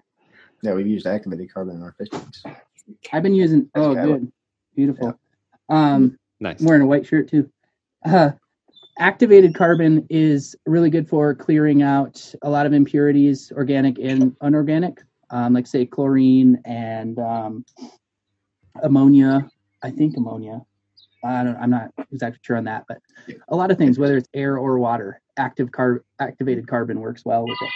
Yeah, 0.64 0.74
we've 0.74 0.88
used 0.88 1.06
activated 1.06 1.54
carbon 1.54 1.76
in 1.76 1.84
our 1.84 1.94
fish 1.98 2.10
tanks. 2.10 2.44
I've 3.12 3.24
been 3.24 3.36
using. 3.36 3.70
Oh, 3.76 3.94
good, 3.94 4.32
beautiful. 4.76 5.20
Um, 5.70 6.18
Nice. 6.40 6.62
Wearing 6.62 6.84
a 6.84 6.88
white 6.88 7.06
shirt 7.06 7.30
too. 7.30 7.50
Uh, 8.06 8.32
activated 9.00 9.56
carbon 9.56 10.06
is 10.10 10.56
really 10.66 10.90
good 10.90 11.08
for 11.08 11.34
clearing 11.34 11.82
out 11.82 12.34
a 12.42 12.50
lot 12.50 12.66
of 12.66 12.74
impurities, 12.74 13.52
organic 13.52 13.98
and 14.00 14.36
unorganic, 14.42 15.02
um, 15.30 15.54
like 15.54 15.68
say 15.68 15.86
chlorine 15.86 16.62
and 16.66 17.20
um, 17.20 17.66
ammonia. 18.84 19.50
I 19.84 19.92
think 19.92 20.18
ammonia. 20.18 20.62
I 21.24 21.44
don't. 21.44 21.58
I'm 21.58 21.70
not 21.70 21.92
exactly 22.12 22.40
sure 22.42 22.58
on 22.58 22.64
that, 22.66 22.86
but 22.88 23.00
a 23.50 23.56
lot 23.56 23.72
of 23.72 23.78
things, 23.78 23.98
whether 23.98 24.18
it's 24.18 24.30
air 24.34 24.58
or 24.58 24.80
water, 24.80 25.22
active 25.38 25.72
car 25.72 26.04
activated 26.20 26.68
carbon 26.68 27.00
works 27.00 27.26
well 27.26 27.46
with 27.46 27.58
it. 27.62 27.70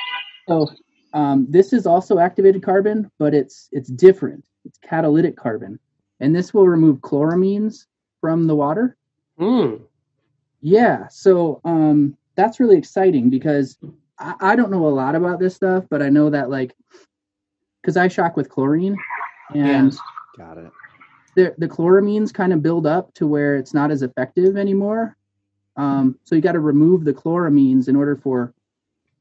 So 0.47 0.67
um, 1.13 1.47
this 1.49 1.73
is 1.73 1.85
also 1.85 2.19
activated 2.19 2.63
carbon, 2.63 3.11
but 3.17 3.33
it's 3.33 3.67
it's 3.71 3.89
different. 3.89 4.43
It's 4.63 4.77
catalytic 4.77 5.35
carbon, 5.35 5.79
and 6.19 6.35
this 6.35 6.53
will 6.53 6.67
remove 6.67 6.99
chloramines 6.99 7.85
from 8.21 8.47
the 8.47 8.55
water. 8.55 8.95
Mm. 9.39 9.81
Yeah, 10.61 11.07
so 11.09 11.59
um, 11.65 12.15
that's 12.35 12.59
really 12.59 12.77
exciting 12.77 13.29
because 13.29 13.77
I, 14.19 14.35
I 14.39 14.55
don't 14.55 14.71
know 14.71 14.87
a 14.87 14.89
lot 14.89 15.15
about 15.15 15.39
this 15.39 15.55
stuff, 15.55 15.85
but 15.89 16.01
I 16.01 16.09
know 16.09 16.29
that 16.29 16.49
like 16.49 16.75
because 17.81 17.97
I 17.97 18.07
shock 18.07 18.37
with 18.37 18.47
chlorine, 18.49 18.95
and 19.55 19.91
Got 20.37 20.59
it. 20.59 20.71
the 21.35 21.55
the 21.57 21.67
chloramines 21.67 22.31
kind 22.33 22.53
of 22.53 22.61
build 22.61 22.85
up 22.85 23.13
to 23.15 23.25
where 23.27 23.55
it's 23.57 23.73
not 23.73 23.89
as 23.91 24.03
effective 24.03 24.55
anymore. 24.55 25.17
Um, 25.77 26.19
so 26.23 26.35
you 26.35 26.41
got 26.41 26.51
to 26.51 26.59
remove 26.59 27.03
the 27.05 27.13
chloramines 27.13 27.87
in 27.87 27.95
order 27.95 28.15
for 28.15 28.53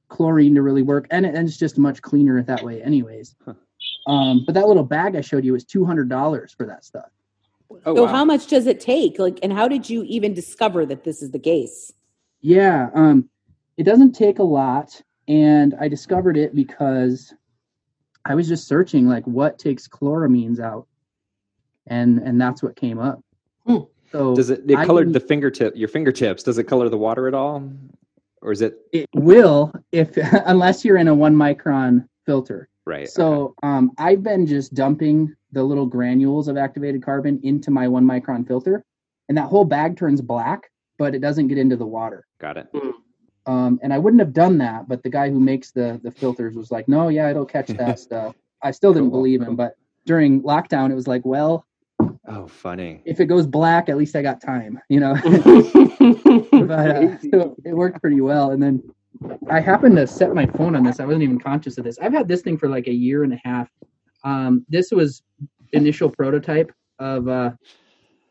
chlorine 0.08 0.54
to 0.56 0.62
really 0.62 0.82
work, 0.82 1.06
and, 1.10 1.24
it, 1.24 1.34
and 1.34 1.48
it's 1.48 1.56
just 1.56 1.78
much 1.78 2.02
cleaner 2.02 2.42
that 2.42 2.62
way, 2.62 2.82
anyways. 2.82 3.34
Huh. 3.44 3.54
Um, 4.06 4.42
but 4.44 4.54
that 4.56 4.66
little 4.66 4.82
bag 4.82 5.16
I 5.16 5.20
showed 5.20 5.44
you 5.44 5.52
was 5.52 5.64
two 5.64 5.86
hundred 5.86 6.08
dollars 6.10 6.52
for 6.52 6.66
that 6.66 6.84
stuff. 6.84 7.08
Oh, 7.86 7.94
so 7.94 8.04
wow. 8.04 8.08
how 8.08 8.24
much 8.24 8.46
does 8.46 8.66
it 8.66 8.80
take? 8.80 9.18
Like, 9.18 9.38
and 9.42 9.52
how 9.52 9.68
did 9.68 9.88
you 9.88 10.02
even 10.04 10.34
discover 10.34 10.84
that 10.86 11.04
this 11.04 11.22
is 11.22 11.30
the 11.30 11.38
case? 11.38 11.92
Yeah, 12.40 12.90
um, 12.94 13.28
it 13.76 13.84
doesn't 13.84 14.12
take 14.12 14.38
a 14.38 14.42
lot, 14.44 15.00
and 15.28 15.74
I 15.80 15.88
discovered 15.88 16.36
it 16.36 16.54
because 16.54 17.32
I 18.24 18.34
was 18.34 18.48
just 18.48 18.66
searching 18.68 19.08
like 19.08 19.24
what 19.26 19.58
takes 19.58 19.88
chloramines 19.88 20.60
out, 20.60 20.86
and 21.86 22.18
and 22.18 22.40
that's 22.40 22.62
what 22.62 22.76
came 22.76 22.98
up. 22.98 23.22
Hmm. 23.66 23.78
So 24.12 24.34
Does 24.34 24.50
it? 24.50 24.62
It 24.68 24.76
I 24.76 24.84
colored 24.84 25.04
can- 25.04 25.12
the 25.12 25.20
fingertip. 25.20 25.74
Your 25.76 25.88
fingertips. 25.88 26.42
Does 26.42 26.58
it 26.58 26.64
color 26.64 26.88
the 26.88 26.98
water 26.98 27.28
at 27.28 27.34
all, 27.34 27.62
or 28.42 28.52
is 28.52 28.60
it 28.62 28.78
It 28.92 29.08
will 29.14 29.72
if 29.92 30.16
unless 30.46 30.84
you're 30.84 30.96
in 30.98 31.08
a 31.08 31.14
one 31.14 31.34
micron 31.36 32.06
filter. 32.26 32.68
right? 32.86 33.08
So 33.08 33.54
um, 33.62 33.92
I've 33.98 34.22
been 34.22 34.46
just 34.46 34.74
dumping 34.74 35.34
the 35.52 35.62
little 35.62 35.86
granules 35.86 36.48
of 36.48 36.56
activated 36.56 37.02
carbon 37.02 37.40
into 37.42 37.70
my 37.70 37.88
one 37.88 38.04
micron 38.04 38.46
filter, 38.46 38.84
and 39.28 39.36
that 39.38 39.46
whole 39.48 39.64
bag 39.64 39.96
turns 39.96 40.20
black, 40.20 40.70
but 40.98 41.14
it 41.14 41.20
doesn't 41.20 41.48
get 41.48 41.58
into 41.58 41.76
the 41.76 41.86
water. 41.86 42.24
got 42.40 42.56
it. 42.56 42.66
Um, 43.46 43.80
and 43.82 43.92
I 43.92 43.98
wouldn't 43.98 44.20
have 44.20 44.32
done 44.32 44.58
that, 44.58 44.86
but 44.86 45.02
the 45.02 45.08
guy 45.10 45.30
who 45.30 45.40
makes 45.40 45.70
the 45.72 45.98
the 46.04 46.10
filters 46.10 46.54
was 46.56 46.70
like, 46.70 46.86
"No, 46.88 47.08
yeah, 47.08 47.30
it'll 47.30 47.46
catch 47.46 47.68
that 47.68 47.98
stuff." 48.06 48.34
I 48.62 48.70
still 48.70 48.92
didn't 48.92 49.10
Cool. 49.10 49.18
believe 49.20 49.40
him, 49.42 49.56
but 49.56 49.74
during 50.06 50.42
lockdown, 50.42 50.90
it 50.90 50.94
was 50.94 51.08
like, 51.08 51.24
"Well, 51.24 51.64
Oh, 52.28 52.46
funny. 52.46 53.00
if 53.06 53.18
it 53.18 53.26
goes 53.26 53.46
black, 53.46 53.88
at 53.88 53.96
least 53.96 54.14
I 54.14 54.22
got 54.22 54.40
time," 54.40 54.78
you 54.88 55.00
know. 55.00 55.14
but 56.52 56.90
uh, 56.96 57.18
so 57.30 57.56
it 57.64 57.74
worked 57.74 58.00
pretty 58.00 58.20
well. 58.20 58.50
And 58.50 58.62
then 58.62 58.82
I 59.50 59.60
happened 59.60 59.96
to 59.96 60.06
set 60.06 60.34
my 60.34 60.46
phone 60.46 60.76
on 60.76 60.84
this. 60.84 61.00
I 61.00 61.06
wasn't 61.06 61.22
even 61.24 61.38
conscious 61.40 61.78
of 61.78 61.84
this. 61.84 61.98
I've 61.98 62.12
had 62.12 62.28
this 62.28 62.42
thing 62.42 62.56
for 62.58 62.68
like 62.68 62.86
a 62.88 62.92
year 62.92 63.24
and 63.24 63.32
a 63.32 63.40
half. 63.42 63.68
Um, 64.24 64.64
this 64.68 64.90
was 64.90 65.22
initial 65.72 66.10
prototype 66.10 66.72
of 66.98 67.28
uh, 67.28 67.52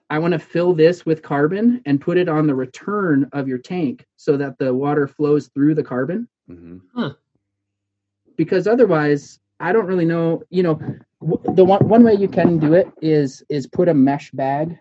I 0.10 0.20
want 0.20 0.34
to 0.34 0.40
fill 0.40 0.74
this 0.74 1.06
with 1.06 1.22
carbon 1.22 1.82
and 1.86 2.02
put 2.02 2.18
it 2.18 2.28
on 2.28 2.48
the 2.48 2.56
return 2.56 3.30
of 3.32 3.48
your 3.48 3.58
tank 3.60 4.06
so 4.18 4.38
that 4.38 4.58
the 4.58 4.74
water 4.74 5.08
flows 5.08 5.50
through 5.54 5.76
the 5.76 5.84
carbon. 5.84 6.28
hmm 6.48 6.78
Because 8.38 8.68
otherwise, 8.68 9.40
I 9.60 9.72
don't 9.74 9.86
really 9.86 10.06
know. 10.06 10.42
You 10.50 10.64
know, 10.64 10.80
w- 11.22 11.56
the 11.56 11.66
one 11.66 11.88
one 11.88 12.04
way 12.04 12.14
you 12.14 12.28
can 12.28 12.58
do 12.58 12.74
it 12.74 12.88
is 13.02 13.44
is 13.50 13.68
put 13.68 13.88
a 13.90 13.94
mesh 13.94 14.32
bag. 14.32 14.78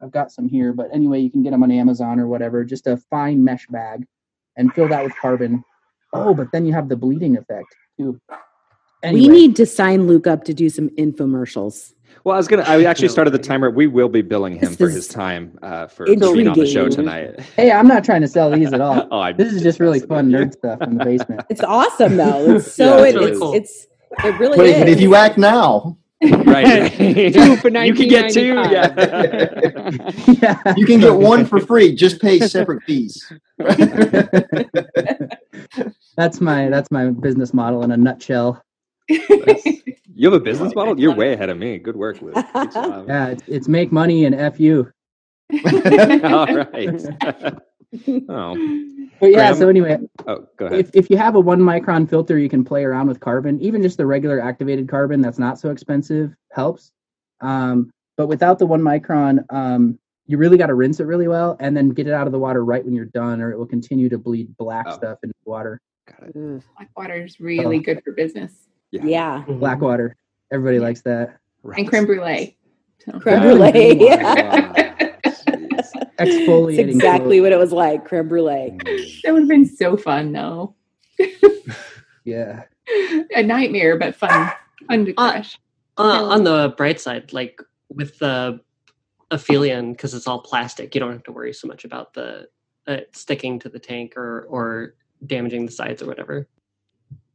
I've 0.00 0.10
got 0.12 0.32
some 0.32 0.48
here, 0.48 0.72
but 0.72 0.88
anyway, 0.92 1.20
you 1.20 1.30
can 1.30 1.42
get 1.42 1.50
them 1.50 1.62
on 1.62 1.70
Amazon 1.70 2.18
or 2.18 2.26
whatever. 2.26 2.64
Just 2.64 2.86
a 2.86 2.96
fine 2.96 3.42
mesh 3.42 3.66
bag, 3.68 4.04
and 4.56 4.72
fill 4.74 4.88
that 4.88 5.04
with 5.04 5.14
carbon. 5.20 5.64
Oh, 6.12 6.34
but 6.34 6.48
then 6.52 6.66
you 6.66 6.72
have 6.72 6.88
the 6.88 6.96
bleeding 6.96 7.36
effect 7.36 7.74
too. 7.98 8.20
Anyway, 9.02 9.20
We 9.20 9.28
need 9.28 9.56
to 9.56 9.66
sign 9.66 10.06
Luke 10.06 10.26
up 10.26 10.44
to 10.44 10.54
do 10.54 10.68
some 10.68 10.88
infomercials. 10.90 11.92
Well, 12.24 12.34
I 12.34 12.38
was 12.38 12.46
gonna. 12.46 12.62
I 12.62 12.84
actually 12.90 13.08
started 13.08 13.32
the 13.32 13.38
timer. 13.38 13.70
We 13.70 13.86
will 13.86 14.08
be 14.08 14.22
billing 14.22 14.54
him 14.54 14.70
This 14.70 14.76
for 14.76 14.88
his 14.88 15.08
time 15.08 15.58
uh, 15.62 15.88
for 15.88 16.06
being 16.06 16.22
on 16.48 16.58
the 16.58 16.66
show 16.66 16.88
tonight. 16.88 17.40
Hey, 17.56 17.70
I'm 17.72 17.88
not 17.88 18.04
trying 18.04 18.20
to 18.22 18.28
sell 18.28 18.50
these 18.50 18.72
at 18.72 18.80
all. 18.80 19.08
oh, 19.10 19.18
I 19.18 19.32
This 19.32 19.52
is 19.52 19.62
just 19.62 19.80
really 19.80 20.00
fun 20.00 20.30
nerd 20.30 20.52
stuff 20.52 20.80
in 20.82 20.96
the 20.96 21.04
basement. 21.04 21.42
It's 21.50 21.62
awesome 21.62 22.16
though. 22.16 22.56
It's 22.56 22.72
so 22.72 22.98
Yeah, 22.98 23.04
it, 23.04 23.08
it's 23.08 23.16
really 23.16 23.30
it's, 23.30 23.38
cool. 23.38 23.54
it's 23.54 23.86
it 24.24 24.38
really 24.38 24.58
Wait, 24.58 24.74
is. 24.74 24.78
but 24.78 24.88
if 24.88 25.00
you 25.00 25.14
act 25.14 25.38
now, 25.38 25.98
right. 26.22 26.92
Two 26.92 27.56
for 27.56 27.68
you 27.68 27.94
can 27.94 28.08
get 28.08 28.32
two. 28.32 28.54
Yeah. 28.54 28.94
yeah. 30.28 30.74
you 30.76 30.86
can 30.86 31.00
get 31.00 31.14
one 31.14 31.44
for 31.44 31.58
free. 31.60 31.94
Just 31.94 32.20
pay 32.20 32.38
separate 32.38 32.82
fees. 32.84 33.32
That's 36.16 36.40
my 36.40 36.68
that's 36.68 36.90
my 36.90 37.10
business 37.10 37.52
model 37.52 37.82
in 37.82 37.90
a 37.90 37.96
nutshell. 37.96 38.62
you 39.08 40.30
have 40.30 40.32
a 40.32 40.40
business 40.40 40.74
model. 40.74 40.98
You're 40.98 41.14
way 41.14 41.32
ahead 41.32 41.50
of 41.50 41.58
me. 41.58 41.78
Good 41.78 41.96
work, 41.96 42.20
Luke. 42.22 42.34
Good. 42.34 42.70
Yeah, 43.08 43.28
it's, 43.28 43.42
it's 43.46 43.68
make 43.68 43.92
money 43.92 44.24
and 44.24 44.34
f 44.34 44.58
you. 44.60 44.90
All 45.64 46.46
right. 46.46 47.04
oh. 48.28 48.88
But 49.20 49.30
yeah, 49.30 49.50
Graham? 49.50 49.54
so 49.56 49.68
anyway, 49.68 49.98
Oh, 50.26 50.46
go 50.56 50.66
ahead. 50.66 50.80
if, 50.80 50.90
if 50.94 51.10
you 51.10 51.16
have 51.16 51.34
a 51.36 51.40
one 51.40 51.60
micron 51.60 52.08
filter, 52.08 52.38
you 52.38 52.48
can 52.48 52.64
play 52.64 52.84
around 52.84 53.06
with 53.06 53.20
carbon. 53.20 53.60
Even 53.60 53.82
just 53.82 53.96
the 53.98 54.06
regular 54.06 54.40
activated 54.40 54.88
carbon 54.88 55.20
that's 55.20 55.38
not 55.38 55.58
so 55.60 55.70
expensive 55.70 56.34
helps. 56.52 56.90
Um, 57.40 57.90
but 58.16 58.26
without 58.28 58.58
the 58.58 58.66
one 58.66 58.80
micron, 58.80 59.44
um, 59.50 59.98
you 60.26 60.38
really 60.38 60.56
got 60.56 60.66
to 60.68 60.74
rinse 60.74 61.00
it 61.00 61.04
really 61.04 61.28
well 61.28 61.56
and 61.60 61.76
then 61.76 61.90
get 61.90 62.06
it 62.06 62.12
out 62.12 62.26
of 62.26 62.32
the 62.32 62.38
water 62.38 62.64
right 62.64 62.84
when 62.84 62.94
you're 62.94 63.04
done, 63.06 63.40
or 63.40 63.52
it 63.52 63.58
will 63.58 63.66
continue 63.66 64.08
to 64.08 64.18
bleed 64.18 64.56
black 64.56 64.86
Oh. 64.88 64.94
stuff 64.94 65.18
into 65.22 65.34
the 65.44 65.50
water. 65.50 65.80
Got 66.08 66.30
it. 66.34 66.62
Black 66.76 66.90
water 66.96 67.14
is 67.24 67.38
really 67.40 67.78
good 67.78 68.02
for 68.04 68.12
business. 68.12 68.52
Yeah. 68.92 69.04
yeah. 69.04 69.44
Black 69.48 69.80
water. 69.80 70.16
Everybody 70.52 70.78
likes 70.78 71.00
that. 71.02 71.38
Right. 71.62 71.78
And 71.80 71.88
creme 71.88 72.06
brulee. 72.06 72.56
So- 73.04 73.18
Creme 73.18 73.40
Oh, 73.40 73.56
brulee. 73.56 73.96
wow. 73.96 74.04
Yeah. 74.06 75.16
Jeez. 75.24 76.76
That's 76.76 76.78
exactly 76.78 77.40
what 77.40 77.52
it 77.52 77.58
was 77.58 77.72
like. 77.72 78.04
Creme 78.04 78.28
brulee. 78.28 78.70
Mm. 78.78 79.22
That 79.24 79.32
would 79.32 79.42
have 79.42 79.48
been 79.48 79.66
so 79.66 79.96
fun 79.96 80.32
though. 80.32 80.74
Yeah. 82.24 82.64
A 83.34 83.42
nightmare, 83.42 83.98
but 83.98 84.14
fun. 84.14 84.52
Fun 84.86 85.06
to 85.06 85.14
Uh, 85.16 85.32
crush. 85.32 85.58
Uh, 85.98 86.24
on 86.26 86.44
the 86.44 86.72
bright 86.76 87.00
side, 87.00 87.32
like 87.32 87.60
with 87.90 88.18
the 88.20 88.60
aphelion, 89.32 89.92
because 89.92 90.14
it's 90.14 90.26
all 90.28 90.40
plastic, 90.40 90.94
you 90.94 91.00
don't 91.00 91.10
have 91.12 91.24
to 91.24 91.32
worry 91.32 91.52
so 91.52 91.66
much 91.66 91.84
about 91.84 92.14
the 92.14 92.46
uh, 92.86 92.98
sticking 93.12 93.58
to 93.60 93.68
the 93.68 93.78
tank 93.80 94.16
or 94.16 94.42
or 94.48 94.94
damaging 95.26 95.66
the 95.66 95.72
sides 95.72 96.00
or 96.02 96.06
whatever. 96.06 96.46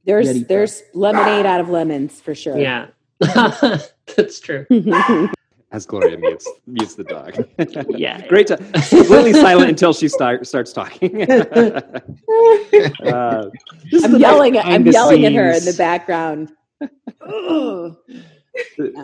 There's 0.08 0.28
Yeti 0.30 0.48
there's 0.48 0.84
lemonade 0.94 1.46
out 1.46 1.60
of 1.60 1.70
lemons 1.70 2.20
for 2.22 2.34
sure. 2.34 2.58
Yeah, 2.58 2.88
that's 3.20 4.40
true. 4.40 4.66
As 5.70 5.86
Gloria 5.86 6.18
mutes 6.18 6.50
mutes 6.66 6.96
the 6.96 7.04
dog. 7.04 7.46
Yeah. 7.90 8.26
Great. 8.28 8.48
To, 8.48 8.56
completely 8.56 9.34
silent 9.34 9.68
until 9.70 9.92
she 9.92 10.08
start, 10.08 10.48
starts 10.48 10.72
talking. 10.72 11.30
uh, 11.30 11.82
I'm 13.06 14.18
yelling 14.18 14.58
at 14.58 14.66
I'm 14.66 14.84
behind 14.84 14.88
the 14.88 14.92
yelling 14.92 15.26
at 15.26 15.34
her 15.34 15.52
in 15.52 15.66
the 15.66 15.76
background. 15.78 16.54
Ugh. 16.82 17.98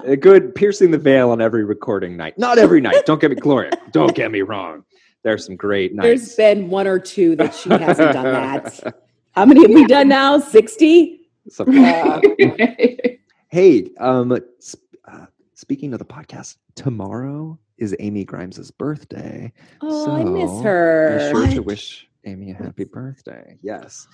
A 0.06 0.16
good 0.16 0.56
piercing 0.56 0.91
the 0.91 0.97
veil 0.97 1.32
on 1.32 1.41
every 1.41 1.66
recording 1.66 2.16
night. 2.16 2.39
Not 2.39 2.58
every 2.58 2.80
night. 2.80 3.06
Don't 3.06 3.20
get 3.20 3.32
me, 3.32 3.36
Gloria. 3.36 3.72
Don't 3.91 4.16
get 4.16 4.32
me 4.32 4.41
wrong. 4.41 4.86
There's 5.24 5.45
some 5.45 5.58
great 5.58 5.93
nights. 5.93 6.06
There's 6.06 6.36
been 6.36 6.70
one 6.70 6.88
or 6.88 6.97
two 6.97 7.36
that 7.36 7.54
she 7.54 7.70
hasn't 7.72 8.14
done 8.14 8.24
that. 8.24 8.95
How 9.34 9.45
many 9.45 9.61
have 9.61 9.71
we 9.71 9.86
done 9.86 10.07
now? 10.09 10.39
Sixty. 10.39 11.21
Something 11.49 11.81
like 11.81 12.21
that. 12.38 13.17
Hey, 13.49 13.91
um, 13.99 14.36
sp- 14.57 14.81
uh, 15.07 15.27
speaking 15.53 15.93
of 15.93 15.99
the 15.99 16.05
podcast, 16.05 16.57
tomorrow 16.73 17.59
is 17.77 17.95
Amy 17.99 18.25
Grimes's 18.25 18.71
birthday. 18.71 19.53
Oh, 19.79 20.11
I 20.11 20.23
miss 20.23 20.63
her. 20.63 21.19
Be 21.19 21.29
sure 21.31 21.47
to 21.57 21.59
wish 21.61 22.07
Amy 22.25 22.49
a 22.49 22.55
happy 22.55 22.86
birthday. 22.86 23.59
Yes. 23.61 24.07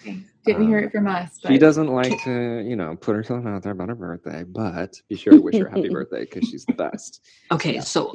Didn't 0.46 0.68
hear 0.68 0.80
Um, 0.80 0.84
it 0.84 0.92
from 0.92 1.08
us. 1.08 1.40
She 1.48 1.58
doesn't 1.58 1.88
like 1.88 2.22
to, 2.26 2.62
you 2.68 2.76
know, 2.76 2.98
put 2.98 3.16
herself 3.16 3.46
out 3.46 3.64
there 3.64 3.72
about 3.72 3.88
her 3.88 3.96
birthday, 3.96 4.44
but 4.44 5.00
be 5.08 5.16
sure 5.16 5.32
to 5.32 5.42
wish 5.42 5.56
her 5.56 5.70
happy 5.70 5.88
birthday 5.94 6.26
because 6.26 6.50
she's 6.50 6.66
the 6.66 6.74
best. 6.74 7.22
Okay, 7.50 7.76
Yeah, 7.76 7.80
so 7.80 8.12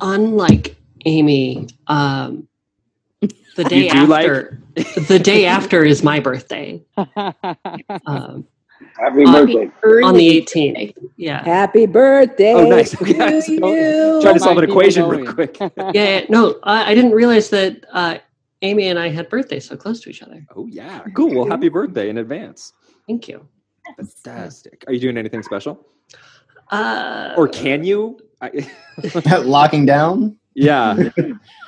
unlike 0.00 0.76
Amy, 1.04 1.68
um, 1.88 2.48
the 3.56 3.62
You 3.64 3.68
day 3.68 3.88
do 3.88 4.06
like- 4.06 4.26
after, 4.28 4.60
the 5.08 5.18
day 5.18 5.46
after 5.56 5.84
is 5.84 6.02
my 6.02 6.20
birthday. 6.20 6.82
Um, 8.06 8.46
Happy 8.98 9.24
On- 9.24 9.32
birthday. 9.46 9.70
Early 9.82 10.02
on 10.04 10.14
the 10.14 10.40
18th. 10.42 10.94
Yeah. 11.16 11.42
Happy 11.44 11.86
birthday. 11.86 12.52
Oh, 12.54 12.68
nice. 12.68 12.94
Okay, 13.00 13.12
I 13.20 13.40
to 13.40 13.58
going- 13.60 13.76
you. 13.76 14.18
Trying 14.22 14.34
to 14.34 14.40
solve 14.40 14.58
an 14.58 14.64
equation 14.64 15.08
real 15.08 15.32
quick. 15.32 15.58
Yeah. 15.58 15.68
yeah. 15.94 16.24
No, 16.28 16.58
I, 16.64 16.90
I 16.90 16.94
didn't 16.94 17.12
realize 17.12 17.48
that 17.50 17.84
uh, 17.92 18.18
Amy 18.62 18.88
and 18.88 18.98
I 18.98 19.08
had 19.08 19.28
birthdays 19.30 19.66
so 19.66 19.76
close 19.76 20.00
to 20.02 20.10
each 20.10 20.22
other. 20.22 20.44
Oh 20.54 20.66
yeah, 20.66 21.00
cool. 21.16 21.34
Well, 21.34 21.46
happy 21.48 21.68
birthday 21.68 22.08
in 22.08 22.18
advance. 22.18 22.72
Thank 23.06 23.28
you. 23.28 23.46
Fantastic. 23.96 24.84
Are 24.86 24.92
you 24.92 25.00
doing 25.00 25.16
anything 25.18 25.42
special, 25.42 25.86
Uh, 26.70 27.34
or 27.36 27.48
can 27.48 27.84
you? 27.84 28.18
I, 28.40 28.66
Locking 29.44 29.86
down. 29.86 30.36
yeah. 30.54 31.08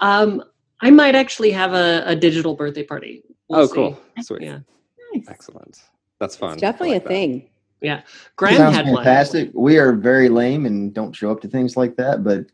um, 0.01 0.43
I 0.81 0.91
might 0.91 1.15
actually 1.15 1.51
have 1.53 1.73
a, 1.73 2.03
a 2.07 2.17
digital 2.17 2.55
birthday 2.55 2.83
party. 2.83 3.23
We'll 3.49 3.61
oh, 3.61 3.67
see. 3.67 3.75
cool. 3.75 4.01
Sweet. 4.21 4.43
Yeah. 4.43 4.59
Nice. 5.15 5.27
Excellent. 5.29 5.81
That's 6.19 6.37
fun. 6.37 6.53
It's 6.53 6.61
definitely 6.61 6.95
like 6.95 7.03
a 7.03 7.05
that. 7.05 7.09
thing. 7.09 7.49
Graham 8.37 8.57
Sounds 8.57 8.77
had 8.77 8.87
fantastic. 8.87 9.51
We 9.55 9.79
are 9.79 9.93
very 9.93 10.29
lame 10.29 10.67
and 10.67 10.93
don't 10.93 11.13
show 11.13 11.31
up 11.31 11.41
to 11.43 11.49
things 11.49 11.77
like 11.77 11.97
that, 11.97 12.25
but 12.25 12.47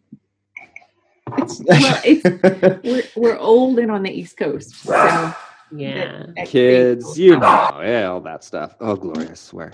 It's, 1.39 1.61
well, 1.65 2.01
it's 2.05 3.15
we're 3.17 3.23
we're 3.23 3.39
old 3.39 3.79
and 3.79 3.91
on 3.91 4.03
the 4.03 4.11
East 4.11 4.37
Coast, 4.37 4.75
so. 4.77 5.35
Yeah. 5.75 5.95
that- 6.27 6.35
that 6.35 6.49
Kids, 6.49 7.19
you 7.19 7.39
know, 7.39 7.81
yeah, 7.83 8.11
all 8.11 8.21
that 8.21 8.45
stuff. 8.45 8.77
Oh, 8.79 8.95
Gloria, 8.95 9.31
I 9.31 9.35
swear. 9.35 9.73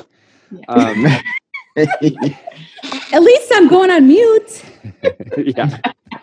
Yeah. 0.53 0.61
Um, 0.69 1.07
At 3.13 3.23
least 3.23 3.53
I'm 3.53 3.67
going 3.69 3.91
on 3.91 4.07
mute, 4.07 4.63
yeah, 5.37 5.77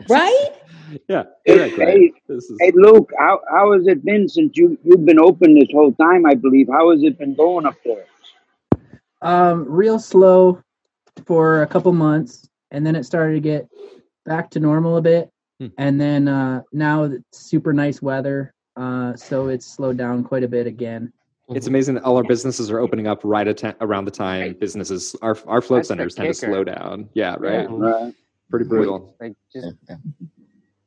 right? 0.07 0.49
Yeah. 1.07 1.23
Hey, 1.45 1.69
hey, 1.69 2.11
This 2.27 2.45
is 2.49 2.57
hey, 2.59 2.71
Luke, 2.75 3.11
how, 3.17 3.41
how 3.49 3.73
has 3.73 3.87
it 3.87 4.03
been 4.03 4.27
since 4.27 4.55
you, 4.57 4.77
you've 4.83 5.05
been 5.05 5.19
open 5.19 5.53
this 5.55 5.69
whole 5.71 5.93
time, 5.93 6.25
I 6.25 6.33
believe? 6.35 6.67
How 6.71 6.91
has 6.91 7.03
it 7.03 7.17
been 7.17 7.35
going 7.35 7.65
up 7.65 7.75
there? 7.83 8.05
Um, 9.21 9.65
real 9.67 9.99
slow 9.99 10.61
for 11.25 11.61
a 11.63 11.67
couple 11.67 11.91
months, 11.93 12.47
and 12.71 12.85
then 12.85 12.95
it 12.95 13.05
started 13.05 13.33
to 13.35 13.39
get 13.39 13.67
back 14.25 14.49
to 14.51 14.59
normal 14.59 14.97
a 14.97 15.01
bit. 15.01 15.29
Hmm. 15.59 15.67
And 15.77 15.99
then 16.01 16.27
uh, 16.27 16.61
now 16.73 17.03
it's 17.03 17.23
super 17.31 17.71
nice 17.73 18.01
weather, 18.01 18.53
uh, 18.75 19.15
so 19.15 19.47
it's 19.47 19.65
slowed 19.65 19.97
down 19.97 20.23
quite 20.23 20.43
a 20.43 20.47
bit 20.47 20.67
again. 20.67 21.11
it's 21.49 21.67
amazing 21.67 21.95
that 21.95 22.03
all 22.03 22.17
our 22.17 22.23
businesses 22.23 22.69
are 22.69 22.79
opening 22.79 23.07
up 23.07 23.21
right 23.23 23.47
at 23.47 23.57
ta- 23.57 23.75
around 23.81 24.05
the 24.05 24.11
time 24.11 24.41
Right. 24.41 24.59
businesses 24.59 25.15
our 25.21 25.37
our 25.47 25.61
float 25.61 25.79
That's 25.79 25.87
centers 25.89 26.15
tend 26.15 26.27
to 26.27 26.33
slow 26.33 26.63
down. 26.63 27.07
Yeah, 27.13 27.35
right. 27.39 27.69
Yeah. 27.69 28.11
Pretty 28.49 28.65
brutal. 28.65 29.15
like 29.21 29.33
just 29.53 29.73
Yeah. 29.89 29.95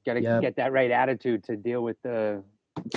Gotta 0.08 0.22
Yep. 0.22 0.40
get 0.42 0.56
that 0.56 0.72
right 0.72 0.90
attitude 0.90 1.44
to 1.44 1.56
deal 1.56 1.82
with 1.82 1.96
the 2.02 2.42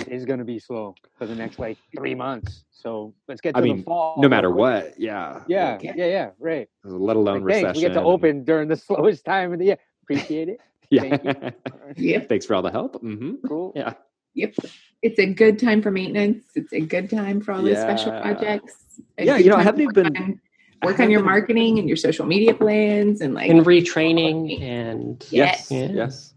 it's 0.08 0.24
gonna 0.24 0.44
be 0.44 0.58
slow 0.58 0.94
for 1.18 1.26
the 1.26 1.34
next 1.34 1.58
like 1.58 1.76
three 1.96 2.14
months. 2.14 2.64
So 2.70 3.14
let's 3.28 3.40
get 3.40 3.52
to 3.52 3.58
I 3.58 3.60
the 3.60 3.66
mean, 3.74 3.82
fall. 3.84 4.14
No 4.20 4.28
matter 4.28 4.48
quick. 4.50 4.58
what. 4.58 5.00
Yeah. 5.00 5.42
Yeah, 5.48 5.72
Like, 5.72 5.82
yeah, 5.82 6.06
yeah, 6.06 6.30
right. 6.38 6.68
Let 6.84 7.16
alone 7.16 7.38
Like, 7.38 7.44
recession. 7.46 7.64
thanks. 7.66 7.78
We 7.78 7.82
get 7.82 7.94
to 7.94 8.02
open 8.02 8.44
during 8.44 8.68
the 8.68 8.76
slowest 8.88 9.24
time 9.24 9.52
of 9.52 9.58
the 9.58 9.66
year. 9.66 9.78
Appreciate 10.02 10.48
it. 10.48 10.60
Yeah. 10.90 11.16
Thank 11.16 11.54
Yep, 11.96 12.28
Thanks 12.28 12.44
for 12.46 12.54
all 12.54 12.60
the 12.62 12.70
help. 12.70 13.00
hmm 13.00 13.36
Cool. 13.48 13.72
Yeah. 13.74 13.94
yep. 14.34 14.54
It's 15.00 15.18
a 15.18 15.26
good 15.26 15.58
time 15.58 15.80
for 15.82 15.90
maintenance. 15.90 16.44
It's 16.54 16.72
a 16.74 16.80
good 16.80 17.08
time 17.08 17.40
for 17.40 17.52
all 17.52 17.62
those 17.62 17.78
special 17.80 18.12
projects. 18.20 18.76
a 19.18 19.24
Yeah, 19.24 19.36
you 19.38 19.48
know, 19.50 19.56
haven't 19.56 19.80
even 19.80 19.94
been- 19.94 20.16
on- 20.16 20.40
I 20.82 20.86
work 20.86 20.98
on 21.00 21.10
your 21.10 21.22
marketing 21.22 21.78
and 21.78 21.86
your 21.88 21.96
social 21.96 22.26
media 22.26 22.52
plans 22.54 23.20
and 23.22 23.34
like 23.34 23.48
And 23.48 23.60
retraining 23.64 24.60
and 24.60 25.24
Yes. 25.30 25.70
Yeah. 25.70 25.86
Yes. 25.92 26.31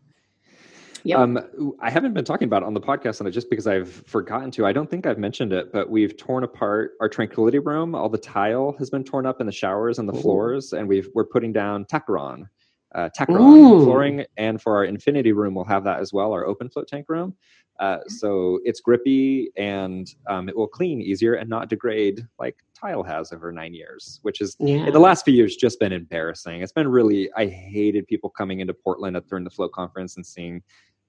Yep. 1.05 1.19
Um, 1.19 1.73
I 1.79 1.91
haven't 1.91 2.15
been 2.15 2.25
talking 2.25 2.47
about 2.47 2.63
it 2.63 2.65
on 2.65 2.73
the 2.73 2.81
podcast 2.81 3.21
and 3.21 3.31
just 3.31 3.47
because 3.47 3.67
I've 3.67 3.91
forgotten 4.07 4.49
to. 4.51 4.65
I 4.65 4.73
don't 4.73 4.89
think 4.89 5.05
I've 5.05 5.19
mentioned 5.19 5.53
it, 5.53 5.71
but 5.71 5.87
we've 5.87 6.17
torn 6.17 6.43
apart 6.43 6.93
our 6.99 7.07
tranquility 7.07 7.59
room. 7.59 7.93
All 7.93 8.09
the 8.09 8.17
tile 8.17 8.75
has 8.79 8.89
been 8.89 9.03
torn 9.03 9.27
up 9.27 9.39
in 9.39 9.45
the 9.45 9.53
showers 9.53 9.99
and 9.99 10.09
the 10.09 10.15
Ooh. 10.15 10.21
floors, 10.21 10.73
and 10.73 10.87
we've 10.87 11.07
we're 11.13 11.25
putting 11.25 11.53
down 11.53 11.85
Tacron, 11.85 12.49
uh, 12.95 13.09
Tacron 13.15 13.39
Ooh. 13.39 13.83
flooring, 13.83 14.25
and 14.37 14.59
for 14.59 14.75
our 14.75 14.85
infinity 14.85 15.31
room, 15.31 15.53
we'll 15.53 15.65
have 15.65 15.83
that 15.83 15.99
as 15.99 16.11
well. 16.11 16.33
Our 16.33 16.45
open 16.45 16.69
float 16.69 16.87
tank 16.87 17.05
room. 17.07 17.35
Uh, 17.79 17.97
so 18.07 18.59
it's 18.63 18.79
grippy 18.79 19.49
and 19.57 20.07
um, 20.29 20.47
it 20.47 20.55
will 20.55 20.67
clean 20.67 21.01
easier 21.01 21.33
and 21.33 21.49
not 21.49 21.69
degrade 21.69 22.25
like 22.39 22.55
tile 22.73 23.03
has 23.03 23.33
over 23.33 23.51
nine 23.51 23.73
years, 23.73 24.19
which 24.21 24.39
is 24.39 24.55
yeah. 24.59 24.87
in 24.87 24.93
the 24.93 24.99
last 24.99 25.25
few 25.25 25.33
years 25.33 25.57
just 25.57 25.77
been 25.79 25.91
embarrassing. 25.91 26.61
It's 26.61 26.71
been 26.71 26.87
really 26.87 27.29
I 27.35 27.47
hated 27.47 28.07
people 28.07 28.29
coming 28.29 28.61
into 28.61 28.73
Portland 28.73 29.17
at 29.17 29.27
during 29.27 29.43
the 29.43 29.49
float 29.49 29.73
conference 29.73 30.15
and 30.15 30.25
seeing 30.25 30.63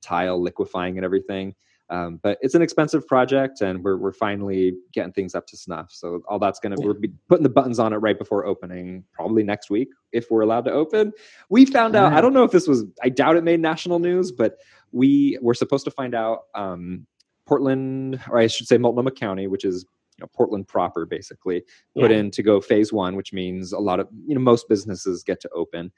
tile 0.06 0.40
liquefying 0.40 0.96
and 0.98 1.04
everything. 1.04 1.54
Um, 1.88 2.18
but 2.22 2.38
it's 2.40 2.54
an 2.56 2.62
expensive 2.62 3.06
project, 3.06 3.60
and 3.60 3.84
we're 3.84 3.96
we're 3.96 4.12
finally 4.12 4.74
getting 4.92 5.12
things 5.12 5.36
up 5.36 5.46
to 5.48 5.56
snuff. 5.56 5.90
So 5.92 6.20
all 6.28 6.40
that's 6.40 6.58
gonna 6.58 6.74
we'll 6.78 6.94
be 6.94 7.12
putting 7.28 7.44
the 7.44 7.48
buttons 7.48 7.78
on 7.78 7.92
it 7.92 7.98
right 7.98 8.18
before 8.18 8.44
opening, 8.44 9.04
probably 9.12 9.44
next 9.44 9.70
week 9.70 9.88
if 10.12 10.30
we're 10.30 10.40
allowed 10.40 10.64
to 10.64 10.72
open. 10.72 11.12
We 11.48 11.64
found 11.64 11.94
out. 11.94 12.12
I 12.12 12.20
don't 12.20 12.32
know 12.32 12.42
if 12.42 12.50
this 12.50 12.66
was. 12.66 12.84
I 13.02 13.08
doubt 13.08 13.36
it 13.36 13.44
made 13.44 13.60
national 13.60 14.00
news, 14.00 14.32
but 14.32 14.56
we 14.90 15.38
were 15.40 15.54
supposed 15.54 15.84
to 15.84 15.90
find 15.90 16.14
out. 16.14 16.42
Um, 16.54 17.06
Portland, 17.46 18.20
or 18.28 18.38
I 18.38 18.48
should 18.48 18.66
say 18.66 18.76
Multnomah 18.76 19.12
County, 19.12 19.46
which 19.46 19.64
is 19.64 19.86
you 20.18 20.22
know, 20.22 20.28
Portland 20.34 20.66
proper, 20.66 21.04
basically 21.06 21.62
put 21.98 22.10
Yeah. 22.10 22.18
in 22.18 22.30
to 22.32 22.42
go 22.42 22.60
phase 22.60 22.92
one, 22.92 23.16
which 23.16 23.32
means 23.32 23.72
a 23.72 23.78
lot 23.78 24.00
of 24.00 24.08
you 24.26 24.34
know 24.34 24.40
most 24.40 24.68
businesses 24.68 25.22
get 25.22 25.40
to 25.40 25.48
open, 25.50 25.92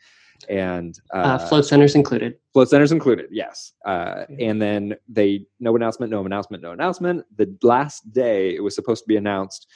and 0.48 0.98
uh, 1.14 1.18
uh, 1.18 1.38
float 1.48 1.66
centers 1.66 1.94
included. 1.94 2.34
float 2.52 2.68
centers 2.68 2.92
included. 2.92 3.26
Yes, 3.30 3.72
uh, 3.84 4.24
and 4.40 4.60
then 4.60 4.96
they 5.08 5.46
no 5.60 5.76
announcement, 5.76 6.10
no 6.10 6.24
announcement, 6.24 6.62
no 6.62 6.72
announcement. 6.72 7.24
The 7.36 7.56
last 7.62 8.12
day 8.12 8.54
it 8.54 8.60
was 8.62 8.74
supposed 8.74 9.04
to 9.04 9.08
be 9.08 9.16
announced. 9.16 9.66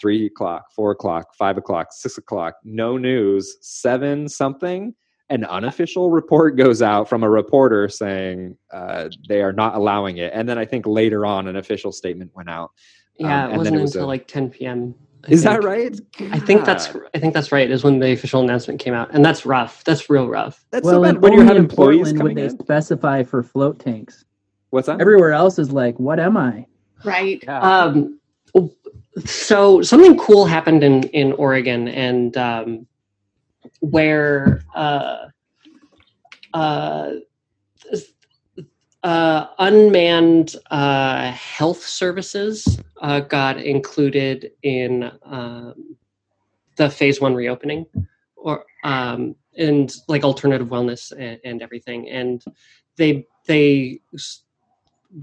Three 0.00 0.26
o'clock, 0.26 0.66
four 0.76 0.92
o'clock, 0.92 1.34
five 1.34 1.56
o'clock, 1.58 1.88
six 1.90 2.18
o'clock. 2.18 2.54
No 2.62 2.96
news. 2.96 3.56
Seven 3.62 4.28
something. 4.28 4.94
An 5.30 5.44
unofficial 5.44 6.10
report 6.10 6.56
goes 6.56 6.80
out 6.82 7.08
from 7.08 7.22
a 7.22 7.28
reporter 7.28 7.88
saying 7.88 8.56
uh, 8.72 9.08
they 9.28 9.42
are 9.42 9.52
not 9.52 9.74
allowing 9.74 10.18
it, 10.18 10.32
and 10.34 10.48
then 10.48 10.56
I 10.56 10.64
think 10.64 10.86
later 10.86 11.26
on 11.26 11.48
an 11.48 11.56
official 11.56 11.90
statement 11.92 12.30
went 12.34 12.48
out. 12.48 12.70
Yeah, 13.18 13.46
Um, 13.46 13.52
it 13.52 13.58
wasn't 13.58 13.76
it 13.76 13.80
was 13.82 13.94
until 13.94 14.06
a- 14.06 14.08
like 14.08 14.26
10 14.28 14.50
p.m. 14.50 14.94
I 15.26 15.32
Is 15.32 15.42
that 15.42 15.54
think. 15.62 15.64
right? 15.64 16.00
I 16.32 16.38
think 16.38 16.64
that's 16.64 16.88
I 17.14 17.18
think 17.18 17.34
that's 17.34 17.50
right. 17.50 17.68
Is 17.68 17.82
when 17.82 17.98
the 17.98 18.12
official 18.12 18.40
announcement 18.40 18.78
came 18.78 18.94
out, 18.94 19.12
and 19.12 19.24
that's 19.24 19.44
rough. 19.44 19.82
That's 19.84 20.08
real 20.08 20.28
rough. 20.28 20.64
That's 20.70 20.84
well, 20.84 20.94
so 20.96 21.02
bad 21.02 21.20
when 21.20 21.32
you 21.32 21.40
have 21.40 21.56
in 21.56 21.64
employees 21.64 22.12
Portland 22.12 22.18
coming 22.18 22.34
would 22.36 22.42
they 22.44 22.46
in. 22.54 22.58
specify 22.60 23.24
for 23.24 23.42
float 23.42 23.80
tanks. 23.80 24.24
What's 24.70 24.86
that? 24.86 25.00
Everywhere 25.00 25.32
else 25.32 25.58
is 25.58 25.72
like, 25.72 25.98
what 25.98 26.20
am 26.20 26.36
I? 26.36 26.66
right. 27.04 27.42
Yeah. 27.42 27.60
Um, 27.60 28.20
so 29.24 29.82
something 29.82 30.16
cool 30.18 30.46
happened 30.46 30.84
in 30.84 31.02
in 31.08 31.32
Oregon, 31.32 31.88
and 31.88 32.36
um, 32.36 32.86
where 33.80 34.62
uh, 34.76 35.26
uh, 36.54 37.10
uh, 39.02 39.46
unmanned 39.58 40.56
uh, 40.70 41.30
health 41.32 41.82
services 41.82 42.80
uh, 43.00 43.20
got 43.20 43.58
included 43.58 44.52
in 44.62 45.10
um, 45.24 45.96
the 46.76 46.90
phase 46.90 47.20
one 47.20 47.34
reopening, 47.34 47.86
or 48.36 48.64
um, 48.84 49.34
and 49.56 49.94
like 50.08 50.24
alternative 50.24 50.68
wellness 50.68 51.12
and, 51.12 51.40
and 51.44 51.62
everything, 51.62 52.08
and 52.08 52.44
they 52.96 53.26
they 53.46 54.00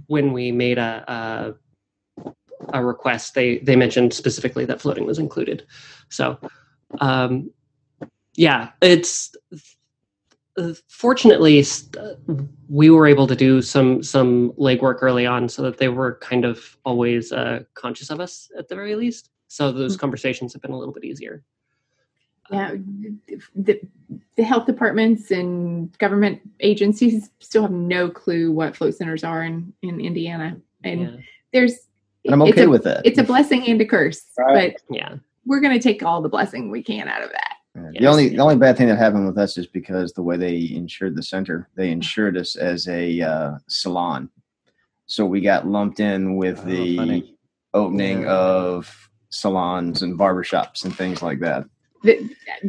when 0.07 0.33
we 0.33 0.51
made 0.51 0.77
a, 0.77 1.03
a 1.07 2.33
a 2.73 2.83
request, 2.83 3.33
they 3.33 3.59
they 3.59 3.75
mentioned 3.75 4.13
specifically 4.13 4.65
that 4.65 4.81
floating 4.81 5.05
was 5.05 5.19
included. 5.19 5.65
So, 6.09 6.39
um, 6.99 7.51
yeah, 8.35 8.71
it's 8.81 9.35
fortunately 10.87 11.63
uh, 11.99 12.33
we 12.69 12.89
were 12.89 13.07
able 13.07 13.27
to 13.27 13.35
do 13.35 13.61
some 13.61 14.01
some 14.01 14.51
legwork 14.53 14.99
early 15.01 15.25
on, 15.25 15.49
so 15.49 15.61
that 15.61 15.77
they 15.77 15.89
were 15.89 16.15
kind 16.21 16.45
of 16.45 16.77
always 16.85 17.31
uh, 17.31 17.63
conscious 17.73 18.09
of 18.09 18.19
us 18.19 18.49
at 18.57 18.67
the 18.67 18.75
very 18.75 18.95
least. 18.95 19.31
So 19.47 19.71
those 19.71 19.95
conversations 19.97 20.53
have 20.53 20.61
been 20.61 20.71
a 20.71 20.77
little 20.77 20.93
bit 20.93 21.05
easier. 21.05 21.43
Yeah, 22.51 22.75
the, 23.55 23.81
the 24.35 24.43
health 24.43 24.65
departments 24.67 25.31
and 25.31 25.97
government 25.97 26.41
agencies 26.59 27.29
still 27.39 27.63
have 27.63 27.71
no 27.71 28.09
clue 28.09 28.51
what 28.51 28.75
float 28.75 28.93
centers 28.95 29.23
are 29.23 29.43
in, 29.43 29.73
in 29.81 29.99
Indiana. 29.99 30.57
And 30.83 31.01
Yeah, 31.01 31.15
there's, 31.53 31.73
And 32.23 32.35
I'm 32.35 32.41
it's 32.43 32.51
okay 32.51 32.65
a, 32.65 32.69
with 32.69 32.83
that. 32.83 33.05
It's 33.05 33.17
a 33.17 33.23
blessing 33.23 33.67
and 33.67 33.81
a 33.81 33.85
curse, 33.85 34.23
Right. 34.37 34.77
but 34.87 34.95
yeah, 34.95 35.15
we're 35.45 35.59
going 35.59 35.73
to 35.73 35.81
take 35.81 36.03
all 36.03 36.21
the 36.21 36.29
blessing 36.29 36.69
we 36.69 36.83
can 36.83 37.07
out 37.07 37.23
of 37.23 37.31
that. 37.31 37.55
Yeah. 37.75 37.99
The 37.99 38.07
only 38.07 38.29
the 38.29 38.39
only 38.39 38.55
bad 38.55 38.77
thing 38.77 38.87
that 38.87 38.97
happened 38.97 39.27
with 39.27 39.37
us 39.37 39.57
is 39.57 39.67
because 39.67 40.13
the 40.13 40.23
way 40.23 40.37
they 40.37 40.71
insured 40.73 41.15
the 41.15 41.23
center, 41.23 41.67
they 41.75 41.91
insured 41.91 42.37
us 42.37 42.55
as 42.55 42.87
a 42.87 43.21
uh, 43.21 43.57
salon, 43.67 44.29
so 45.07 45.25
we 45.25 45.41
got 45.41 45.67
lumped 45.67 45.99
in 45.99 46.35
with 46.37 46.59
Oh, 46.63 46.65
the 46.69 46.97
funny. 46.97 47.37
opening 47.73 48.21
Yeah. 48.21 48.33
of 48.33 49.09
salons 49.29 50.01
and 50.01 50.17
barbershops 50.17 50.85
and 50.85 50.95
things 50.95 51.21
like 51.21 51.39
that. 51.41 51.65
But, 52.03 52.17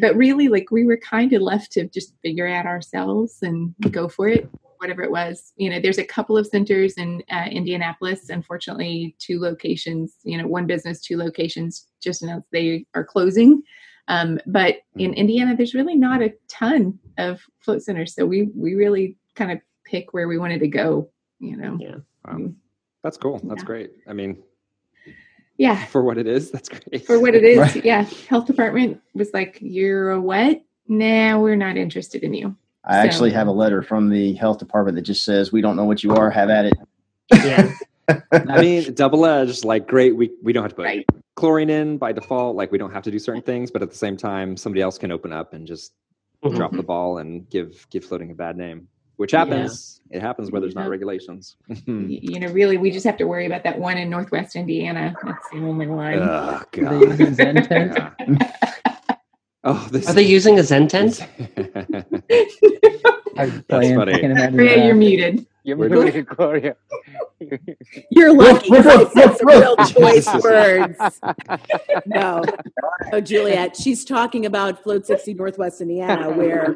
but 0.01 0.17
really, 0.17 0.49
like 0.49 0.71
we 0.71 0.85
were 0.85 0.97
kind 0.97 1.33
of 1.35 1.43
left 1.43 1.71
to 1.73 1.87
just 1.89 2.15
figure 2.23 2.49
out 2.49 2.67
ourselves 2.67 3.39
and 3.43 3.75
go 3.91 4.09
for 4.09 4.29
it. 4.29 4.49
whatever 4.79 5.03
it 5.03 5.11
was. 5.11 5.53
You 5.57 5.71
know, 5.71 5.81
there's 5.81 5.97
a 5.99 6.05
couple 6.05 6.37
of 6.37 6.47
centers 6.47 6.95
in 6.99 7.23
uh, 7.31 7.47
Indianapolis. 7.51 8.29
Unfortunately, 8.29 9.17
two 9.19 9.41
locations. 9.41 10.17
You 10.23 10.37
know, 10.37 10.47
one 10.47 10.67
business, 10.67 11.01
two 11.01 11.17
locations. 11.17 11.87
Just 12.03 12.23
announced 12.23 12.47
they 12.53 12.85
are 12.95 13.05
closing. 13.05 13.63
Um, 14.09 14.39
but 14.47 14.77
in 14.97 15.15
Indiana, 15.15 15.57
there's 15.57 15.75
really 15.75 15.97
not 15.97 16.23
a 16.23 16.33
ton 16.49 16.99
of 17.19 17.41
float 17.61 17.83
centers, 17.83 18.15
so 18.15 18.25
we 18.27 18.51
we 18.55 18.75
really 18.75 19.17
kind 19.35 19.51
of 19.53 19.59
pick 19.85 20.13
where 20.15 20.29
we 20.29 20.39
wanted 20.39 20.61
to 20.61 20.69
go. 20.69 21.11
You 21.41 21.57
know. 21.57 21.77
Yeah. 21.81 21.97
Wow. 22.25 22.51
That's 23.03 23.17
cool. 23.17 23.41
That's 23.45 23.63
Yeah. 23.63 23.67
great. 23.67 23.91
I 24.09 24.13
mean, 24.13 24.43
Yeah. 25.59 25.85
for 25.87 26.03
what 26.03 26.19
it 26.19 26.27
is, 26.27 26.51
that's 26.51 26.69
great. 26.69 27.05
For 27.07 27.19
what 27.21 27.35
it 27.35 27.45
is, 27.45 27.59
Right. 27.59 27.85
yeah. 27.85 28.03
Health 28.29 28.47
department 28.47 29.01
was 29.15 29.33
like, 29.35 29.59
"You're 29.61 30.11
a 30.13 30.21
what? 30.21 30.63
Nah, 30.89 31.39
we're 31.41 31.57
not 31.57 31.77
interested 31.77 32.23
in 32.23 32.33
you." 32.35 32.57
I 32.85 33.03
So- 33.03 33.07
actually 33.09 33.31
have 33.33 33.49
a 33.49 33.53
letter 33.53 33.83
from 33.83 34.09
the 34.11 34.35
health 34.35 34.59
department 34.59 34.95
that 34.97 35.03
just 35.03 35.25
says, 35.25 35.53
"We 35.53 35.61
don't 35.61 35.77
know 35.77 35.85
what 35.85 36.05
you 36.05 36.13
are. 36.15 36.31
Have 36.31 36.51
at 36.51 36.67
it." 36.67 36.75
Yeah. 37.33 37.73
I 38.09 38.61
mean, 38.61 38.95
double 38.95 39.27
edged, 39.27 39.65
like 39.65 39.87
great. 39.89 40.17
We 40.17 40.31
we 40.43 40.53
don't 40.53 40.63
have 40.63 40.71
to 40.73 40.77
put 40.77 40.85
Right. 40.85 41.07
chlorine 41.35 41.71
in 41.71 41.99
by 41.99 42.13
default. 42.13 42.57
Like 42.57 42.71
we 42.73 42.79
don't 42.79 42.93
have 42.93 43.03
to 43.05 43.11
do 43.11 43.19
certain 43.19 43.43
things, 43.43 43.71
but 43.71 43.83
at 43.83 43.91
the 43.91 43.97
same 43.97 44.17
time, 44.17 44.57
somebody 44.57 44.81
else 44.83 44.97
can 44.99 45.11
open 45.11 45.33
up 45.33 45.53
and 45.55 45.67
just 45.67 45.93
Mhm. 46.45 46.55
drop 46.57 46.73
the 46.73 46.83
ball 46.83 47.19
and 47.19 47.49
give 47.51 47.87
give 47.91 48.05
floating 48.05 48.31
a 48.31 48.35
bad 48.35 48.57
name, 48.57 48.87
which 49.17 49.33
happens. 49.33 50.01
It 50.11 50.21
happens 50.21 50.53
where 50.53 50.61
there's 50.61 50.75
not 50.77 50.89
regulations. 50.89 51.57
You 51.87 52.39
know, 52.41 52.49
really, 52.53 52.77
we 52.77 52.91
just 52.93 53.05
have 53.07 53.17
to 53.17 53.25
worry 53.27 53.47
about 53.47 53.65
that 53.65 53.79
one 53.79 53.97
in 53.99 54.09
Northwest 54.11 54.55
Indiana. 54.55 55.15
That's 55.25 55.49
the 55.51 55.59
only 55.59 55.87
one. 55.89 56.15
oh 56.21 56.63
They 56.73 56.83
god. 56.83 57.21
a 57.21 57.35
Zen 57.35 57.55
tent. 57.65 57.99
Yeah. 59.67 59.73
oh, 59.73 59.89
this 59.91 60.07
Are 60.09 60.13
they 60.13 60.23
using 60.23 60.61
a 60.61 60.63
Zen 60.63 60.87
tent? 60.87 61.27
I'm 63.39 63.51
funny. 63.69 64.15
I 64.15 64.21
can 64.21 64.31
imagine 64.31 64.57
Maria, 64.57 64.87
you're 64.87 64.95
muted. 64.95 65.47
You're 65.67 65.77
We're 65.79 65.89
muted, 65.89 66.27
Gloria. 66.27 66.77
You're 68.11 68.33
lucky. 68.33 68.71
woof, 68.71 68.87
I 68.87 68.97
woof, 68.99 69.13
said 69.13 69.37
some 69.37 69.49
real 69.49 69.75
choice 69.79 70.33
words. 70.45 70.97
No, 72.07 72.45
no, 73.11 73.21
Juliet. 73.21 73.77
She's 73.77 74.05
talking 74.05 74.47
about 74.47 74.81
Float 74.85 75.07
60 75.07 75.35
Northwest 75.35 75.81
Indiana, 75.81 76.31
where 76.31 76.73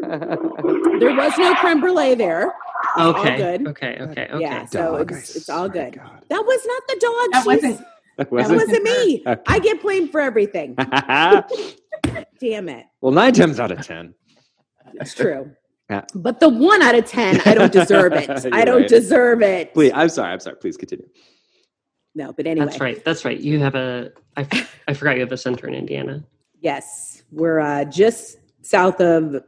there 0.99 1.15
was 1.15 1.33
no 1.39 1.55
creme 1.55 1.81
brulee 1.81 2.17
there. 2.17 2.53
all 2.97 3.11
Okay. 3.15 3.37
good. 3.37 3.69
Okay. 3.69 3.97
Okay. 4.01 4.27
Okay. 4.33 4.41
Yeah, 4.41 4.65
so 4.67 4.97
Dog, 4.99 5.13
it's, 5.13 5.37
it's 5.37 5.49
all 5.49 5.69
good. 5.69 5.95
God. 5.95 6.25
That 6.29 6.45
was 6.45 6.61
not 6.67 6.83
the 6.89 6.97
dog. 7.01 7.33
That 7.33 7.45
She's- 7.45 7.47
wasn't. 7.47 7.87
Was 8.33 8.49
that 8.49 8.55
it? 8.55 8.57
wasn't 8.57 8.83
me. 8.83 9.23
Okay. 9.27 9.43
I 9.47 9.59
get 9.61 9.81
blamed 9.83 10.11
for 10.11 10.21
everything. 10.21 10.75
Damn 12.41 12.69
it. 12.69 12.87
well, 13.01 13.13
nine 13.13 13.33
times 13.35 13.61
out 13.61 13.71
of 13.71 13.87
ten. 13.87 14.15
It's 14.95 15.15
true. 15.15 15.53
Yeah. 15.91 16.05
But 16.15 16.39
the 16.39 16.49
one 16.49 16.83
out 16.83 16.95
of 16.95 17.05
10, 17.05 17.41
I 17.45 17.55
don't 17.55 17.73
deserve 17.73 18.13
it. 18.13 18.31
I 18.53 18.65
don't 18.65 18.83
right. 18.83 18.89
deserve 18.89 19.43
it. 19.43 19.75
Please, 19.75 19.91
I'm 19.93 20.09
sorry. 20.09 20.33
I'm 20.33 20.39
sorry. 20.41 20.57
Please 20.57 20.77
continue. 20.77 21.09
No, 22.15 22.33
but 22.33 22.47
anyway. 22.47 22.67
That's 22.67 22.81
right. 22.81 23.05
That's 23.05 23.25
right. 23.25 23.39
You 23.41 23.59
have 23.61 23.75
a. 23.75 24.13
I, 24.37 24.43
f- 24.43 24.81
I 24.89 24.95
forgot 24.95 25.17
you 25.17 25.21
have 25.23 25.33
a 25.33 25.37
center 25.37 25.67
in 25.67 25.75
Indiana. 25.75 26.25
Yes, 26.61 27.23
we're 27.33 27.59
uh, 27.61 27.85
just 27.87 28.39
south 28.63 29.01
of 29.01 29.43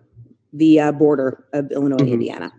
the 0.53 0.81
uh, 0.81 0.93
border 0.93 1.45
of 1.53 1.71
Illinois, 1.71 1.97
Mhm. 1.99 2.13
Indiana. 2.13 2.53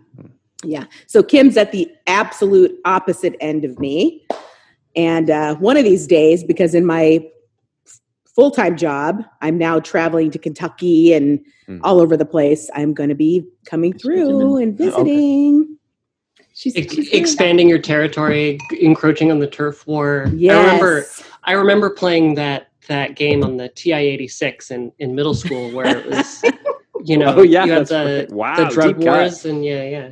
Yeah. 0.62 0.84
So 1.06 1.22
Kim's 1.22 1.56
at 1.58 1.72
the 1.72 1.90
absolute 2.06 2.72
opposite 2.86 3.36
end 3.40 3.64
of 3.66 3.78
me. 3.78 4.26
And 4.96 5.28
uh, 5.28 5.56
one 5.56 5.76
of 5.76 5.84
these 5.84 6.06
days, 6.06 6.42
because 6.44 6.74
in 6.74 6.86
my 6.86 7.26
full 8.34 8.50
time 8.50 8.76
job, 8.76 9.22
I'm 9.40 9.58
now 9.58 9.80
traveling 9.80 10.30
to 10.32 10.38
Kentucky 10.38 11.12
and 11.14 11.40
Mm. 11.68 11.80
all 11.82 11.98
over 11.98 12.14
the 12.14 12.26
place. 12.26 12.68
I'm 12.74 12.92
going 12.92 13.08
to 13.08 13.14
be 13.14 13.42
coming 13.64 13.94
through 13.94 14.26
good 14.26 14.62
and 14.62 14.74
Okay. 14.74 14.84
visiting. 14.84 15.78
She's, 16.52 16.76
Ex- 16.76 16.94
she's 16.94 17.08
expanding 17.10 17.68
your 17.70 17.78
territory, 17.78 18.58
encroaching 18.80 19.30
on 19.30 19.38
the 19.38 19.46
turf 19.46 19.86
war. 19.86 20.24
that. 20.28 20.36
Yes. 20.36 20.52
I 20.54 20.60
remember. 20.62 21.06
I 21.44 21.52
remember 21.52 21.90
playing 21.90 22.34
that 22.34 22.68
that 22.86 23.16
game 23.16 23.42
on 23.42 23.56
the 23.56 23.70
TI 23.70 23.94
eighty 23.94 24.28
six 24.28 24.70
in 24.70 24.92
in 24.98 25.14
middle 25.14 25.32
school 25.34 25.70
where 25.72 25.96
it 25.98 26.06
was. 26.06 26.42
You 27.06 27.18
know, 27.18 27.34
Oh, 27.36 27.42
yeah, 27.42 27.66
you 27.66 27.72
had 27.72 27.86
the, 27.88 28.26
right. 28.30 28.32
Wow, 28.32 28.56
the 28.68 28.74
drug 28.74 28.96
deep 28.96 29.04
cut. 29.04 29.18
wars, 29.18 29.44
and 29.44 29.62
yeah, 29.62 29.82
yeah. 29.84 30.10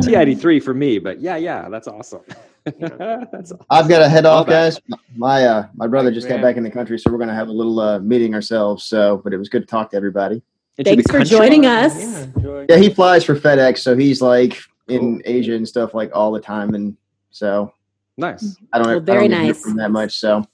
T83 0.00 0.62
for 0.62 0.74
me, 0.74 0.98
but 0.98 1.20
yeah, 1.20 1.36
yeah, 1.36 1.68
that's 1.68 1.86
awesome. 1.88 2.22
that's 2.64 3.52
awesome. 3.52 3.58
I've 3.70 3.88
got 3.88 3.98
to 4.00 4.08
head 4.08 4.24
off, 4.26 4.46
guys. 4.46 4.80
My 5.16 5.44
uh, 5.46 5.66
my 5.74 5.86
brother 5.86 6.10
just 6.10 6.28
got 6.28 6.40
back 6.40 6.56
in 6.56 6.62
the 6.62 6.70
country, 6.70 6.98
so 6.98 7.10
we're 7.10 7.18
going 7.18 7.28
to 7.28 7.34
have 7.34 7.48
a 7.48 7.52
little 7.52 7.78
uh, 7.80 7.98
meeting 7.98 8.34
ourselves. 8.34 8.84
So, 8.84 9.18
but 9.22 9.32
it 9.32 9.36
was 9.38 9.48
good 9.48 9.60
to 9.62 9.66
talk 9.66 9.90
to 9.90 9.96
everybody. 9.96 10.42
Into 10.78 10.90
Thanks 10.90 11.10
for 11.10 11.18
country? 11.18 11.36
joining 11.36 11.66
us. 11.66 11.94
Yeah. 12.42 12.64
Yeah, 12.70 12.76
he 12.76 12.88
flies 12.88 13.24
for 13.24 13.34
FedEx, 13.36 13.78
so 13.78 13.96
he's 13.96 14.22
like 14.22 14.58
in 14.88 15.00
Cool. 15.00 15.20
Asia 15.24 15.54
and 15.54 15.68
stuff 15.68 15.92
like 15.94 16.10
all 16.14 16.32
the 16.32 16.40
time, 16.40 16.74
and 16.74 16.96
so 17.30 17.72
Nice. 18.16 18.56
I 18.72 18.78
don't, 18.78 18.86
Well, 18.88 18.96
I 18.96 19.00
very 19.00 19.28
don't 19.28 19.30
get 19.30 19.36
to 19.36 19.42
hear 19.44 19.52
nice. 19.52 19.62
from 19.62 19.76
that 19.76 19.90
much. 19.90 20.18
So, 20.18 20.44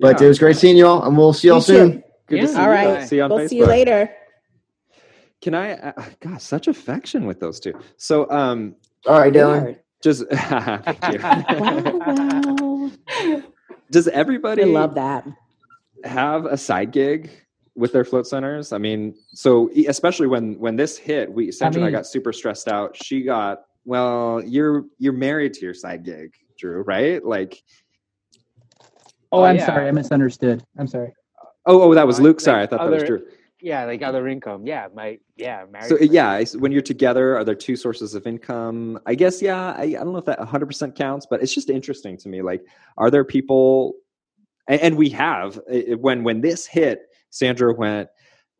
but 0.00 0.20
Yeah. 0.20 0.26
it 0.26 0.28
was 0.28 0.38
great 0.38 0.56
seeing 0.56 0.76
you 0.76 0.86
all, 0.86 1.02
and 1.04 1.16
we'll 1.16 1.32
see 1.32 1.48
y'all 1.48 1.58
You 1.58 1.62
too. 1.64 1.74
soon. 1.74 2.02
Good 2.26 2.36
Yeah. 2.36 2.42
to 2.42 2.48
see 2.48 2.56
All 2.56 2.62
you. 2.64 2.70
right. 2.70 3.08
See 3.08 3.16
you 3.16 3.22
on 3.22 3.30
we'll 3.30 3.38
Facebook. 3.40 3.48
see 3.48 3.56
you 3.58 3.66
later. 3.66 4.10
Can 5.40 5.54
I? 5.54 5.74
Uh, 5.74 6.04
gosh, 6.20 6.42
such 6.42 6.68
affection 6.68 7.26
with 7.26 7.38
those 7.40 7.60
two. 7.60 7.72
So, 7.96 8.28
um, 8.30 8.74
All 9.06 9.18
right, 9.20 9.32
Dylan. 9.32 9.78
just 10.02 10.24
thank 10.30 11.12
you. 11.12 11.18
Wow, 11.20 12.90
wow. 13.20 13.42
Does 13.90 14.08
I 14.08 14.12
everybody 14.12 14.64
love 14.64 14.94
that. 14.96 15.26
have 16.04 16.44
a 16.46 16.56
side 16.56 16.90
gig 16.92 17.30
with 17.76 17.92
their 17.92 18.04
float 18.04 18.26
centers? 18.26 18.72
I 18.72 18.78
mean, 18.78 19.14
so 19.32 19.70
especially 19.88 20.26
when 20.26 20.58
when 20.58 20.76
this 20.76 20.98
hit, 20.98 21.32
we 21.32 21.52
Sandra 21.52 21.80
and 21.80 21.84
I 21.86 21.88
mean- 21.90 21.98
got 21.98 22.06
super 22.06 22.32
stressed 22.32 22.68
out. 22.68 22.96
She 22.96 23.22
got 23.22 23.62
well. 23.84 24.42
You're 24.44 24.86
you're 24.98 25.12
married 25.12 25.54
to 25.54 25.60
your 25.60 25.74
side 25.74 26.04
gig, 26.04 26.34
Drew, 26.58 26.82
right? 26.82 27.24
Like, 27.24 27.62
Oh, 29.30 29.40
Oh, 29.40 29.44
I'm 29.44 29.56
yeah. 29.56 29.66
sorry. 29.66 29.86
I 29.86 29.92
misunderstood. 29.92 30.64
I'm 30.78 30.88
sorry. 30.88 31.12
oh, 31.66 31.82
oh, 31.82 31.94
that 31.94 32.06
was 32.06 32.18
Uh, 32.18 32.22
Luke. 32.24 32.40
Sorry, 32.40 32.56
I 32.58 32.60
like 32.62 32.70
thought 32.70 32.80
that 32.80 32.90
was 32.90 33.02
other- 33.04 33.18
Drew. 33.18 33.26
Yeah, 33.60 33.84
like 33.84 34.02
other 34.02 34.28
income. 34.28 34.66
Yeah, 34.66 34.88
my 34.94 35.18
yeah, 35.36 35.64
married. 35.70 35.88
So 35.88 35.96
friend. 35.96 36.12
yeah, 36.12 36.42
when 36.58 36.72
you're 36.72 36.82
together, 36.82 37.36
are 37.36 37.44
there 37.44 37.54
two 37.54 37.76
sources 37.76 38.14
of 38.14 38.26
income? 38.26 38.98
I 39.06 39.14
guess 39.14 39.42
yeah. 39.42 39.72
I, 39.76 39.82
I 39.82 39.90
don't 39.92 40.12
know 40.12 40.18
if 40.18 40.24
that 40.26 40.38
100 40.38 40.66
percent 40.66 40.94
counts, 40.94 41.26
but 41.28 41.42
it's 41.42 41.54
just 41.54 41.68
interesting 41.70 42.16
to 42.18 42.28
me. 42.28 42.42
Like, 42.42 42.62
are 42.96 43.10
there 43.10 43.24
people? 43.24 43.94
And, 44.68 44.80
and 44.80 44.96
we 44.96 45.08
have 45.10 45.58
i- 45.72 45.86
i- 45.90 45.94
when 45.94 46.22
when 46.24 46.40
this 46.40 46.66
hit, 46.66 47.02
Sandra 47.30 47.72
went. 47.74 48.08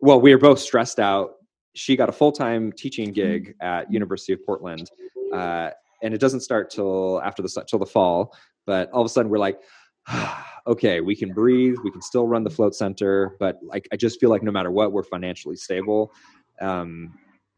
Well, 0.01 0.21
we 0.21 0.33
were 0.35 0.41
both 0.41 0.59
stressed 0.61 0.99
out. 1.01 1.33
She 1.75 1.97
got 1.97 2.09
a 2.09 2.13
full 2.13 2.33
time 2.33 2.73
teaching 2.73 3.13
gig 3.13 3.55
at 3.61 3.93
University 3.93 4.33
of 4.33 4.45
Portland, 4.45 4.91
uh, 5.33 5.71
and 6.03 6.15
it 6.15 6.21
doesn't 6.21 6.41
start 6.41 6.71
till 6.71 7.21
after 7.23 7.43
the 7.43 7.65
till 7.69 7.79
the 7.79 7.87
fall. 7.87 8.35
But 8.67 8.91
all 8.91 9.01
of 9.03 9.07
a 9.07 9.09
sudden, 9.09 9.31
we're 9.31 9.39
like. 9.39 9.61
okay, 10.69 11.01
we 11.01 11.17
can 11.17 11.33
breathe. 11.33 11.77
We 11.83 11.91
can 11.91 12.03
still 12.03 12.27
run 12.29 12.45
the 12.45 12.51
float 12.51 12.75
center, 12.75 13.35
but 13.41 13.59
like 13.63 13.89
I 13.93 13.97
just 13.97 14.21
feel 14.21 14.31
like 14.31 14.43
no 14.43 14.53
matter 14.53 14.71
what, 14.71 14.93
we're 14.93 15.03
financially 15.03 15.57
stable. 15.57 16.13
Um, 16.61 17.15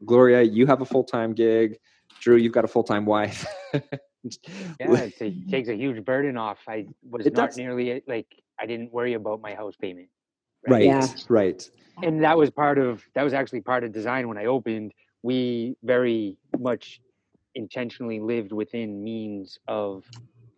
Gloria, 0.06 0.42
you 0.42 0.66
have 0.66 0.80
a 0.80 0.86
full 0.86 1.04
time 1.04 1.34
gig. 1.34 1.76
Drew, 2.20 2.36
you've 2.36 2.52
got 2.52 2.64
a 2.64 2.68
full 2.68 2.84
time 2.84 3.04
wife. 3.04 3.44
yeah, 3.74 3.80
it's 4.80 5.20
a, 5.20 5.26
it 5.26 5.48
takes 5.50 5.68
a 5.68 5.74
huge 5.76 6.04
burden 6.04 6.36
off. 6.36 6.58
I 6.68 6.86
was 7.08 7.26
It 7.26 7.34
not 7.34 7.50
does. 7.50 7.56
nearly 7.58 8.02
like 8.06 8.26
I 8.58 8.66
didn't 8.66 8.92
worry 8.92 9.14
about 9.14 9.40
my 9.40 9.54
house 9.54 9.74
payment. 9.80 10.08
right, 10.68 10.84
Yeah. 10.84 11.06
right. 11.28 11.68
and 12.02 12.22
that 12.22 12.36
was 12.36 12.50
part 12.50 12.78
of 12.78 13.02
that 13.14 13.22
was 13.22 13.34
actually 13.34 13.60
part 13.62 13.84
of 13.84 13.92
design 13.92 14.28
when 14.28 14.38
I 14.38 14.46
opened. 14.46 14.92
We 15.22 15.76
very 15.82 16.38
much 16.58 17.00
intentionally 17.54 18.20
lived 18.20 18.52
within 18.52 19.02
means 19.02 19.58
of 19.68 20.04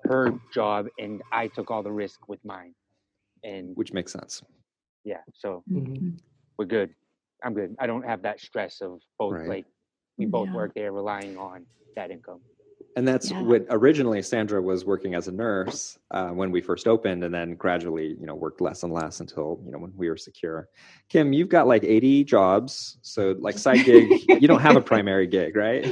her 0.05 0.33
job, 0.53 0.87
and 0.99 1.23
I 1.33 1.49
took 1.49 1.71
all 1.71 1.83
the 1.83 1.93
risk 1.93 2.29
with 2.29 2.45
mine. 2.45 2.75
And 3.45 3.77
Which 3.77 3.93
makes 3.93 4.13
sense. 4.13 4.43
yeah, 5.05 5.21
so 5.35 5.65
Mhm. 5.71 6.19
we're 6.59 6.67
good. 6.67 6.95
I'm 7.43 7.55
good. 7.55 7.75
I 7.81 7.87
don't 7.87 8.05
have 8.05 8.23
that 8.23 8.41
stress 8.41 8.81
of 8.81 9.01
both 9.19 9.33
Right. 9.33 9.49
like 9.49 9.67
we 10.17 10.27
both 10.27 10.49
Yeah. 10.49 10.55
work 10.55 10.75
there 10.75 10.93
relying 10.93 11.37
on 11.37 11.67
that 11.97 12.11
income. 12.11 12.41
And 12.95 13.09
that's 13.09 13.31
Yeah. 13.31 13.43
what 13.43 13.65
originally 13.71 14.21
Sandra 14.23 14.61
was 14.61 14.85
working 14.85 15.15
as 15.15 15.27
a 15.27 15.33
nurse 15.33 15.99
uh, 16.11 16.31
when 16.31 16.51
we 16.51 16.61
first 16.61 16.87
opened, 16.87 17.25
and 17.25 17.35
then 17.35 17.55
gradually, 17.55 18.09
you 18.21 18.27
know, 18.27 18.35
worked 18.35 18.61
less 18.61 18.83
and 18.83 18.93
less 18.93 19.21
until 19.21 19.61
you 19.65 19.73
know 19.73 19.79
when 19.79 19.97
we 19.97 20.11
were 20.11 20.17
secure. 20.17 20.69
Kim, 21.09 21.33
you've 21.33 21.49
got 21.49 21.67
like 21.67 21.85
eighty 21.85 22.23
jobs, 22.23 22.99
so 23.03 23.35
like 23.41 23.57
side 23.57 23.85
gig. 23.85 24.07
you 24.43 24.47
don't 24.47 24.61
have 24.61 24.77
a 24.77 24.81
primary 24.81 25.27
gig, 25.27 25.57
right? 25.57 25.91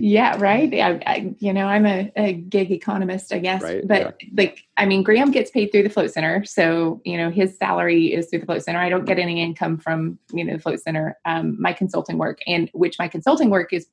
Yeah, 0.00 0.36
right. 0.38 0.72
I, 0.74 1.02
I, 1.06 1.34
you 1.38 1.52
know, 1.52 1.66
I'm 1.66 1.86
a, 1.86 2.12
a 2.16 2.32
gig 2.34 2.70
economist, 2.70 3.32
I 3.32 3.38
guess. 3.38 3.62
Right, 3.62 3.86
But 3.86 4.16
yeah. 4.20 4.28
like, 4.36 4.64
I 4.76 4.86
mean, 4.86 5.02
Graham 5.02 5.30
gets 5.30 5.50
paid 5.50 5.72
through 5.72 5.84
the 5.84 5.90
float 5.90 6.10
center, 6.12 6.44
so 6.44 7.00
you 7.04 7.16
know 7.16 7.30
his 7.30 7.56
salary 7.56 8.12
is 8.12 8.28
through 8.28 8.40
the 8.40 8.46
float 8.46 8.62
center. 8.62 8.78
I 8.78 8.88
don't 8.88 9.04
get 9.04 9.18
any 9.18 9.42
income 9.42 9.78
from 9.78 10.18
you 10.32 10.44
know 10.44 10.54
the 10.54 10.62
float 10.62 10.80
center. 10.80 11.18
Um, 11.24 11.60
my 11.60 11.72
consulting 11.72 12.18
work, 12.18 12.40
and 12.46 12.70
which 12.74 12.98
my 12.98 13.08
consulting 13.08 13.50
work 13.50 13.72
is 13.72 13.86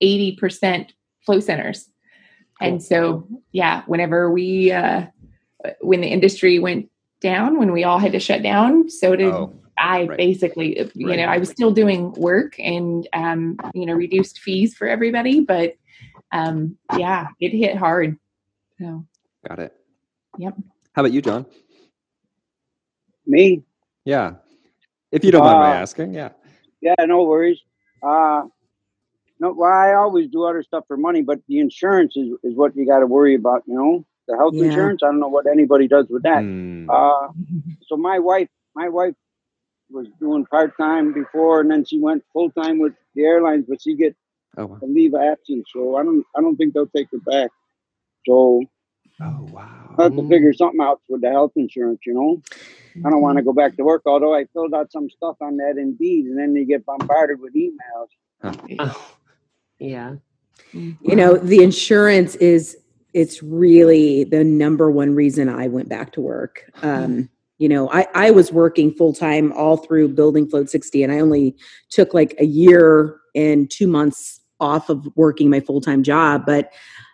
eighty 0.00 0.36
percent 0.36 0.92
float 1.24 1.44
centers. 1.44 1.90
And 2.60 2.82
so, 2.82 3.28
yeah, 3.52 3.82
whenever 3.86 4.30
we, 4.30 4.72
uh, 4.72 5.06
when 5.80 6.00
the 6.00 6.08
industry 6.08 6.58
went 6.58 6.88
down, 7.20 7.58
when 7.58 7.70
we 7.72 7.84
all 7.84 7.98
had 7.98 8.12
to 8.12 8.18
shut 8.18 8.42
down, 8.42 8.88
so 8.88 9.14
did 9.14 9.32
Oh, 9.32 9.52
I 9.78 10.04
right. 10.04 10.16
basically, 10.16 10.78
you 10.94 11.08
Right. 11.08 11.16
know, 11.16 11.24
I 11.24 11.38
was 11.38 11.50
still 11.50 11.70
doing 11.70 12.12
work 12.12 12.58
and, 12.58 13.06
um, 13.12 13.58
you 13.74 13.86
know, 13.86 13.94
reduced 13.94 14.40
fees 14.40 14.74
for 14.74 14.86
everybody, 14.88 15.40
but 15.40 15.74
um, 16.32 16.76
yeah, 16.96 17.28
it 17.40 17.50
hit 17.50 17.76
hard. 17.76 18.16
So 18.80 19.06
Got 19.48 19.58
it. 19.60 19.72
Yep. 20.38 20.54
How 20.92 21.02
about 21.02 21.12
you, 21.12 21.22
John? 21.22 21.46
Me? 23.26 23.62
Yeah. 24.04 24.34
If 25.12 25.24
you 25.24 25.30
don't 25.30 25.44
mind 25.44 25.58
my 25.58 25.70
Uh, 25.70 25.74
asking, 25.82 26.14
yeah. 26.14 26.30
Yeah, 26.80 26.94
no 27.06 27.24
worries. 27.24 27.58
Uh, 28.02 28.44
no, 29.40 29.52
well, 29.52 29.70
I 29.72 29.94
always 29.94 30.28
do 30.28 30.44
other 30.44 30.62
stuff 30.62 30.84
for 30.86 30.96
money, 30.96 31.22
but 31.22 31.40
the 31.48 31.58
insurance 31.58 32.16
is, 32.16 32.28
is 32.42 32.54
what 32.54 32.74
you 32.76 32.86
got 32.86 33.00
to 33.00 33.06
worry 33.06 33.34
about. 33.34 33.62
You 33.66 33.74
know, 33.74 34.06
the 34.28 34.36
health 34.36 34.54
Yeah. 34.54 34.64
insurance. 34.64 35.02
I 35.02 35.06
don't 35.06 35.20
know 35.20 35.28
what 35.28 35.46
anybody 35.46 35.86
does 35.88 36.08
with 36.08 36.22
that. 36.22 36.42
Hmm. 36.42 36.88
Uh, 36.90 37.28
so 37.86 37.96
my 37.96 38.18
wife, 38.18 38.48
my 38.74 38.88
wife 38.88 39.14
was 39.90 40.06
doing 40.20 40.44
part 40.46 40.76
time 40.78 41.12
before, 41.12 41.60
and 41.60 41.70
then 41.70 41.84
she 41.84 41.98
went 41.98 42.24
full 42.32 42.50
time 42.50 42.78
with 42.78 42.92
the 43.14 43.22
airlines, 43.22 43.66
but 43.68 43.80
she 43.82 43.94
get 43.94 44.14
oh, 44.56 44.66
wow. 44.66 44.78
a 44.82 44.86
leave 44.86 45.14
of 45.14 45.20
absence. 45.20 45.68
So 45.72 45.96
I 45.96 46.02
don't, 46.02 46.24
I 46.36 46.40
don't 46.40 46.56
think 46.56 46.74
they'll 46.74 46.86
take 46.88 47.08
her 47.12 47.18
back. 47.18 47.50
So 48.26 48.62
Oh, 49.20 49.48
wow. 49.50 49.94
I 49.98 50.02
have 50.04 50.16
to 50.16 50.28
figure 50.28 50.52
something 50.52 50.80
out 50.80 51.00
with 51.08 51.22
the 51.22 51.30
health 51.30 51.52
insurance. 51.56 52.00
You 52.04 52.14
know, 52.14 52.42
I 53.04 53.10
don't 53.10 53.22
want 53.22 53.38
to 53.38 53.44
go 53.44 53.52
back 53.52 53.76
to 53.76 53.82
work. 53.82 54.02
Although 54.04 54.34
I 54.34 54.44
filled 54.52 54.74
out 54.74 54.92
some 54.92 55.08
stuff 55.08 55.36
on 55.40 55.56
that 55.56 55.76
Indeed, 55.78 56.26
and 56.26 56.38
then 56.38 56.52
they 56.52 56.64
get 56.64 56.84
bombarded 56.84 57.40
with 57.40 57.54
emails. 57.54 58.08
Oh, 58.78 59.14
yeah. 59.78 60.16
you 60.72 61.16
know 61.16 61.36
the 61.36 61.62
insurance 61.62 62.34
is 62.36 62.76
it's 63.14 63.42
really 63.42 64.24
the 64.24 64.42
number 64.44 64.90
one 64.90 65.14
reason 65.14 65.48
i 65.48 65.68
went 65.68 65.88
back 65.88 66.12
to 66.12 66.20
work 66.20 66.70
um 66.82 67.28
you 67.58 67.68
know 67.68 67.90
i 67.90 68.06
i 68.14 68.30
was 68.30 68.52
working 68.52 68.92
full-time 68.92 69.52
all 69.52 69.76
through 69.76 70.08
building 70.08 70.48
float 70.48 70.70
60 70.70 71.02
and 71.02 71.12
i 71.12 71.18
only 71.18 71.54
took 71.90 72.14
like 72.14 72.34
a 72.38 72.44
year 72.44 73.18
and 73.34 73.70
two 73.70 73.86
months 73.86 74.40
off 74.60 74.88
of 74.88 75.06
working 75.16 75.50
my 75.50 75.60
full-time 75.60 76.02
job 76.02 76.44
but 76.46 76.72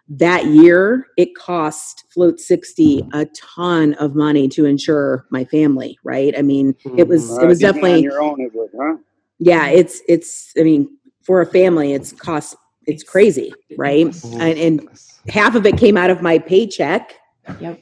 that 0.08 0.44
year 0.46 1.06
it 1.16 1.34
cost 1.34 2.04
float 2.12 2.38
60 2.38 3.02
mm-hmm. 3.02 3.18
a 3.18 3.24
ton 3.26 3.94
of 3.94 4.14
money 4.14 4.48
to 4.48 4.64
insure 4.64 5.26
my 5.30 5.44
family 5.44 5.98
right 6.04 6.36
i 6.38 6.42
mean 6.42 6.74
it 6.96 7.08
was 7.08 7.30
mm-hmm. 7.30 7.44
it 7.44 7.46
was 7.46 7.60
even 7.62 7.68
on 7.68 7.74
definitely 7.74 8.02
your 8.02 8.20
own. 8.20 8.40
It 8.40 8.54
would, 8.54 8.70
huh? 8.78 8.96
yeah 9.38 9.68
it's 9.68 10.02
it's 10.08 10.52
i 10.58 10.62
mean 10.62 10.88
for 11.22 11.40
a 11.40 11.46
family 11.46 11.92
it's 11.92 12.12
cost 12.12 12.56
it's 12.86 13.04
crazy 13.04 13.52
right 13.78 14.12
and, 14.24 14.58
and 14.58 14.88
half 15.28 15.54
of 15.54 15.64
it 15.66 15.78
came 15.78 15.96
out 15.96 16.10
of 16.10 16.20
my 16.20 16.38
paycheck 16.38 17.14
Yep. 17.60 17.80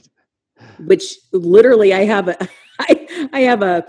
Which 0.86 1.16
literally 1.32 1.92
i 1.92 2.04
have 2.04 2.28
a 2.28 2.36
I, 2.80 3.28
I 3.32 3.40
have 3.40 3.62
a 3.62 3.86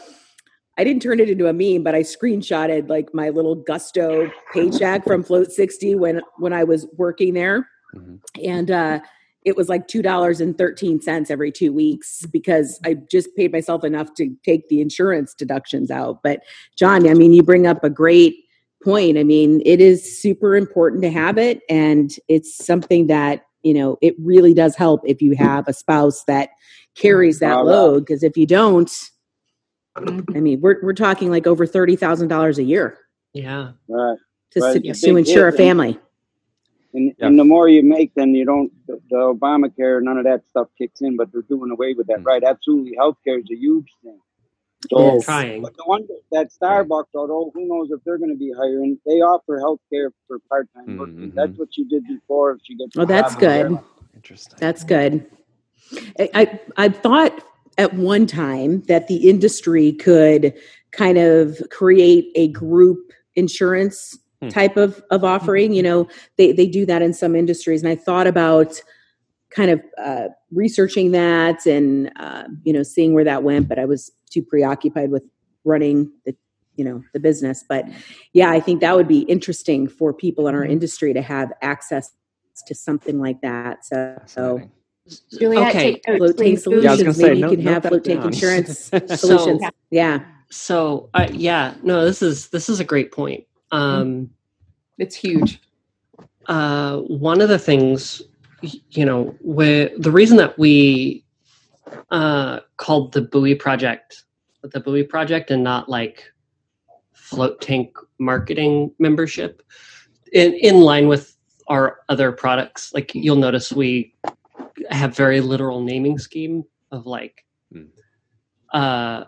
i 0.77 0.83
didn't 0.83 1.01
turn 1.01 1.19
it 1.19 1.29
into 1.29 1.47
a 1.47 1.53
meme 1.53 1.83
but 1.83 1.95
i 1.95 2.01
screenshotted 2.01 2.89
like 2.89 3.13
my 3.13 3.29
little 3.29 3.55
gusto 3.55 4.29
paycheck 4.53 5.03
from 5.05 5.23
float 5.23 5.51
60 5.51 5.95
when 5.95 6.21
when 6.37 6.53
i 6.53 6.63
was 6.63 6.87
working 6.97 7.33
there 7.33 7.67
Mhm. 7.93 8.19
and 8.41 8.71
uh 8.71 8.99
it 9.43 9.57
was 9.57 9.67
like 9.69 9.87
two 9.87 10.01
dollars 10.01 10.39
and 10.39 10.57
thirteen 10.57 11.01
cents 11.01 11.31
every 11.31 11.51
two 11.51 11.73
weeks 11.73 12.25
because 12.27 12.79
I 12.85 12.93
just 12.93 13.35
paid 13.35 13.51
myself 13.51 13.83
enough 13.83 14.13
to 14.17 14.35
take 14.45 14.69
the 14.69 14.81
insurance 14.81 15.33
deductions 15.33 15.89
out. 15.89 16.21
But 16.21 16.43
John, 16.77 17.09
I 17.09 17.15
mean, 17.15 17.33
you 17.33 17.41
bring 17.41 17.65
up 17.65 17.83
a 17.83 17.89
great 17.89 18.35
point. 18.83 19.17
I 19.17 19.23
mean, 19.23 19.61
it 19.65 19.81
is 19.81 20.21
super 20.21 20.55
important 20.55 21.01
to 21.01 21.09
have 21.09 21.39
it, 21.39 21.61
and 21.69 22.11
it's 22.27 22.63
something 22.63 23.07
that 23.07 23.45
you 23.63 23.73
know 23.73 23.97
it 24.01 24.15
really 24.19 24.53
does 24.53 24.75
help 24.75 25.01
if 25.05 25.21
you 25.21 25.35
have 25.35 25.67
a 25.67 25.73
spouse 25.73 26.23
that 26.25 26.49
carries 26.95 27.39
that 27.39 27.65
load. 27.65 27.99
Because 28.05 28.23
if 28.23 28.35
you 28.37 28.45
don't, 28.45 28.91
I 29.95 30.39
mean, 30.39 30.61
we're 30.61 30.79
we're 30.81 30.93
talking 30.93 31.29
like 31.29 31.47
over 31.47 31.65
thirty 31.65 31.95
thousand 31.95 32.27
dollars 32.29 32.57
a 32.59 32.63
year 32.63 32.97
Yeah. 33.33 33.71
Right. 33.87 34.17
to, 34.51 34.59
Right, 34.59 34.69
s- 34.77 34.81
it's 34.83 35.03
a 35.03 35.07
to 35.07 35.13
big 35.15 35.27
insure 35.27 35.47
a 35.47 35.51
family. 35.53 35.99
And, 36.93 37.13
Yeah. 37.17 37.27
and 37.27 37.39
the 37.39 37.45
more 37.45 37.69
you 37.69 37.83
make, 37.83 38.13
then 38.15 38.35
you 38.35 38.43
don't, 38.45 38.69
the, 38.87 38.99
the 39.09 39.15
Obamacare, 39.15 40.03
none 40.03 40.17
of 40.17 40.25
that 40.25 40.43
stuff 40.49 40.67
kicks 40.77 40.99
in, 41.01 41.15
but 41.15 41.31
they're 41.31 41.41
doing 41.43 41.71
away 41.71 41.93
with 41.93 42.07
that. 42.07 42.19
Mm. 42.19 42.25
Right. 42.25 42.43
Absolutely. 42.43 42.97
Healthcare 42.97 43.39
is 43.39 43.49
a 43.49 43.55
huge 43.55 43.87
thing. 44.03 44.19
So, 44.89 45.13
Yes. 45.15 45.25
Trying. 45.25 45.61
but 45.61 45.75
the 45.77 45.83
one 45.85 46.07
that 46.31 46.49
Starbucks, 46.51 47.05
although 47.13 47.51
who 47.53 47.67
knows 47.67 47.91
if 47.91 48.03
they're 48.03 48.17
going 48.17 48.31
to 48.31 48.37
be 48.37 48.51
hiring, 48.51 48.97
they 49.05 49.21
offer 49.21 49.59
healthcare 49.59 50.09
for 50.27 50.39
part 50.49 50.67
time 50.73 50.97
workers. 50.97 51.13
Mhm. 51.15 51.33
That's 51.35 51.57
what 51.57 51.69
she 51.73 51.83
did 51.85 52.05
before. 52.07 52.51
If 52.53 52.61
she 52.63 52.75
gets 52.75 52.97
Oh, 52.97 53.05
that's 53.05 53.35
Obamacare. 53.35 53.69
good. 53.69 53.79
Interesting. 54.15 54.57
That's 54.59 54.83
good. 54.83 55.25
I, 56.19 56.29
I 56.33 56.59
I 56.77 56.89
thought 56.89 57.43
at 57.77 57.93
one 57.93 58.25
time 58.25 58.81
that 58.83 59.07
the 59.07 59.29
industry 59.29 59.91
could 59.93 60.53
kind 60.91 61.17
of 61.17 61.61
create 61.69 62.31
a 62.35 62.47
group 62.49 63.11
insurance 63.35 64.17
Hmm. 64.41 64.49
type 64.49 64.77
of 64.77 65.03
of 65.11 65.23
offering. 65.23 65.73
You 65.73 65.83
know, 65.83 66.07
they 66.37 66.51
they 66.53 66.65
do 66.67 66.85
that 66.87 67.01
in 67.03 67.13
some 67.13 67.35
industries, 67.35 67.83
and 67.83 67.89
I 67.91 67.95
thought 67.95 68.25
about 68.25 68.81
kind 69.55 69.69
of 69.71 69.81
uh, 70.03 70.27
researching 70.51 71.11
that 71.11 71.65
and 71.65 72.11
uh, 72.17 72.45
you 72.63 72.73
know 72.73 72.83
seeing 72.83 73.13
where 73.13 73.23
that 73.25 73.43
went, 73.43 73.67
but 73.67 73.77
I 73.79 73.85
was 73.85 74.11
too 74.29 74.41
preoccupied 74.41 75.11
with 75.11 75.23
running 75.65 76.11
the 76.25 76.35
you 76.77 76.85
know 76.85 77.03
the 77.13 77.19
business. 77.19 77.63
But 77.67 77.85
yeah, 78.33 78.49
I 78.51 78.59
think 78.59 78.81
that 78.81 78.95
would 78.95 79.07
be 79.07 79.19
interesting 79.21 79.87
for 79.87 80.13
people 80.13 80.47
in 80.47 80.55
our 80.55 80.65
industry 80.65 81.13
to 81.13 81.21
have 81.21 81.51
access 81.61 82.11
to 82.67 82.75
something 82.75 83.19
like 83.19 83.41
that. 83.41 83.85
So, 83.85 84.21
so 84.25 84.61
Juliet, 85.39 85.69
Okay. 85.69 85.93
take 85.93 86.17
float 86.17 86.37
tank 86.37 86.59
solutions. 86.59 86.83
Yeah, 86.83 86.89
I 86.89 86.93
was 86.93 87.01
gonna 87.03 87.13
say, 87.13 87.23
Maybe 87.29 87.39
you 87.39 87.49
can 87.57 87.63
note 87.65 87.73
have 87.73 87.83
that 87.83 87.89
float 87.89 88.03
tank 88.05 88.19
down. 88.19 88.27
insurance 88.27 88.89
So- 88.89 89.15
solutions. 89.15 89.61
Yeah. 89.89 90.19
So 90.49 91.09
uh, 91.13 91.27
yeah, 91.31 91.73
no, 91.83 92.03
this 92.05 92.21
is 92.21 92.49
this 92.49 92.69
is 92.69 92.79
a 92.79 92.83
great 92.83 93.11
point. 93.11 93.45
Um, 93.71 94.29
It's 94.97 95.15
huge. 95.15 95.61
uh, 96.47 96.97
one 96.99 97.39
of 97.41 97.49
the 97.49 97.59
things, 97.59 98.21
y- 98.21 98.27
you 98.61 99.05
know, 99.05 99.35
where 99.41 99.89
the 99.97 100.11
reason 100.11 100.37
that 100.37 100.57
we 100.57 101.23
uh, 102.09 102.59
called 102.77 103.13
the 103.13 103.21
Buoy 103.21 103.55
project 103.55 104.23
the 104.63 104.79
Buoy 104.79 105.03
project 105.03 105.51
and 105.51 105.63
not 105.63 105.89
like 105.89 106.31
float 107.13 107.61
tank 107.61 107.97
marketing 108.19 108.93
membership, 108.99 109.61
in 110.33 110.53
in 110.53 110.81
line 110.81 111.07
with 111.07 111.35
our 111.67 111.99
other 112.09 112.31
products. 112.31 112.93
Like 112.93 113.13
you'll 113.15 113.35
notice, 113.37 113.71
we 113.71 114.13
have 114.89 115.15
very 115.15 115.41
literal 115.41 115.81
naming 115.81 116.19
scheme 116.19 116.63
of 116.91 117.05
like 117.05 117.45
Hmm. 117.71 117.85
uh, 118.73 119.23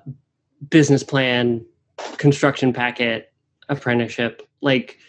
business 0.70 1.04
plan, 1.04 1.66
construction 2.18 2.74
packet, 2.74 3.32
apprenticeship, 3.70 4.42
like 4.62 5.00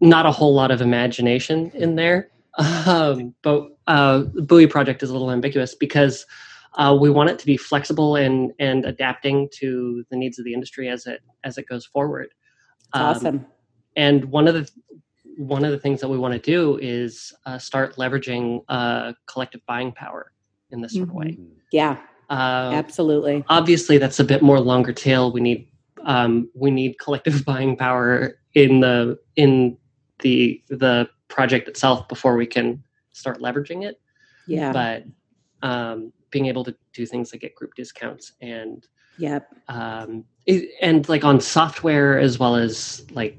not 0.00 0.26
a 0.26 0.32
whole 0.32 0.52
lot 0.54 0.70
of 0.70 0.80
imagination 0.80 1.70
in 1.74 1.94
there. 1.94 2.30
Um, 2.58 3.34
but 3.42 3.68
uh, 3.86 4.24
the 4.32 4.42
Buoy 4.42 4.66
project 4.66 5.02
is 5.02 5.10
a 5.10 5.12
little 5.12 5.30
ambiguous 5.30 5.74
because 5.74 6.24
uh, 6.74 6.96
we 6.98 7.10
want 7.10 7.30
it 7.30 7.38
to 7.40 7.46
be 7.46 7.56
flexible 7.56 8.16
and 8.16 8.52
and 8.58 8.84
adapting 8.84 9.48
to 9.54 10.04
the 10.10 10.16
needs 10.16 10.38
of 10.38 10.44
the 10.44 10.54
industry 10.54 10.88
as 10.88 11.06
it 11.06 11.20
as 11.44 11.58
it 11.58 11.66
goes 11.68 11.84
forward. 11.86 12.28
Um, 12.92 13.02
awesome. 13.02 13.46
and 13.96 14.24
one 14.26 14.46
of 14.46 14.54
the 14.54 14.70
one 15.36 15.64
of 15.64 15.72
the 15.72 15.78
things 15.78 16.00
that 16.00 16.08
we 16.08 16.16
want 16.18 16.32
to 16.32 16.38
do 16.38 16.78
is 16.80 17.32
uh, 17.46 17.58
start 17.58 17.96
leveraging 17.96 18.64
uh, 18.68 19.12
collective 19.26 19.60
buying 19.66 19.90
power 19.92 20.32
in 20.70 20.80
this 20.80 20.94
sort 20.94 21.08
of 21.08 21.14
way. 21.14 21.36
Yeah, 21.72 21.96
Uh, 22.30 22.70
absolutely. 22.72 23.44
obviously, 23.48 23.98
that's 23.98 24.20
a 24.20 24.24
bit 24.24 24.42
more 24.42 24.60
longer 24.60 24.92
tail. 24.92 25.32
We 25.32 25.40
need 25.40 25.68
um, 26.04 26.48
we 26.54 26.70
need 26.70 26.98
collective 27.00 27.44
buying 27.50 27.76
power 27.76 28.38
in 28.54 28.80
the 28.80 29.18
in 29.36 29.76
the 30.20 30.62
the 30.68 31.08
project 31.34 31.68
itself 31.68 32.06
before 32.08 32.36
we 32.36 32.46
can 32.46 32.82
start 33.12 33.40
leveraging 33.40 33.84
it. 33.84 34.00
Yeah. 34.46 34.72
But 34.72 35.04
um, 35.68 36.12
being 36.30 36.46
able 36.46 36.62
to 36.64 36.74
do 36.92 37.04
things 37.06 37.32
like 37.32 37.40
get 37.42 37.54
group 37.56 37.74
discounts 37.74 38.32
and 38.40 38.86
Yep. 39.16 39.48
um, 39.68 40.24
it, 40.46 40.70
and 40.82 41.08
like 41.08 41.24
on 41.24 41.40
software 41.40 42.18
as 42.18 42.38
well 42.38 42.56
as 42.56 43.06
like 43.12 43.38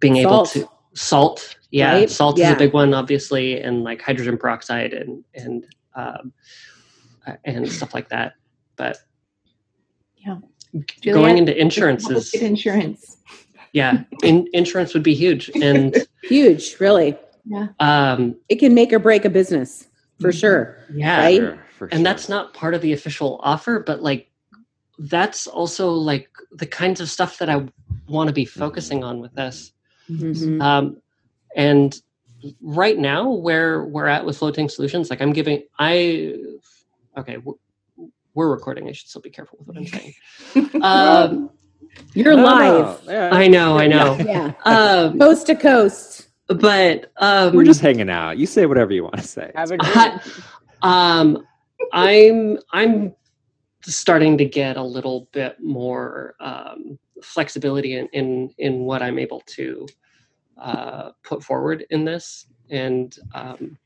being 0.00 0.16
able 0.16 0.44
to 0.46 0.68
salt 0.94 1.56
yeah 1.70 1.92
Right? 1.92 2.10
salt 2.10 2.38
is 2.38 2.50
a 2.50 2.56
big 2.56 2.74
one 2.74 2.92
obviously 2.92 3.60
and 3.60 3.84
like 3.84 4.02
hydrogen 4.02 4.36
peroxide 4.36 4.92
and 4.92 5.24
and 5.34 5.66
um, 5.94 6.32
uh, 7.26 7.36
and 7.46 7.70
stuff 7.72 7.94
like 7.94 8.08
that 8.10 8.34
but 8.76 8.98
Yeah. 10.16 10.38
going 11.04 11.38
into 11.38 11.58
insurance 11.58 12.10
is 12.10 12.34
insurance. 12.34 13.16
Yeah 13.72 14.02
in, 14.22 14.46
insurance 14.52 14.94
would 14.94 15.02
be 15.02 15.14
huge 15.14 15.50
and 15.62 15.96
Huge, 16.22 16.76
really. 16.80 17.16
Yeah. 17.46 17.68
um 17.80 18.36
It 18.48 18.56
can 18.56 18.74
make 18.74 18.92
or 18.92 18.98
break 18.98 19.24
a 19.24 19.30
business 19.30 19.88
for 20.20 20.32
sure. 20.32 20.76
yeah 20.92 21.18
Right? 21.18 21.36
Sure, 21.40 21.58
for 21.78 21.88
and 21.92 22.04
that's 22.04 22.28
not 22.28 22.52
part 22.54 22.74
of 22.74 22.82
the 22.82 22.92
official 22.92 23.40
offer 23.42 23.80
but 23.80 24.02
like 24.02 24.30
that's 24.98 25.46
also 25.46 25.90
like 25.92 26.28
the 26.52 26.66
kinds 26.66 27.00
of 27.00 27.08
stuff 27.08 27.38
that 27.38 27.48
i 27.48 27.66
want 28.06 28.28
to 28.28 28.34
be 28.34 28.44
focusing 28.44 29.02
on 29.02 29.20
with 29.20 29.34
this 29.34 29.72
Mhm. 30.10 30.60
um, 30.60 31.00
and 31.56 32.00
right 32.60 32.98
now 32.98 33.30
where 33.30 33.84
we're 33.84 34.06
at 34.08 34.24
with 34.26 34.36
floating 34.38 34.68
solutions 34.68 35.08
like 35.10 35.20
i'm 35.22 35.32
giving 35.32 35.62
i 35.78 36.34
okay 37.16 37.36
we're, 37.38 37.54
we're 38.34 38.50
recording 38.50 38.88
i 38.88 38.92
should 38.92 39.08
still 39.08 39.22
be 39.22 39.30
careful 39.30 39.58
with 39.58 39.68
what 39.68 39.76
i'm 39.78 39.86
saying 39.86 40.14
um, 40.82 41.50
You're 42.14 42.34
No, 42.36 42.42
no, 42.42 42.80
live. 42.82 43.00
yeah, 43.06 43.30
i 43.32 43.46
know 43.48 43.78
i 43.78 43.86
know 43.86 44.16
Yeah. 44.16 44.52
um, 44.64 45.18
Coast 45.18 45.46
to 45.46 45.54
coast. 45.56 46.28
but 46.48 47.12
um, 47.18 47.54
we're 47.54 47.64
just 47.64 47.80
hanging 47.80 48.10
out. 48.10 48.36
You 48.38 48.46
say 48.46 48.66
whatever 48.66 48.92
you 48.92 49.04
want 49.04 49.16
to 49.18 49.22
say. 49.22 49.52
Have 49.54 49.70
a 49.70 49.76
I, 49.80 50.20
um, 50.82 51.46
I'm 51.92 52.58
I'm 52.72 53.14
starting 53.82 54.36
to 54.38 54.44
get 54.44 54.76
a 54.76 54.82
little 54.82 55.28
bit 55.32 55.56
more 55.62 56.34
um, 56.40 56.98
flexibility 57.22 57.96
in, 57.96 58.08
in 58.12 58.50
in 58.58 58.80
what 58.80 59.00
I'm 59.02 59.18
able 59.18 59.42
to 59.46 59.86
uh, 60.58 61.10
put 61.22 61.42
forward 61.44 61.86
in 61.90 62.04
this, 62.04 62.46
and 62.68 63.16
um, 63.34 63.78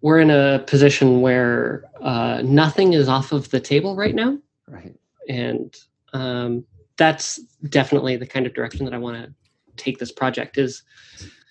we're 0.00 0.20
in 0.20 0.30
a 0.30 0.60
position 0.66 1.20
where 1.20 1.84
uh, 2.00 2.42
nothing 2.44 2.92
is 2.94 3.08
off 3.08 3.32
of 3.32 3.50
the 3.50 3.60
table 3.60 3.96
right 3.96 4.14
now, 4.14 4.38
Right. 4.68 4.94
and 5.28 5.74
um, 6.12 6.64
that's 6.96 7.40
definitely 7.68 8.16
the 8.16 8.26
kind 8.26 8.46
of 8.46 8.54
direction 8.54 8.84
that 8.84 8.94
I 8.94 8.98
want 8.98 9.16
to 9.16 9.32
take 9.76 9.98
this 9.98 10.12
project 10.12 10.58
is 10.58 10.82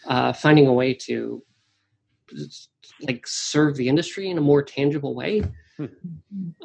uh, 0.08 0.34
finding 0.34 0.68
a 0.68 0.74
way 0.74 0.94
to 0.94 1.44
like 3.02 3.26
serve 3.26 3.76
the 3.76 3.88
industry 3.88 4.30
in 4.30 4.38
a 4.38 4.42
more 4.42 4.64
tangible 4.64 5.16
way. 5.16 5.44
Hmm. 5.78 5.86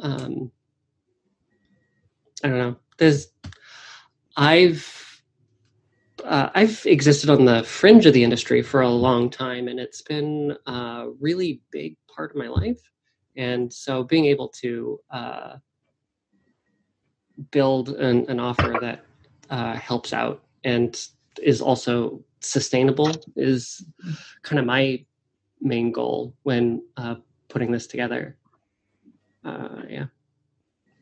Um, 0.00 0.50
I 2.44 2.48
don't 2.48 2.58
know. 2.58 2.76
There's, 2.98 3.28
I've, 4.36 5.22
uh, 6.24 6.50
I've 6.54 6.84
existed 6.86 7.30
on 7.30 7.44
the 7.44 7.62
fringe 7.64 8.06
of 8.06 8.12
the 8.12 8.24
industry 8.24 8.62
for 8.62 8.82
a 8.82 8.88
long 8.88 9.30
time, 9.30 9.68
and 9.68 9.80
it's 9.80 10.02
been 10.02 10.56
a 10.66 11.08
really 11.20 11.62
big 11.70 11.96
part 12.14 12.30
of 12.30 12.36
my 12.36 12.48
life. 12.48 12.80
And 13.36 13.72
so, 13.72 14.02
being 14.02 14.26
able 14.26 14.48
to 14.60 14.98
uh, 15.10 15.56
build 17.50 17.90
an, 17.90 18.28
an 18.28 18.40
offer 18.40 18.76
that 18.80 19.04
uh, 19.50 19.74
helps 19.74 20.12
out 20.12 20.42
and 20.64 21.08
is 21.42 21.60
also 21.60 22.22
sustainable 22.40 23.12
is 23.36 23.84
kind 24.42 24.58
of 24.58 24.64
my 24.64 25.04
main 25.60 25.92
goal 25.92 26.34
when 26.42 26.82
uh, 26.96 27.16
putting 27.48 27.70
this 27.70 27.86
together. 27.86 28.36
Uh, 29.44 29.82
yeah, 29.88 30.06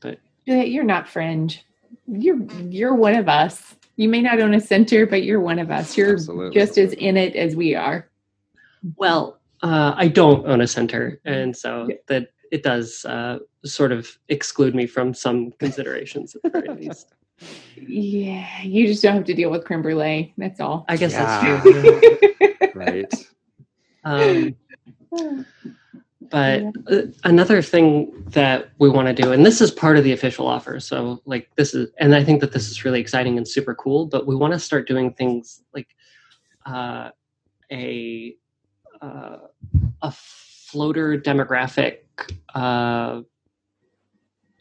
but 0.01 0.19
Juliet, 0.47 0.71
you're 0.71 0.85
not 0.85 1.09
fringe. 1.09 1.65
You're 2.07 2.43
you're 2.69 2.95
one 2.95 3.15
of 3.15 3.29
us. 3.29 3.75
You 3.97 4.09
may 4.09 4.21
not 4.21 4.41
own 4.41 4.55
a 4.55 4.61
center, 4.61 5.07
but 5.07 5.23
you're 5.23 5.41
one 5.41 5.59
of 5.59 5.71
us. 5.71 5.97
You're 5.97 6.15
Absolutely. 6.15 6.55
just 6.59 6.77
as 6.79 6.93
in 6.95 7.17
it 7.17 7.37
as 7.37 7.57
we 7.57 7.75
are. 7.75 8.09
well, 8.97 9.41
uh, 9.63 9.95
I 9.97 10.09
don't 10.09 10.47
own 10.47 10.61
a 10.61 10.67
center, 10.67 11.21
and 11.25 11.57
so 11.57 11.89
that 12.09 12.29
it 12.55 12.63
does 12.63 13.05
uh, 13.05 13.41
sort 13.65 13.91
of 13.91 14.17
exclude 14.29 14.77
me 14.77 14.87
from 14.87 15.13
some 15.13 15.51
considerations 15.59 16.37
at 16.37 16.43
the 16.45 16.51
very 16.51 16.69
least. 16.83 17.13
Yeah, 17.77 18.63
you 18.63 18.87
just 18.87 19.03
don't 19.03 19.17
have 19.17 19.25
to 19.25 19.35
deal 19.35 19.51
with 19.51 19.65
creme 19.65 19.83
brulee. 19.83 20.33
That's 20.39 20.61
all. 20.61 20.85
I 20.89 20.97
guess 20.97 21.13
Yeah. 21.13 21.25
that's 21.25 21.65
true. 21.65 22.21
Right. 22.75 23.13
Um, 24.05 24.57
but 26.31 26.63
uh, 26.91 27.03
another 27.25 27.61
thing 27.61 28.13
that 28.29 28.71
we 28.79 28.89
want 28.89 29.09
to 29.09 29.15
do, 29.15 29.33
and 29.33 29.45
this 29.45 29.61
is 29.61 29.71
part 29.71 29.97
of 29.97 30.05
the 30.05 30.13
official 30.13 30.47
offer. 30.47 30.79
So, 30.81 31.21
like, 31.25 31.51
this 31.57 31.75
is, 31.75 31.91
and 31.99 32.15
I 32.15 32.23
think 32.25 32.41
that 32.41 32.53
this 32.53 32.69
is 32.71 32.85
really 32.85 33.01
exciting 33.01 33.37
and 33.37 33.47
super 33.47 33.75
cool. 33.75 34.07
But 34.07 34.27
we 34.27 34.35
want 34.37 34.53
to 34.55 34.59
start 34.59 34.89
doing 34.89 35.13
things 35.13 35.63
like 35.73 35.89
uh, 36.67 37.11
a 37.71 38.35
uh, 39.01 39.39
a 40.03 40.13
floater 40.13 41.17
demographic 41.19 41.99
uh, 42.55 43.23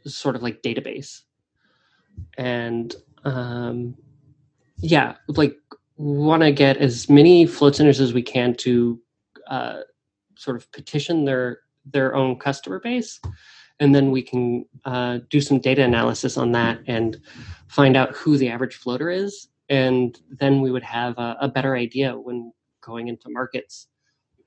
sort 0.05 0.35
of 0.35 0.43
like 0.43 0.61
database, 0.61 1.21
and 2.37 2.95
um, 3.23 3.95
yeah, 4.77 5.15
like 5.27 5.55
want 5.97 6.43
to 6.43 6.51
get 6.51 6.77
as 6.77 7.09
many 7.09 7.45
float 7.45 7.75
centers 7.75 7.99
as 7.99 8.13
we 8.13 8.21
can 8.21 8.55
to 8.55 8.99
uh, 9.47 9.81
sort 10.35 10.57
of 10.57 10.71
petition 10.71 11.25
their 11.25 11.59
their 11.85 12.15
own 12.15 12.37
customer 12.37 12.79
base. 12.79 13.19
And 13.79 13.93
then 13.93 14.11
we 14.11 14.21
can 14.21 14.65
uh, 14.85 15.19
do 15.29 15.41
some 15.41 15.59
data 15.59 15.83
analysis 15.83 16.37
on 16.37 16.51
that 16.53 16.79
and 16.87 17.19
find 17.67 17.97
out 17.97 18.15
who 18.15 18.37
the 18.37 18.49
average 18.49 18.75
floater 18.75 19.09
is. 19.09 19.49
And 19.67 20.17
then 20.29 20.61
we 20.61 20.71
would 20.71 20.83
have 20.83 21.17
a, 21.17 21.35
a 21.41 21.47
better 21.47 21.75
idea 21.75 22.17
when 22.17 22.53
going 22.81 23.07
into 23.07 23.29
markets 23.29 23.87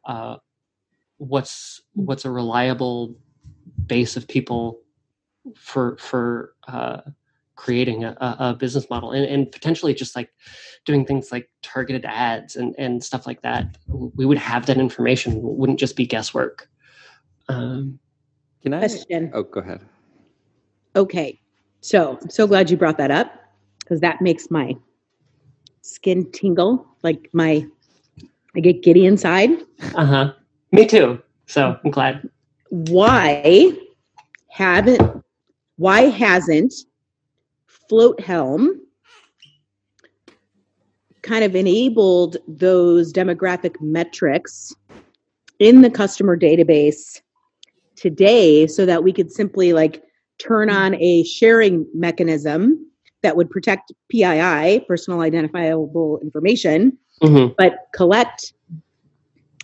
uh, 0.05 0.37
what's 1.19 1.81
what's 1.95 2.25
a 2.25 2.31
reliable 2.31 3.17
base 3.87 4.17
of 4.17 4.27
people 4.29 4.81
for 5.57 5.97
for 5.99 6.55
uh, 6.69 7.01
creating 7.55 8.05
a, 8.05 8.17
a 8.21 8.37
a 8.41 8.55
business 8.55 8.89
model 8.91 9.13
and, 9.13 9.25
and 9.25 9.51
potentially 9.53 9.95
just 9.95 10.17
like 10.17 10.31
doing 10.85 11.07
things 11.07 11.33
like 11.33 11.49
targeted 11.63 12.05
ads 12.05 12.57
and, 12.57 12.75
and 12.79 13.03
stuff 13.03 13.27
like 13.27 13.43
that 13.43 13.77
we 13.89 14.27
would 14.27 14.39
have 14.39 14.67
that 14.67 14.77
information 14.77 15.33
it 15.33 15.43
wouldn't 15.43 15.79
just 15.79 15.97
be 15.97 16.07
guesswork 16.07 16.69
um, 17.49 17.99
Can 18.63 18.75
I? 18.75 18.79
Question. 18.81 19.31
Oh, 19.35 19.43
go 19.43 19.61
ahead. 19.61 19.81
Okay. 20.95 21.41
So 21.81 22.19
I'm 22.21 22.31
so 22.31 22.47
glad 22.47 22.71
you 22.71 22.77
brought 22.77 22.99
that 22.99 23.11
up 23.11 23.33
because 23.79 24.01
that 24.01 24.21
makes 24.21 24.51
my 24.51 24.75
skin 25.83 26.31
tingle. 26.33 26.87
Like 27.03 27.29
my, 27.33 27.67
I 28.57 28.61
get 28.61 28.83
giddy 28.83 29.07
inside. 29.07 29.51
uh-huh 29.95 30.33
me 30.73 30.87
too 30.87 31.21
so 31.47 31.79
i'm 31.85 31.91
glad 31.91 32.29
Why 32.71 33.73
haven't, 34.51 35.01
why 35.77 36.03
hasn't 36.03 36.73
Float 37.67 38.21
Helm 38.21 38.81
kind 41.23 41.45
of 41.45 41.55
enabled 41.55 42.37
those 42.49 43.13
demographic 43.13 43.75
metrics 43.81 44.75
in 45.59 45.83
the 45.83 45.91
customer 45.91 46.37
database 46.37 47.21
today 47.97 48.67
so 48.67 48.87
that 48.87 49.03
we 49.03 49.13
could 49.13 49.31
simply 49.31 49.73
like 49.73 50.03
turn 50.39 50.71
on 50.71 50.95
a 50.97 51.25
sharing 51.25 51.87
mechanism 51.95 52.91
that 53.23 53.37
would 53.37 53.51
protect 53.51 53.93
PII, 54.11 54.85
personal 54.87 55.21
identifiable 55.21 56.19
information, 56.23 56.97
Mhm. 57.23 57.55
but 57.57 57.87
collect, 57.95 58.53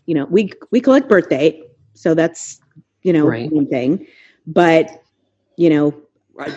you 0.07 0.15
know, 0.15 0.25
we 0.27 0.53
we 0.71 0.81
collect 0.81 1.09
birthday, 1.09 1.63
so 1.95 2.15
that's 2.15 2.61
you 3.03 3.13
know 3.13 3.27
Right. 3.27 3.51
one 3.51 3.67
thing, 3.67 4.07
but 4.47 5.03
you 5.57 5.71
know, 5.71 5.95
I, 6.39 6.55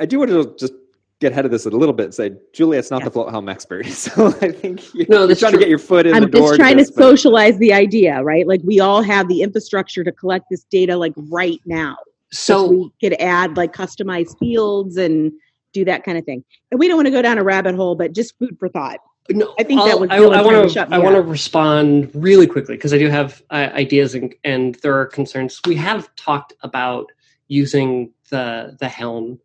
I 0.00 0.06
do 0.06 0.18
want 0.18 0.30
to 0.30 0.54
just 0.58 0.72
get 1.20 1.32
ahead 1.32 1.44
of 1.44 1.50
this 1.50 1.66
a 1.66 1.70
little 1.70 1.92
bit 1.94 2.04
and 2.04 2.14
say, 2.14 2.30
Juliet's 2.52 2.90
not 2.92 3.00
Yeah. 3.00 3.06
the 3.06 3.10
float 3.10 3.30
helm 3.30 3.48
expert. 3.48 3.86
So 3.88 4.28
I 4.40 4.52
think 4.52 4.94
you're, 4.94 5.06
No, 5.08 5.26
you're 5.26 5.34
trying 5.34 5.52
true. 5.52 5.58
to 5.58 5.64
get 5.64 5.68
your 5.68 5.78
foot 5.78 6.06
in 6.06 6.12
the 6.12 6.20
door. 6.28 6.42
I'm 6.42 6.46
just 6.50 6.54
trying 6.60 6.76
to 6.76 6.82
this, 6.84 6.90
but- 6.92 7.02
socialize 7.02 7.58
the 7.58 7.72
idea, 7.72 8.22
right? 8.22 8.46
Like 8.46 8.60
we 8.62 8.78
all 8.78 9.02
have 9.02 9.26
the 9.28 9.42
infrastructure 9.42 10.04
to 10.04 10.12
collect 10.12 10.46
this 10.50 10.64
data 10.70 10.96
like 10.96 11.14
right 11.16 11.60
now. 11.66 11.96
so 12.30 12.68
we 12.68 12.90
could 13.00 13.14
add 13.20 13.56
like 13.56 13.72
customized 13.72 14.38
fields 14.38 14.96
and 14.98 15.32
do 15.72 15.84
that 15.86 16.04
kind 16.04 16.18
of 16.18 16.24
thing. 16.24 16.44
And 16.70 16.78
we 16.78 16.86
don't 16.86 16.96
want 16.96 17.06
to 17.06 17.10
go 17.10 17.22
down 17.22 17.38
a 17.38 17.42
rabbit 17.42 17.74
hole, 17.74 17.94
but 17.96 18.12
just 18.12 18.38
food 18.38 18.56
for 18.58 18.68
thought. 18.68 19.00
No, 19.30 19.54
I 19.58 19.62
think 19.62 19.80
that 19.80 19.96
I'll- 19.96 20.04
I, 20.04 20.18
Dylan 20.18 20.36
I 20.36 20.42
want 20.42 20.72
to. 20.72 20.88
I 20.90 20.98
want 20.98 21.16
to 21.16 21.22
respond 21.22 22.10
really 22.14 22.46
quickly 22.46 22.76
because 22.76 22.94
I 22.94 22.98
do 22.98 23.08
have 23.08 23.42
uh, 23.50 23.68
ideas 23.72 24.14
and, 24.14 24.34
and 24.44 24.76
there 24.76 24.98
are 24.98 25.06
concerns. 25.06 25.60
We 25.66 25.74
have 25.76 26.14
talked 26.16 26.54
about 26.62 27.06
using 27.48 28.12
the 28.30 28.76
the 28.80 28.88
Helm, 28.88 29.38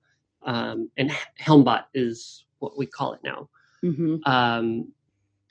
um, 0.43 0.89
and 0.97 1.11
Helmbot 1.39 1.85
is 1.93 2.45
what 2.59 2.77
we 2.77 2.85
call 2.85 3.13
it 3.13 3.21
now, 3.23 3.49
hmm 3.81 4.15
um, 4.25 4.87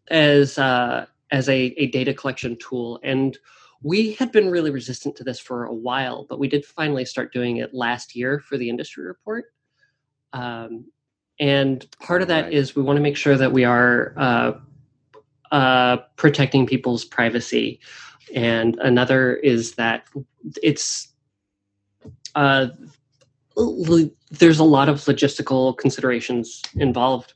as 0.08 0.56
uh, 0.58 1.06
as 1.30 1.48
a, 1.48 1.74
a 1.76 1.88
data 1.88 2.14
collection 2.14 2.56
tool. 2.56 3.00
And 3.02 3.36
we 3.82 4.12
had 4.14 4.32
been 4.32 4.50
really 4.50 4.70
resistant 4.70 5.16
to 5.16 5.24
this 5.24 5.40
for 5.40 5.64
a 5.64 5.74
while, 5.74 6.24
but 6.28 6.38
we 6.38 6.48
did 6.48 6.64
finally 6.64 7.04
start 7.04 7.32
doing 7.32 7.58
it 7.58 7.74
last 7.74 8.14
year 8.14 8.38
for 8.38 8.56
the 8.56 8.68
industry 8.68 9.04
report. 9.04 9.46
Um, 10.32 10.86
and 11.42 11.84
part 11.98 12.22
of 12.22 12.28
that 12.28 12.44
Right. 12.44 12.52
is 12.52 12.76
we 12.76 12.82
want 12.82 12.98
to 12.98 13.02
make 13.02 13.16
sure 13.16 13.36
that 13.36 13.50
we 13.50 13.64
are 13.64 14.14
uh, 14.16 14.52
uh, 15.50 15.96
protecting 16.14 16.68
people's 16.68 17.04
privacy. 17.04 17.80
And 18.32 18.78
another 18.78 19.34
is 19.34 19.74
that 19.74 20.06
it's 20.62 21.08
uh, 22.36 22.68
lo- 23.56 24.10
there's 24.30 24.60
a 24.60 24.64
lot 24.64 24.88
of 24.88 24.98
logistical 25.00 25.76
considerations 25.76 26.62
involved 26.76 27.34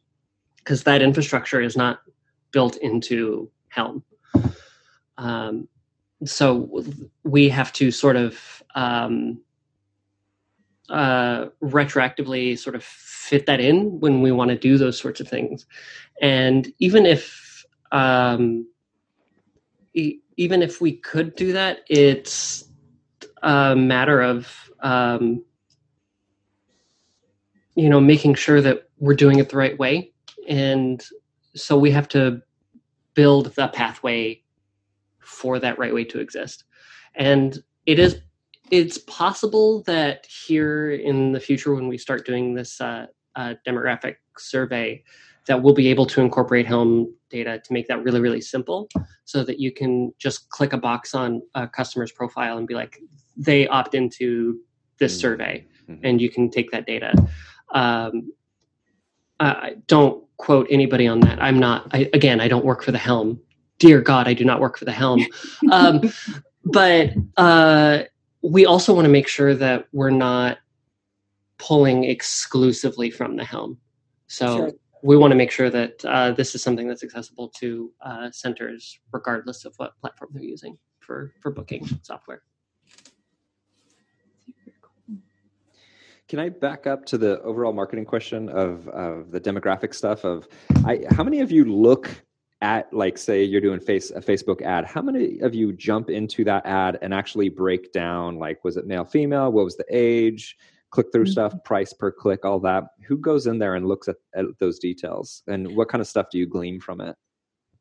because 0.59 0.85
that 0.85 1.03
infrastructure 1.03 1.61
is 1.61 1.77
not 1.77 1.99
built 2.53 2.77
into 2.77 3.51
Helm. 3.71 4.05
Um, 5.19 5.67
so 6.25 6.85
we 7.25 7.49
have 7.49 7.73
to 7.73 7.91
sort 7.91 8.15
of 8.15 8.63
um, 8.77 9.41
uh, 10.91 11.47
retroactively 11.62 12.59
sort 12.59 12.76
of 12.76 12.84
fit 12.84 13.47
that 13.47 13.61
in 13.61 13.99
when 14.01 14.22
we 14.22 14.32
want 14.32 14.51
to 14.51 14.57
do 14.57 14.78
those 14.78 14.99
sorts 14.99 15.20
of 15.20 15.28
things. 15.28 15.66
And 16.20 16.72
even 16.78 17.07
if 17.07 17.64
um, 17.93 18.66
e- 19.95 20.20
even 20.37 20.62
if 20.62 20.80
we 20.80 20.93
could 20.93 21.34
do 21.34 21.53
that, 21.53 21.80
it's 21.89 22.64
a 23.43 23.74
matter 23.74 24.20
of 24.20 24.49
um, 24.80 25.45
you 27.74 27.89
know 27.89 28.01
making 28.01 28.34
sure 28.34 28.61
that 28.61 28.89
we're 28.99 29.14
doing 29.14 29.39
it 29.39 29.49
the 29.49 29.57
right 29.57 29.78
way, 29.78 30.12
and 30.49 31.05
so 31.55 31.78
we 31.78 31.91
have 31.91 32.09
to 32.09 32.43
build 33.14 33.55
the 33.55 33.68
pathway 33.68 34.43
for 35.20 35.59
that 35.59 35.78
right 35.78 35.95
way 35.95 36.05
to 36.05 36.20
exist. 36.20 36.64
And 37.14 37.59
it 37.87 37.99
is 37.99 38.20
it's 38.71 38.99
possible 38.99 39.83
that 39.83 40.27
here 40.27 40.91
in 40.91 41.33
the 41.33 41.41
future 41.41 41.75
when 41.75 41.89
we 41.89 41.99
start 41.99 42.27
doing 42.27 42.55
this 42.55 42.81
uh, 42.81 43.07
uh, 43.35 43.55
demographic 43.67 44.17
survey 44.39 45.03
that 45.47 45.62
we'll 45.62 45.75
be 45.75 45.89
able 45.89 46.07
to 46.07 46.21
incorporate 46.21 46.67
helm 46.67 47.12
data 47.31 47.61
to 47.64 47.73
make 47.73 47.87
that 47.89 48.03
really 48.03 48.21
really 48.21 48.41
simple 48.41 48.89
so 49.25 49.45
that 49.45 49.61
you 49.61 49.73
can 49.73 50.12
just 50.19 50.49
click 50.51 50.73
a 50.73 50.79
box 50.79 51.14
on 51.14 51.43
a 51.55 51.67
customer's 51.67 52.12
profile 52.12 52.59
and 52.59 52.67
be 52.67 52.75
like 52.75 53.01
they 53.37 53.67
opt 53.69 53.95
into 53.95 54.59
this 54.99 55.12
mm-hmm. 55.12 55.21
survey 55.21 55.67
mm-hmm. 55.89 56.05
and 56.05 56.21
you 56.21 56.31
can 56.31 56.51
take 56.51 56.71
that 56.71 56.87
data 56.87 57.12
um, 57.73 58.33
uh, 59.41 59.71
don't 59.87 60.25
quote 60.39 60.67
anybody 60.71 61.07
on 61.07 61.21
that 61.21 61.41
i'm 61.43 61.59
not 61.59 61.87
I, 61.93 62.11
again 62.12 62.41
i 62.41 62.49
don't 62.49 62.64
work 62.64 62.83
for 62.83 62.93
the 62.93 62.99
helm 62.99 63.41
dear 63.79 64.01
god 64.01 64.29
i 64.29 64.35
do 64.35 64.45
not 64.45 64.61
work 64.61 64.79
for 64.79 64.85
the 64.85 64.93
helm 64.93 65.25
um, 65.73 66.01
but 66.64 67.11
uh, 67.37 68.03
we 68.43 68.66
also 68.66 68.95
want 68.95 69.05
to 69.05 69.11
make 69.11 69.28
sure 69.28 69.55
that 69.55 69.87
we're 69.93 70.11
not 70.11 70.59
pulling 71.59 72.05
exclusively 72.05 73.11
from 73.11 73.37
the 73.37 73.45
helm 73.45 73.78
so 74.26 74.57
sure 74.57 74.72
we 75.07 75.16
want 75.16 75.30
to 75.30 75.37
make 75.37 75.53
sure 75.53 75.70
that 75.70 76.05
uh, 76.05 76.32
this 76.32 76.55
is 76.55 76.62
something 76.62 76.89
that's 76.89 77.05
accessible 77.05 77.49
to 77.49 77.93
uh, 78.01 78.30
centers, 78.32 78.99
regardless 79.12 79.64
of 79.64 79.72
what 79.76 79.99
platform 80.01 80.30
they're 80.34 80.43
using 80.43 80.76
for 80.99 81.32
for 81.41 81.51
booking 81.51 81.87
software. 82.03 82.43
Can 86.28 86.41
I 86.41 86.49
back 86.49 86.89
up 86.89 87.07
to 87.07 87.18
the 87.18 87.41
overall 87.43 87.72
marketing 87.72 88.05
question 88.05 88.49
of, 88.49 88.89
of 88.89 89.30
the 89.30 89.41
demographic 89.41 89.95
stuff? 89.95 90.24
Of 90.24 90.49
I, 90.84 91.03
how 91.12 91.22
many 91.22 91.39
of 91.39 91.53
you 91.53 91.64
look 91.64 92.11
at 92.63 92.93
like 92.93 93.19
say 93.19 93.45
you're 93.45 93.61
doing 93.61 93.81
face 93.81 94.11
a 94.11 94.21
Facebook 94.21 94.63
ad? 94.63 94.85
How 94.85 95.03
many 95.03 95.41
of 95.41 95.55
you 95.55 95.73
jump 95.73 96.11
into 96.11 96.45
that 96.45 96.65
ad 96.67 96.99
and 97.03 97.13
actually 97.13 97.49
break 97.49 97.93
down 97.93 98.39
like 98.39 98.65
was 98.65 98.77
it 98.77 98.87
male 98.87 99.05
female? 99.05 99.53
What 99.53 99.65
was 99.65 99.77
the 99.77 99.87
age? 99.91 100.57
click 100.91 101.13
through 101.13 101.25
mm-hmm. 101.25 101.33
stuff, 101.33 101.65
price 101.65 101.93
per 101.93 102.11
click, 102.11 102.45
all 102.45 102.61
that. 102.61 102.85
Who 103.07 103.19
goes 103.19 103.47
in 103.47 103.59
there 103.59 103.75
and 103.75 103.87
looks 103.87 104.09
at, 104.09 104.17
at 104.35 104.47
those 104.59 104.79
details? 104.79 105.43
And 105.47 105.77
what 105.77 105.89
kind 105.89 106.01
of 106.01 106.09
stuff 106.09 106.29
do 106.31 106.39
you 106.39 106.47
glean 106.47 106.81
from 106.81 107.01
it? 107.01 107.17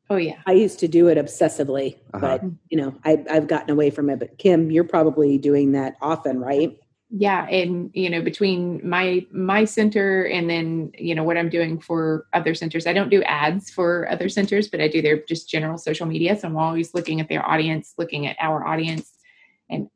Oh 0.08 0.16
yeah, 0.16 0.36
I 0.46 0.52
used 0.52 0.78
to 0.80 0.88
do 0.88 1.08
it 1.08 1.18
obsessively, 1.18 1.96
uh-huh. 2.14 2.38
but 2.38 2.44
you 2.68 2.76
know, 2.76 2.94
I, 3.04 3.24
I've 3.28 3.48
gotten 3.48 3.70
away 3.70 3.90
from 3.90 4.08
it. 4.08 4.20
But 4.20 4.38
Kim, 4.38 4.70
you're 4.70 4.84
probably 4.84 5.36
doing 5.36 5.72
that 5.72 5.96
often, 6.00 6.38
right? 6.38 6.78
Yeah, 7.08 7.46
and 7.46 7.90
you 7.94 8.10
know, 8.10 8.20
between 8.20 8.80
my 8.86 9.24
my 9.30 9.64
center 9.64 10.24
and 10.24 10.50
then 10.50 10.90
you 10.98 11.14
know 11.14 11.22
what 11.22 11.36
I'm 11.36 11.48
doing 11.48 11.80
for 11.80 12.26
other 12.32 12.54
centers, 12.54 12.86
I 12.86 12.92
don't 12.92 13.10
do 13.10 13.22
ads 13.22 13.70
for 13.70 14.10
other 14.10 14.28
centers, 14.28 14.66
but 14.66 14.80
I 14.80 14.88
do 14.88 15.00
their 15.00 15.22
just 15.22 15.48
general 15.48 15.78
social 15.78 16.06
media. 16.06 16.36
So 16.36 16.48
I'm 16.48 16.56
always 16.56 16.94
looking 16.94 17.20
at 17.20 17.28
their 17.28 17.48
audience, 17.48 17.94
looking 17.96 18.26
at 18.26 18.36
our 18.40 18.66
audience, 18.66 19.12
and 19.70 19.88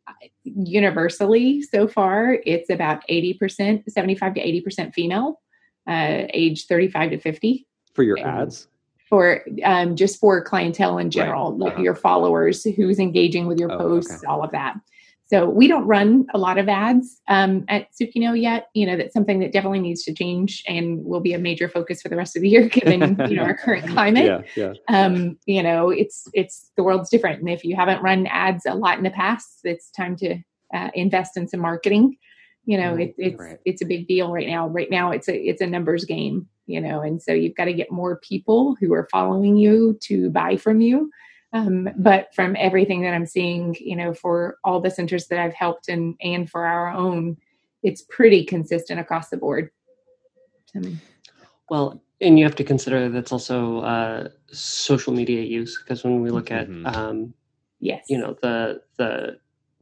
universally 0.44 1.62
so 1.62 1.86
far 1.86 2.38
it's 2.44 2.70
about 2.70 3.06
80% 3.08 3.84
75 3.88 4.34
to 4.34 4.40
80% 4.40 4.92
female 4.92 5.40
uh, 5.88 6.26
age 6.32 6.66
35 6.66 7.10
to 7.10 7.18
50 7.18 7.66
for 7.94 8.02
your 8.02 8.18
ads 8.18 8.68
for 9.08 9.42
um, 9.64 9.96
just 9.96 10.18
for 10.18 10.42
clientele 10.42 10.98
in 10.98 11.10
general 11.10 11.56
right. 11.56 11.72
uh-huh. 11.72 11.82
your 11.82 11.94
followers 11.94 12.64
who's 12.64 12.98
engaging 12.98 13.46
with 13.46 13.58
your 13.58 13.70
oh, 13.72 13.78
posts 13.78 14.16
okay. 14.16 14.26
all 14.26 14.42
of 14.42 14.50
that 14.52 14.74
so 15.30 15.48
we 15.48 15.68
don't 15.68 15.86
run 15.86 16.26
a 16.34 16.38
lot 16.38 16.58
of 16.58 16.68
ads 16.68 17.20
um, 17.28 17.64
at 17.68 17.86
Tsukino 17.92 18.38
yet. 18.40 18.66
You 18.74 18.84
know, 18.84 18.96
that's 18.96 19.14
something 19.14 19.38
that 19.38 19.52
definitely 19.52 19.78
needs 19.78 20.02
to 20.02 20.12
change 20.12 20.64
and 20.66 21.04
will 21.04 21.20
be 21.20 21.34
a 21.34 21.38
major 21.38 21.68
focus 21.68 22.02
for 22.02 22.08
the 22.08 22.16
rest 22.16 22.34
of 22.34 22.42
the 22.42 22.48
year, 22.48 22.68
given 22.68 23.16
you 23.28 23.36
know 23.36 23.44
our 23.44 23.56
current 23.56 23.86
climate. 23.90 24.24
Yeah, 24.24 24.40
yeah. 24.56 24.72
Um, 24.88 25.38
you 25.46 25.62
know, 25.62 25.90
it's 25.90 26.26
it's 26.34 26.72
the 26.76 26.82
world's 26.82 27.10
different, 27.10 27.38
and 27.38 27.48
if 27.48 27.64
you 27.64 27.76
haven't 27.76 28.02
run 28.02 28.26
ads 28.26 28.66
a 28.66 28.74
lot 28.74 28.98
in 28.98 29.04
the 29.04 29.10
past, 29.10 29.60
it's 29.62 29.92
time 29.92 30.16
to 30.16 30.36
uh, 30.74 30.90
invest 30.94 31.36
in 31.36 31.46
some 31.46 31.60
marketing. 31.60 32.16
You 32.64 32.78
know, 32.78 32.94
mm, 32.94 33.02
it, 33.02 33.14
it's 33.16 33.40
right. 33.40 33.58
it's 33.64 33.82
a 33.82 33.86
big 33.86 34.08
deal 34.08 34.32
right 34.32 34.48
now. 34.48 34.66
Right 34.66 34.90
now, 34.90 35.12
it's 35.12 35.28
a 35.28 35.36
it's 35.36 35.60
a 35.60 35.66
numbers 35.66 36.04
game. 36.04 36.48
You 36.66 36.80
know, 36.80 37.02
and 37.02 37.22
so 37.22 37.32
you've 37.32 37.54
got 37.54 37.66
to 37.66 37.72
get 37.72 37.92
more 37.92 38.16
people 38.16 38.76
who 38.80 38.92
are 38.94 39.08
following 39.12 39.56
you 39.56 39.96
to 40.02 40.28
buy 40.30 40.56
from 40.56 40.80
you 40.80 41.08
um, 41.52 41.88
but 41.96 42.34
from 42.34 42.56
everything 42.58 43.02
that 43.02 43.14
I'm 43.14 43.26
seeing, 43.26 43.76
you 43.80 43.96
know, 43.96 44.14
for 44.14 44.58
all 44.62 44.80
the 44.80 44.90
centers 44.90 45.26
that 45.28 45.38
I've 45.38 45.54
helped 45.54 45.88
and 45.88 46.14
and 46.20 46.48
for 46.48 46.64
our 46.64 46.92
own, 46.92 47.36
it's 47.82 48.02
pretty 48.02 48.44
consistent 48.44 49.00
across 49.00 49.30
the 49.30 49.36
board. 49.36 49.70
Well, 51.68 52.02
and 52.20 52.38
you 52.38 52.44
have 52.44 52.54
to 52.56 52.64
consider 52.64 53.08
that's 53.08 53.32
also 53.32 53.80
uh, 53.80 54.28
social 54.52 55.12
media 55.12 55.42
use 55.42 55.78
because 55.78 56.04
when 56.04 56.20
we 56.20 56.30
look 56.30 56.50
at, 56.50 56.68
mm-hmm. 56.68 56.86
um, 56.86 57.34
yes, 57.80 58.04
you 58.08 58.18
know 58.18 58.36
the 58.42 58.82
the 58.96 59.38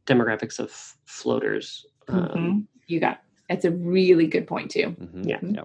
demographics 0.07 0.59
of 0.59 0.71
floaters, 1.05 1.85
um, 2.07 2.27
mm-hmm. 2.27 2.59
you 2.87 2.99
got 2.99 3.21
that's 3.47 3.65
a 3.65 3.71
really 3.71 4.25
good 4.25 4.47
point 4.47 4.71
too. 4.71 4.95
Mm-hmm. 4.99 5.23
Yeah. 5.23 5.39
yeah 5.43 5.63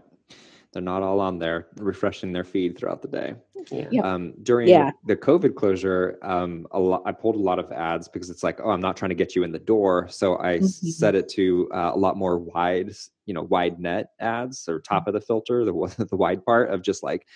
they're 0.74 0.82
not 0.82 1.02
all 1.02 1.20
on 1.20 1.38
there 1.38 1.68
refreshing 1.76 2.32
their 2.32 2.44
feed 2.44 2.76
throughout 2.76 3.00
the 3.00 3.08
day. 3.08 3.34
Yeah. 3.70 4.02
Um, 4.02 4.34
during 4.42 4.68
yeah. 4.68 4.90
the, 5.06 5.14
the, 5.14 5.20
COVID 5.20 5.54
closure, 5.54 6.18
um, 6.20 6.66
a 6.72 6.78
lot, 6.78 7.02
I 7.06 7.12
pulled 7.12 7.36
a 7.36 7.38
lot 7.38 7.58
of 7.58 7.72
ads 7.72 8.08
because 8.08 8.28
it's 8.28 8.42
like, 8.42 8.60
oh, 8.62 8.68
I'm 8.68 8.80
not 8.80 8.94
trying 8.94 9.08
to 9.08 9.14
get 9.14 9.34
you 9.34 9.42
in 9.42 9.52
the 9.52 9.58
door, 9.58 10.06
so 10.10 10.38
I 10.38 10.58
mm-hmm. 10.58 10.88
set 10.88 11.14
it 11.14 11.30
to 11.30 11.70
uh, 11.72 11.92
a 11.94 11.96
lot 11.96 12.18
more 12.18 12.38
wide, 12.38 12.90
you 13.24 13.32
know, 13.32 13.44
wide 13.44 13.80
net 13.80 14.10
ads 14.20 14.68
or 14.68 14.80
top 14.80 15.08
of 15.08 15.14
the 15.14 15.20
filter, 15.20 15.64
the 15.64 15.72
the 16.10 16.16
wide 16.16 16.44
part 16.44 16.70
of 16.70 16.82
just 16.82 17.02
like, 17.02 17.26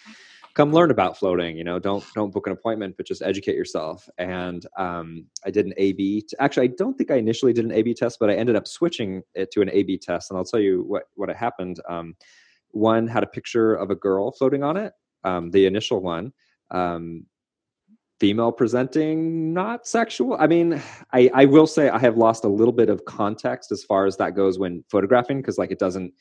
come 0.58 0.72
learn 0.72 0.90
about 0.90 1.16
floating. 1.16 1.56
You 1.56 1.64
know, 1.64 1.78
don't 1.78 2.04
don't 2.14 2.32
book 2.32 2.46
an 2.46 2.52
appointment, 2.52 2.96
but 2.96 3.06
just 3.06 3.22
educate 3.22 3.54
yourself. 3.54 4.08
And 4.18 4.66
um, 4.76 5.24
I 5.46 5.50
did 5.50 5.66
an 5.66 5.72
A/B. 5.76 6.22
T- 6.22 6.36
Actually, 6.40 6.68
I 6.68 6.72
don't 6.76 6.98
think 6.98 7.10
I 7.10 7.16
initially 7.16 7.52
did 7.52 7.64
an 7.64 7.72
A/B 7.72 7.94
test, 7.94 8.18
but 8.20 8.28
I 8.28 8.34
ended 8.34 8.56
up 8.56 8.66
switching 8.66 9.22
it 9.34 9.50
to 9.52 9.62
an 9.62 9.70
A/B 9.72 9.98
test, 9.98 10.30
and 10.30 10.36
I'll 10.36 10.44
tell 10.44 10.60
you 10.60 10.84
what 10.86 11.04
what 11.14 11.30
happened. 11.30 11.80
Um, 11.88 12.16
one 12.72 13.06
had 13.06 13.22
a 13.22 13.26
picture 13.26 13.74
of 13.74 13.90
a 13.90 13.94
girl 13.94 14.30
floating 14.32 14.62
on 14.62 14.76
it, 14.76 14.92
um, 15.24 15.50
the 15.50 15.66
initial 15.66 16.00
one. 16.00 16.32
Um, 16.70 17.26
female 18.20 18.50
presenting, 18.50 19.52
not 19.52 19.86
sexual. 19.86 20.36
I 20.38 20.46
mean, 20.46 20.82
I, 21.12 21.30
I 21.32 21.44
will 21.44 21.66
say 21.66 21.88
I 21.88 21.98
have 21.98 22.16
lost 22.16 22.44
a 22.44 22.48
little 22.48 22.72
bit 22.72 22.90
of 22.90 23.04
context 23.04 23.70
as 23.70 23.84
far 23.84 24.06
as 24.06 24.16
that 24.16 24.34
goes 24.34 24.58
when 24.58 24.84
photographing 24.90 25.38
because 25.40 25.58
like 25.58 25.70
it 25.70 25.78
doesn't. 25.78 26.12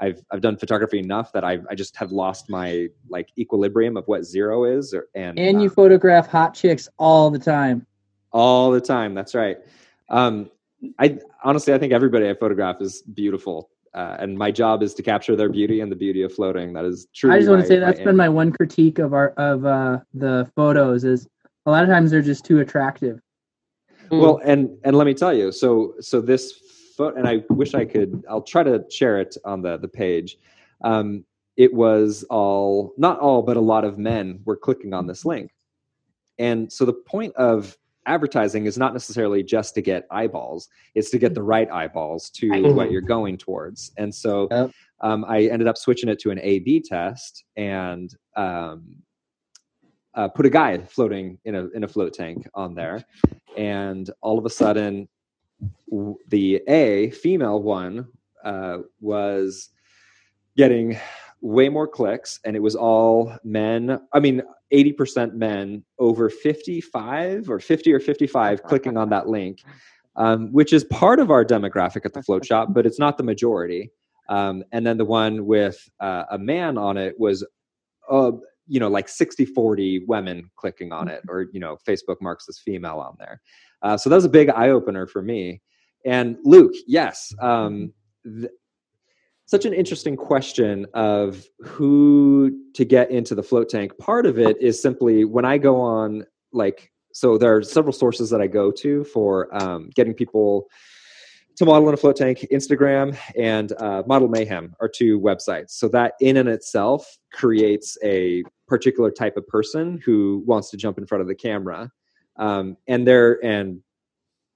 I've 0.00 0.20
I've 0.32 0.40
done 0.40 0.56
photography 0.56 0.98
enough 0.98 1.32
that 1.32 1.44
I 1.44 1.58
I 1.70 1.76
just 1.76 1.96
have 1.96 2.10
lost 2.10 2.50
my 2.50 2.88
like 3.08 3.28
equilibrium 3.38 3.96
of 3.96 4.04
what 4.06 4.24
zero 4.24 4.64
is, 4.64 4.92
or, 4.92 5.06
and 5.14 5.38
and 5.38 5.62
you 5.62 5.68
um, 5.68 5.74
photograph 5.74 6.26
hot 6.26 6.52
chicks 6.54 6.88
all 6.98 7.30
the 7.30 7.38
time. 7.38 7.86
All 8.32 8.72
the 8.72 8.80
time. 8.80 9.14
That's 9.14 9.36
right. 9.36 9.58
Um, 10.08 10.50
I 10.98 11.18
honestly 11.44 11.72
I 11.72 11.78
think 11.78 11.92
everybody 11.92 12.28
I 12.28 12.34
photograph 12.34 12.80
is 12.80 13.02
beautiful 13.02 13.70
uh, 13.94 14.16
and 14.18 14.36
my 14.36 14.50
job 14.50 14.82
is 14.82 14.92
to 14.94 15.02
capture 15.02 15.36
their 15.36 15.48
beauty 15.48 15.80
and 15.80 15.90
the 15.90 15.96
beauty 15.96 16.22
of 16.22 16.32
floating. 16.32 16.72
That 16.72 16.84
is 16.84 17.06
true. 17.14 17.32
I 17.32 17.38
just 17.38 17.48
want 17.48 17.62
to 17.62 17.66
say 17.66 17.78
that's 17.78 18.00
been 18.00 18.16
my 18.16 18.28
one 18.28 18.52
critique 18.52 18.98
of 18.98 19.14
our 19.14 19.30
of 19.30 19.64
uh, 19.64 20.00
the 20.12 20.50
photos 20.56 21.04
is 21.04 21.28
a 21.66 21.70
lot 21.70 21.84
of 21.84 21.88
times 21.88 22.10
they're 22.10 22.22
just 22.22 22.44
too 22.44 22.60
attractive. 22.60 23.20
Hmm. 24.10 24.18
Well, 24.18 24.40
and 24.44 24.76
and 24.82 24.96
let 24.96 25.06
me 25.06 25.14
tell 25.14 25.32
you, 25.32 25.52
so 25.52 25.94
so 26.00 26.20
this 26.20 26.52
photo, 26.96 27.16
and 27.16 27.28
I 27.28 27.44
wish 27.50 27.74
I 27.74 27.84
could. 27.84 28.24
I'll 28.28 28.42
try 28.42 28.64
to 28.64 28.84
share 28.90 29.20
it 29.20 29.36
on 29.44 29.62
the 29.62 29.76
the 29.76 29.88
page. 29.88 30.38
Um, 30.82 31.24
it 31.56 31.72
was 31.72 32.24
all 32.24 32.94
not 32.98 33.20
all, 33.20 33.42
but 33.42 33.56
a 33.56 33.60
lot 33.60 33.84
of 33.84 33.96
men 33.96 34.40
were 34.44 34.56
clicking 34.56 34.92
on 34.92 35.06
this 35.06 35.24
link, 35.24 35.52
and 36.38 36.72
so 36.72 36.84
the 36.84 36.92
point 36.92 37.34
of 37.36 37.76
advertising 38.06 38.66
is 38.66 38.78
not 38.78 38.92
necessarily 38.92 39.42
just 39.42 39.74
to 39.74 39.80
get 39.80 40.06
eyeballs 40.10 40.68
it's 40.94 41.10
to 41.10 41.18
get 41.18 41.34
the 41.34 41.42
right 41.42 41.70
eyeballs 41.70 42.30
to 42.30 42.48
what 42.74 42.90
you're 42.90 43.00
going 43.00 43.36
towards. 43.36 43.92
And 43.96 44.14
so 44.14 44.48
yep. 44.50 44.70
um, 45.00 45.24
i 45.28 45.42
ended 45.42 45.68
up 45.68 45.76
switching 45.76 46.08
it 46.08 46.18
to 46.20 46.30
an 46.30 46.38
a 46.40 46.60
b 46.60 46.80
test 46.80 47.44
and 47.56 48.14
um, 48.36 48.96
uh, 50.14 50.28
put 50.28 50.46
a 50.46 50.50
guy 50.50 50.78
floating 50.78 51.38
in 51.44 51.54
a 51.54 51.68
in 51.68 51.84
a 51.84 51.88
float 51.88 52.14
tank 52.14 52.48
on 52.54 52.74
there. 52.74 53.04
And 53.56 54.08
all 54.20 54.38
of 54.38 54.44
a 54.44 54.50
sudden 54.50 55.08
the 56.28 56.62
a 56.68 57.10
female 57.10 57.62
one 57.62 58.08
uh, 58.44 58.78
was 59.00 59.70
getting 60.56 60.98
way 61.44 61.68
more 61.68 61.86
clicks 61.86 62.40
and 62.44 62.56
it 62.56 62.62
was 62.62 62.74
all 62.74 63.36
men 63.44 64.00
i 64.12 64.20
mean 64.20 64.42
80% 64.72 65.34
men 65.34 65.84
over 66.00 66.28
55 66.28 67.48
or 67.48 67.60
50 67.60 67.92
or 67.92 68.00
55 68.00 68.62
clicking 68.64 68.96
on 68.96 69.10
that 69.10 69.28
link 69.28 69.60
um, 70.16 70.52
which 70.52 70.72
is 70.72 70.84
part 70.84 71.20
of 71.20 71.30
our 71.30 71.44
demographic 71.44 72.04
at 72.04 72.12
the 72.12 72.22
float 72.22 72.44
shop 72.44 72.68
but 72.72 72.86
it's 72.86 72.98
not 72.98 73.16
the 73.18 73.24
majority. 73.24 73.90
Um, 74.28 74.64
and 74.72 74.86
then 74.86 74.96
the 74.96 75.04
one 75.04 75.44
with 75.44 75.76
uh, 76.00 76.24
a 76.30 76.38
man 76.38 76.78
on 76.78 76.96
it 76.96 77.14
was 77.18 77.46
uh, 78.10 78.32
you 78.66 78.80
know 78.80 78.88
like 78.88 79.08
60 79.08 79.44
40 79.44 80.04
women 80.08 80.50
clicking 80.56 80.92
on 80.92 81.08
it 81.08 81.22
or 81.28 81.46
you 81.52 81.60
know 81.60 81.76
facebook 81.86 82.16
marks 82.22 82.46
as 82.48 82.58
female 82.58 83.00
on 83.00 83.16
there. 83.18 83.40
Uh, 83.82 83.96
so 83.96 84.08
that 84.08 84.16
was 84.16 84.24
a 84.24 84.30
big 84.30 84.48
eye-opener 84.48 85.06
for 85.06 85.20
me. 85.20 85.60
And 86.06 86.36
luke 86.44 86.74
yes 86.86 87.34
um, 87.40 87.92
th- 88.24 88.50
such 89.46 89.64
an 89.64 89.74
interesting 89.74 90.16
question 90.16 90.86
of 90.94 91.44
who 91.62 92.50
to 92.74 92.84
get 92.84 93.10
into 93.10 93.34
the 93.34 93.42
float 93.42 93.68
tank. 93.68 93.96
Part 93.98 94.26
of 94.26 94.38
it 94.38 94.60
is 94.60 94.80
simply 94.80 95.24
when 95.24 95.44
I 95.44 95.58
go 95.58 95.80
on, 95.80 96.24
like, 96.52 96.90
so 97.12 97.36
there 97.38 97.56
are 97.56 97.62
several 97.62 97.92
sources 97.92 98.30
that 98.30 98.40
I 98.40 98.46
go 98.46 98.70
to 98.72 99.04
for 99.04 99.54
um, 99.54 99.90
getting 99.94 100.14
people 100.14 100.66
to 101.56 101.64
model 101.64 101.88
in 101.88 101.94
a 101.94 101.96
float 101.96 102.16
tank. 102.16 102.46
Instagram 102.50 103.16
and 103.38 103.72
uh, 103.80 104.02
Model 104.06 104.28
Mayhem 104.28 104.74
are 104.80 104.88
two 104.88 105.20
websites. 105.20 105.70
So 105.70 105.88
that 105.88 106.14
in 106.20 106.36
and 106.36 106.48
itself 106.48 107.18
creates 107.32 107.96
a 108.02 108.42
particular 108.66 109.10
type 109.10 109.36
of 109.36 109.46
person 109.46 110.00
who 110.04 110.42
wants 110.46 110.70
to 110.70 110.76
jump 110.76 110.98
in 110.98 111.06
front 111.06 111.22
of 111.22 111.28
the 111.28 111.34
camera. 111.34 111.90
Um, 112.36 112.76
and 112.88 113.06
they're 113.06 113.44
and 113.44 113.80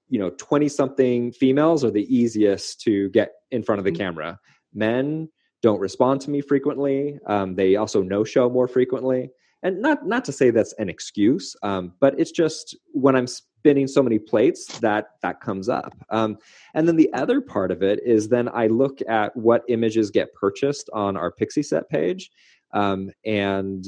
you 0.09 0.19
know 0.19 0.31
20 0.31 0.67
something 0.67 1.31
females 1.31 1.85
are 1.85 1.91
the 1.91 2.13
easiest 2.13 2.81
to 2.81 3.09
get 3.11 3.31
in 3.51 3.63
front 3.63 3.79
of 3.79 3.85
the 3.85 3.91
mm-hmm. 3.91 4.01
camera 4.01 4.39
men 4.73 5.29
don't 5.61 5.79
respond 5.79 6.21
to 6.21 6.29
me 6.29 6.41
frequently. 6.41 7.19
Um, 7.25 7.55
they 7.55 7.75
also 7.75 8.01
no 8.01 8.23
show 8.23 8.49
more 8.49 8.67
frequently. 8.67 9.29
And 9.61 9.81
not 9.81 10.05
not 10.05 10.23
to 10.25 10.31
say 10.31 10.51
that's 10.51 10.73
an 10.73 10.87
excuse 10.87 11.53
um, 11.63 11.91
but 11.99 12.17
it's 12.17 12.31
just 12.31 12.77
when 12.93 13.15
i'm 13.17 13.27
spinning 13.27 13.87
so 13.87 14.01
many 14.01 14.17
plates 14.17 14.79
that 14.79 15.07
that 15.21 15.41
comes 15.41 15.67
up. 15.67 15.93
Um, 16.09 16.37
and 16.75 16.87
then 16.87 16.95
the 16.95 17.11
other 17.13 17.41
part 17.41 17.71
of 17.71 17.83
it 17.83 17.99
is 18.05 18.29
then 18.29 18.47
i 18.53 18.67
look 18.67 18.99
at 19.09 19.35
what 19.35 19.63
images 19.67 20.11
get 20.11 20.33
purchased 20.33 20.89
on 20.93 21.17
our 21.17 21.31
Pixieset 21.31 21.89
page. 21.89 22.31
Um, 22.71 23.11
and 23.25 23.85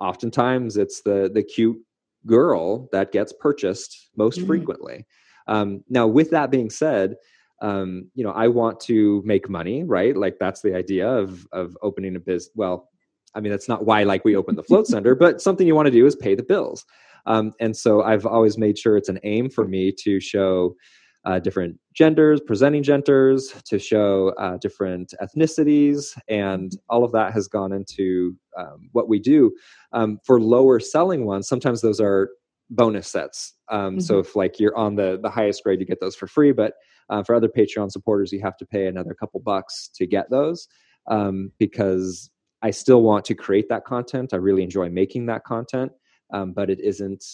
oftentimes 0.00 0.76
it's 0.76 1.02
the 1.02 1.30
the 1.32 1.44
cute 1.44 1.78
girl 2.26 2.88
that 2.90 3.12
gets 3.12 3.32
purchased 3.32 4.10
most 4.16 4.38
mm-hmm. 4.38 4.46
frequently. 4.48 5.06
Um, 5.46 5.84
now, 5.88 6.06
with 6.06 6.30
that 6.30 6.50
being 6.50 6.70
said, 6.70 7.16
um, 7.60 8.10
you 8.14 8.24
know, 8.24 8.32
I 8.32 8.48
want 8.48 8.80
to 8.80 9.22
make 9.24 9.48
money, 9.48 9.84
right? 9.84 10.16
Like 10.16 10.38
that's 10.38 10.62
the 10.62 10.74
idea 10.74 11.08
of 11.08 11.46
of 11.52 11.76
opening 11.82 12.16
a 12.16 12.20
business. 12.20 12.50
Well, 12.54 12.88
I 13.34 13.40
mean, 13.40 13.50
that's 13.52 13.68
not 13.68 13.84
why 13.84 14.02
like 14.04 14.24
we 14.24 14.36
open 14.36 14.56
the 14.56 14.62
float 14.62 14.86
center, 14.94 15.14
but 15.14 15.40
something 15.40 15.66
you 15.66 15.74
want 15.74 15.86
to 15.86 15.92
do 15.92 16.06
is 16.06 16.16
pay 16.16 16.34
the 16.34 16.42
bills. 16.42 16.84
Um, 17.26 17.52
and 17.60 17.76
so 17.76 18.02
I've 18.02 18.26
always 18.26 18.58
made 18.58 18.78
sure 18.78 18.96
it's 18.96 19.08
an 19.08 19.20
aim 19.24 19.48
for 19.48 19.66
me 19.66 19.92
to 20.00 20.20
show 20.20 20.76
uh, 21.24 21.38
different 21.38 21.78
genders, 21.94 22.40
presenting 22.40 22.82
genders, 22.82 23.54
to 23.64 23.78
show 23.78 24.34
uh, 24.38 24.58
different 24.58 25.14
ethnicities, 25.22 26.16
and 26.28 26.72
all 26.90 27.02
of 27.02 27.12
that 27.12 27.32
has 27.32 27.48
gone 27.48 27.72
into 27.72 28.36
um, 28.58 28.90
what 28.92 29.08
we 29.08 29.18
do. 29.18 29.50
Um, 29.92 30.18
for 30.24 30.38
lower 30.38 30.78
selling 30.80 31.24
ones, 31.24 31.48
sometimes 31.48 31.80
those 31.80 31.98
are 31.98 32.28
bonus 32.74 33.08
sets. 33.08 33.54
Um, 33.70 33.78
mm-hmm. 33.78 34.00
So 34.00 34.18
if 34.18 34.36
like 34.36 34.58
you're 34.58 34.76
on 34.76 34.96
the 34.96 35.18
the 35.22 35.30
highest 35.30 35.62
grade, 35.64 35.80
you 35.80 35.86
get 35.86 36.00
those 36.00 36.16
for 36.16 36.26
free. 36.26 36.52
But 36.52 36.74
uh, 37.10 37.22
for 37.22 37.34
other 37.34 37.48
Patreon 37.48 37.90
supporters, 37.90 38.32
you 38.32 38.40
have 38.40 38.56
to 38.58 38.66
pay 38.66 38.86
another 38.86 39.14
couple 39.14 39.40
bucks 39.40 39.90
to 39.94 40.06
get 40.06 40.30
those 40.30 40.68
um, 41.08 41.52
because 41.58 42.30
I 42.62 42.70
still 42.70 43.02
want 43.02 43.24
to 43.26 43.34
create 43.34 43.68
that 43.68 43.84
content. 43.84 44.32
I 44.32 44.36
really 44.36 44.62
enjoy 44.62 44.88
making 44.88 45.26
that 45.26 45.44
content, 45.44 45.92
um, 46.32 46.52
but 46.52 46.70
it 46.70 46.80
isn't 46.80 47.24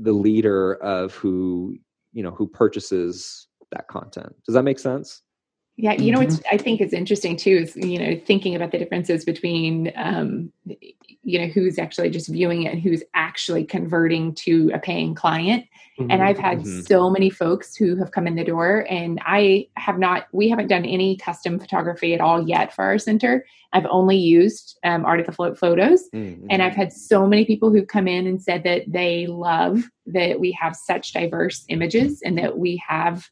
the 0.00 0.12
leader 0.12 0.74
of 0.82 1.14
who 1.14 1.76
you 2.12 2.22
know 2.22 2.30
who 2.30 2.46
purchases 2.46 3.48
that 3.70 3.86
content. 3.88 4.34
Does 4.46 4.54
that 4.54 4.64
make 4.64 4.78
sense? 4.78 5.22
Yeah, 5.80 5.92
you 5.92 6.10
know, 6.10 6.18
mm-hmm. 6.18 6.42
I 6.50 6.58
think 6.58 6.80
is 6.80 6.92
interesting 6.92 7.36
too 7.36 7.58
is 7.62 7.76
you 7.76 8.00
know 8.00 8.20
thinking 8.26 8.56
about 8.56 8.72
the 8.72 8.78
differences 8.78 9.24
between 9.24 9.92
um, 9.94 10.52
you 11.22 11.38
know 11.38 11.46
who's 11.46 11.78
actually 11.78 12.10
just 12.10 12.28
viewing 12.28 12.64
it 12.64 12.72
and 12.72 12.82
who's 12.82 13.04
actually 13.14 13.64
converting 13.64 14.34
to 14.34 14.72
a 14.74 14.80
paying 14.80 15.14
client. 15.14 15.66
Mm-hmm. 15.96 16.10
And 16.10 16.20
I've 16.20 16.38
had 16.38 16.58
mm-hmm. 16.58 16.80
so 16.80 17.10
many 17.10 17.30
folks 17.30 17.76
who 17.76 17.94
have 17.94 18.10
come 18.10 18.26
in 18.26 18.34
the 18.34 18.42
door, 18.42 18.86
and 18.90 19.20
I 19.24 19.68
have 19.76 20.00
not. 20.00 20.26
We 20.32 20.48
haven't 20.48 20.66
done 20.66 20.84
any 20.84 21.16
custom 21.16 21.60
photography 21.60 22.12
at 22.12 22.20
all 22.20 22.42
yet 22.42 22.74
for 22.74 22.84
our 22.84 22.98
center. 22.98 23.46
I've 23.72 23.86
only 23.86 24.16
used 24.16 24.80
um, 24.82 25.02
the 25.02 25.30
Float 25.32 25.56
photos, 25.56 26.10
mm-hmm. 26.12 26.48
and 26.50 26.60
I've 26.60 26.74
had 26.74 26.92
so 26.92 27.24
many 27.24 27.44
people 27.44 27.70
who've 27.70 27.86
come 27.86 28.08
in 28.08 28.26
and 28.26 28.42
said 28.42 28.64
that 28.64 28.82
they 28.88 29.28
love 29.28 29.84
that 30.06 30.40
we 30.40 30.50
have 30.60 30.74
such 30.74 31.12
diverse 31.12 31.64
images 31.68 32.20
and 32.22 32.36
that 32.36 32.58
we 32.58 32.82
have 32.84 33.30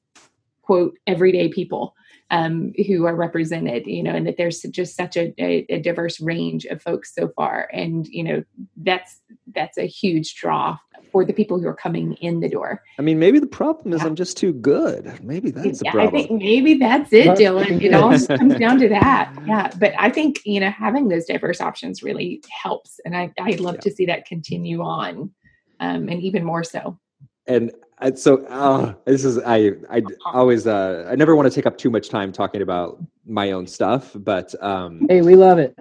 quote 0.62 0.96
everyday 1.08 1.48
people 1.48 1.96
um, 2.30 2.72
who 2.86 3.06
are 3.06 3.14
represented, 3.14 3.86
you 3.86 4.02
know, 4.02 4.10
and 4.10 4.26
that 4.26 4.36
there's 4.36 4.62
just 4.62 4.96
such 4.96 5.16
a, 5.16 5.32
a, 5.38 5.64
a, 5.68 5.80
diverse 5.80 6.20
range 6.20 6.64
of 6.64 6.82
folks 6.82 7.14
so 7.14 7.28
far. 7.36 7.68
And, 7.72 8.06
you 8.08 8.24
know, 8.24 8.42
that's, 8.76 9.20
that's 9.54 9.78
a 9.78 9.86
huge 9.86 10.34
draw 10.34 10.76
for 11.12 11.24
the 11.24 11.32
people 11.32 11.60
who 11.60 11.68
are 11.68 11.74
coming 11.74 12.14
in 12.14 12.40
the 12.40 12.48
door. 12.48 12.82
I 12.98 13.02
mean, 13.02 13.20
maybe 13.20 13.38
the 13.38 13.46
problem 13.46 13.92
is 13.92 14.00
yeah. 14.00 14.08
I'm 14.08 14.16
just 14.16 14.36
too 14.36 14.52
good. 14.52 15.22
Maybe 15.22 15.52
that's 15.52 15.80
yeah, 15.84 15.92
the 15.92 15.98
problem. 15.98 16.24
I 16.24 16.26
think 16.26 16.42
maybe 16.42 16.74
that's 16.74 17.12
it, 17.12 17.28
Dylan. 17.38 17.80
It 17.80 17.94
all 17.94 18.10
comes 18.38 18.56
down 18.56 18.80
to 18.80 18.88
that. 18.88 19.32
Yeah. 19.46 19.70
But 19.78 19.92
I 19.96 20.10
think, 20.10 20.40
you 20.44 20.58
know, 20.58 20.70
having 20.70 21.08
those 21.08 21.26
diverse 21.26 21.60
options 21.60 22.02
really 22.02 22.42
helps. 22.50 22.98
And 23.04 23.16
I, 23.16 23.32
I 23.38 23.52
love 23.52 23.76
yeah. 23.76 23.80
to 23.82 23.90
see 23.92 24.06
that 24.06 24.26
continue 24.26 24.82
on 24.82 25.30
um, 25.78 26.08
and 26.08 26.20
even 26.20 26.42
more 26.42 26.64
so. 26.64 26.98
And 27.46 27.70
so 28.14 28.44
uh, 28.46 28.94
this 29.06 29.24
is 29.24 29.38
I 29.38 29.72
I 29.90 30.02
always 30.26 30.66
uh, 30.66 31.08
I 31.10 31.16
never 31.16 31.34
want 31.34 31.50
to 31.50 31.54
take 31.54 31.66
up 31.66 31.78
too 31.78 31.90
much 31.90 32.08
time 32.08 32.32
talking 32.32 32.62
about 32.62 32.98
my 33.26 33.52
own 33.52 33.66
stuff, 33.66 34.12
but 34.14 34.54
um, 34.62 35.06
hey, 35.08 35.22
we 35.22 35.34
love 35.34 35.58
it. 35.58 35.78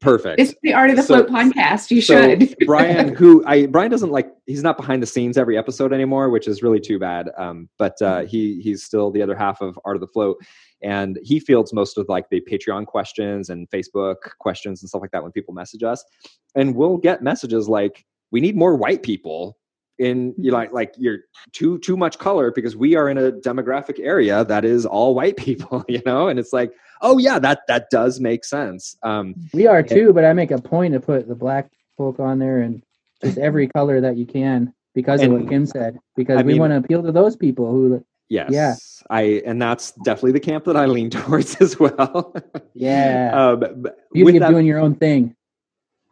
Perfect. 0.00 0.40
It's 0.40 0.54
the 0.62 0.72
Art 0.72 0.90
of 0.90 0.96
the 0.96 1.02
so, 1.02 1.24
Float 1.24 1.28
podcast. 1.28 1.90
You 1.90 2.00
so 2.00 2.20
should. 2.20 2.56
Brian, 2.66 3.14
who 3.14 3.44
I 3.46 3.66
Brian 3.66 3.90
doesn't 3.90 4.10
like, 4.10 4.30
he's 4.46 4.62
not 4.62 4.76
behind 4.76 5.02
the 5.02 5.06
scenes 5.06 5.38
every 5.38 5.56
episode 5.56 5.92
anymore, 5.92 6.30
which 6.30 6.48
is 6.48 6.62
really 6.62 6.80
too 6.80 6.98
bad. 6.98 7.30
Um, 7.36 7.68
but 7.78 8.00
uh, 8.02 8.22
he 8.22 8.60
he's 8.60 8.82
still 8.82 9.10
the 9.10 9.22
other 9.22 9.36
half 9.36 9.60
of 9.60 9.78
Art 9.84 9.96
of 9.96 10.00
the 10.00 10.08
Float, 10.08 10.38
and 10.82 11.18
he 11.22 11.38
fields 11.38 11.72
most 11.72 11.96
of 11.96 12.08
like 12.08 12.28
the 12.30 12.42
Patreon 12.50 12.86
questions 12.86 13.50
and 13.50 13.68
Facebook 13.70 14.16
questions 14.40 14.82
and 14.82 14.88
stuff 14.88 15.02
like 15.02 15.12
that 15.12 15.22
when 15.22 15.32
people 15.32 15.54
message 15.54 15.82
us, 15.82 16.04
and 16.54 16.74
we'll 16.74 16.96
get 16.96 17.22
messages 17.22 17.68
like, 17.68 18.04
"We 18.32 18.40
need 18.40 18.56
more 18.56 18.76
white 18.76 19.02
people 19.02 19.56
in 19.98 20.34
you 20.36 20.50
like 20.50 20.72
like 20.72 20.94
you're 20.98 21.20
too 21.52 21.78
too 21.78 21.96
much 21.96 22.18
color 22.18 22.50
because 22.50 22.76
we 22.76 22.96
are 22.96 23.08
in 23.08 23.16
a 23.16 23.30
demographic 23.30 24.00
area 24.00 24.44
that 24.44 24.64
is 24.64 24.84
all 24.84 25.14
white 25.14 25.36
people 25.48 25.84
you 25.88 26.02
know? 26.04 26.28
And 26.28 26.38
it's 26.38 26.52
like 26.52 26.72
oh 27.02 27.18
yeah 27.18 27.38
that 27.38 27.60
that 27.68 27.90
does 27.90 28.20
make 28.20 28.44
sense. 28.44 28.96
Um 29.02 29.34
we 29.52 29.66
are 29.66 29.82
too 29.82 30.12
but 30.12 30.24
i 30.24 30.32
make 30.32 30.50
a 30.50 30.60
point 30.60 30.94
to 30.94 31.00
put 31.00 31.28
the 31.28 31.34
black 31.34 31.70
folk 31.96 32.18
on 32.18 32.38
there 32.38 32.60
and 32.60 32.82
just 33.22 33.38
every 33.38 33.68
color 33.76 34.00
that 34.00 34.16
you 34.16 34.26
can 34.26 34.74
because 34.94 35.20
and, 35.20 35.32
of 35.32 35.40
what 35.40 35.48
kim 35.48 35.66
said 35.66 35.98
because 36.16 36.38
I 36.38 36.42
we 36.42 36.58
want 36.58 36.72
to 36.72 36.78
appeal 36.78 37.02
to 37.02 37.12
those 37.12 37.36
people 37.36 37.70
who 37.70 38.04
yes. 38.28 38.50
yeah. 38.50 38.74
I 39.10 39.42
and 39.46 39.60
that's 39.62 39.92
definitely 40.04 40.32
the 40.32 40.40
camp 40.40 40.64
that 40.64 40.76
i 40.76 40.86
lean 40.86 41.10
towards 41.10 41.56
as 41.56 41.78
well. 41.78 42.34
Yeah. 42.74 43.30
Um 43.34 43.86
beauty 44.12 44.38
of 44.38 44.40
that, 44.40 44.50
doing 44.50 44.66
your 44.66 44.80
own 44.80 44.96
thing. 44.96 45.36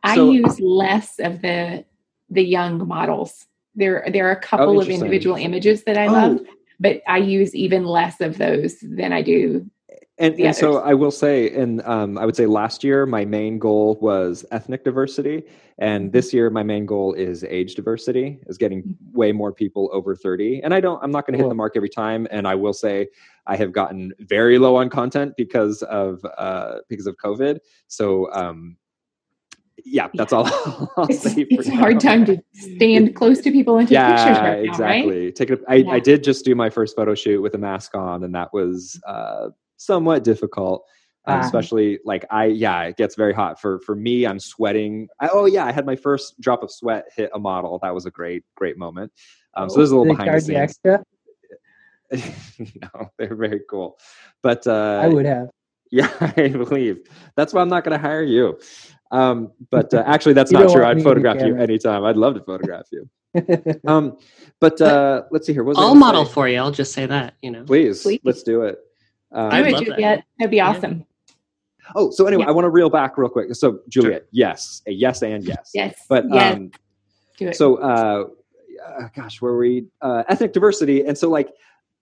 I 0.04 0.14
so, 0.14 0.30
use 0.30 0.60
less 0.60 1.18
of 1.18 1.42
the 1.42 1.84
the 2.30 2.42
young 2.42 2.86
models 2.86 3.46
there, 3.74 4.06
there 4.12 4.28
are 4.28 4.32
a 4.32 4.36
oh, 4.36 4.40
couple 4.40 4.76
oh, 4.76 4.80
of 4.80 4.88
individual 4.88 5.36
images 5.36 5.84
that 5.84 5.96
I 5.96 6.06
oh. 6.06 6.12
love, 6.12 6.40
but 6.80 7.02
I 7.06 7.18
use 7.18 7.54
even 7.54 7.84
less 7.84 8.20
of 8.20 8.38
those 8.38 8.76
than 8.80 9.12
I 9.12 9.22
do. 9.22 9.70
And, 10.18 10.38
and 10.38 10.54
so 10.54 10.78
I 10.78 10.94
will 10.94 11.10
say, 11.10 11.50
and 11.50 11.82
um, 11.82 12.18
I 12.18 12.26
would 12.26 12.36
say 12.36 12.46
last 12.46 12.84
year 12.84 13.06
my 13.06 13.24
main 13.24 13.58
goal 13.58 13.98
was 14.00 14.44
ethnic 14.52 14.84
diversity, 14.84 15.42
and 15.78 16.04
mm-hmm. 16.04 16.12
this 16.12 16.32
year 16.34 16.50
my 16.50 16.62
main 16.62 16.86
goal 16.86 17.14
is 17.14 17.42
age 17.44 17.74
diversity, 17.74 18.38
is 18.46 18.58
getting 18.58 18.82
mm-hmm. 18.82 19.18
way 19.18 19.32
more 19.32 19.52
people 19.52 19.88
over 19.92 20.14
thirty. 20.14 20.62
And 20.62 20.74
I 20.74 20.80
don't, 20.80 21.02
I'm 21.02 21.10
not 21.10 21.26
going 21.26 21.36
to 21.36 21.42
hit 21.42 21.48
the 21.48 21.54
mark 21.54 21.72
every 21.76 21.88
time. 21.88 22.28
And 22.30 22.46
I 22.46 22.54
will 22.54 22.74
say, 22.74 23.08
I 23.46 23.56
have 23.56 23.72
gotten 23.72 24.12
very 24.20 24.58
low 24.58 24.76
on 24.76 24.90
content 24.90 25.32
because 25.36 25.82
of 25.84 26.24
uh, 26.36 26.80
because 26.88 27.06
of 27.06 27.16
COVID. 27.16 27.58
So 27.88 28.30
um, 28.32 28.76
yeah, 29.84 30.08
that's 30.14 30.32
all 30.32 30.46
I'll 30.96 31.06
it's, 31.08 31.24
it's 31.26 31.68
a 31.68 31.74
hard 31.74 32.00
time 32.00 32.24
to 32.26 32.42
stand 32.54 33.14
close 33.16 33.40
to 33.40 33.50
people 33.50 33.78
and 33.78 33.88
take 33.88 33.94
yeah, 33.94 34.16
pictures 34.16 34.42
right 34.42 34.64
exactly. 34.64 35.10
Now, 35.10 35.24
right? 35.24 35.36
Take 35.36 35.50
it. 35.50 35.60
I, 35.68 35.74
yeah. 35.76 35.90
I 35.90 36.00
did 36.00 36.24
just 36.24 36.44
do 36.44 36.54
my 36.54 36.70
first 36.70 36.96
photo 36.96 37.14
shoot 37.14 37.40
with 37.40 37.54
a 37.54 37.58
mask 37.58 37.94
on, 37.94 38.24
and 38.24 38.34
that 38.34 38.52
was 38.52 39.00
uh, 39.06 39.48
somewhat 39.76 40.24
difficult. 40.24 40.84
Um, 41.24 41.38
especially 41.38 42.00
like 42.04 42.24
I, 42.30 42.46
yeah, 42.46 42.82
it 42.82 42.96
gets 42.96 43.14
very 43.14 43.32
hot 43.32 43.60
for 43.60 43.78
for 43.80 43.94
me. 43.94 44.26
I'm 44.26 44.40
sweating. 44.40 45.08
I, 45.20 45.28
oh 45.32 45.46
yeah, 45.46 45.64
I 45.64 45.72
had 45.72 45.86
my 45.86 45.94
first 45.94 46.40
drop 46.40 46.64
of 46.64 46.70
sweat 46.72 47.06
hit 47.16 47.30
a 47.32 47.38
model. 47.38 47.78
That 47.80 47.94
was 47.94 48.06
a 48.06 48.10
great 48.10 48.42
great 48.56 48.76
moment. 48.76 49.12
Um, 49.54 49.70
so 49.70 49.76
there's 49.76 49.92
a 49.92 49.96
little 49.96 50.12
behind 50.12 50.34
the 50.34 50.40
scenes. 50.40 50.58
Extra? 50.58 51.04
no, 52.82 53.10
they're 53.18 53.36
very 53.36 53.60
cool, 53.70 53.98
but 54.42 54.66
uh, 54.66 55.00
I 55.02 55.08
would 55.08 55.26
have. 55.26 55.50
Yeah, 55.92 56.10
I 56.20 56.48
believe 56.48 57.06
that's 57.36 57.52
why 57.52 57.60
I'm 57.60 57.68
not 57.68 57.84
going 57.84 57.92
to 57.92 58.02
hire 58.02 58.22
you. 58.22 58.58
Um, 59.12 59.52
but 59.70 59.92
uh, 59.94 60.02
actually, 60.06 60.32
that's 60.32 60.50
not 60.50 60.72
true. 60.72 60.84
I'd 60.84 61.02
photograph 61.02 61.40
you 61.40 61.56
anytime. 61.56 62.04
I'd 62.04 62.16
love 62.16 62.34
to 62.34 62.40
photograph 62.40 62.86
you. 62.90 63.08
um, 63.86 64.16
but 64.58 64.80
uh, 64.80 65.22
let's 65.30 65.46
see 65.46 65.52
here. 65.52 65.64
What 65.64 65.78
I'll 65.78 65.94
model 65.94 66.26
say? 66.26 66.32
for 66.32 66.48
you. 66.48 66.58
I'll 66.58 66.72
just 66.72 66.92
say 66.92 67.06
that. 67.06 67.34
You 67.42 67.50
know, 67.50 67.64
please, 67.64 68.02
please. 68.02 68.20
let's 68.24 68.42
do 68.42 68.62
it. 68.62 68.78
Um, 69.30 69.52
I 69.52 69.62
would, 69.62 69.84
Juliet. 69.84 70.24
That'd 70.38 70.50
be 70.50 70.60
awesome. 70.60 70.98
Yeah. 70.98 71.04
Oh, 71.94 72.10
so 72.10 72.26
anyway, 72.26 72.44
yeah. 72.44 72.48
I 72.48 72.52
want 72.52 72.64
to 72.64 72.70
reel 72.70 72.90
back 72.90 73.18
real 73.18 73.28
quick. 73.28 73.54
So, 73.54 73.80
Juliet, 73.88 74.22
sure. 74.22 74.28
yes, 74.32 74.82
a 74.86 74.92
yes 74.92 75.22
and 75.22 75.44
yes. 75.44 75.70
Yes. 75.74 76.04
But 76.08 76.24
yes. 76.30 76.54
Um, 76.54 76.70
do 77.38 77.48
it. 77.48 77.56
So, 77.56 77.76
uh, 77.76 78.24
uh, 78.86 79.08
gosh, 79.14 79.40
where 79.42 79.56
we 79.56 79.86
uh, 80.00 80.22
ethnic 80.28 80.52
diversity, 80.52 81.04
and 81.04 81.16
so 81.16 81.28
like 81.28 81.50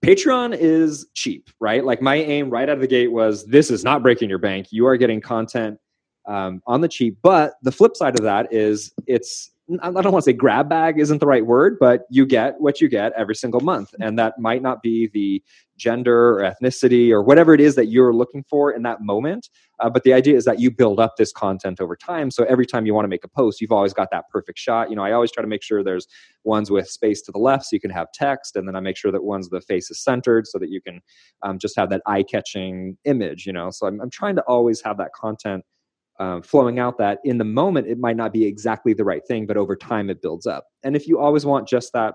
Patreon 0.03 0.55
is 0.57 1.07
cheap, 1.13 1.49
right? 1.59 1.83
Like 1.83 2.01
my 2.01 2.15
aim 2.15 2.49
right 2.49 2.67
out 2.69 2.75
of 2.75 2.81
the 2.81 2.87
gate 2.87 3.11
was 3.11 3.45
this 3.45 3.69
is 3.69 3.83
not 3.83 4.01
breaking 4.03 4.29
your 4.29 4.39
bank. 4.39 4.67
You 4.71 4.87
are 4.87 4.97
getting 4.97 5.21
content 5.21 5.79
um, 6.27 6.61
on 6.67 6.81
the 6.81 6.87
cheap. 6.87 7.17
But 7.21 7.53
the 7.61 7.71
flip 7.71 7.95
side 7.95 8.17
of 8.17 8.23
that 8.23 8.53
is 8.53 8.93
it's 9.07 9.51
I 9.81 9.91
don't 9.91 10.11
want 10.11 10.25
to 10.25 10.31
say 10.31 10.33
grab 10.33 10.67
bag 10.67 10.99
isn't 10.99 11.19
the 11.19 11.25
right 11.25 11.45
word, 11.45 11.77
but 11.79 12.05
you 12.09 12.25
get 12.25 12.59
what 12.59 12.81
you 12.81 12.89
get 12.89 13.13
every 13.15 13.35
single 13.35 13.61
month. 13.61 13.93
And 13.99 14.17
that 14.19 14.37
might 14.37 14.61
not 14.61 14.81
be 14.81 15.07
the 15.13 15.41
gender 15.77 16.39
or 16.39 16.41
ethnicity 16.41 17.11
or 17.11 17.23
whatever 17.23 17.53
it 17.53 17.61
is 17.61 17.75
that 17.75 17.87
you're 17.87 18.13
looking 18.13 18.43
for 18.49 18.71
in 18.71 18.83
that 18.83 19.01
moment. 19.01 19.49
Uh, 19.79 19.89
but 19.89 20.03
the 20.03 20.13
idea 20.13 20.35
is 20.35 20.45
that 20.45 20.59
you 20.59 20.69
build 20.69 20.99
up 20.99 21.15
this 21.17 21.31
content 21.31 21.79
over 21.79 21.95
time. 21.95 22.29
So 22.29 22.43
every 22.43 22.65
time 22.65 22.85
you 22.85 22.93
want 22.93 23.05
to 23.05 23.09
make 23.09 23.23
a 23.23 23.27
post, 23.27 23.61
you've 23.61 23.71
always 23.71 23.93
got 23.93 24.09
that 24.11 24.25
perfect 24.29 24.59
shot. 24.59 24.89
You 24.89 24.95
know, 24.95 25.03
I 25.03 25.13
always 25.13 25.31
try 25.31 25.41
to 25.41 25.47
make 25.47 25.63
sure 25.63 25.83
there's 25.83 26.07
ones 26.43 26.69
with 26.69 26.87
space 26.89 27.21
to 27.23 27.31
the 27.31 27.39
left 27.39 27.65
so 27.65 27.75
you 27.75 27.79
can 27.79 27.91
have 27.91 28.11
text. 28.13 28.55
And 28.55 28.67
then 28.67 28.75
I 28.75 28.79
make 28.79 28.97
sure 28.97 29.11
that 29.11 29.23
one's 29.23 29.49
the 29.49 29.61
face 29.61 29.89
is 29.89 30.03
centered 30.03 30.47
so 30.47 30.59
that 30.59 30.69
you 30.69 30.81
can 30.81 31.01
um, 31.43 31.57
just 31.57 31.75
have 31.77 31.89
that 31.89 32.01
eye 32.05 32.23
catching 32.23 32.97
image, 33.05 33.45
you 33.45 33.53
know. 33.53 33.71
So 33.71 33.87
I'm, 33.87 34.01
I'm 34.01 34.09
trying 34.09 34.35
to 34.35 34.43
always 34.43 34.81
have 34.81 34.97
that 34.97 35.13
content 35.13 35.63
um, 36.21 36.43
flowing 36.43 36.77
out 36.77 36.99
that 36.99 37.19
in 37.23 37.39
the 37.39 37.43
moment 37.43 37.87
it 37.87 37.97
might 37.97 38.15
not 38.15 38.31
be 38.31 38.45
exactly 38.45 38.93
the 38.93 39.03
right 39.03 39.25
thing 39.27 39.47
but 39.47 39.57
over 39.57 39.75
time 39.75 40.09
it 40.09 40.21
builds 40.21 40.45
up. 40.45 40.67
And 40.83 40.95
if 40.95 41.07
you 41.07 41.19
always 41.19 41.47
want 41.47 41.67
just 41.67 41.91
that 41.93 42.13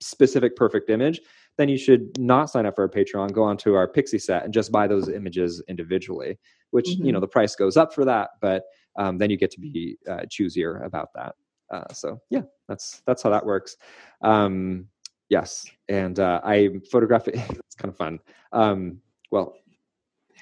specific 0.00 0.54
perfect 0.54 0.88
image 0.88 1.20
then 1.58 1.68
you 1.68 1.76
should 1.76 2.16
not 2.18 2.48
sign 2.48 2.64
up 2.64 2.76
for 2.76 2.84
a 2.84 2.88
patreon. 2.88 3.32
Go 3.32 3.42
onto 3.42 3.74
our 3.74 3.90
Pixieset 3.90 4.44
and 4.44 4.54
just 4.54 4.70
buy 4.70 4.86
those 4.86 5.08
images 5.08 5.60
individually 5.68 6.38
which 6.70 6.90
mm-hmm. 6.90 7.06
you 7.06 7.12
know 7.12 7.18
the 7.18 7.26
price 7.26 7.56
goes 7.56 7.76
up 7.76 7.92
for 7.92 8.04
that 8.04 8.30
but 8.40 8.62
um, 8.96 9.18
then 9.18 9.30
you 9.30 9.36
get 9.36 9.50
to 9.50 9.60
be 9.60 9.96
uh, 10.08 10.22
choosier 10.28 10.86
about 10.86 11.08
that. 11.16 11.34
Uh, 11.72 11.92
so 11.92 12.20
yeah 12.30 12.42
that's 12.68 13.02
that's 13.04 13.22
how 13.22 13.30
that 13.30 13.44
works. 13.44 13.76
Um, 14.22 14.86
yes 15.30 15.64
and 15.88 16.20
uh, 16.20 16.38
i 16.44 16.68
photograph 16.92 17.26
it 17.26 17.34
it's 17.50 17.74
kind 17.74 17.90
of 17.90 17.96
fun. 17.96 18.20
Um, 18.52 19.00
well 19.32 19.56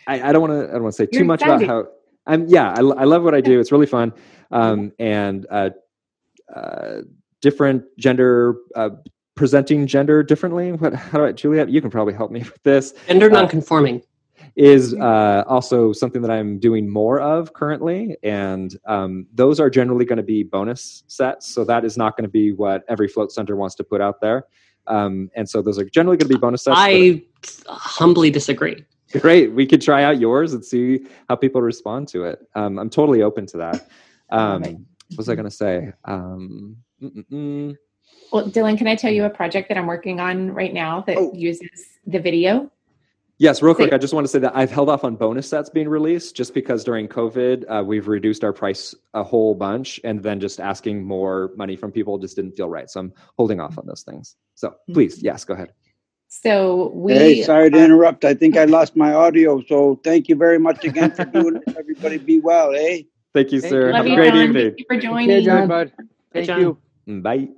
I, 0.07 0.29
I 0.29 0.33
don't 0.33 0.43
want 0.43 0.53
to 0.53 0.69
i 0.69 0.73
don't 0.73 0.83
want 0.83 0.95
to 0.95 0.97
say 0.97 1.09
You're 1.11 1.23
too 1.23 1.27
much 1.27 1.41
excited. 1.41 1.65
about 1.65 1.85
how 1.87 1.91
I'm 2.27 2.47
yeah, 2.49 2.71
I, 2.71 2.81
I 2.81 3.05
love 3.05 3.23
what 3.23 3.35
I 3.35 3.41
do. 3.41 3.61
It's 3.61 3.73
really 3.73 3.87
fun, 3.87 4.13
um, 4.51 4.93
and 4.99 5.47
uh, 5.51 5.71
uh, 6.55 7.03
different 7.41 7.85
gender 7.99 8.57
uh, 8.75 8.91
presenting 9.35 9.87
gender 9.87 10.23
differently. 10.23 10.73
What? 10.73 10.95
How 10.95 11.19
do 11.19 11.27
I, 11.27 11.33
Juliet? 11.33 11.69
You 11.69 11.81
can 11.81 11.91
probably 11.91 12.15
help 12.15 12.31
me 12.31 12.41
with 12.41 12.63
this. 12.63 12.95
Gender 13.09 13.31
uh, 13.31 13.35
nonconforming 13.35 14.03
is 14.55 14.95
uh, 14.95 15.45
also 15.47 15.93
something 15.93 16.21
that 16.23 16.31
I'm 16.31 16.59
doing 16.59 16.89
more 16.89 17.21
of 17.21 17.53
currently, 17.55 18.17
and 18.23 18.77
um, 18.87 19.27
those 19.33 19.59
are 19.61 19.71
generally 19.71 20.05
going 20.05 20.19
to 20.19 20.23
be 20.23 20.43
bonus 20.43 21.05
sets. 21.07 21.49
So 21.49 21.65
that 21.65 21.85
is 21.85 21.97
not 21.97 22.17
going 22.17 22.25
to 22.25 22.31
be 22.31 22.53
what 22.53 22.85
every 22.89 23.09
float 23.09 23.33
center 23.33 23.57
wants 23.57 23.75
to 23.77 23.85
put 23.85 24.01
out 24.01 24.21
there. 24.21 24.47
Um, 24.87 25.31
and 25.35 25.49
so 25.49 25.63
those 25.63 25.79
are 25.79 25.85
generally 25.85 26.17
going 26.17 26.29
to 26.29 26.35
be 26.35 26.41
bonus 26.41 26.65
sets. 26.65 26.77
I 26.79 27.23
humbly 27.69 28.31
disagree. 28.31 28.85
Great. 29.21 29.53
We 29.53 29.67
could 29.67 29.83
try 29.83 30.05
out 30.05 30.19
yours 30.19 30.55
and 30.55 30.65
see 30.65 31.07
how 31.29 31.37
people 31.37 31.61
respond 31.61 32.09
to 32.09 32.25
it. 32.25 32.41
Um, 32.55 32.79
I'm 32.79 32.91
totally 32.91 33.23
open 33.23 33.47
to 33.47 33.59
that. 33.59 33.89
Um, 34.31 34.63
what 34.63 35.19
was 35.19 35.29
I 35.29 35.35
going 35.35 35.45
to 35.45 35.51
say? 35.51 35.93
Um, 36.05 36.77
well, 37.01 38.49
Dylan, 38.49 38.79
can 38.79 38.87
I 38.87 38.97
tell 38.97 39.13
you 39.13 39.25
a 39.25 39.31
project 39.31 39.69
that 39.69 39.77
I'm 39.77 39.87
working 39.87 40.21
on 40.21 40.53
right 40.53 40.73
now 40.73 41.03
that 41.03 41.17
oh. 41.19 41.33
uses 41.35 41.69
the 42.07 42.19
video? 42.19 42.71
Yes, 43.39 43.61
real 43.61 43.75
quick, 43.75 43.93
I 43.93 43.99
just 43.99 44.15
want 44.15 44.25
to 44.25 44.29
say 44.29 44.39
that 44.39 44.55
I've 44.55 44.71
held 44.71 44.89
off 44.89 45.03
on 45.03 45.17
bonus 45.17 45.49
sets 45.49 45.69
being 45.69 45.89
released 45.89 46.37
just 46.37 46.55
because 46.55 46.85
during 46.85 47.09
COVID, 47.09 47.65
uh, 47.69 47.83
we've 47.83 48.07
reduced 48.07 48.45
our 48.45 48.53
price 48.53 48.95
a 49.15 49.25
whole 49.25 49.55
bunch, 49.57 49.99
and 50.05 50.23
then 50.23 50.39
just 50.39 50.61
asking 50.61 51.03
more 51.03 51.51
money 51.57 51.75
from 51.75 51.91
people 51.91 52.19
just 52.19 52.37
didn't 52.37 52.53
feel 52.53 52.69
right. 52.69 52.89
So 52.89 53.01
I'm 53.01 53.13
holding 53.37 53.59
off 53.59 53.79
on 53.79 53.87
those 53.87 54.03
things. 54.03 54.37
So 54.55 54.77
please, 54.93 55.21
yes, 55.23 55.45
go 55.45 55.55
ahead. 55.55 55.73
So 56.41 56.91
we. 56.95 57.13
Hey, 57.13 57.43
sorry 57.43 57.71
to 57.71 57.79
interrupt. 57.79 58.25
I 58.25 58.33
think 58.33 58.57
I 58.57 58.65
lost 58.65 58.97
my 58.97 59.13
audio. 59.13 59.63
So 59.69 60.01
thank 60.03 60.31
you 60.31 60.35
very 60.35 60.59
much 60.59 60.83
again 60.83 61.11
for 61.11 61.27
doing 61.27 61.57
it. 61.57 61.77
Everybody 61.77 62.17
be 62.17 62.41
well, 62.41 62.75
eh? 62.75 63.03
Thank 63.35 63.53
you, 63.53 63.61
Thank 63.61 63.71
sir. 63.71 63.89
you. 63.89 63.95
Have 63.95 64.07
Love 64.07 64.13
a 64.13 64.17
great 64.17 64.33
John. 64.33 64.43
evening. 64.45 64.69
Thank 64.69 64.79
you 64.79 64.85
for 64.89 64.97
joining. 64.97 65.29
Hey, 65.29 65.45
John, 65.45 65.69
bud. 65.69 65.93
Thank 66.33 66.47
John. 66.47 66.61
you. 67.07 67.21
Bye. 67.21 67.49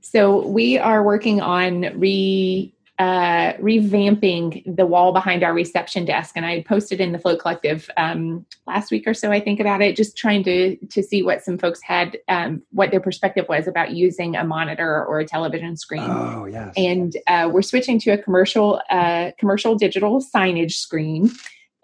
So 0.00 0.48
we 0.48 0.78
are 0.78 1.02
working 1.02 1.42
on 1.42 1.82
re 2.00 2.74
uh, 3.00 3.54
revamping 3.54 4.62
the 4.76 4.84
wall 4.84 5.10
behind 5.10 5.42
our 5.42 5.54
reception 5.54 6.04
desk, 6.04 6.34
and 6.36 6.44
I 6.44 6.62
posted 6.68 7.00
in 7.00 7.12
the 7.12 7.18
Float 7.18 7.40
Collective 7.40 7.88
um, 7.96 8.44
last 8.66 8.90
week 8.90 9.06
or 9.06 9.14
so. 9.14 9.32
I 9.32 9.40
think 9.40 9.58
about 9.58 9.80
it, 9.80 9.96
just 9.96 10.18
trying 10.18 10.44
to 10.44 10.76
to 10.76 11.02
see 11.02 11.22
what 11.22 11.42
some 11.42 11.56
folks 11.56 11.80
had, 11.82 12.18
um, 12.28 12.62
what 12.72 12.90
their 12.90 13.00
perspective 13.00 13.46
was 13.48 13.66
about 13.66 13.92
using 13.92 14.36
a 14.36 14.44
monitor 14.44 15.02
or 15.06 15.18
a 15.18 15.24
television 15.24 15.78
screen. 15.78 16.04
Oh 16.06 16.44
yes. 16.44 16.74
And 16.76 17.16
uh, 17.26 17.48
we're 17.50 17.62
switching 17.62 17.98
to 18.00 18.10
a 18.10 18.18
commercial 18.18 18.82
uh, 18.90 19.30
commercial 19.38 19.76
digital 19.76 20.22
signage 20.22 20.72
screen, 20.72 21.30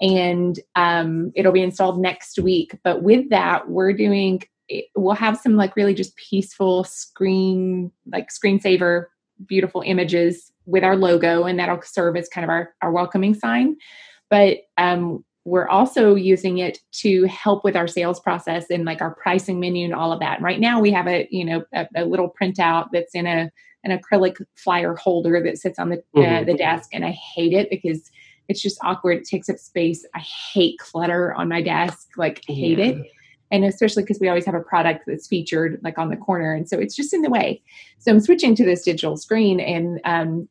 and 0.02 0.60
um, 0.74 1.32
it'll 1.34 1.50
be 1.52 1.62
installed 1.62 1.98
next 1.98 2.38
week. 2.38 2.78
But 2.84 3.02
with 3.02 3.30
that, 3.30 3.70
we're 3.70 3.94
doing 3.94 4.42
we'll 4.94 5.14
have 5.14 5.38
some 5.38 5.56
like 5.56 5.76
really 5.76 5.94
just 5.94 6.14
peaceful 6.16 6.84
screen 6.84 7.90
like 8.12 8.28
screensaver 8.28 9.06
beautiful 9.44 9.82
images 9.84 10.52
with 10.66 10.84
our 10.84 10.96
logo, 10.96 11.44
and 11.44 11.58
that'll 11.58 11.82
serve 11.82 12.16
as 12.16 12.28
kind 12.28 12.44
of 12.44 12.50
our, 12.50 12.74
our 12.82 12.90
welcoming 12.90 13.34
sign. 13.34 13.76
But 14.30 14.58
um, 14.78 15.24
we're 15.44 15.68
also 15.68 16.16
using 16.16 16.58
it 16.58 16.78
to 16.90 17.24
help 17.24 17.62
with 17.62 17.76
our 17.76 17.86
sales 17.86 18.18
process 18.18 18.66
and 18.68 18.84
like 18.84 19.00
our 19.00 19.14
pricing 19.14 19.60
menu 19.60 19.84
and 19.84 19.94
all 19.94 20.12
of 20.12 20.20
that. 20.20 20.42
right 20.42 20.58
now, 20.58 20.80
we 20.80 20.90
have 20.90 21.06
a 21.06 21.28
you 21.30 21.44
know 21.44 21.64
a, 21.72 21.86
a, 21.94 22.04
little 22.04 22.34
printout 22.40 22.88
that's 22.92 23.14
in 23.14 23.26
a 23.26 23.50
an 23.84 23.96
acrylic 23.96 24.44
flyer 24.56 24.96
holder 24.96 25.40
that 25.44 25.58
sits 25.58 25.78
on 25.78 25.90
the 25.90 25.98
uh, 26.16 26.20
mm-hmm. 26.20 26.46
the 26.46 26.54
desk, 26.56 26.90
and 26.92 27.04
I 27.04 27.12
hate 27.12 27.52
it 27.52 27.70
because 27.70 28.10
it's 28.48 28.60
just 28.60 28.78
awkward. 28.82 29.18
It 29.18 29.28
takes 29.28 29.48
up 29.48 29.58
space. 29.58 30.04
I 30.14 30.18
hate 30.18 30.78
clutter 30.78 31.32
on 31.34 31.48
my 31.48 31.62
desk. 31.62 32.08
Like 32.16 32.42
hate 32.48 32.78
yeah. 32.78 32.86
it 32.86 33.06
and 33.50 33.64
especially 33.64 34.02
because 34.02 34.18
we 34.20 34.28
always 34.28 34.44
have 34.44 34.54
a 34.54 34.60
product 34.60 35.04
that's 35.06 35.26
featured 35.26 35.80
like 35.82 35.98
on 35.98 36.10
the 36.10 36.16
corner 36.16 36.54
and 36.54 36.68
so 36.68 36.78
it's 36.78 36.96
just 36.96 37.14
in 37.14 37.22
the 37.22 37.30
way 37.30 37.62
so 37.98 38.10
i'm 38.10 38.20
switching 38.20 38.54
to 38.54 38.64
this 38.64 38.82
digital 38.82 39.16
screen 39.16 39.60
and 39.60 40.00
um, 40.04 40.48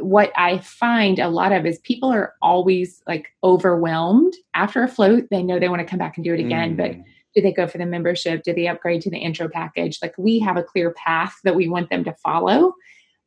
what 0.00 0.32
I 0.36 0.58
find 0.58 1.18
a 1.18 1.28
lot 1.28 1.52
of 1.52 1.64
is 1.66 1.78
people 1.78 2.12
are 2.12 2.34
always 2.42 3.02
like 3.06 3.32
overwhelmed 3.42 4.34
after 4.54 4.82
a 4.82 4.88
float. 4.88 5.28
They 5.30 5.42
know 5.42 5.58
they 5.58 5.68
want 5.68 5.80
to 5.80 5.86
come 5.86 5.98
back 5.98 6.16
and 6.16 6.24
do 6.24 6.34
it 6.34 6.40
again, 6.40 6.74
mm. 6.74 6.76
but 6.76 6.96
do 7.34 7.42
they 7.42 7.52
go 7.52 7.66
for 7.66 7.78
the 7.78 7.86
membership? 7.86 8.42
Do 8.42 8.52
they 8.52 8.66
upgrade 8.66 9.02
to 9.02 9.10
the 9.10 9.18
intro 9.18 9.48
package? 9.48 9.98
Like 10.02 10.14
we 10.18 10.38
have 10.40 10.56
a 10.56 10.62
clear 10.62 10.92
path 10.92 11.36
that 11.44 11.54
we 11.54 11.68
want 11.68 11.90
them 11.90 12.04
to 12.04 12.12
follow. 12.14 12.74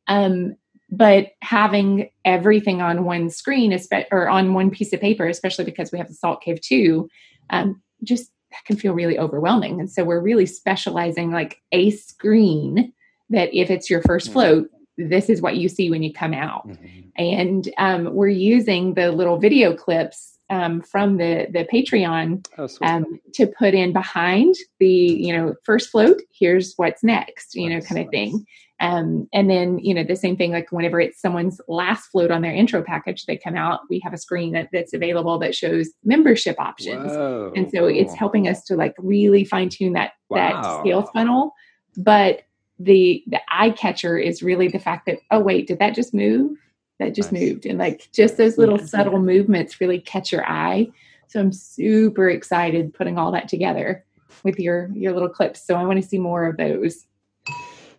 Um, 0.08 0.56
but 0.90 1.28
having 1.40 2.10
everything 2.24 2.82
on 2.82 3.04
one 3.04 3.30
screen 3.30 3.76
or 4.10 4.28
on 4.28 4.52
one 4.52 4.70
piece 4.70 4.92
of 4.92 5.00
paper, 5.00 5.26
especially 5.26 5.64
because 5.64 5.90
we 5.90 5.98
have 5.98 6.08
the 6.08 6.14
Salt 6.14 6.42
Cave 6.42 6.60
too 6.60 7.08
um, 7.50 7.80
just 8.04 8.31
that 8.52 8.64
can 8.64 8.76
feel 8.76 8.92
really 8.92 9.18
overwhelming. 9.18 9.80
And 9.80 9.90
so 9.90 10.04
we're 10.04 10.20
really 10.20 10.46
specializing 10.46 11.32
like 11.32 11.60
a 11.72 11.90
screen 11.90 12.92
that 13.30 13.52
if 13.54 13.70
it's 13.70 13.90
your 13.90 14.02
first 14.02 14.30
mm. 14.30 14.32
float, 14.34 14.70
this 14.98 15.28
is 15.28 15.40
what 15.40 15.56
you 15.56 15.68
see 15.68 15.90
when 15.90 16.02
you 16.02 16.12
come 16.12 16.34
out. 16.34 16.68
Mm-hmm. 16.68 17.00
And 17.16 17.68
um, 17.78 18.14
we're 18.14 18.28
using 18.28 18.94
the 18.94 19.10
little 19.10 19.38
video 19.38 19.74
clips 19.74 20.31
um, 20.52 20.82
from 20.82 21.16
the 21.16 21.46
the 21.50 21.66
Patreon 21.72 22.46
oh, 22.58 22.68
um, 22.82 23.18
to 23.32 23.46
put 23.46 23.72
in 23.72 23.92
behind 23.92 24.54
the 24.78 24.86
you 24.86 25.34
know 25.34 25.54
first 25.64 25.88
float. 25.88 26.20
Here's 26.38 26.74
what's 26.76 27.02
next, 27.02 27.54
you 27.54 27.68
nice, 27.68 27.82
know, 27.82 27.88
kind 27.88 28.06
of 28.06 28.12
nice. 28.12 28.30
thing. 28.32 28.46
Um, 28.78 29.28
and 29.32 29.48
then 29.48 29.78
you 29.78 29.94
know 29.94 30.04
the 30.04 30.14
same 30.14 30.36
thing 30.36 30.52
like 30.52 30.70
whenever 30.70 31.00
it's 31.00 31.20
someone's 31.22 31.58
last 31.68 32.08
float 32.08 32.30
on 32.30 32.42
their 32.42 32.52
intro 32.52 32.82
package, 32.82 33.24
they 33.24 33.38
come 33.38 33.56
out. 33.56 33.80
We 33.88 34.00
have 34.00 34.12
a 34.12 34.18
screen 34.18 34.52
that, 34.52 34.68
that's 34.72 34.92
available 34.92 35.38
that 35.38 35.54
shows 35.54 35.88
membership 36.04 36.60
options, 36.60 37.12
Whoa, 37.12 37.52
and 37.56 37.70
so 37.70 37.86
it's 37.86 38.14
helping 38.14 38.46
us 38.46 38.62
to 38.64 38.76
like 38.76 38.94
really 38.98 39.46
fine 39.46 39.70
tune 39.70 39.94
that 39.94 40.12
wow. 40.28 40.36
that 40.36 40.84
sales 40.84 41.08
funnel. 41.14 41.54
But 41.96 42.42
the 42.78 43.22
the 43.26 43.40
eye 43.48 43.70
catcher 43.70 44.18
is 44.18 44.42
really 44.42 44.68
the 44.68 44.80
fact 44.80 45.06
that 45.06 45.18
oh 45.30 45.40
wait 45.40 45.66
did 45.66 45.78
that 45.78 45.94
just 45.94 46.12
move 46.12 46.58
that 47.04 47.14
just 47.14 47.32
nice. 47.32 47.42
moved 47.42 47.66
and 47.66 47.78
like 47.78 48.08
just 48.12 48.36
those 48.36 48.58
little 48.58 48.78
yeah. 48.78 48.86
subtle 48.86 49.18
movements 49.18 49.80
really 49.80 50.00
catch 50.00 50.32
your 50.32 50.46
eye 50.48 50.88
so 51.28 51.40
i'm 51.40 51.52
super 51.52 52.28
excited 52.28 52.94
putting 52.94 53.18
all 53.18 53.32
that 53.32 53.48
together 53.48 54.04
with 54.44 54.58
your 54.58 54.90
your 54.94 55.12
little 55.12 55.28
clips 55.28 55.66
so 55.66 55.74
i 55.74 55.84
want 55.84 56.00
to 56.00 56.06
see 56.06 56.18
more 56.18 56.46
of 56.46 56.56
those 56.56 57.06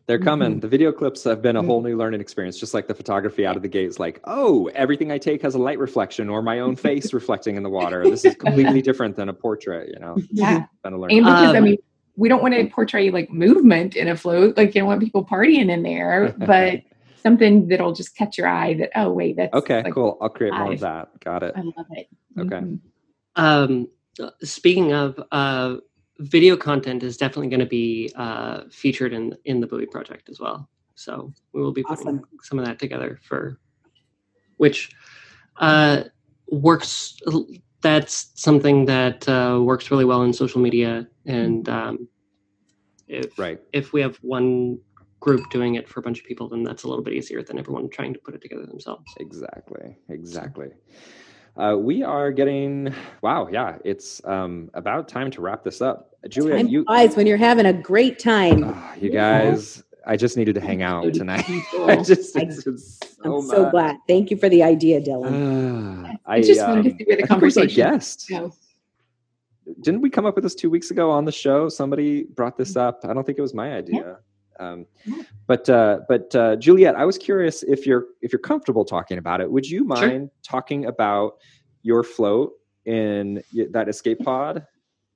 they're 0.06 0.20
coming. 0.20 0.52
Mm-hmm. 0.52 0.60
The 0.60 0.68
video 0.68 0.92
clips 0.92 1.24
have 1.24 1.42
been 1.42 1.56
a 1.56 1.64
whole 1.64 1.82
new 1.82 1.96
learning 1.96 2.20
experience, 2.20 2.60
just 2.60 2.74
like 2.74 2.88
the 2.88 2.94
photography 2.94 3.46
out 3.46 3.56
of 3.56 3.62
the 3.62 3.70
gate 3.70 3.88
is 3.88 4.00
like, 4.00 4.20
oh, 4.26 4.70
everything 4.76 5.14
I 5.14 5.18
take 5.18 5.42
has 5.44 5.56
a 5.56 5.60
light 5.60 5.80
reflection 5.80 6.30
or 6.30 6.42
my 6.42 6.60
own 6.60 6.76
face 6.76 7.14
reflecting 7.14 7.56
in 7.56 7.64
the 7.64 7.70
water. 7.70 8.04
This 8.04 8.26
is 8.26 8.36
completely 8.36 8.82
different 8.82 9.16
than 9.16 9.30
a 9.30 9.34
portrait, 9.34 9.90
you 9.94 10.00
know? 10.00 10.18
Yeah. 10.30 10.66
Been 10.84 10.94
a 10.94 10.98
learning 10.98 11.20
and 11.20 11.26
because, 11.26 11.50
um, 11.52 11.56
I 11.56 11.60
mean, 11.62 11.78
we 12.18 12.28
don't 12.28 12.42
want 12.42 12.54
to 12.54 12.66
portray 12.68 13.12
like 13.12 13.32
movement 13.32 13.96
in 13.96 14.10
a 14.10 14.18
float. 14.18 14.58
Like 14.58 14.76
you 14.76 14.82
don't 14.82 14.88
want 14.88 15.02
people 15.02 15.26
partying 15.26 15.70
in 15.70 15.84
there, 15.84 16.36
but 16.38 16.82
something 17.24 17.68
that'll 17.70 17.94
just 17.94 18.16
catch 18.16 18.38
your 18.38 18.48
eye 18.48 18.76
that, 18.76 18.92
oh, 18.96 19.12
wait, 19.12 19.38
that's 19.38 19.54
okay, 19.54 19.82
like, 19.84 19.94
cool. 19.94 20.18
I'll 20.22 20.30
create 20.30 20.54
more 20.54 20.74
of 20.74 20.80
that. 20.82 21.20
Got 21.24 21.44
it. 21.44 21.54
I 21.56 21.62
love 21.62 21.88
it. 21.92 22.08
Okay. 22.38 22.58
Mm-hmm. 22.58 23.42
Um, 23.44 23.88
speaking 24.44 24.94
of, 24.94 25.20
uh, 25.32 25.78
video 26.20 26.56
content 26.56 27.02
is 27.02 27.18
definitely 27.18 27.50
going 27.50 27.60
to 27.60 27.66
be 27.66 28.12
uh, 28.16 28.62
featured 28.70 29.14
in 29.14 29.36
in 29.46 29.60
the 29.60 29.68
buoy 29.68 29.88
project 29.88 30.30
as 30.30 30.40
well 30.40 30.70
So 30.96 31.34
we 31.54 31.62
will 31.62 31.72
be 31.72 31.84
putting 31.84 32.08
Awesome. 32.08 32.28
some 32.44 32.60
of 32.60 32.66
that 32.66 32.78
together 32.80 33.20
for 33.24 33.60
which 34.58 34.92
uh, 35.58 36.04
works. 36.50 37.20
That's 37.82 38.32
something 38.36 38.86
that 38.86 39.28
uh, 39.28 39.60
works 39.62 39.92
really 39.92 40.06
well 40.06 40.22
in 40.24 40.32
social 40.32 40.62
media, 40.62 41.08
and 41.26 41.68
um, 41.68 42.08
if 43.08 43.38
Right. 43.38 43.60
if 43.74 43.92
we 43.92 44.02
have 44.02 44.18
one 44.22 44.80
group 45.24 45.50
doing 45.50 45.76
it 45.76 45.88
for 45.88 46.02
a 46.02 46.04
bunch 46.04 46.20
of 46.20 46.26
people, 46.26 46.50
then 46.50 46.64
that's 46.64 46.84
a 46.84 46.88
little 46.88 47.04
bit 47.04 47.14
easier 47.14 47.42
than 47.42 47.58
everyone 47.58 47.90
trying 47.90 48.14
to 48.14 48.20
put 48.20 48.36
it 48.36 48.42
together 48.42 48.66
themselves. 48.66 49.06
Exactly. 49.22 49.98
Exactly. 50.10 50.70
Uh, 51.56 51.78
we 51.80 52.04
are 52.04 52.30
getting 52.32 52.94
wow, 53.22 53.48
yeah, 53.52 53.78
it's 53.86 54.22
um, 54.26 54.70
about 54.74 55.08
time 55.08 55.32
to 55.32 55.40
wrap 55.40 55.64
this 55.64 55.82
up. 55.82 56.14
Julia, 56.28 56.58
Time 56.58 56.68
you 56.68 56.84
flies 56.84 57.16
when 57.16 57.26
you're 57.26 57.38
having 57.38 57.66
a 57.68 57.74
great 57.74 58.20
time. 58.20 58.64
Ah, 58.66 58.94
you 59.00 59.10
guys, 59.12 59.82
I 60.06 60.18
just 60.18 60.36
needed 60.36 60.56
to 60.56 60.62
hang 60.62 60.82
out 60.82 61.14
tonight. 61.14 61.46
I 61.86 61.98
just, 62.04 62.36
I- 62.36 62.42
it's, 62.42 62.66
it's 62.68 63.00
I'm 63.24 63.42
so, 63.42 63.48
so 63.48 63.70
glad. 63.72 63.98
Thank 64.10 64.30
you 64.32 64.36
for 64.38 64.50
the 64.50 64.62
idea, 64.64 65.00
Dylan. 65.00 66.04
Ah, 66.06 66.12
I 66.26 66.38
It's 66.38 66.48
just 66.48 66.68
wanted 66.68 66.84
to 66.84 66.92
um, 66.92 66.98
see 66.98 67.04
where 67.06 67.16
the 67.18 67.24
I 67.24 67.28
think 67.28 67.42
it 67.42 67.46
was 67.46 67.58
our 67.58 67.64
conversation 67.64 67.92
guest. 67.94 68.26
goes. 68.30 68.58
Didn't 69.82 70.02
we 70.02 70.10
come 70.10 70.26
up 70.26 70.36
with 70.36 70.44
this 70.44 70.56
two 70.56 70.70
weeks 70.70 70.92
ago 70.92 71.10
on 71.12 71.24
the 71.24 71.32
show? 71.32 71.70
Somebody 71.70 72.24
brought 72.24 72.58
this 72.58 72.76
up. 72.76 73.06
I 73.06 73.14
don't 73.14 73.26
think 73.26 73.38
it 73.38 73.42
was 73.42 73.54
my 73.54 73.74
idea. 73.74 74.18
Um, 74.60 74.86
Yeah. 75.06 75.24
but 75.48 75.70
uh, 75.70 76.00
but 76.08 76.34
uh, 76.36 76.56
Juliet, 76.58 76.96
I 76.96 77.06
was 77.06 77.18
curious 77.18 77.64
if 77.64 77.86
you're 77.88 78.06
if 78.22 78.32
you're 78.32 78.40
comfortable 78.40 78.86
talking 78.86 79.18
about 79.18 79.42
it. 79.42 79.52
Would 79.52 79.70
you 79.70 79.80
Sure. 79.80 79.88
mind 79.88 80.30
talking 80.44 80.86
about 80.86 81.38
your 81.82 82.04
float 82.04 82.54
in 82.86 83.44
that 83.72 83.90
escape 83.90 84.20
pod? 84.20 84.66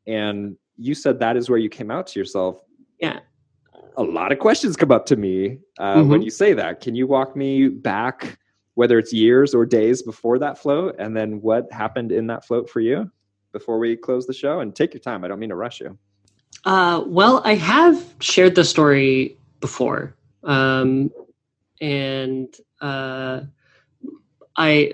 And 0.05 0.57
you 0.77 0.93
said 0.93 1.19
that 1.19 1.35
is 1.37 1.49
where 1.49 1.59
you 1.59 1.69
came 1.69 1.91
out 1.91 2.07
to 2.07 2.19
yourself. 2.19 2.59
Yeah. 2.99 3.19
A 3.97 4.03
lot 4.03 4.31
of 4.31 4.39
questions 4.39 4.75
come 4.77 4.91
up 4.91 5.05
to 5.07 5.15
me 5.15 5.57
uh, 5.79 6.03
when 6.03 6.21
Mhm. 6.21 6.25
you 6.25 6.29
say 6.29 6.53
that. 6.53 6.81
Can 6.81 6.93
you 6.95 7.07
walk 7.07 7.35
me 7.35 7.67
back, 7.67 8.37
whether 8.75 8.99
it's 8.99 9.11
years 9.11 9.55
or 9.55 9.65
days 9.65 10.03
before 10.03 10.37
that 10.39 10.57
float, 10.57 10.95
and 10.99 11.17
then 11.17 11.41
what 11.41 11.71
happened 11.71 12.11
in 12.11 12.27
that 12.27 12.45
float 12.45 12.69
for 12.69 12.79
you 12.79 13.09
before 13.53 13.79
we 13.79 13.95
close 13.97 14.27
the 14.27 14.33
show? 14.33 14.59
And 14.59 14.75
take 14.75 14.93
your 14.93 15.01
time. 15.01 15.23
I 15.23 15.27
don't 15.27 15.39
mean 15.39 15.49
to 15.49 15.55
rush 15.55 15.81
you. 15.81 15.97
Uh, 16.65 17.03
well, 17.05 17.41
I 17.45 17.55
have 17.55 18.03
shared 18.19 18.55
the 18.55 18.65
story 18.65 19.37
before, 19.61 20.15
um, 20.43 21.11
and 21.79 22.53
uh, 22.81 23.41
I 24.55 24.93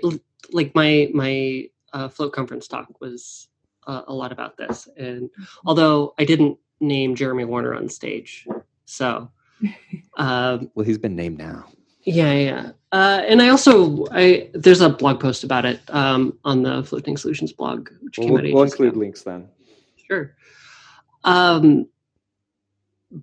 like 0.52 0.74
my 0.74 1.10
my 1.12 1.68
uh, 1.92 2.08
float 2.08 2.32
conference 2.32 2.68
talk 2.68 3.00
was 3.00 3.48
uh, 3.86 4.02
a 4.06 4.14
lot 4.14 4.32
about 4.32 4.56
this. 4.56 4.88
And 4.96 5.30
although 5.64 6.14
I 6.18 6.24
didn't 6.24 6.58
name 6.80 7.14
Jeremy 7.14 7.44
Warner 7.44 7.74
on 7.74 7.88
stage, 7.88 8.46
so 8.84 9.30
um, 10.16 10.70
Well, 10.74 10.86
he's 10.86 10.98
been 10.98 11.16
named 11.16 11.38
now. 11.38 11.66
yeah, 12.04 12.32
yeah. 12.34 12.70
Uh, 12.92 13.22
and 13.26 13.42
I 13.42 13.48
also 13.48 14.04
I 14.12 14.50
there's 14.54 14.80
a 14.80 14.90
blog 14.90 15.18
post 15.20 15.42
about 15.44 15.64
it 15.64 15.80
um, 15.88 16.38
on 16.44 16.62
the 16.62 16.84
Float 16.84 17.04
Tank 17.04 17.18
Solutions 17.18 17.52
blog, 17.52 17.88
which 18.00 18.18
We'll, 18.18 18.28
came 18.28 18.36
out 18.36 18.44
we'll 18.44 18.62
ages 18.62 18.74
ago. 18.74 18.84
include 18.84 18.96
links 19.00 19.22
then. 19.22 19.48
Sure. 20.06 20.36
Um, 21.24 21.88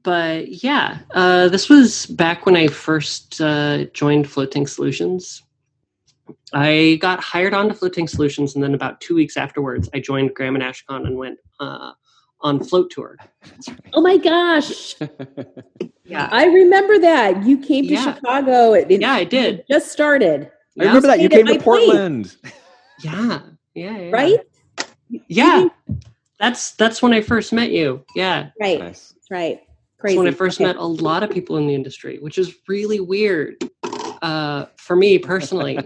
but 0.03 0.48
yeah, 0.64 0.99
uh, 1.14 1.49
this 1.49 1.69
was 1.69 2.06
back 2.06 2.45
when 2.45 2.56
I 2.56 2.68
first 2.68 3.41
uh, 3.41 3.86
joined 3.94 4.30
Float 4.30 4.52
Tank 4.52 4.68
Solutions. 4.68 5.44
I 6.53 6.98
got 7.02 7.19
hired 7.22 7.53
onto 7.53 7.73
Float 7.73 7.94
Tank 7.94 8.10
Solutions, 8.10 8.56
and 8.56 8.64
then 8.64 8.73
about 8.73 9.02
two 9.02 9.15
weeks 9.15 9.38
afterwards, 9.38 9.90
I 9.94 9.99
joined 9.99 10.34
Graham 10.34 10.56
and 10.56 10.64
Ashkan 10.64 11.06
and 11.06 11.18
went 11.18 11.40
uh, 11.60 11.91
on 12.41 12.64
float 12.64 12.90
tour. 12.91 13.18
Oh 13.94 14.02
my 14.02 14.18
gosh. 14.18 14.95
Yeah, 16.03 16.28
I 16.30 16.44
remember 16.48 16.99
that. 16.99 17.45
You 17.45 17.57
came 17.57 17.86
to 17.88 17.94
Yeah. 17.94 18.14
Chicago. 18.15 18.73
It, 18.73 18.91
it 18.91 18.99
yeah, 18.99 19.14
I 19.14 19.23
did. 19.23 19.64
just 19.72 19.94
started, 19.94 20.52
I 20.78 20.84
remember 20.84 21.07
that 21.07 21.22
you 21.22 21.28
Stayed 21.28 21.38
came 21.38 21.45
to 21.45 21.53
my. 21.53 21.60
Portland. 21.60 22.36
Yeah, 23.02 23.40
yeah, 23.76 23.98
yeah. 23.98 24.10
right? 24.11 24.40
Yeah, 25.30 25.69
that's 26.41 26.72
that's 26.72 27.01
when 27.01 27.13
I 27.13 27.22
first 27.22 27.53
met 27.53 27.72
you. 27.72 28.03
Yeah, 28.15 28.49
Right. 28.59 28.80
Nice. 28.80 29.13
Right. 29.30 29.61
That's 30.03 30.15
when 30.18 30.27
I 30.27 30.31
first 30.31 30.59
Okay. 30.59 30.65
met 30.65 30.76
a 30.77 30.84
lot 30.85 31.22
of 31.23 31.30
people 31.30 31.57
in 31.57 31.68
the 31.68 31.76
industry, 31.76 32.18
which 32.19 32.38
is 32.39 32.55
really 32.68 32.99
weird 32.99 33.55
uh, 34.22 34.65
for 34.77 34.95
me 34.95 35.19
personally. 35.19 35.80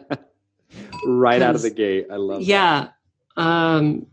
right 1.05 1.41
out 1.41 1.55
of 1.55 1.61
the 1.61 1.69
gate. 1.69 2.07
I 2.09 2.15
love. 2.15 2.39
that. 2.39 2.47
yeah 2.47 2.87
um 3.37 4.07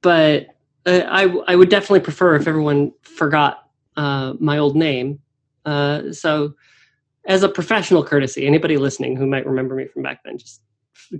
but 0.00 0.46
uh, 0.86 1.02
i 1.06 1.24
i 1.46 1.54
would 1.54 1.68
definitely 1.68 2.00
prefer 2.00 2.34
if 2.34 2.48
everyone 2.48 2.90
forgot 3.02 3.68
uh 3.96 4.32
my 4.40 4.56
old 4.56 4.74
name 4.74 5.18
uh 5.66 6.10
so 6.12 6.54
as 7.26 7.42
a 7.42 7.48
professional 7.48 8.02
courtesy 8.02 8.46
anybody 8.46 8.78
listening 8.78 9.16
who 9.16 9.26
might 9.26 9.44
remember 9.46 9.74
me 9.74 9.86
from 9.86 10.02
back 10.02 10.20
then 10.24 10.38
just 10.38 10.62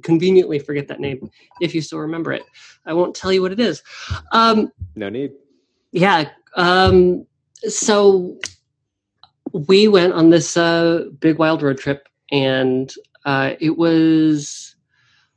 conveniently 0.03 0.59
forget 0.59 0.89
that 0.89 1.01
name 1.01 1.31
if 1.61 1.75
you 1.75 1.81
still 1.81 1.99
remember 1.99 2.33
it 2.33 2.43
i 2.87 2.93
won't 2.93 3.15
tell 3.15 3.33
you 3.33 3.43
what 3.43 3.53
it 3.53 3.61
is 3.61 3.83
um 4.33 4.71
No 4.97 5.09
need. 5.09 5.33
yeah 5.93 6.31
um 6.57 7.27
so 7.69 8.37
we 9.53 9.89
went 9.89 10.13
on 10.13 10.31
this 10.31 10.57
uh 10.57 11.05
big 11.21 11.39
wild 11.39 11.63
road 11.63 11.79
trip 11.79 12.09
and 12.31 12.93
uh 13.25 13.55
it 13.61 13.77
was 13.79 14.77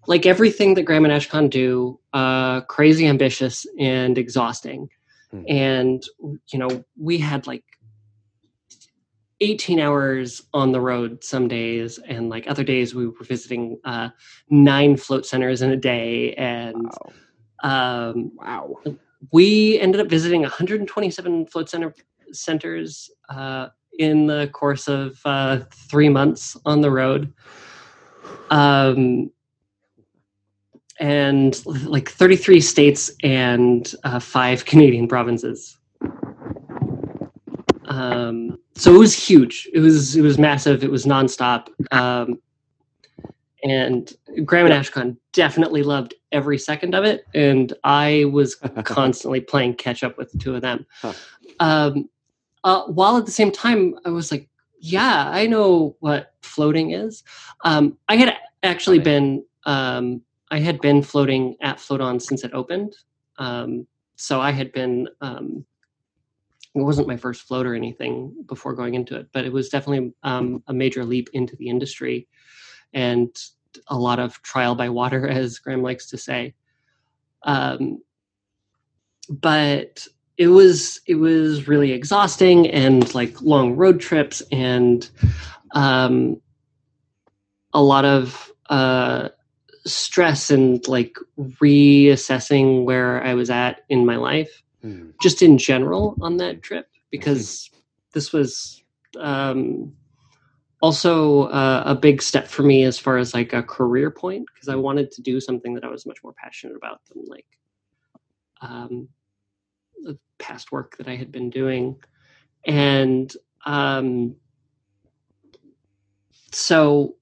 like 0.07 0.25
everything 0.25 0.73
that 0.73 0.83
graham 0.83 1.05
and 1.05 1.13
Ashkan 1.13 1.49
do 1.49 1.99
uh 2.13 2.61
crazy 2.61 3.07
ambitious 3.07 3.65
and 3.79 4.17
exhausting 4.17 4.89
Hmm. 5.31 5.43
and 5.47 6.03
you 6.51 6.59
know 6.59 6.83
we 6.99 7.17
had 7.17 7.47
like 7.47 7.63
18 9.41 9.79
hours 9.79 10.43
on 10.53 10.71
the 10.71 10.81
road 10.81 11.23
some 11.23 11.47
days 11.49 11.99
and 12.07 12.29
like 12.29 12.47
other 12.47 12.63
days 12.63 12.95
we 12.95 13.07
were 13.07 13.25
visiting 13.25 13.79
uh 13.85 14.09
nine 14.49 14.97
float 14.97 15.25
centers 15.25 15.61
in 15.63 15.71
a 15.71 15.77
day 15.77 16.33
and 16.35 16.77
Wow. 16.77 17.13
um 17.63 18.31
Wow. 18.35 18.77
we 19.33 19.79
ended 19.79 20.01
up 20.01 20.07
visiting 20.07 20.41
127 20.41 21.47
float 21.47 21.69
center 21.69 21.93
centers 22.33 23.09
uh, 23.29 23.67
in 23.99 24.27
the 24.27 24.49
course 24.53 24.87
of 24.87 25.19
uh, 25.25 25.59
three 25.89 26.09
months 26.09 26.57
on 26.65 26.81
the 26.81 26.91
road 26.91 27.33
um, 28.51 29.31
and 30.99 31.65
like 31.65 32.09
33 32.09 32.61
states 32.61 33.11
and 33.23 33.93
uh, 34.03 34.19
five 34.19 34.65
canadian 34.65 35.07
provinces 35.07 35.77
um, 37.87 38.57
so 38.75 38.93
it 38.93 38.97
was 38.97 39.13
huge 39.13 39.69
it 39.73 39.79
was 39.79 40.15
it 40.15 40.21
was 40.21 40.37
massive 40.37 40.83
it 40.83 40.91
was 40.91 41.05
nonstop 41.05 41.67
um, 41.91 42.39
and 43.63 44.13
graham 44.45 44.65
and 44.65 44.73
Ashkan 44.73 45.17
definitely 45.33 45.83
loved 45.83 46.13
every 46.31 46.57
second 46.57 46.95
of 46.95 47.03
it 47.03 47.25
and 47.35 47.73
i 47.83 48.25
was 48.31 48.55
constantly 48.83 49.41
playing 49.41 49.75
catch 49.75 50.03
up 50.03 50.17
with 50.17 50.31
the 50.31 50.37
two 50.37 50.55
of 50.55 50.61
them. 50.61 50.85
Huh. 51.01 51.13
Um, 51.59 52.09
uh, 52.63 52.83
while 52.83 53.17
at 53.17 53.25
the 53.25 53.31
same 53.31 53.51
time, 53.51 53.95
I 54.05 54.09
was 54.09 54.31
like, 54.31 54.47
yeah, 54.79 55.29
I 55.29 55.47
know 55.47 55.95
what 55.99 56.33
floating 56.41 56.91
is. 56.91 57.23
Um, 57.63 57.97
I 58.07 58.17
had 58.17 58.35
actually 58.63 58.97
Funny. 58.97 59.03
been, 59.03 59.45
um, 59.65 60.21
I 60.49 60.59
had 60.59 60.81
been 60.81 61.01
floating 61.01 61.55
at 61.61 61.79
Float 61.79 62.01
On 62.01 62.19
since 62.19 62.43
it 62.43 62.51
opened. 62.53 62.95
Um, 63.37 63.87
so 64.15 64.41
I 64.41 64.51
had 64.51 64.71
been, 64.71 65.07
um, 65.21 65.65
it 66.73 66.81
wasn't 66.81 67.07
my 67.07 67.17
first 67.17 67.43
float 67.43 67.65
or 67.65 67.75
anything 67.75 68.33
before 68.47 68.73
going 68.73 68.93
into 68.93 69.17
it, 69.17 69.27
but 69.33 69.45
it 69.45 69.51
was 69.51 69.69
definitely 69.69 70.13
um, 70.23 70.63
a 70.67 70.73
major 70.73 71.03
leap 71.03 71.29
into 71.33 71.55
the 71.55 71.67
industry 71.67 72.27
and 72.93 73.35
a 73.87 73.97
lot 73.97 74.19
of 74.19 74.41
trial 74.41 74.75
by 74.75 74.89
water, 74.89 75.27
as 75.29 75.59
Graham 75.59 75.83
likes 75.83 76.07
to 76.09 76.17
say. 76.17 76.53
Um, 77.43 78.01
but 79.29 80.07
it 80.37 80.47
was 80.47 81.01
it 81.07 81.15
was 81.15 81.67
really 81.67 81.91
exhausting 81.91 82.67
and 82.69 83.13
like 83.13 83.41
long 83.41 83.75
road 83.75 83.99
trips 83.99 84.41
and 84.51 85.09
um, 85.73 86.41
a 87.73 87.81
lot 87.81 88.05
of 88.05 88.51
uh, 88.69 89.29
stress 89.85 90.49
and 90.49 90.85
like 90.87 91.15
reassessing 91.37 92.85
where 92.85 93.23
I 93.23 93.33
was 93.33 93.49
at 93.49 93.81
in 93.89 94.05
my 94.05 94.15
life, 94.15 94.63
Hmm. 94.81 95.11
just 95.21 95.41
in 95.41 95.57
general 95.57 96.15
on 96.21 96.37
that 96.37 96.63
trip 96.63 96.87
because 97.11 97.69
this 98.13 98.33
was 98.33 98.83
um, 99.19 99.93
also 100.81 101.43
uh, 101.43 101.83
a 101.85 101.95
big 101.95 102.21
step 102.21 102.47
for 102.47 102.63
me 102.63 102.83
as 102.83 102.97
far 102.97 103.17
as 103.17 103.33
like 103.33 103.53
a 103.53 103.61
career 103.61 104.09
point 104.09 104.47
because 104.53 104.69
I 104.69 104.75
wanted 104.75 105.11
to 105.11 105.21
do 105.21 105.39
something 105.39 105.75
that 105.75 105.83
I 105.83 105.87
was 105.87 106.05
much 106.05 106.23
more 106.23 106.33
passionate 106.33 106.75
about 106.75 107.01
than 107.05 107.23
like 107.27 107.45
um, 108.61 109.07
the 110.01 110.17
past 110.39 110.71
work 110.71 110.97
that 110.97 111.07
I 111.07 111.15
had 111.15 111.31
been 111.31 111.49
doing, 111.49 111.95
and 112.65 113.31
um, 113.65 114.35
so 116.51 117.15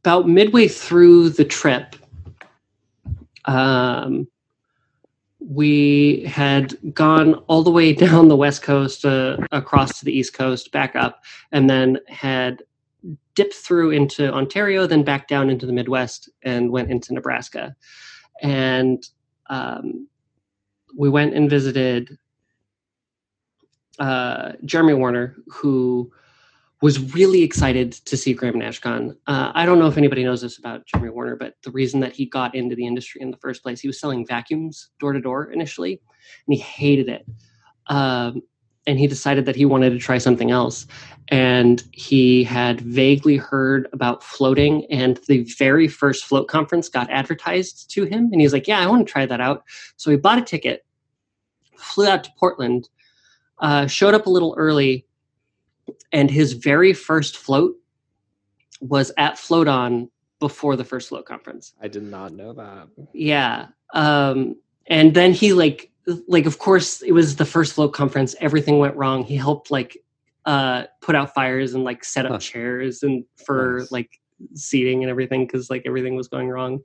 about 0.00 0.28
midway 0.28 0.68
through 0.68 1.30
the 1.30 1.44
trip, 1.44 1.96
um, 3.44 4.26
we 5.48 6.24
had 6.24 6.76
gone 6.94 7.34
all 7.46 7.62
the 7.62 7.70
way 7.70 7.92
down 8.06 8.28
the 8.28 8.36
west 8.36 8.62
coast, 8.62 9.04
uh, 9.04 9.38
across 9.50 9.98
to 9.98 10.04
the 10.04 10.12
east 10.12 10.34
coast, 10.34 10.70
back 10.72 10.94
up, 10.94 11.24
and 11.52 11.68
then 11.68 11.98
had 12.08 12.62
dipped 13.34 13.54
through 13.54 13.90
into 13.90 14.32
Ontario, 14.32 14.86
then 14.86 15.02
back 15.02 15.26
down 15.26 15.48
into 15.48 15.64
the 15.64 15.72
Midwest, 15.72 16.28
and 16.42 16.70
went 16.70 16.90
into 16.90 17.14
Nebraska. 17.14 17.74
And 18.42 19.02
um, 19.48 20.06
we 20.96 21.08
went 21.08 21.34
and 21.34 21.48
visited 21.48 22.18
uh, 23.98 24.52
Jeremy 24.64 24.94
Warner, 24.94 25.36
who 25.46 26.12
was 26.80 27.12
really 27.14 27.42
excited 27.42 27.92
to 27.92 28.16
see 28.16 28.32
Graham 28.32 28.54
and 28.54 28.62
Ashkan. 28.62 29.16
Uh, 29.26 29.50
I 29.54 29.66
don't 29.66 29.78
know 29.78 29.88
if 29.88 29.96
anybody 29.96 30.22
knows 30.22 30.42
this 30.42 30.58
about 30.58 30.86
Jeremy 30.86 31.10
Warner, 31.10 31.34
but 31.34 31.54
the 31.64 31.72
reason 31.72 31.98
that 32.00 32.12
he 32.12 32.26
got 32.26 32.54
into 32.54 32.76
the 32.76 32.86
industry 32.86 33.20
in 33.20 33.30
the 33.30 33.36
first 33.38 33.62
place, 33.62 33.80
he 33.80 33.88
was 33.88 33.98
selling 33.98 34.24
vacuums 34.26 34.90
door 35.00 35.12
to 35.12 35.20
door 35.20 35.50
initially, 35.50 36.00
and 36.46 36.54
he 36.54 36.60
hated 36.60 37.08
it. 37.08 37.26
Um, 37.88 38.42
and 38.86 38.98
he 38.98 39.06
decided 39.06 39.44
that 39.44 39.56
he 39.56 39.66
wanted 39.66 39.90
to 39.90 39.98
try 39.98 40.18
something 40.18 40.50
else. 40.50 40.86
And 41.28 41.82
he 41.92 42.42
had 42.42 42.80
vaguely 42.80 43.36
heard 43.36 43.86
about 43.92 44.22
floating, 44.22 44.86
and 44.86 45.20
the 45.28 45.42
very 45.58 45.88
first 45.88 46.24
float 46.24 46.48
conference 46.48 46.88
got 46.88 47.10
advertised 47.10 47.90
to 47.90 48.04
him. 48.04 48.30
And 48.32 48.40
he 48.40 48.46
was 48.46 48.52
like, 48.52 48.66
Yeah, 48.66 48.80
I 48.80 48.86
want 48.86 49.06
to 49.06 49.12
try 49.12 49.26
that 49.26 49.40
out. 49.40 49.64
So 49.96 50.10
he 50.10 50.16
bought 50.16 50.38
a 50.38 50.42
ticket, 50.42 50.86
flew 51.76 52.06
out 52.06 52.24
to 52.24 52.30
Portland, 52.38 52.88
uh, 53.58 53.88
showed 53.88 54.14
up 54.14 54.24
a 54.24 54.30
little 54.30 54.54
early, 54.56 55.06
and 56.12 56.30
his 56.30 56.52
very 56.54 56.92
first 56.92 57.36
float 57.36 57.74
was 58.80 59.10
at 59.16 59.38
Float 59.38 59.68
On 59.68 60.10
before 60.40 60.76
the 60.76 60.84
first 60.84 61.08
float 61.08 61.26
conference. 61.26 61.74
I 61.82 61.88
did 61.88 62.04
not 62.04 62.32
know 62.32 62.52
that. 62.52 62.88
Yeah. 63.12 63.68
Um, 63.92 64.56
and 64.86 65.14
then 65.14 65.32
he 65.32 65.52
like 65.52 65.90
like 66.26 66.46
of 66.46 66.58
course 66.58 67.02
it 67.02 67.12
was 67.12 67.36
the 67.36 67.44
first 67.44 67.74
float 67.74 67.92
conference 67.92 68.34
everything 68.40 68.78
went 68.78 68.96
wrong 68.96 69.22
he 69.22 69.36
helped 69.36 69.70
like 69.70 69.98
uh 70.46 70.84
put 71.02 71.14
out 71.14 71.34
fires 71.34 71.74
and 71.74 71.84
like 71.84 72.02
set 72.02 72.24
up 72.24 72.32
Huh. 72.32 72.38
chairs 72.38 73.02
and 73.02 73.24
for 73.44 73.80
Nice. 73.80 73.92
like 73.92 74.20
seating 74.54 75.02
and 75.04 75.10
everything 75.10 75.46
because 75.46 75.68
like 75.68 75.82
everything 75.84 76.14
was 76.16 76.26
going 76.28 76.48
wrong 76.48 76.80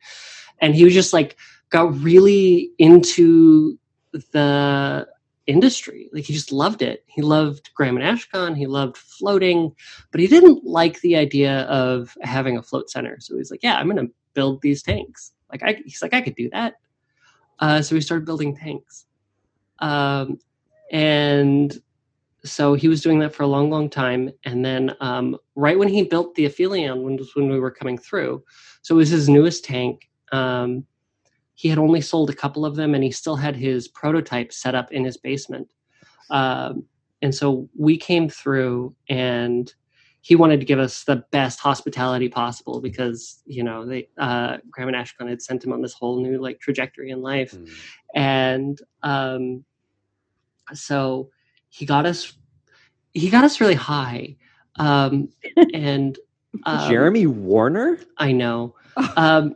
and 0.59 0.75
he 0.75 0.83
was 0.83 0.93
just 0.93 1.13
like 1.13 1.37
got 1.69 1.97
really 2.01 2.71
into 2.79 3.79
the 4.33 5.07
industry. 5.47 6.09
Like 6.13 6.23
he 6.23 6.33
just 6.33 6.51
loved 6.51 6.81
it. 6.81 7.03
He 7.07 7.21
loved 7.21 7.73
graham 7.73 7.97
and 7.97 8.05
Ashkan. 8.05 8.57
He 8.57 8.67
loved 8.67 8.97
floating 8.97 9.73
but 10.11 10.21
he 10.21 10.27
didn't 10.27 10.63
like 10.63 10.99
the 11.01 11.15
idea 11.15 11.61
of 11.63 12.15
having 12.21 12.57
a 12.57 12.63
float 12.63 12.89
center. 12.89 13.17
So 13.19 13.37
he's 13.37 13.51
like 13.51 13.63
yeah 13.63 13.75
i'm 13.77 13.87
gonna 13.87 14.07
build 14.33 14.61
these 14.61 14.83
tanks. 14.83 15.33
Like 15.51 15.63
i 15.63 15.77
he's 15.85 16.01
like 16.01 16.13
i 16.13 16.21
could 16.21 16.35
do 16.35 16.49
that. 16.51 16.75
Uh, 17.59 17.81
so 17.81 17.95
we 17.95 18.01
started 18.01 18.25
building 18.25 18.55
tanks. 18.55 19.05
Um, 19.79 20.39
and 20.91 21.77
so 22.43 22.73
he 22.73 22.87
was 22.87 23.01
doing 23.01 23.19
that 23.19 23.33
for 23.33 23.43
a 23.43 23.47
long 23.47 23.69
long 23.69 23.89
time. 23.89 24.31
And 24.45 24.63
then 24.65 24.95
um, 25.01 25.37
right 25.55 25.77
when 25.77 25.87
he 25.87 26.03
built 26.03 26.35
the 26.35 26.45
aphelion 26.45 27.03
when 27.03 27.19
when 27.35 27.49
we 27.49 27.59
were 27.59 27.71
coming 27.71 27.97
through 27.97 28.43
so 28.83 28.95
it 28.95 28.97
was 28.97 29.09
his 29.09 29.29
newest 29.29 29.65
tank. 29.65 30.09
Um, 30.31 30.85
he 31.55 31.69
had 31.69 31.77
only 31.77 32.01
sold 32.01 32.29
a 32.29 32.35
couple 32.35 32.65
of 32.65 32.75
them 32.75 32.95
and 32.95 33.03
he 33.03 33.11
still 33.11 33.35
had 33.35 33.55
his 33.55 33.87
prototype 33.87 34.51
set 34.51 34.75
up 34.75 34.91
in 34.91 35.03
his 35.03 35.17
basement. 35.17 35.71
Um, 36.29 36.85
and 37.21 37.33
so 37.33 37.69
we 37.77 37.97
came 37.97 38.27
through 38.27 38.95
and 39.07 39.73
he 40.21 40.35
wanted 40.35 40.59
to 40.61 40.65
give 40.65 40.79
us 40.79 41.03
the 41.03 41.17
best 41.31 41.59
hospitality 41.59 42.29
possible 42.29 42.79
because 42.79 43.41
you 43.45 43.61
know 43.61 43.85
they 43.85 44.07
uh, 44.17 44.57
graham 44.71 44.87
and 44.87 44.97
Ashkan 44.97 45.29
had 45.29 45.41
sent 45.41 45.63
him 45.63 45.73
on 45.73 45.81
this 45.81 45.93
whole 45.93 46.21
new 46.21 46.41
like 46.41 46.59
trajectory 46.59 47.11
in 47.11 47.21
life. 47.21 47.51
Mm. 47.51 47.69
and 48.15 48.81
um, 49.03 49.65
so 50.73 51.29
he 51.69 51.85
got 51.85 52.05
us 52.05 52.33
he 53.13 53.29
got 53.29 53.43
us 53.43 53.61
really 53.61 53.75
high. 53.75 54.35
Um, 54.77 55.29
and 55.73 56.17
um, 56.65 56.89
Jeremy 56.89 57.27
Warner? 57.27 57.99
i 58.17 58.31
know. 58.31 58.75
Um, 59.17 59.55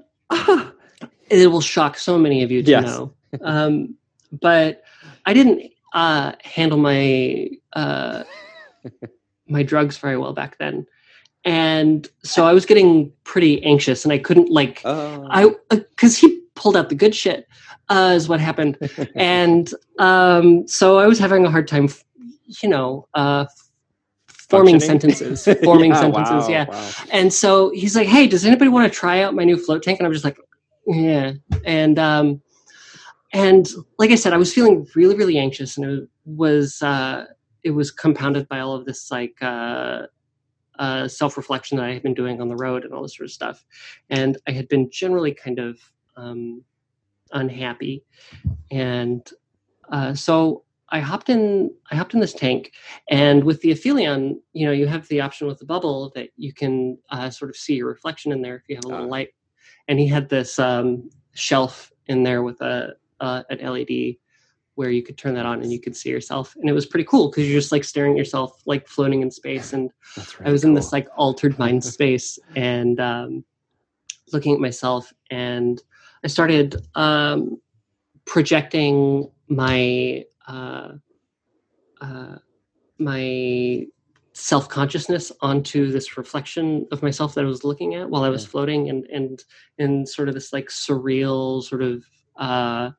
it 1.30 1.48
will 1.52 1.62
shock 1.62 1.98
so 1.98 2.18
many 2.18 2.44
of 2.44 2.52
you 2.52 2.62
to 2.64 2.70
Yes. 2.70 2.86
know 2.86 3.14
um, 3.42 3.96
but 4.42 4.84
i 5.26 5.34
didn't 5.34 5.72
uh, 5.94 6.34
handle 6.44 6.78
my 6.78 7.50
uh, 7.74 8.24
my 9.48 9.64
drugs 9.64 9.98
very 9.98 10.18
well 10.18 10.34
back 10.34 10.58
then 10.58 10.86
and 11.46 12.10
so 12.24 12.46
i 12.46 12.54
was 12.54 12.66
getting 12.66 13.12
pretty 13.24 13.64
anxious 13.64 14.04
and 14.04 14.12
i 14.14 14.18
couldn't 14.18 14.50
like 14.50 14.82
Oh. 14.86 15.28
I 15.32 15.54
because 15.70 16.18
he 16.18 16.42
pulled 16.56 16.76
out 16.78 16.90
the 16.90 16.96
good 16.96 17.14
shit 17.16 17.48
uh, 17.90 18.14
is 18.16 18.28
what 18.28 18.40
happened, 18.40 18.78
and 19.16 19.72
um, 20.00 20.68
so 20.68 20.98
I 20.98 21.06
was 21.08 21.20
having 21.20 21.46
a 21.46 21.52
hard 21.52 21.68
time, 21.70 21.88
you 22.62 22.68
know, 22.68 23.08
uh, 23.14 23.46
forming 24.50 24.80
sentences, 24.80 25.48
forming 25.64 25.92
Yeah, 25.92 26.00
sentences, 26.00 26.48
wow, 26.48 26.50
yeah. 26.50 26.66
wow. 26.70 26.90
And 27.12 27.32
so 27.34 27.70
he's 27.72 27.96
like, 27.96 28.08
"Hey, 28.08 28.28
does 28.28 28.46
anybody 28.46 28.70
want 28.70 28.92
to 28.92 29.00
try 29.00 29.22
out 29.22 29.36
my 29.36 29.44
new 29.46 29.58
float 29.58 29.84
tank?" 29.84 30.00
And 30.00 30.08
I'm 30.08 30.12
just 30.14 30.26
like, 30.26 30.38
"Yeah," 30.88 31.34
and 31.66 32.00
um, 32.00 32.42
and 33.34 33.68
like 34.00 34.12
I 34.12 34.16
said, 34.16 34.34
I 34.34 34.38
was 34.38 34.54
feeling 34.54 34.88
really, 34.96 35.16
really 35.16 35.38
anxious, 35.38 35.78
and 35.78 35.86
it 35.86 36.10
was 36.26 36.82
uh, 36.82 37.26
it 37.64 37.72
was 37.72 37.92
compounded 37.92 38.48
by 38.48 38.60
all 38.60 38.76
of 38.76 38.86
this 38.86 39.12
like. 39.12 39.36
Uh, 39.42 40.08
uh, 40.80 41.08
self-reflection 41.08 41.78
that 41.78 41.86
I 41.88 41.94
had 41.94 42.04
been 42.04 42.14
doing 42.14 42.40
on 42.40 42.50
the 42.50 42.56
road 42.56 42.86
and 42.86 42.94
all 42.94 43.02
this 43.02 43.18
sort 43.18 43.26
of 43.26 43.32
stuff, 43.32 43.66
and 44.12 44.38
I 44.48 44.52
had 44.52 44.68
been 44.68 44.90
generally 44.92 45.34
kind 45.34 45.60
of 45.60 45.80
um, 46.16 46.64
unhappy, 47.32 48.04
and 48.72 49.28
uh, 49.92 50.14
so 50.14 50.64
I 50.90 51.00
hopped 51.00 51.30
in. 51.30 51.72
I 51.92 51.96
hopped 51.96 52.14
in 52.14 52.20
this 52.20 52.34
tank, 52.34 52.74
and 53.10 53.44
with 53.44 53.62
the 53.62 53.72
Aphelion, 53.72 54.40
you 54.54 54.68
know, 54.68 54.72
you 54.72 54.88
have 54.88 55.08
the 55.08 55.22
option 55.22 55.48
with 55.48 55.60
the 55.60 55.66
bubble 55.66 56.12
that 56.16 56.30
you 56.38 56.54
can 56.54 56.98
uh, 57.10 57.30
sort 57.32 57.50
of 57.50 57.58
see 57.58 57.76
your 57.76 57.88
reflection 57.88 58.32
in 58.32 58.42
there 58.44 58.58
if 58.58 58.64
you 58.70 58.76
have 58.76 58.86
a 58.86 58.88
little 58.90 59.06
Ah. 59.06 59.10
light. 59.10 59.30
And 59.88 60.00
he 60.00 60.08
had 60.08 60.30
this 60.30 60.60
um, 60.60 61.10
shelf 61.34 61.92
in 62.08 62.24
there 62.24 62.44
with 62.44 62.62
a 62.62 62.96
uh, 63.20 63.44
an 63.50 63.60
LED 63.60 64.16
where 64.76 64.92
you 64.92 65.02
could 65.02 65.18
turn 65.18 65.34
that 65.34 65.46
on 65.46 65.64
and 65.64 65.72
you 65.72 65.80
could 65.80 65.96
see 65.96 66.10
yourself, 66.10 66.56
and 66.56 66.70
it 66.70 66.74
was 66.74 66.86
pretty 66.86 67.06
cool 67.06 67.30
because 67.30 67.50
you're 67.50 67.60
just 67.60 67.72
like 67.72 67.84
staring 67.84 68.12
at 68.12 68.18
yourself, 68.18 68.62
like 68.66 68.88
floating 68.88 69.22
in 69.22 69.32
space, 69.32 69.74
and 69.74 69.92
I 70.46 70.52
was 70.52 70.64
in 70.64 70.76
this 70.76 70.94
like 70.94 71.08
altered 71.16 71.58
mind 71.58 71.84
space 71.84 72.38
and 72.56 73.00
um, 73.00 73.44
looking 74.32 74.54
at 74.54 74.60
myself, 74.60 75.12
and 75.32 75.82
I 76.24 76.28
started 76.28 76.76
um, 76.94 77.60
projecting 78.26 79.32
my 79.48 80.26
uh, 80.48 80.92
uh, 82.02 82.36
my 83.00 83.86
self 84.38 84.70
consciousness 84.70 85.32
onto 85.42 85.92
this 85.92 86.16
reflection 86.16 86.88
of 86.92 87.02
myself 87.02 87.34
that 87.34 87.44
I 87.44 87.48
was 87.48 87.64
looking 87.64 87.96
at 87.96 88.08
while 88.08 88.24
I 88.24 88.30
was 88.30 88.46
floating, 88.46 88.90
and 88.90 89.06
and 89.08 89.44
and 89.80 90.08
sort 90.08 90.30
of 90.30 90.36
this 90.36 90.54
like 90.54 90.68
surreal 90.68 91.64
sort 91.64 91.82
of. 91.82 92.06
Uh, 92.36 92.92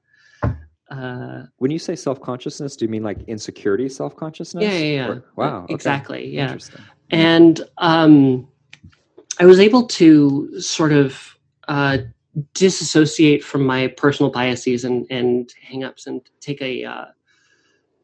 uh, 0.91 1.43
When 1.59 1.71
you 1.71 1.79
say 1.79 1.95
self 1.95 2.21
consciousness, 2.21 2.75
do 2.75 2.85
you 2.85 2.91
mean 2.91 3.05
like 3.05 3.23
insecurity 3.29 3.89
self 3.89 4.17
consciousness? 4.17 4.65
Yeah, 4.65 4.79
yeah, 4.79 5.09
yeah. 5.09 5.19
Wow. 5.37 5.65
okay. 5.65 5.75
Exactly, 5.75 6.29
yeah. 6.29 6.57
And 7.11 7.61
um, 7.79 8.49
I 9.39 9.47
was 9.47 9.61
able 9.61 9.87
to 9.87 10.61
sort 10.61 10.93
of 10.93 11.37
uh, 11.69 11.99
disassociate 12.55 13.45
from 13.45 13.65
my 13.65 13.87
personal 13.89 14.33
biases 14.33 14.85
and 14.85 15.07
and 15.09 15.53
hangups 15.71 16.09
and 16.09 16.21
take 16.41 16.61
a 16.63 16.85
uh, 16.85 17.05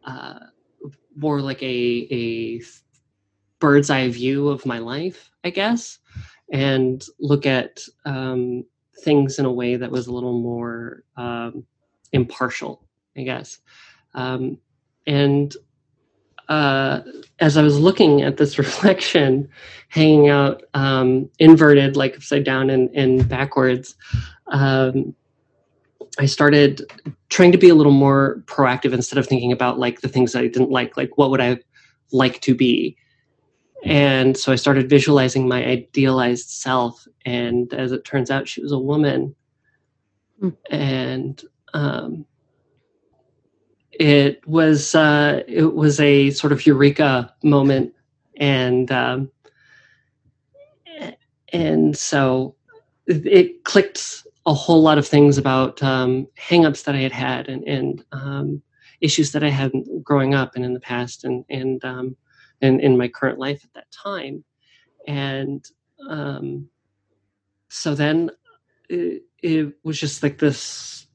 uh, 0.05 0.39
more 1.17 1.41
like 1.41 1.63
a 1.63 2.07
a 2.13 2.63
bird's 3.65 3.89
eye 3.89 4.11
view 4.11 4.51
of 4.51 4.67
my 4.67 4.79
life, 4.79 5.31
I 5.43 5.49
guess, 5.49 5.99
and 6.53 7.03
look 7.19 7.47
at 7.47 7.81
um, 8.05 8.67
things 9.03 9.39
in 9.39 9.47
a 9.47 9.53
way 9.53 9.77
that 9.77 9.91
was 9.91 10.07
a 10.07 10.13
little 10.13 10.39
more 10.39 11.03
um, 11.17 11.65
impartial, 12.13 12.85
I 13.17 13.23
guess. 13.23 13.61
Um, 14.13 14.59
and 15.07 15.57
uh, 16.51 17.01
as 17.41 17.57
I 17.57 17.63
was 17.63 17.81
looking 17.81 18.21
at 18.21 18.37
this 18.37 18.59
reflection 18.65 19.49
hanging 19.89 20.29
out 20.29 20.65
um, 20.75 21.31
inverted, 21.39 21.97
like 21.97 22.17
upside 22.17 22.45
down 22.45 22.69
and, 22.69 22.91
and 22.95 23.27
backwards, 23.27 23.95
um, 24.49 25.15
I 26.19 26.27
started 26.27 26.83
trying 27.31 27.53
to 27.53 27.59
be 27.59 27.71
a 27.71 27.75
little 27.75 27.93
more 27.93 28.43
proactive 28.45 28.93
instead 28.93 29.19
of 29.19 29.27
thinking 29.27 29.53
about 29.53 29.79
like 29.79 30.03
the 30.03 30.09
things 30.09 30.33
that 30.33 30.45
I 30.45 30.49
didn't 30.49 30.71
like, 30.71 30.99
like 30.99 31.17
what 31.17 31.31
would 31.31 31.41
I 31.41 31.61
like 32.13 32.43
to 32.43 32.55
be. 32.55 32.99
And 33.85 34.37
so 34.37 34.51
I 34.51 34.57
started 34.57 34.89
visualizing 34.89 35.47
my 35.47 35.65
idealized 35.65 36.49
self. 36.49 37.07
And 37.25 37.73
as 37.75 37.93
it 37.93 38.05
turns 38.05 38.31
out, 38.31 38.49
she 38.49 38.63
was 38.63 38.73
a 38.73 38.79
woman. 38.79 39.35
Hmm. 40.41 40.49
And 40.71 41.43
um, 41.75 42.27
it 43.99 44.47
was 44.47 44.95
uh, 44.95 45.43
it 45.47 45.75
was 45.75 46.01
a 46.01 46.31
sort 46.31 46.53
of 46.53 46.67
eureka 46.67 47.33
moment, 47.43 47.93
and 48.37 48.91
um, 48.91 49.31
and 51.53 51.97
so 51.97 52.57
it 53.07 53.65
clicked 53.65 54.27
a 54.47 54.55
whole 54.55 54.83
lot 54.83 54.99
of 54.99 55.07
things 55.07 55.39
about 55.39 55.83
um, 55.83 56.27
hangups 56.39 56.85
that 56.85 56.95
I 56.95 56.99
had 56.99 57.13
had 57.13 57.49
and, 57.49 57.65
and 57.65 58.05
um, 58.13 58.63
issues 59.01 59.33
that 59.33 59.45
I 59.45 59.49
had 59.49 59.73
growing 60.03 60.35
up 60.35 60.55
and 60.57 60.65
in 60.65 60.75
the 60.75 60.81
past 60.81 61.25
and 61.25 61.45
and 61.49 61.85
um, 61.85 62.17
and 62.61 62.81
in 62.81 62.97
my 62.97 63.09
current 63.09 63.39
life 63.39 63.65
at 63.65 63.75
that 63.75 63.91
time, 63.91 64.45
and 65.07 65.65
um, 66.09 66.69
so 67.69 67.95
then 67.95 68.31
it, 68.89 69.23
it 69.43 69.75
was 69.83 69.99
just 69.99 70.23
like 70.23 70.39
this 70.39 71.07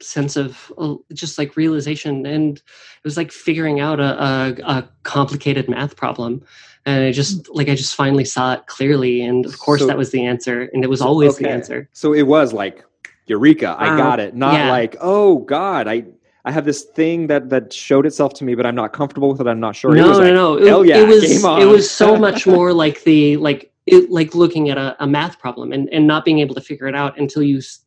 sense 0.00 0.36
of 0.36 0.72
uh, 0.78 0.94
just 1.12 1.38
like 1.38 1.56
realization. 1.56 2.26
And 2.26 2.56
it 2.58 3.04
was 3.04 3.16
like 3.16 3.32
figuring 3.32 3.80
out 3.80 4.00
a, 4.00 4.22
a, 4.22 4.56
a, 4.64 4.88
complicated 5.02 5.68
math 5.68 5.96
problem. 5.96 6.42
And 6.84 7.04
i 7.04 7.12
just 7.12 7.48
like 7.48 7.68
i 7.68 7.76
just 7.76 7.94
finally 7.94 8.24
saw 8.24 8.54
it 8.54 8.66
clearly. 8.66 9.22
And 9.22 9.46
of 9.46 9.58
course 9.58 9.80
so, 9.80 9.86
that 9.86 9.96
was 9.96 10.10
the 10.10 10.24
answer. 10.24 10.68
And 10.72 10.82
it 10.82 10.90
was 10.90 11.00
always 11.00 11.34
okay. 11.34 11.44
the 11.44 11.50
answer. 11.50 11.88
So 11.92 12.12
it 12.12 12.22
was 12.22 12.52
like 12.52 12.84
eureka 13.26 13.76
i 13.78 13.96
got 13.96 14.18
it. 14.18 14.34
Not 14.34 14.54
yeah. 14.54 14.70
like 14.70 14.96
oh 15.00 15.38
god 15.38 15.86
i 15.86 16.04
I 16.44 16.50
have 16.50 16.64
this 16.64 16.82
thing 16.82 17.28
that 17.28 17.50
that 17.50 17.72
showed 17.72 18.06
itself 18.06 18.34
to 18.34 18.44
me, 18.44 18.54
but 18.54 18.66
I'm 18.66 18.74
not 18.74 18.92
comfortable 18.92 19.30
with 19.30 19.40
it. 19.40 19.46
I'm 19.46 19.60
not 19.60 19.76
sure. 19.76 19.94
No, 19.94 20.12
no, 20.12 20.18
like, 20.18 20.64
no. 20.64 20.82
It, 20.82 20.88
yeah, 20.88 20.98
it 20.98 21.08
was 21.08 21.44
it 21.44 21.66
was 21.66 21.90
so 21.90 22.16
much 22.16 22.46
more 22.46 22.72
like 22.84 23.04
the 23.04 23.36
like 23.36 23.72
it, 23.86 24.10
like 24.10 24.34
looking 24.34 24.70
at 24.70 24.78
a, 24.78 24.96
a, 25.02 25.06
math 25.06 25.38
problem 25.38 25.72
and 25.72 25.88
and 25.92 26.06
not 26.06 26.24
being 26.24 26.38
able 26.38 26.54
to 26.54 26.60
figure 26.60 26.86
it 26.86 26.94
out 26.94 27.18
until 27.18 27.42
you 27.42 27.58
s- 27.58 27.80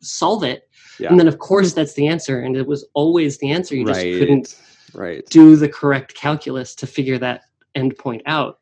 solve 0.00 0.42
it 0.42 0.68
yeah. 0.98 1.10
And 1.10 1.18
then 1.18 1.28
of 1.28 1.38
course 1.38 1.72
that's 1.72 1.94
the 1.94 2.06
answer. 2.06 2.40
And 2.40 2.56
it 2.56 2.66
was 2.66 2.84
always 2.94 3.38
the 3.38 3.50
answer. 3.50 3.74
You 3.74 3.86
just 3.86 4.00
right. 4.00 4.18
couldn't 4.18 4.56
right. 4.94 5.26
do 5.26 5.56
the 5.56 5.68
correct 5.68 6.14
calculus 6.14 6.74
to 6.76 6.86
figure 6.86 7.18
that 7.18 7.42
endpoint 7.74 8.22
out. 8.26 8.60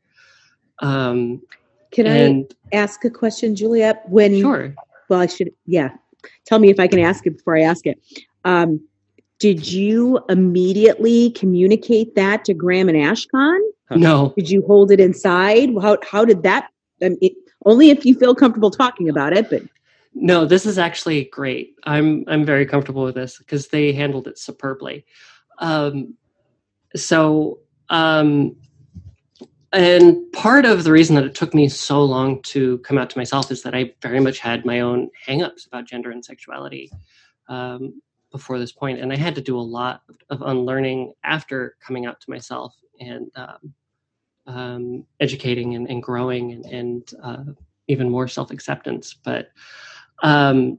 Um, 0.79 1.43
can 1.91 2.07
and, 2.07 2.55
I 2.73 2.77
ask 2.77 3.05
a 3.05 3.11
question, 3.11 3.55
Juliet? 3.55 4.03
When 4.09 4.41
sure. 4.41 4.75
Well, 5.09 5.21
I 5.21 5.27
should. 5.27 5.53
Yeah. 5.67 5.91
Tell 6.47 6.59
me 6.59 6.71
if 6.71 6.81
I 6.81 6.87
can 6.87 7.01
ask 7.01 7.27
it 7.27 7.37
before 7.37 7.57
I 7.57 7.63
ask 7.63 7.87
it. 7.87 8.01
Um, 8.45 8.81
did 9.43 9.66
you 9.73 10.20
immediately 10.28 11.31
communicate 11.32 12.14
that 12.14 12.44
to 12.44 12.55
Graham 12.55 12.89
and 12.89 12.97
Ashkan? 12.97 13.59
No. 13.90 14.32
Did 14.36 14.48
you 14.48 14.62
hold 14.69 14.93
it 14.93 15.01
inside? 15.01 15.70
How 15.82 15.98
how 16.09 16.24
did 16.24 16.44
that? 16.44 16.69
Um, 17.05 17.16
it, 17.20 17.32
only 17.66 17.90
if 17.90 18.06
you 18.06 18.14
feel 18.14 18.36
comfortable 18.36 18.70
talking 18.70 19.09
about 19.09 19.32
it, 19.36 19.51
but 19.51 19.62
no, 20.14 20.44
this 20.44 20.64
is 20.64 20.78
actually 20.78 21.24
great. 21.24 21.74
I'm 21.82 22.24
I'm 22.28 22.44
very 22.44 22.64
comfortable 22.64 23.02
with 23.02 23.16
this 23.16 23.36
because 23.39 23.66
they 23.69 23.93
handled 23.93 24.28
it 24.28 24.39
superbly. 24.39 25.05
Um, 25.59 26.14
so, 26.94 27.59
um, 27.89 28.55
and 29.73 30.31
part 30.32 30.66
of 30.66 30.85
the 30.85 30.93
reason 30.93 31.16
that 31.16 31.24
it 31.24 31.35
took 31.35 31.52
me 31.52 31.69
so 31.69 32.05
long 32.05 32.43
to 32.43 32.78
come 32.78 32.97
out 32.97 33.10
to 33.10 33.19
myself 33.19 33.51
is 33.51 33.64
that 33.64 33.74
I 33.74 33.93
very 34.02 34.20
much 34.20 34.39
had 34.39 34.64
my 34.64 34.78
own 34.78 35.10
hangups 35.27 35.66
about 35.66 35.89
gender 35.89 36.12
and 36.12 36.24
sexuality 36.24 36.93
um, 37.48 38.01
before 38.33 38.59
this 38.59 38.73
point, 38.73 38.99
and 38.99 39.13
I 39.13 39.17
had 39.17 39.35
to 39.37 39.41
do 39.41 39.59
a 39.59 39.61
lot 39.61 40.03
of 40.31 40.43
unlearning 40.43 41.13
after 41.23 41.77
coming 41.87 42.07
out 42.07 42.21
to 42.23 42.31
myself 42.31 42.75
and 42.99 43.31
um, 43.37 43.75
um, 44.47 45.05
educating 45.21 45.75
and, 45.75 45.89
and, 45.89 46.03
growing 46.03 46.53
and, 46.53 46.67
and 46.67 47.15
uh, 47.23 47.45
even 47.89 48.11
more 48.11 48.27
self 48.27 48.51
acceptance. 48.51 49.15
But 49.15 49.51
um, 50.23 50.79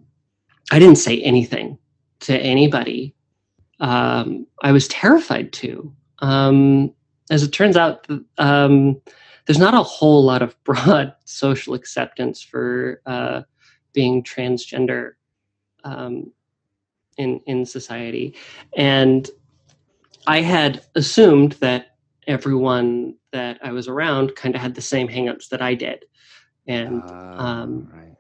I 0.71 0.79
didn't 0.79 0.97
say 0.97 1.21
anything 1.21 1.77
to 2.21 2.37
anybody. 2.37 3.15
Um, 3.79 4.47
I 4.61 4.71
was 4.71 4.87
terrified 4.87 5.53
to. 5.53 5.93
Um, 6.19 6.93
as 7.29 7.43
it 7.43 7.51
turns 7.51 7.77
out, 7.77 8.07
um, 8.37 9.01
there's 9.45 9.59
not 9.59 9.73
a 9.73 9.83
whole 9.83 10.23
lot 10.23 10.41
of 10.41 10.55
broad 10.63 11.13
social 11.25 11.73
acceptance 11.73 12.41
for 12.41 13.01
uh, 13.05 13.43
being 13.93 14.23
transgender 14.23 15.11
um, 15.83 16.31
in 17.17 17.39
in 17.45 17.65
society, 17.65 18.35
and 18.75 19.29
I 20.27 20.41
had 20.41 20.83
assumed 20.95 21.53
that 21.53 21.97
everyone 22.27 23.15
that 23.31 23.59
I 23.63 23.71
was 23.71 23.87
around 23.87 24.35
kind 24.35 24.55
of 24.55 24.61
had 24.61 24.75
the 24.75 24.81
same 24.81 25.07
hangups 25.07 25.49
that 25.49 25.61
I 25.61 25.73
did, 25.73 26.05
and 26.67 27.01
uh, 27.03 27.35
um, 27.37 27.91
right. 27.93 28.15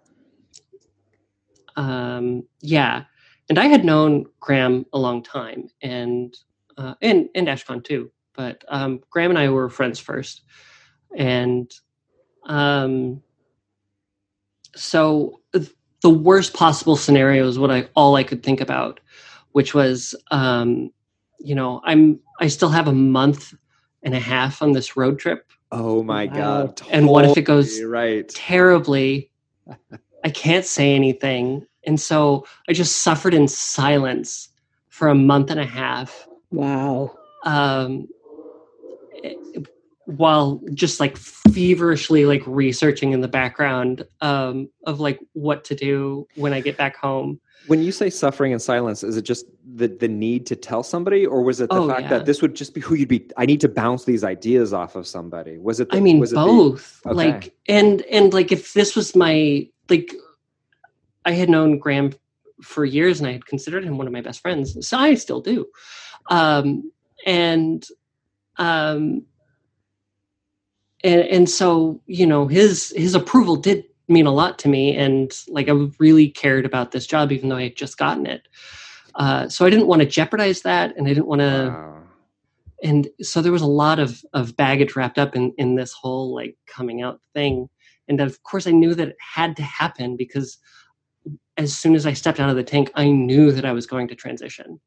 um, 1.75 2.43
yeah, 2.61 3.03
and 3.49 3.59
I 3.59 3.65
had 3.65 3.85
known 3.85 4.25
Graham 4.39 4.85
a 4.93 4.99
long 4.99 5.23
time, 5.23 5.69
and 5.81 6.35
uh, 6.77 6.95
and 7.01 7.29
and 7.35 7.47
Ashkan 7.47 7.83
too. 7.83 8.11
But 8.33 8.63
um, 8.67 9.01
Graham 9.09 9.31
and 9.31 9.39
I 9.39 9.49
were 9.49 9.69
friends 9.69 9.99
first, 9.99 10.43
and 11.15 11.71
um, 12.45 13.21
so 14.75 15.41
the 16.03 16.09
worst 16.09 16.53
possible 16.53 16.95
scenario 16.95 17.47
is 17.47 17.57
what 17.57 17.71
I 17.71 17.87
all 17.95 18.15
I 18.15 18.23
could 18.23 18.43
think 18.43 18.61
about, 18.61 18.99
which 19.53 19.73
was, 19.73 20.13
um, 20.29 20.91
you 21.39 21.55
know, 21.55 21.81
I'm 21.85 22.19
I 22.39 22.47
still 22.49 22.69
have 22.69 22.87
a 22.87 22.93
month 22.93 23.53
and 24.03 24.13
a 24.13 24.19
half 24.19 24.61
on 24.61 24.73
this 24.73 24.95
road 24.95 25.17
trip. 25.17 25.49
Oh 25.71 26.03
my 26.03 26.25
wow. 26.25 26.33
god! 26.35 26.81
And 26.91 27.07
what 27.07 27.25
if 27.25 27.37
it 27.37 27.43
goes 27.43 27.81
right 27.81 28.27
terribly? 28.29 29.31
I 30.23 30.29
can't 30.29 30.65
say 30.65 30.93
anything. 30.93 31.65
And 31.85 31.99
so 31.99 32.45
I 32.69 32.73
just 32.73 33.01
suffered 33.01 33.33
in 33.33 33.47
silence 33.47 34.49
for 34.89 35.07
a 35.07 35.15
month 35.15 35.49
and 35.51 35.59
a 35.59 35.65
half. 35.65 36.27
Wow. 36.51 37.17
Um, 37.45 38.07
while 40.05 40.61
just 40.73 40.99
like 40.99 41.17
feverishly 41.17 42.25
like 42.25 42.43
researching 42.45 43.13
in 43.13 43.21
the 43.21 43.27
background 43.27 44.05
um, 44.21 44.69
of 44.85 44.99
like 44.99 45.19
what 45.33 45.63
to 45.65 45.75
do 45.75 46.27
when 46.35 46.53
I 46.53 46.59
get 46.59 46.77
back 46.77 46.97
home. 46.97 47.39
When 47.67 47.81
you 47.81 47.93
say 47.93 48.09
suffering 48.09 48.51
in 48.51 48.59
silence, 48.59 49.03
is 49.03 49.15
it 49.15 49.21
just 49.21 49.45
the 49.75 49.87
the 49.87 50.09
need 50.09 50.45
to 50.47 50.55
tell 50.55 50.83
somebody, 50.83 51.25
or 51.25 51.41
was 51.41 51.61
it 51.61 51.69
the 51.69 51.77
oh, 51.77 51.87
fact 51.87 52.01
yeah. 52.01 52.09
that 52.09 52.25
this 52.25 52.41
would 52.41 52.55
just 52.55 52.73
be 52.73 52.81
who 52.81 52.95
you'd 52.95 53.07
be? 53.07 53.29
I 53.37 53.45
need 53.45 53.61
to 53.61 53.69
bounce 53.69 54.03
these 54.03 54.23
ideas 54.23 54.73
off 54.73 54.97
of 54.97 55.07
somebody. 55.07 55.57
Was 55.57 55.79
it? 55.79 55.89
The, 55.89 55.97
I 55.97 55.99
mean, 56.01 56.19
both. 56.19 57.01
The, 57.03 57.09
okay. 57.09 57.15
Like, 57.15 57.55
and 57.69 58.01
and 58.03 58.33
like 58.33 58.51
if 58.51 58.73
this 58.73 58.97
was 58.97 59.15
my 59.15 59.69
like 59.89 60.13
I 61.25 61.31
had 61.31 61.49
known 61.49 61.79
Graham 61.79 62.13
for 62.61 62.85
years 62.85 63.19
and 63.19 63.27
I 63.27 63.33
had 63.33 63.45
considered 63.45 63.83
him 63.83 63.97
one 63.97 64.07
of 64.07 64.13
my 64.13 64.21
best 64.21 64.41
friends. 64.41 64.87
So 64.87 64.97
I 64.97 65.15
still 65.15 65.41
do. 65.41 65.67
Um, 66.29 66.91
and, 67.25 67.85
um, 68.57 69.25
and, 71.03 71.21
and 71.21 71.49
so, 71.49 72.01
you 72.05 72.25
know, 72.25 72.47
his, 72.47 72.93
his 72.95 73.13
approval 73.13 73.55
did 73.55 73.83
mean 74.07 74.25
a 74.25 74.31
lot 74.31 74.57
to 74.59 74.69
me. 74.69 74.95
And 74.95 75.31
like, 75.49 75.67
I 75.67 75.73
really 75.99 76.29
cared 76.29 76.65
about 76.65 76.91
this 76.91 77.05
job, 77.05 77.31
even 77.31 77.49
though 77.49 77.57
I 77.57 77.63
had 77.63 77.75
just 77.75 77.97
gotten 77.97 78.25
it. 78.25 78.47
Uh, 79.15 79.47
so 79.49 79.65
I 79.65 79.69
didn't 79.69 79.87
want 79.87 80.01
to 80.01 80.07
jeopardize 80.07 80.61
that. 80.61 80.95
And 80.97 81.05
I 81.05 81.09
didn't 81.09 81.27
want 81.27 81.41
to, 81.41 81.75
wow. 81.75 82.03
and 82.81 83.07
so 83.21 83.41
there 83.41 83.51
was 83.51 83.61
a 83.61 83.67
lot 83.67 83.99
of, 83.99 84.23
of 84.33 84.55
baggage 84.55 84.95
wrapped 84.95 85.19
up 85.19 85.35
in, 85.35 85.53
in 85.57 85.75
this 85.75 85.91
whole 85.93 86.33
like 86.33 86.57
coming 86.67 87.01
out 87.01 87.19
thing. 87.33 87.69
And 88.07 88.21
of 88.21 88.41
course 88.43 88.65
I 88.65 88.71
knew 88.71 88.95
that 88.95 89.09
it 89.09 89.17
had 89.19 89.55
to 89.57 89.63
happen 89.63 90.15
because 90.15 90.57
as 91.57 91.75
soon 91.75 91.95
as 91.95 92.05
I 92.05 92.13
stepped 92.13 92.39
out 92.39 92.49
of 92.49 92.55
the 92.55 92.63
tank, 92.63 92.91
I 92.95 93.09
knew 93.09 93.51
that 93.51 93.65
I 93.65 93.73
was 93.73 93.85
going 93.85 94.07
to 94.07 94.15
transition. 94.15 94.79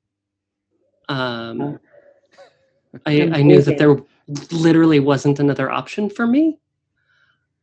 Um, 1.08 1.78
I, 3.04 3.30
I, 3.32 3.42
knew 3.42 3.60
that 3.62 3.78
there 3.78 3.96
literally 4.50 5.00
wasn't 5.00 5.38
another 5.38 5.70
option 5.70 6.08
for 6.08 6.26
me. 6.26 6.58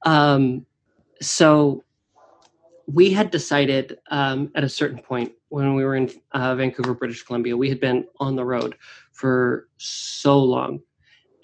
Um, 0.06 0.66
so 1.22 1.84
we 2.88 3.12
had 3.12 3.32
decided 3.32 3.98
um, 4.10 4.52
at 4.56 4.64
a 4.64 4.70
certain 4.70 5.00
point 5.00 5.32
when 5.50 5.76
we 5.76 5.84
were 5.84 5.96
in 5.96 6.10
uh, 6.32 6.56
Vancouver, 6.56 6.94
British 6.94 7.24
Columbia, 7.24 7.56
we 7.56 7.70
had 7.70 7.80
been 7.80 8.06
on 8.20 8.36
the 8.36 8.44
road 8.44 8.76
for 9.12 9.68
so 9.78 10.40
long, 10.40 10.82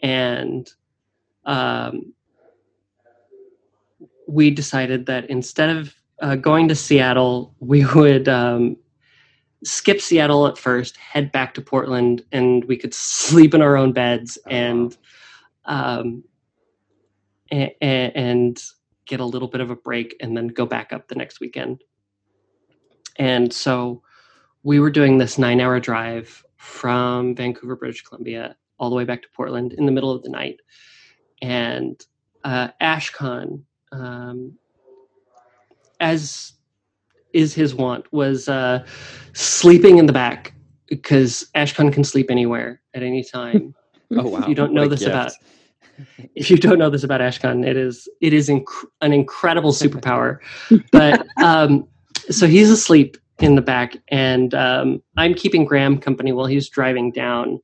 and 0.03 0.69
um, 1.45 2.13
we 4.27 4.49
decided 4.51 5.05
that 5.05 5.29
instead 5.29 5.69
of 5.69 5.93
uh, 6.21 6.35
going 6.35 6.67
to 6.67 6.75
Seattle, 6.75 7.55
we 7.59 7.85
would 7.95 8.27
um, 8.27 8.77
skip 9.63 10.01
Seattle 10.01 10.47
at 10.47 10.57
first, 10.57 10.97
head 10.97 11.31
back 11.31 11.53
to 11.53 11.61
Portland, 11.61 12.23
and 12.31 12.63
we 12.65 12.77
could 12.77 12.93
sleep 12.93 13.53
in 13.53 13.61
our 13.61 13.75
own 13.75 13.91
beds 13.91 14.37
oh, 14.45 14.49
and 14.49 14.97
um, 15.65 16.23
and, 17.51 17.71
and 17.81 18.63
get 19.05 19.19
a 19.19 19.25
little 19.25 19.47
bit 19.47 19.61
of 19.61 19.71
a 19.71 19.75
break, 19.75 20.15
and 20.19 20.35
then 20.37 20.47
go 20.47 20.65
back 20.65 20.93
up 20.93 21.07
the 21.07 21.15
next 21.15 21.39
weekend. 21.39 21.83
And 23.17 23.51
so 23.51 24.01
we 24.63 24.79
were 24.79 24.91
doing 24.91 25.17
this 25.17 25.37
nine-hour 25.37 25.79
drive 25.79 26.43
from 26.57 27.35
Vancouver, 27.35 27.75
British 27.75 28.03
Columbia, 28.03 28.55
all 28.77 28.89
the 28.89 28.95
way 28.95 29.05
back 29.05 29.21
to 29.23 29.29
Portland 29.35 29.73
in 29.73 29.85
the 29.85 29.91
middle 29.91 30.11
of 30.11 30.23
the 30.23 30.29
night, 30.29 30.59
and 31.41 32.05
uh, 32.43 32.69
Ashkan. 32.81 33.63
Um, 33.91 34.57
as 35.99 36.53
is 37.33 37.53
his 37.53 37.75
want, 37.75 38.11
was 38.11 38.47
uh, 38.47 38.85
sleeping 39.33 39.97
in 39.97 40.05
the 40.05 40.13
back 40.13 40.53
because 40.87 41.47
Ashkan 41.55 41.93
can 41.93 42.03
sleep 42.03 42.31
anywhere 42.31 42.81
at 42.93 43.03
any 43.03 43.23
time. 43.23 43.75
oh 44.11 44.27
wow! 44.27 44.47
you 44.47 44.55
don't 44.55 44.73
know 44.73 44.87
this 44.87 45.05
about 45.05 45.33
if 46.35 46.49
you 46.49 46.57
don't 46.57 46.79
know 46.79 46.89
this 46.89 47.03
about 47.03 47.21
Ashkan, 47.21 47.65
it 47.65 47.77
is 47.77 48.07
it 48.21 48.33
is 48.33 48.49
inc- 48.49 48.85
an 49.01 49.13
incredible 49.13 49.71
superpower. 49.71 50.39
but 50.91 51.25
um, 51.41 51.87
so 52.29 52.47
he's 52.47 52.69
asleep 52.69 53.17
in 53.39 53.55
the 53.55 53.61
back, 53.61 53.97
and 54.09 54.53
um, 54.53 55.01
I'm 55.17 55.33
keeping 55.33 55.65
Graham 55.65 55.97
company 55.97 56.31
while 56.31 56.45
he's 56.45 56.69
driving 56.69 57.11
down, 57.11 57.59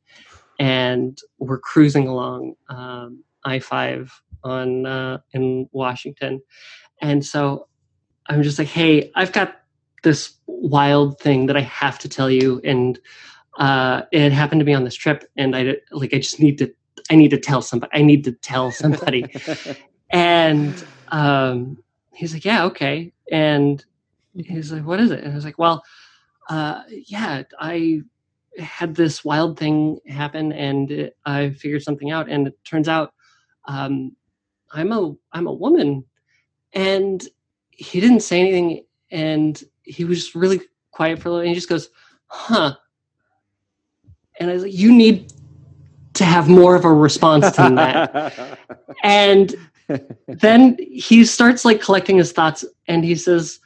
and 0.59 1.17
we're 1.39 1.59
cruising 1.59 2.07
along 2.07 2.55
um, 2.69 3.23
I 3.43 3.59
five 3.59 4.11
on 4.43 4.85
uh, 4.85 5.19
in 5.33 5.69
Washington, 5.71 6.41
and 7.01 7.25
so 7.25 7.67
I'm 8.27 8.43
just 8.43 8.59
like, 8.59 8.67
hey, 8.67 9.11
I've 9.15 9.31
got 9.31 9.55
this 10.03 10.33
wild 10.47 11.19
thing 11.19 11.47
that 11.47 11.57
I 11.57 11.61
have 11.61 11.99
to 11.99 12.09
tell 12.09 12.29
you, 12.29 12.61
and 12.63 12.99
uh, 13.57 14.03
it 14.11 14.31
happened 14.31 14.61
to 14.61 14.65
me 14.65 14.73
on 14.73 14.83
this 14.83 14.95
trip, 14.95 15.29
and 15.37 15.55
I 15.55 15.77
like 15.91 16.13
I 16.13 16.17
just 16.17 16.39
need 16.39 16.57
to 16.59 16.73
I 17.09 17.15
need 17.15 17.31
to 17.31 17.39
tell 17.39 17.61
somebody. 17.61 17.91
I 17.93 18.01
need 18.01 18.23
to 18.25 18.31
tell 18.31 18.71
somebody. 18.71 19.25
and 20.09 20.85
um, 21.09 21.77
he's 22.13 22.33
like, 22.33 22.45
yeah, 22.45 22.65
okay. 22.65 23.13
And 23.31 23.83
he's 24.35 24.71
like, 24.71 24.85
what 24.85 24.99
is 24.99 25.11
it? 25.11 25.23
And 25.23 25.31
I 25.31 25.35
was 25.35 25.45
like, 25.45 25.59
well, 25.59 25.83
uh, 26.49 26.83
yeah, 26.89 27.43
I 27.59 28.01
had 28.57 28.95
this 28.95 29.23
wild 29.23 29.59
thing 29.59 29.99
happen, 30.07 30.51
and 30.51 30.91
it, 30.91 31.17
I 31.25 31.51
figured 31.51 31.83
something 31.83 32.11
out, 32.11 32.29
and 32.29 32.47
it 32.47 32.57
turns 32.63 32.87
out 32.87 33.13
um, 33.65 34.15
I'm 34.71 34.91
a 34.91 35.13
I'm 35.31 35.47
a 35.47 35.53
woman, 35.53 36.05
and 36.73 37.27
he 37.75 37.99
didn't 37.99 38.21
say 38.21 38.39
anything, 38.39 38.85
and 39.11 39.63
he 39.83 40.05
was 40.05 40.19
just 40.23 40.35
really 40.35 40.61
quiet 40.91 41.19
for 41.19 41.29
a 41.29 41.31
little, 41.31 41.41
and 41.41 41.49
he 41.49 41.55
just 41.55 41.69
goes, 41.69 41.89
huh 42.27 42.75
and 44.39 44.49
I 44.49 44.53
was 44.53 44.63
like, 44.63 44.73
you 44.73 44.93
need 44.93 45.31
to 46.13 46.25
have 46.25 46.47
more 46.47 46.75
of 46.75 46.85
a 46.85 46.93
response 46.93 47.51
to 47.55 47.69
that. 47.75 48.59
and 49.03 49.55
then 50.27 50.77
he 50.79 51.25
starts 51.25 51.65
like 51.65 51.81
collecting 51.81 52.17
his 52.17 52.31
thoughts 52.31 52.65
and 52.87 53.03
he 53.03 53.15
says, 53.15 53.59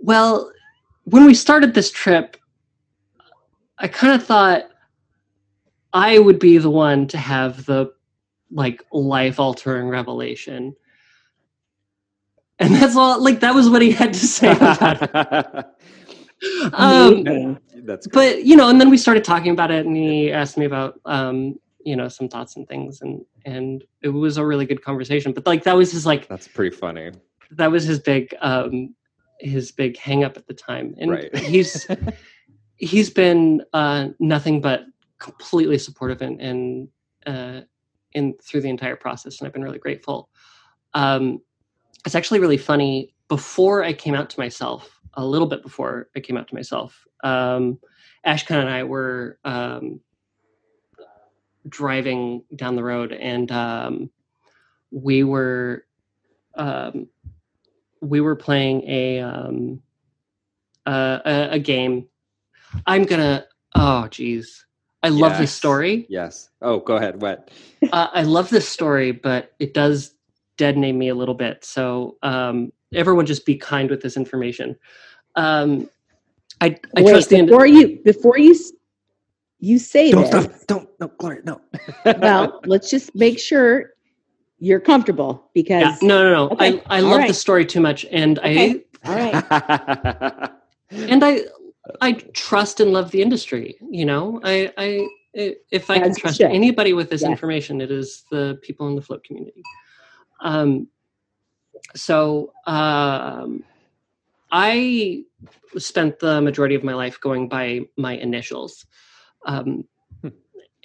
Well, 0.00 0.50
when 1.04 1.24
we 1.24 1.34
started 1.34 1.74
this 1.74 1.90
trip, 1.90 2.36
I 3.78 3.88
kind 3.88 4.14
of 4.14 4.26
thought 4.26 4.70
I 5.92 6.18
would 6.18 6.38
be 6.38 6.58
the 6.58 6.70
one 6.70 7.06
to 7.08 7.18
have 7.18 7.66
the 7.66 7.92
like 8.50 8.82
life 8.92 9.38
altering 9.40 9.88
revelation. 9.88 10.74
And 12.60 12.72
that's 12.72 12.94
all 12.96 13.20
like 13.20 13.40
that 13.40 13.52
was 13.52 13.68
what 13.68 13.82
he 13.82 13.90
had 13.90 14.12
to 14.12 14.26
say 14.26 14.52
about 14.56 15.02
it. 15.02 15.66
um, 16.72 17.58
that's 17.84 18.06
but 18.06 18.44
you 18.44 18.54
know 18.54 18.68
and 18.68 18.80
then 18.80 18.90
we 18.90 18.96
started 18.96 19.24
talking 19.24 19.50
about 19.50 19.72
it 19.72 19.84
and 19.84 19.96
he 19.96 20.30
asked 20.30 20.56
me 20.56 20.64
about 20.64 21.00
um 21.04 21.58
you 21.84 21.96
know 21.96 22.08
some 22.08 22.28
thoughts 22.28 22.56
and 22.56 22.68
things 22.68 23.00
and 23.00 23.24
and 23.44 23.84
it 24.02 24.08
was 24.08 24.36
a 24.36 24.44
really 24.44 24.66
good 24.66 24.82
conversation. 24.82 25.32
But 25.32 25.46
like 25.46 25.64
that 25.64 25.76
was 25.76 25.92
his 25.92 26.06
like 26.06 26.28
that's 26.28 26.48
pretty 26.48 26.74
funny. 26.74 27.10
that 27.50 27.70
was 27.70 27.84
his 27.84 27.98
big 27.98 28.34
um 28.40 28.94
his 29.40 29.72
big 29.72 29.96
hang 29.96 30.24
up 30.24 30.36
at 30.36 30.46
the 30.46 30.54
time. 30.54 30.94
And 30.98 31.10
right. 31.10 31.36
he's 31.36 31.86
he's 32.76 33.10
been 33.10 33.62
uh 33.72 34.08
nothing 34.18 34.60
but 34.60 34.84
completely 35.18 35.78
supportive 35.78 36.22
and 36.22 36.40
and 36.40 36.88
uh 37.26 37.60
in 38.12 38.34
through 38.42 38.60
the 38.60 38.68
entire 38.68 38.96
process 38.96 39.40
and 39.40 39.46
i've 39.46 39.52
been 39.52 39.64
really 39.64 39.78
grateful. 39.78 40.28
Um 40.94 41.40
it's 42.04 42.14
actually 42.14 42.40
really 42.40 42.58
funny 42.58 43.14
before 43.28 43.82
i 43.82 43.92
came 43.92 44.14
out 44.14 44.30
to 44.30 44.40
myself 44.40 44.94
a 45.16 45.24
little 45.24 45.48
bit 45.48 45.62
before 45.62 46.08
I 46.16 46.20
came 46.20 46.36
out 46.36 46.48
to 46.48 46.54
myself. 46.54 47.06
Um, 47.22 47.78
Ashkan 48.26 48.60
and 48.60 48.68
I 48.68 48.84
were 48.84 49.38
um, 49.44 50.00
driving 51.68 52.44
down 52.54 52.76
the 52.76 52.84
road, 52.84 53.12
and 53.12 53.50
um, 53.52 54.10
we 54.90 55.24
were 55.24 55.84
um, 56.54 57.08
we 58.00 58.20
were 58.20 58.36
playing 58.36 58.82
a, 58.88 59.20
um, 59.20 59.82
a, 60.86 61.48
a 61.52 61.58
game. 61.58 62.08
I'm 62.86 63.04
gonna. 63.04 63.46
Oh, 63.74 64.08
geez. 64.08 64.66
I 65.02 65.08
love 65.08 65.32
yes. 65.32 65.40
this 65.40 65.52
story. 65.52 66.06
Yes. 66.08 66.48
Oh, 66.62 66.78
go 66.78 66.96
ahead. 66.96 67.20
What? 67.20 67.50
uh, 67.92 68.08
I 68.12 68.22
love 68.22 68.48
this 68.48 68.66
story, 68.66 69.12
but 69.12 69.52
it 69.58 69.74
does 69.74 70.13
dead 70.56 70.76
name 70.76 70.98
me 70.98 71.08
a 71.08 71.14
little 71.14 71.34
bit. 71.34 71.64
So 71.64 72.16
um, 72.22 72.72
everyone 72.94 73.26
just 73.26 73.46
be 73.46 73.56
kind 73.56 73.90
with 73.90 74.02
this 74.02 74.16
information. 74.16 74.76
Um, 75.36 75.90
I, 76.60 76.78
I 76.96 77.02
Wait, 77.02 77.10
trust 77.10 77.28
the 77.30 77.42
before 77.42 77.66
you 77.66 77.98
before 78.04 78.38
you 78.38 78.54
you 79.58 79.78
say 79.78 80.10
don't 80.10 80.30
this. 80.30 80.44
Stop, 80.44 80.66
don't 80.66 80.88
no 81.00 81.08
Gloria 81.18 81.42
no. 81.44 81.60
well, 82.18 82.60
let's 82.66 82.90
just 82.90 83.14
make 83.14 83.38
sure 83.38 83.90
you're 84.58 84.80
comfortable 84.80 85.50
because 85.52 85.82
yeah, 85.82 85.96
no 86.00 86.22
no 86.22 86.32
no 86.32 86.50
okay. 86.50 86.80
I 86.86 86.98
I 86.98 87.00
love 87.00 87.18
right. 87.18 87.28
the 87.28 87.34
story 87.34 87.66
too 87.66 87.80
much 87.80 88.06
and 88.10 88.38
okay. 88.38 88.84
I 89.04 89.08
all 89.08 89.16
right 89.16 90.50
and 90.90 91.24
I 91.24 91.40
I 92.00 92.12
trust 92.32 92.80
and 92.80 92.92
love 92.92 93.10
the 93.10 93.20
industry. 93.20 93.76
You 93.90 94.06
know 94.06 94.40
I 94.44 94.72
I 94.78 95.06
if 95.34 95.90
I 95.90 95.96
As 95.96 96.02
can 96.02 96.14
trust 96.14 96.40
anybody 96.40 96.92
with 96.92 97.10
this 97.10 97.24
information, 97.24 97.80
it 97.80 97.90
is 97.90 98.24
the 98.30 98.58
people 98.62 98.86
in 98.88 98.94
the 98.94 99.02
float 99.02 99.24
community. 99.24 99.62
Um, 100.44 100.88
so 101.96 102.52
um, 102.66 103.64
I 104.52 105.24
spent 105.76 106.20
the 106.20 106.40
majority 106.40 106.76
of 106.76 106.84
my 106.84 106.94
life 106.94 107.20
going 107.20 107.48
by 107.48 107.80
my 107.96 108.12
initials. 108.16 108.86
Um, 109.46 109.84
hmm. 110.22 110.28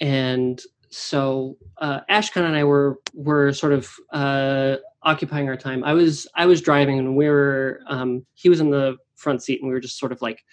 and 0.00 0.60
so 0.90 1.56
uh, 1.78 2.00
Ashkan 2.10 2.44
and 2.44 2.56
I 2.56 2.64
were 2.64 2.98
were 3.14 3.52
sort 3.52 3.72
of 3.72 3.90
uh, 4.12 4.76
occupying 5.02 5.48
our 5.48 5.56
time. 5.56 5.84
I 5.84 5.92
was 5.92 6.26
I 6.34 6.46
was 6.46 6.60
driving 6.60 6.98
and 6.98 7.16
we 7.16 7.28
were 7.28 7.80
um, 7.86 8.26
he 8.34 8.48
was 8.48 8.60
in 8.60 8.70
the 8.70 8.96
front 9.14 9.42
seat 9.42 9.60
and 9.60 9.68
we 9.68 9.74
were 9.74 9.80
just 9.80 9.98
sort 9.98 10.12
of 10.12 10.20
like 10.20 10.44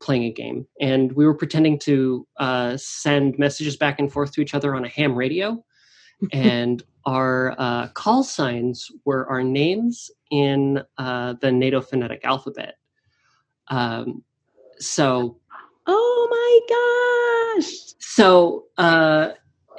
playing 0.00 0.24
a 0.24 0.32
game 0.32 0.66
and 0.80 1.12
we 1.12 1.26
were 1.26 1.34
pretending 1.34 1.78
to 1.78 2.26
uh, 2.38 2.76
send 2.76 3.38
messages 3.38 3.76
back 3.76 3.98
and 3.98 4.12
forth 4.12 4.32
to 4.32 4.40
each 4.40 4.54
other 4.54 4.74
on 4.74 4.84
a 4.84 4.88
ham 4.88 5.14
radio 5.14 5.62
and 6.32 6.82
our 7.06 7.54
uh, 7.58 7.88
call 7.88 8.22
signs 8.22 8.90
were 9.04 9.26
our 9.28 9.42
names 9.42 10.10
in 10.30 10.82
uh, 10.98 11.34
the 11.40 11.50
NATO 11.50 11.80
phonetic 11.80 12.20
alphabet. 12.24 12.76
Um, 13.68 14.22
so, 14.78 15.38
oh 15.86 16.28
my 16.30 17.56
gosh! 17.58 17.94
So 17.98 18.66
uh, 18.78 19.32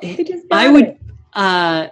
I, 0.04 0.42
I 0.52 0.70
would, 0.70 0.98
uh, 1.34 1.88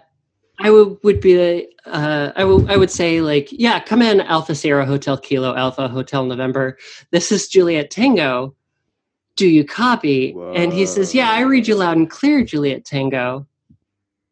I 0.59 0.69
would 0.69 0.97
would 1.03 1.21
be 1.21 1.67
uh, 1.85 2.31
I 2.35 2.43
would 2.43 2.69
I 2.69 2.77
would 2.77 2.91
say 2.91 3.21
like, 3.21 3.49
yeah, 3.51 3.79
come 3.79 4.01
in, 4.01 4.21
Alpha 4.21 4.55
Sierra 4.55 4.85
Hotel 4.85 5.17
Kilo 5.17 5.55
Alpha 5.55 5.87
Hotel 5.87 6.25
November. 6.25 6.77
This 7.11 7.31
is 7.31 7.47
Juliet 7.47 7.91
Tango. 7.91 8.55
Do 9.35 9.47
you 9.47 9.63
copy? 9.63 10.33
Whoa. 10.33 10.53
And 10.53 10.73
he 10.73 10.85
says, 10.85 11.15
Yeah, 11.15 11.31
I 11.31 11.41
read 11.41 11.67
you 11.67 11.75
loud 11.75 11.95
and 11.95 12.09
clear, 12.09 12.43
Juliet 12.43 12.83
Tango 12.83 13.47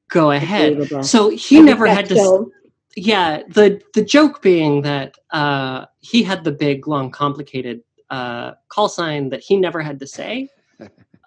go 0.09 0.31
ahead. 0.31 1.05
So 1.05 1.29
he 1.29 1.61
never 1.61 1.85
had 1.85 2.07
to. 2.09 2.51
Yeah, 2.95 3.43
the 3.47 3.79
the 3.93 4.03
joke 4.03 4.41
being 4.41 4.81
that 4.81 5.15
uh, 5.31 5.85
he 5.99 6.23
had 6.23 6.43
the 6.43 6.51
big, 6.51 6.87
long, 6.87 7.11
complicated 7.11 7.83
uh, 8.09 8.53
call 8.69 8.89
sign 8.89 9.29
that 9.29 9.41
he 9.41 9.55
never 9.55 9.81
had 9.81 9.99
to 9.99 10.07
say. 10.07 10.49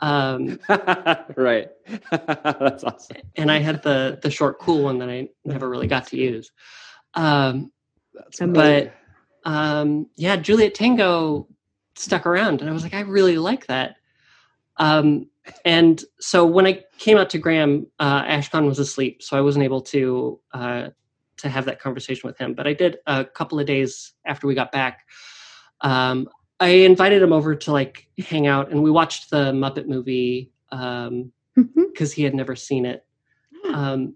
Um, 0.01 0.59
right, 1.37 1.69
that's 2.11 2.83
awesome. 2.85 3.19
And 3.37 3.53
I 3.53 3.61
had 3.61 3.83
the 3.83 4.19
the 4.21 4.31
short, 4.31 4.59
cool 4.59 4.83
one 4.83 4.99
that 4.99 5.09
I 5.09 5.29
never 5.45 5.69
really 5.69 5.87
got 5.87 6.09
to 6.09 6.17
use. 6.17 6.51
Um, 7.15 7.71
but 8.41 8.93
um, 9.45 10.09
yeah, 10.17 10.37
Juliet 10.37 10.75
Tango 10.75 11.47
stuck 11.95 12.27
around, 12.27 12.61
and 12.61 12.71
I 12.71 12.73
was 12.73 12.83
like, 12.83 12.95
I 12.95 13.01
really 13.01 13.39
like 13.39 13.67
that. 13.67 13.97
Um, 14.77 15.30
and 15.65 16.03
so 16.21 16.45
when 16.45 16.67
I 16.67 16.85
came 16.99 17.17
out 17.17 17.31
to 17.31 17.39
Graham, 17.39 17.87
uh, 17.99 18.23
Ashkan 18.25 18.67
was 18.67 18.79
asleep, 18.79 19.23
so 19.23 19.37
I 19.37 19.41
wasn't 19.41 19.65
able 19.65 19.81
to 19.83 20.41
uh, 20.53 20.89
to 21.39 21.49
have 21.49 21.65
that 21.65 21.81
conversation 21.81 22.27
with 22.29 22.39
him. 22.39 22.55
But 22.55 22.67
I 22.67 22.75
did 22.75 22.99
a 23.07 23.25
couple 23.25 23.59
of 23.59 23.67
days 23.67 24.13
after 24.27 24.47
we 24.47 24.55
got 24.55 24.73
back. 24.73 25.01
Um, 25.81 26.29
I 26.61 26.69
invited 26.69 27.23
him 27.23 27.33
over 27.33 27.55
to 27.55 27.73
like 27.73 28.07
hang 28.19 28.47
out, 28.47 28.71
and 28.71 28.83
we 28.83 28.91
watched 28.91 29.31
the 29.31 29.53
Muppet 29.53 29.87
movie 29.87 30.53
because 30.71 31.09
um, 31.09 31.33
mm-hmm. 31.59 32.05
he 32.15 32.23
had 32.23 32.35
never 32.35 32.55
seen 32.55 32.85
it. 32.85 33.05
Um, 33.73 34.15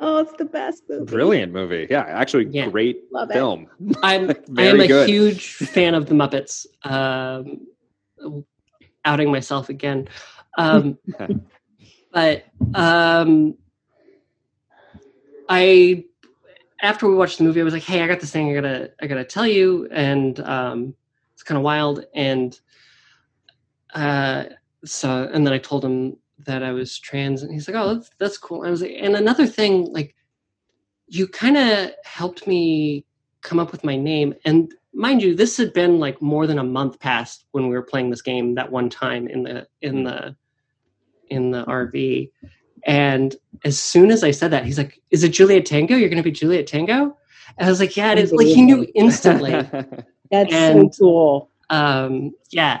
oh, 0.00 0.18
it's 0.18 0.32
the 0.32 0.44
best 0.44 0.82
movie! 0.88 1.04
Brilliant 1.04 1.52
movie, 1.52 1.86
yeah, 1.88 2.04
actually, 2.08 2.48
yeah. 2.50 2.68
great 2.68 3.02
Love 3.12 3.30
film. 3.30 3.68
I'm 4.02 4.30
I 4.58 4.62
am 4.62 4.80
a 4.80 4.88
good. 4.88 5.08
huge 5.08 5.54
fan 5.54 5.94
of 5.94 6.06
the 6.06 6.14
Muppets. 6.14 6.66
Outing 9.04 9.30
myself 9.30 9.68
again. 9.68 10.08
Um, 10.56 10.98
but 12.12 12.44
um, 12.74 13.56
I 15.48 16.04
after 16.80 17.08
we 17.08 17.14
watched 17.14 17.38
the 17.38 17.44
movie, 17.44 17.60
I 17.60 17.64
was 17.64 17.74
like, 17.74 17.82
"Hey, 17.82 18.02
I 18.02 18.06
got 18.06 18.20
this 18.20 18.30
thing. 18.30 18.50
I 18.50 18.54
gotta, 18.54 18.92
I 19.00 19.06
gotta 19.06 19.24
tell 19.24 19.46
you." 19.46 19.88
And 19.90 20.38
um, 20.40 20.94
it's 21.32 21.42
kind 21.42 21.56
of 21.58 21.64
wild. 21.64 22.04
And 22.14 22.58
uh, 23.94 24.44
so, 24.84 25.28
and 25.32 25.46
then 25.46 25.54
I 25.54 25.58
told 25.58 25.84
him 25.84 26.16
that 26.46 26.62
I 26.62 26.72
was 26.72 26.98
trans, 26.98 27.42
and 27.42 27.52
he's 27.52 27.68
like, 27.68 27.76
"Oh, 27.76 27.94
that's 27.94 28.10
that's 28.18 28.38
cool." 28.38 28.64
I 28.64 28.70
was 28.70 28.82
like, 28.82 28.94
and 28.98 29.16
another 29.16 29.46
thing, 29.46 29.92
like, 29.92 30.14
you 31.06 31.26
kind 31.26 31.56
of 31.56 31.90
helped 32.04 32.46
me 32.46 33.04
come 33.40 33.58
up 33.58 33.72
with 33.72 33.84
my 33.84 33.96
name, 33.96 34.34
and 34.44 34.72
mind 34.94 35.22
you, 35.22 35.34
this 35.34 35.56
had 35.56 35.72
been 35.72 35.98
like 35.98 36.22
more 36.22 36.46
than 36.46 36.58
a 36.58 36.64
month 36.64 37.00
past 37.00 37.44
when 37.52 37.64
we 37.68 37.74
were 37.74 37.82
playing 37.82 38.10
this 38.10 38.22
game 38.22 38.54
that 38.54 38.70
one 38.70 38.88
time 38.88 39.26
in 39.28 39.42
the 39.42 39.66
in 39.82 40.04
the 40.04 40.36
in 41.28 41.50
the 41.50 41.64
RV. 41.64 42.30
And 42.86 43.34
as 43.64 43.78
soon 43.78 44.10
as 44.10 44.22
I 44.22 44.30
said 44.30 44.50
that, 44.50 44.64
he's 44.66 44.78
like, 44.78 45.00
"Is 45.10 45.24
it 45.24 45.30
Juliet 45.30 45.66
Tango? 45.66 45.96
You're 45.96 46.10
going 46.10 46.22
to 46.22 46.22
be 46.22 46.30
Juliet 46.32 46.66
Tango?" 46.66 47.16
And 47.58 47.66
I 47.66 47.70
was 47.70 47.80
like, 47.80 47.96
"Yeah, 47.96 48.12
it 48.12 48.18
is." 48.18 48.32
Like 48.32 48.46
he 48.46 48.62
knew 48.62 48.86
instantly. 48.94 49.52
That's 50.30 50.52
And- 50.52 50.94
so 50.94 51.02
cool. 51.04 51.50
um, 51.70 52.32
yeah. 52.50 52.80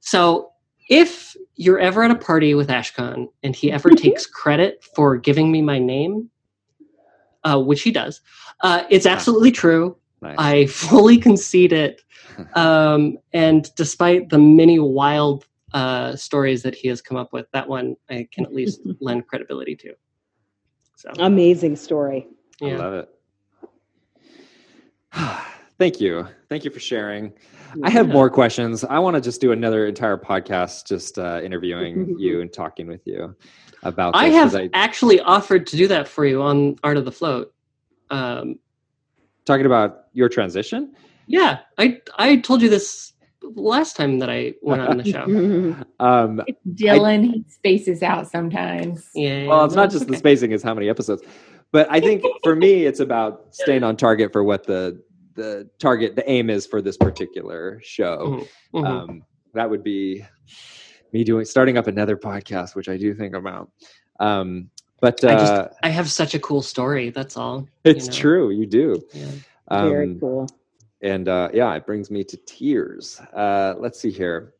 So 0.00 0.50
if 0.88 1.36
you're 1.56 1.78
ever 1.78 2.02
at 2.04 2.10
a 2.10 2.14
party 2.14 2.54
with 2.54 2.68
Ashkan 2.68 3.28
and 3.42 3.54
he 3.54 3.70
ever 3.72 3.90
takes 3.90 4.26
credit 4.26 4.82
for 4.94 5.16
giving 5.16 5.50
me 5.52 5.60
my 5.60 5.78
name, 5.78 6.30
uh, 7.44 7.60
which 7.60 7.82
he 7.82 7.90
does, 7.90 8.20
uh, 8.62 8.84
it's 8.90 9.06
absolutely 9.06 9.50
true. 9.50 9.96
Nice. 10.20 10.36
I 10.38 10.66
fully 10.88 11.18
concede 11.18 11.72
it. 11.72 12.02
Um, 12.54 13.18
and 13.32 13.68
despite 13.74 14.28
the 14.28 14.38
many 14.38 14.78
wild 14.78 15.44
uh, 15.72 16.14
stories 16.14 16.62
that 16.62 16.72
he 16.72 16.86
has 16.86 17.02
come 17.02 17.16
up 17.16 17.32
with, 17.32 17.46
that 17.52 17.68
one 17.68 17.96
I 18.08 18.28
can 18.30 18.44
at 18.44 18.54
least 18.54 18.80
lend 19.00 19.26
credibility 19.26 19.74
to. 19.74 19.94
So, 20.94 21.10
Amazing 21.18 21.74
story. 21.74 22.28
I 22.62 22.66
love 22.76 22.94
it. 22.94 23.08
Thank 25.78 26.00
you. 26.00 26.28
Thank 26.48 26.64
you 26.64 26.70
for 26.70 26.80
sharing. 26.80 27.32
I 27.82 27.90
have 27.90 28.08
more 28.08 28.30
questions. 28.30 28.84
I 28.84 28.98
want 29.00 29.14
to 29.16 29.20
just 29.20 29.40
do 29.40 29.50
another 29.52 29.86
entire 29.86 30.16
podcast 30.16 30.86
just 30.86 31.18
uh, 31.18 31.40
interviewing 31.42 32.16
you 32.18 32.40
and 32.40 32.52
talking 32.52 32.86
with 32.86 33.04
you 33.04 33.34
about 33.82 34.14
I 34.16 34.28
this, 34.30 34.42
'cause 34.42 34.52
have 34.54 34.70
actually 34.74 35.20
offered 35.20 35.66
to 35.68 35.76
do 35.76 35.88
that 35.88 36.08
for 36.08 36.24
you 36.24 36.42
on 36.42 36.76
Art 36.84 36.96
of 36.96 37.04
the 37.04 37.12
Float. 37.12 37.52
Um, 38.10 38.58
talking 39.48 39.66
about 39.66 40.04
your 40.12 40.28
transition. 40.28 40.94
Yeah, 41.26 41.58
I 41.76 42.00
I 42.16 42.36
told 42.36 42.62
you 42.62 42.68
this 42.68 43.12
last 43.42 43.96
time 43.96 44.20
that 44.20 44.30
I 44.30 44.54
went 44.62 44.82
on 44.82 44.98
the 44.98 45.04
show. 45.04 45.24
Um, 46.00 46.40
Dylan 46.74 47.24
he 47.24 47.44
spaces 47.48 48.02
out 48.04 48.30
sometimes. 48.30 49.08
Yeah. 49.14 49.46
well, 49.46 49.64
it's 49.64 49.74
no, 49.74 49.82
not 49.82 49.90
just 49.90 50.06
the 50.06 50.16
spacing; 50.16 50.52
it's 50.52 50.62
how 50.62 50.74
many 50.74 50.88
episodes. 50.88 51.22
But 51.72 51.88
I 51.90 52.00
think 52.00 52.22
for 52.44 52.54
me, 52.54 52.86
it's 52.90 53.00
about 53.00 53.54
staying 53.54 53.82
on 53.82 53.96
target 53.96 54.32
for 54.32 54.44
what 54.44 54.64
the 54.64 55.02
the 55.34 55.68
target, 55.78 56.16
the 56.16 56.28
aim 56.30 56.50
is 56.50 56.66
for 56.66 56.80
this 56.80 56.96
particular 56.96 57.80
show. 57.82 58.46
Mhm, 58.74 58.82
mhm. 58.82 58.86
um, 58.86 59.24
that 59.54 59.68
would 59.68 59.82
be 59.82 60.24
me 61.12 61.24
doing 61.24 61.44
starting 61.44 61.76
up 61.78 61.86
another 61.86 62.16
podcast, 62.16 62.74
which 62.74 62.88
I 62.88 62.96
do 62.96 63.14
think 63.14 63.34
about. 63.34 63.70
Um, 64.20 64.70
but 65.00 65.22
uh, 65.24 65.28
I 65.28 65.34
just 65.34 65.78
I 65.84 65.88
have 65.90 66.10
such 66.10 66.34
a 66.34 66.38
cool 66.38 66.62
story. 66.62 67.10
That's 67.10 67.36
all. 67.36 67.66
it's 67.84 68.06
you 68.06 68.10
know? 68.12 68.16
true, 68.18 68.50
you 68.50 68.66
do. 68.66 69.02
Yeah. 69.12 69.26
Very 69.70 70.06
Um, 70.06 70.20
cool. 70.20 70.48
and 71.02 71.28
uh, 71.28 71.50
yeah, 71.52 71.74
it 71.74 71.86
brings 71.86 72.10
me 72.10 72.24
to 72.24 72.36
tears. 72.38 73.20
Uh, 73.34 73.74
let's 73.78 74.00
see 74.00 74.10
here. 74.10 74.54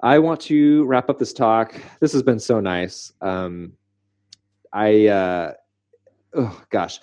I 0.00 0.18
want 0.20 0.40
to 0.42 0.84
wrap 0.84 1.10
up 1.10 1.18
this 1.18 1.32
talk. 1.32 1.74
This 2.00 2.12
has 2.12 2.22
been 2.22 2.38
so 2.38 2.60
nice. 2.60 3.12
Um, 3.20 3.72
I, 4.72 5.08
uh, 5.08 5.52
oh 6.34 6.62
gosh, 6.70 7.00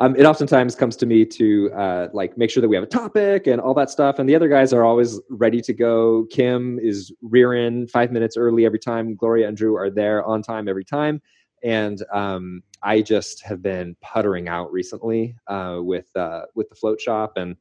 um, 0.00 0.16
it 0.16 0.24
oftentimes 0.24 0.74
comes 0.74 0.96
to 0.96 1.06
me 1.06 1.24
to 1.24 1.70
uh, 1.72 2.08
like 2.12 2.36
make 2.36 2.50
sure 2.50 2.60
that 2.60 2.68
we 2.68 2.74
have 2.74 2.82
a 2.82 2.88
topic 2.88 3.46
and 3.46 3.60
all 3.60 3.74
that 3.74 3.90
stuff. 3.90 4.18
And 4.18 4.28
the 4.28 4.34
other 4.34 4.48
guys 4.48 4.72
are 4.72 4.82
always 4.84 5.20
ready 5.30 5.60
to 5.60 5.72
go. 5.72 6.26
Kim 6.32 6.80
is 6.80 7.12
rearing 7.22 7.86
five 7.86 8.10
minutes 8.10 8.36
early 8.36 8.66
every 8.66 8.80
time. 8.80 9.14
Gloria 9.14 9.46
and 9.46 9.56
Drew 9.56 9.76
are 9.76 9.90
there 9.90 10.24
on 10.24 10.42
time 10.42 10.66
every 10.68 10.84
time. 10.84 11.22
And 11.62 12.02
um, 12.12 12.62
I 12.82 13.02
just 13.02 13.42
have 13.44 13.62
been 13.62 13.96
puttering 14.00 14.48
out 14.48 14.72
recently 14.72 15.36
uh, 15.46 15.78
with 15.80 16.14
uh, 16.16 16.42
with 16.54 16.68
the 16.68 16.74
float 16.74 17.00
shop 17.00 17.34
and 17.36 17.56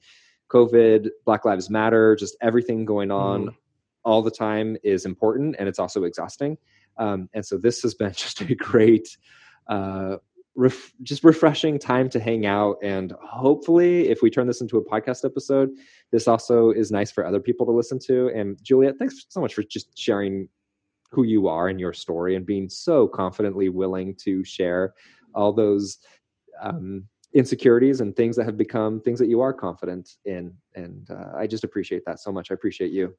COVID, 0.49 1.10
Black 1.26 1.45
Lives 1.45 1.69
Matter, 1.69 2.15
just 2.15 2.36
everything 2.41 2.86
going 2.86 3.11
on 3.11 3.45
Mm. 3.45 3.56
all 4.03 4.22
the 4.22 4.32
time 4.32 4.76
is 4.84 5.06
important 5.06 5.56
and 5.60 5.69
it's 5.69 5.80
also 5.80 6.03
exhausting. 6.03 6.57
Um, 6.98 7.30
and 7.34 7.45
so 7.45 7.57
this 7.57 7.82
has 7.84 7.94
been 7.94 8.11
just 8.23 8.41
a 8.41 8.56
great, 8.56 9.18
uh, 9.68 10.18
ref- 10.56 10.91
just 11.03 11.23
refreshing 11.23 11.80
time 11.80 12.10
to 12.10 12.19
hang 12.19 12.45
out. 12.45 12.78
And 12.84 13.14
hopefully, 13.23 14.10
if 14.10 14.22
we 14.22 14.30
turn 14.30 14.48
this 14.48 14.60
into 14.60 14.78
a 14.78 14.84
podcast 14.84 15.23
episode, 15.23 15.69
this 16.11 16.28
also 16.28 16.72
is 16.72 16.91
nice 16.91 17.11
for 17.11 17.26
other 17.26 17.40
people 17.40 17.65
to 17.68 17.72
listen 17.72 17.99
to. 18.07 18.30
And 18.36 18.61
Juliet, 18.61 18.95
thanks 18.99 19.26
so 19.30 19.40
much 19.40 19.53
for 19.53 19.64
just 19.64 19.98
sharing 19.98 20.49
who 21.12 21.24
you 21.24 21.48
are 21.48 21.68
and 21.68 21.80
your 21.80 21.94
story 21.94 22.36
and 22.36 22.46
being 22.46 22.70
so 22.70 23.08
confidently 23.08 23.70
willing 23.70 24.16
to 24.16 24.44
share 24.44 24.94
all 25.36 25.52
those 25.52 25.98
um, 26.62 27.06
insecurities 27.34 28.02
and 28.02 28.16
things 28.16 28.36
that 28.36 28.46
have 28.46 28.58
become 28.58 29.02
things 29.02 29.20
that 29.20 29.28
you 29.28 29.42
are 29.42 29.54
confident 29.54 30.18
in. 30.26 30.54
And 30.76 31.10
uh, 31.10 31.38
I 31.38 31.48
just 31.48 31.64
appreciate 31.64 32.04
that 32.06 32.20
so 32.20 32.32
much. 32.32 32.52
I 32.52 32.54
appreciate 32.54 32.92
you. 32.92 33.16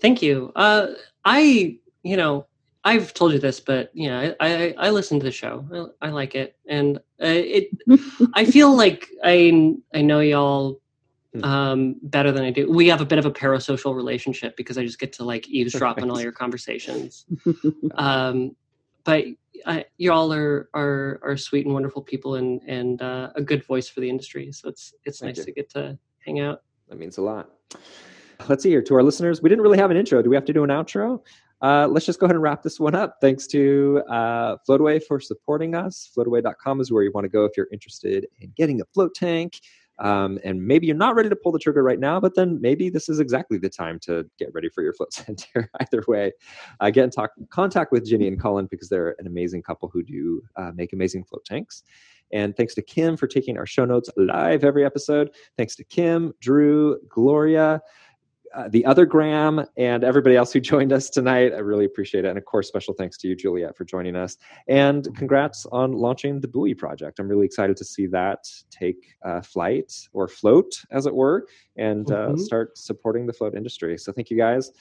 Thank 0.00 0.22
you. 0.22 0.52
Uh, 0.56 0.88
I 1.24 1.78
you 2.02 2.16
know 2.16 2.46
I've 2.84 3.14
told 3.14 3.32
you 3.32 3.38
this, 3.38 3.60
but 3.60 3.90
you 3.94 4.08
know 4.08 4.34
I 4.40 4.46
I, 4.48 4.74
I 4.78 4.90
listen 4.90 5.20
to 5.20 5.24
the 5.24 5.32
show. 5.32 5.92
I, 6.02 6.08
I 6.08 6.10
like 6.10 6.34
it, 6.34 6.56
and 6.68 6.98
uh, 6.98 7.26
it 7.26 7.68
I 8.34 8.44
feel 8.44 8.74
like 8.74 9.08
I 9.24 9.76
I 9.94 10.02
know 10.02 10.20
y'all. 10.20 10.80
Um 11.42 11.96
better 12.02 12.32
than 12.32 12.44
I 12.44 12.50
do. 12.50 12.70
We 12.70 12.88
have 12.88 13.00
a 13.00 13.06
bit 13.06 13.18
of 13.18 13.26
a 13.26 13.30
parasocial 13.30 13.94
relationship 13.94 14.56
because 14.56 14.78
I 14.78 14.84
just 14.84 14.98
get 14.98 15.12
to 15.14 15.24
like 15.24 15.48
eavesdrop 15.48 16.00
on 16.00 16.10
all 16.10 16.20
your 16.20 16.32
conversations. 16.32 17.26
um 17.94 18.56
but 19.04 19.24
I, 19.66 19.86
y'all 19.96 20.32
are 20.32 20.68
are 20.74 21.20
are 21.22 21.36
sweet 21.36 21.64
and 21.64 21.74
wonderful 21.74 22.02
people 22.02 22.34
and 22.34 22.60
and 22.66 23.00
uh, 23.00 23.30
a 23.34 23.42
good 23.42 23.64
voice 23.64 23.88
for 23.88 24.00
the 24.00 24.08
industry. 24.08 24.52
So 24.52 24.68
it's 24.68 24.92
it's 25.04 25.20
Thank 25.20 25.36
nice 25.36 25.38
you. 25.38 25.44
to 25.44 25.52
get 25.52 25.70
to 25.70 25.98
hang 26.24 26.40
out. 26.40 26.62
That 26.88 26.98
means 26.98 27.18
a 27.18 27.22
lot. 27.22 27.50
Let's 28.48 28.62
see 28.62 28.68
here 28.70 28.82
to 28.82 28.94
our 28.94 29.02
listeners. 29.02 29.42
We 29.42 29.48
didn't 29.48 29.62
really 29.62 29.78
have 29.78 29.90
an 29.90 29.96
intro. 29.96 30.22
Do 30.22 30.30
we 30.30 30.36
have 30.36 30.44
to 30.44 30.52
do 30.52 30.62
an 30.62 30.70
outro? 30.70 31.20
Uh, 31.60 31.88
let's 31.88 32.06
just 32.06 32.20
go 32.20 32.26
ahead 32.26 32.36
and 32.36 32.42
wrap 32.42 32.62
this 32.62 32.78
one 32.78 32.94
up. 32.94 33.16
Thanks 33.20 33.46
to 33.48 34.02
uh, 34.08 34.56
Floataway 34.68 35.02
for 35.02 35.18
supporting 35.18 35.74
us. 35.74 36.08
Floataway.com 36.16 36.80
is 36.80 36.92
where 36.92 37.02
you 37.02 37.10
want 37.12 37.24
to 37.24 37.28
go 37.28 37.44
if 37.44 37.56
you're 37.56 37.66
interested 37.72 38.26
in 38.40 38.52
getting 38.56 38.80
a 38.80 38.84
float 38.94 39.14
tank. 39.14 39.58
Um, 39.98 40.38
and 40.44 40.66
maybe 40.66 40.86
you're 40.86 40.96
not 40.96 41.14
ready 41.14 41.28
to 41.28 41.36
pull 41.36 41.52
the 41.52 41.58
trigger 41.58 41.82
right 41.82 41.98
now, 41.98 42.20
but 42.20 42.34
then 42.34 42.60
maybe 42.60 42.88
this 42.90 43.08
is 43.08 43.18
exactly 43.20 43.58
the 43.58 43.68
time 43.68 43.98
to 44.00 44.24
get 44.38 44.48
ready 44.54 44.68
for 44.68 44.82
your 44.82 44.92
float 44.92 45.12
center. 45.14 45.70
Either 45.80 46.04
way, 46.06 46.32
uh, 46.80 46.90
get 46.90 47.04
in 47.04 47.10
talk, 47.10 47.30
contact 47.50 47.92
with 47.92 48.06
Ginny 48.06 48.28
and 48.28 48.40
Colin 48.40 48.66
because 48.70 48.88
they're 48.88 49.16
an 49.18 49.26
amazing 49.26 49.62
couple 49.62 49.88
who 49.88 50.02
do 50.02 50.42
uh, 50.56 50.72
make 50.74 50.92
amazing 50.92 51.24
float 51.24 51.44
tanks. 51.44 51.82
And 52.32 52.56
thanks 52.56 52.74
to 52.74 52.82
Kim 52.82 53.16
for 53.16 53.26
taking 53.26 53.56
our 53.56 53.66
show 53.66 53.84
notes 53.84 54.10
live 54.16 54.64
every 54.64 54.84
episode. 54.84 55.30
Thanks 55.56 55.74
to 55.76 55.84
Kim, 55.84 56.34
Drew, 56.40 56.98
Gloria, 57.08 57.80
uh, 58.54 58.68
the 58.68 58.84
other 58.86 59.06
Graham, 59.06 59.64
and 59.76 60.04
everybody 60.04 60.36
else 60.36 60.52
who 60.52 60.60
joined 60.74 60.92
us 60.92 61.10
tonight. 61.10 61.52
I 61.54 61.58
really 61.58 61.84
appreciate 61.84 62.24
it. 62.24 62.28
And 62.28 62.38
of 62.38 62.44
course, 62.44 62.68
special 62.68 62.94
thanks 62.94 63.16
to 63.18 63.28
you, 63.28 63.36
Juliet, 63.36 63.76
for 63.76 63.84
joining 63.84 64.16
us. 64.16 64.36
And 64.68 65.06
congrats 65.16 65.66
on 65.72 65.92
launching 65.92 66.40
the 66.40 66.48
Buoy 66.48 66.74
project. 66.74 67.18
I'm 67.18 67.28
really 67.28 67.46
excited 67.46 67.76
to 67.76 67.84
see 67.84 68.06
that 68.08 68.46
take 68.70 69.16
uh, 69.24 69.40
flight 69.40 69.92
or 70.12 70.28
float, 70.28 70.72
as 70.90 71.06
it 71.06 71.14
were, 71.14 71.46
and 71.76 72.10
uh, 72.10 72.28
Mhm. 72.30 72.38
start 72.40 72.76
supporting 72.78 73.26
the 73.26 73.32
float 73.32 73.54
industry. 73.54 73.96
So 73.98 74.12
thank 74.12 74.30
you 74.30 74.36
guys. 74.36 74.72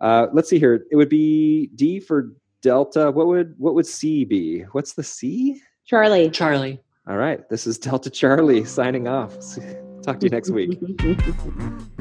Uh, 0.00 0.26
let's 0.32 0.48
see 0.50 0.58
here. 0.58 0.86
It 0.90 0.96
would 0.96 1.08
be 1.08 1.68
D 1.74 2.00
for 2.00 2.32
Delta. 2.62 3.10
What 3.10 3.26
would 3.28 3.54
what 3.58 3.74
would 3.74 3.86
C 3.86 4.24
be? 4.24 4.60
What's 4.72 4.92
the 4.94 5.02
C? 5.02 5.60
Charlie. 5.84 6.28
Charlie. 6.30 6.82
All 7.08 7.16
right. 7.16 7.48
This 7.48 7.66
is 7.66 7.78
Delta 7.78 8.10
Charlie 8.10 8.64
signing 8.64 9.06
off. 9.08 9.32
Talk 10.02 10.20
to 10.20 10.26
you 10.26 10.30
next 10.30 10.50
week. 10.50 10.78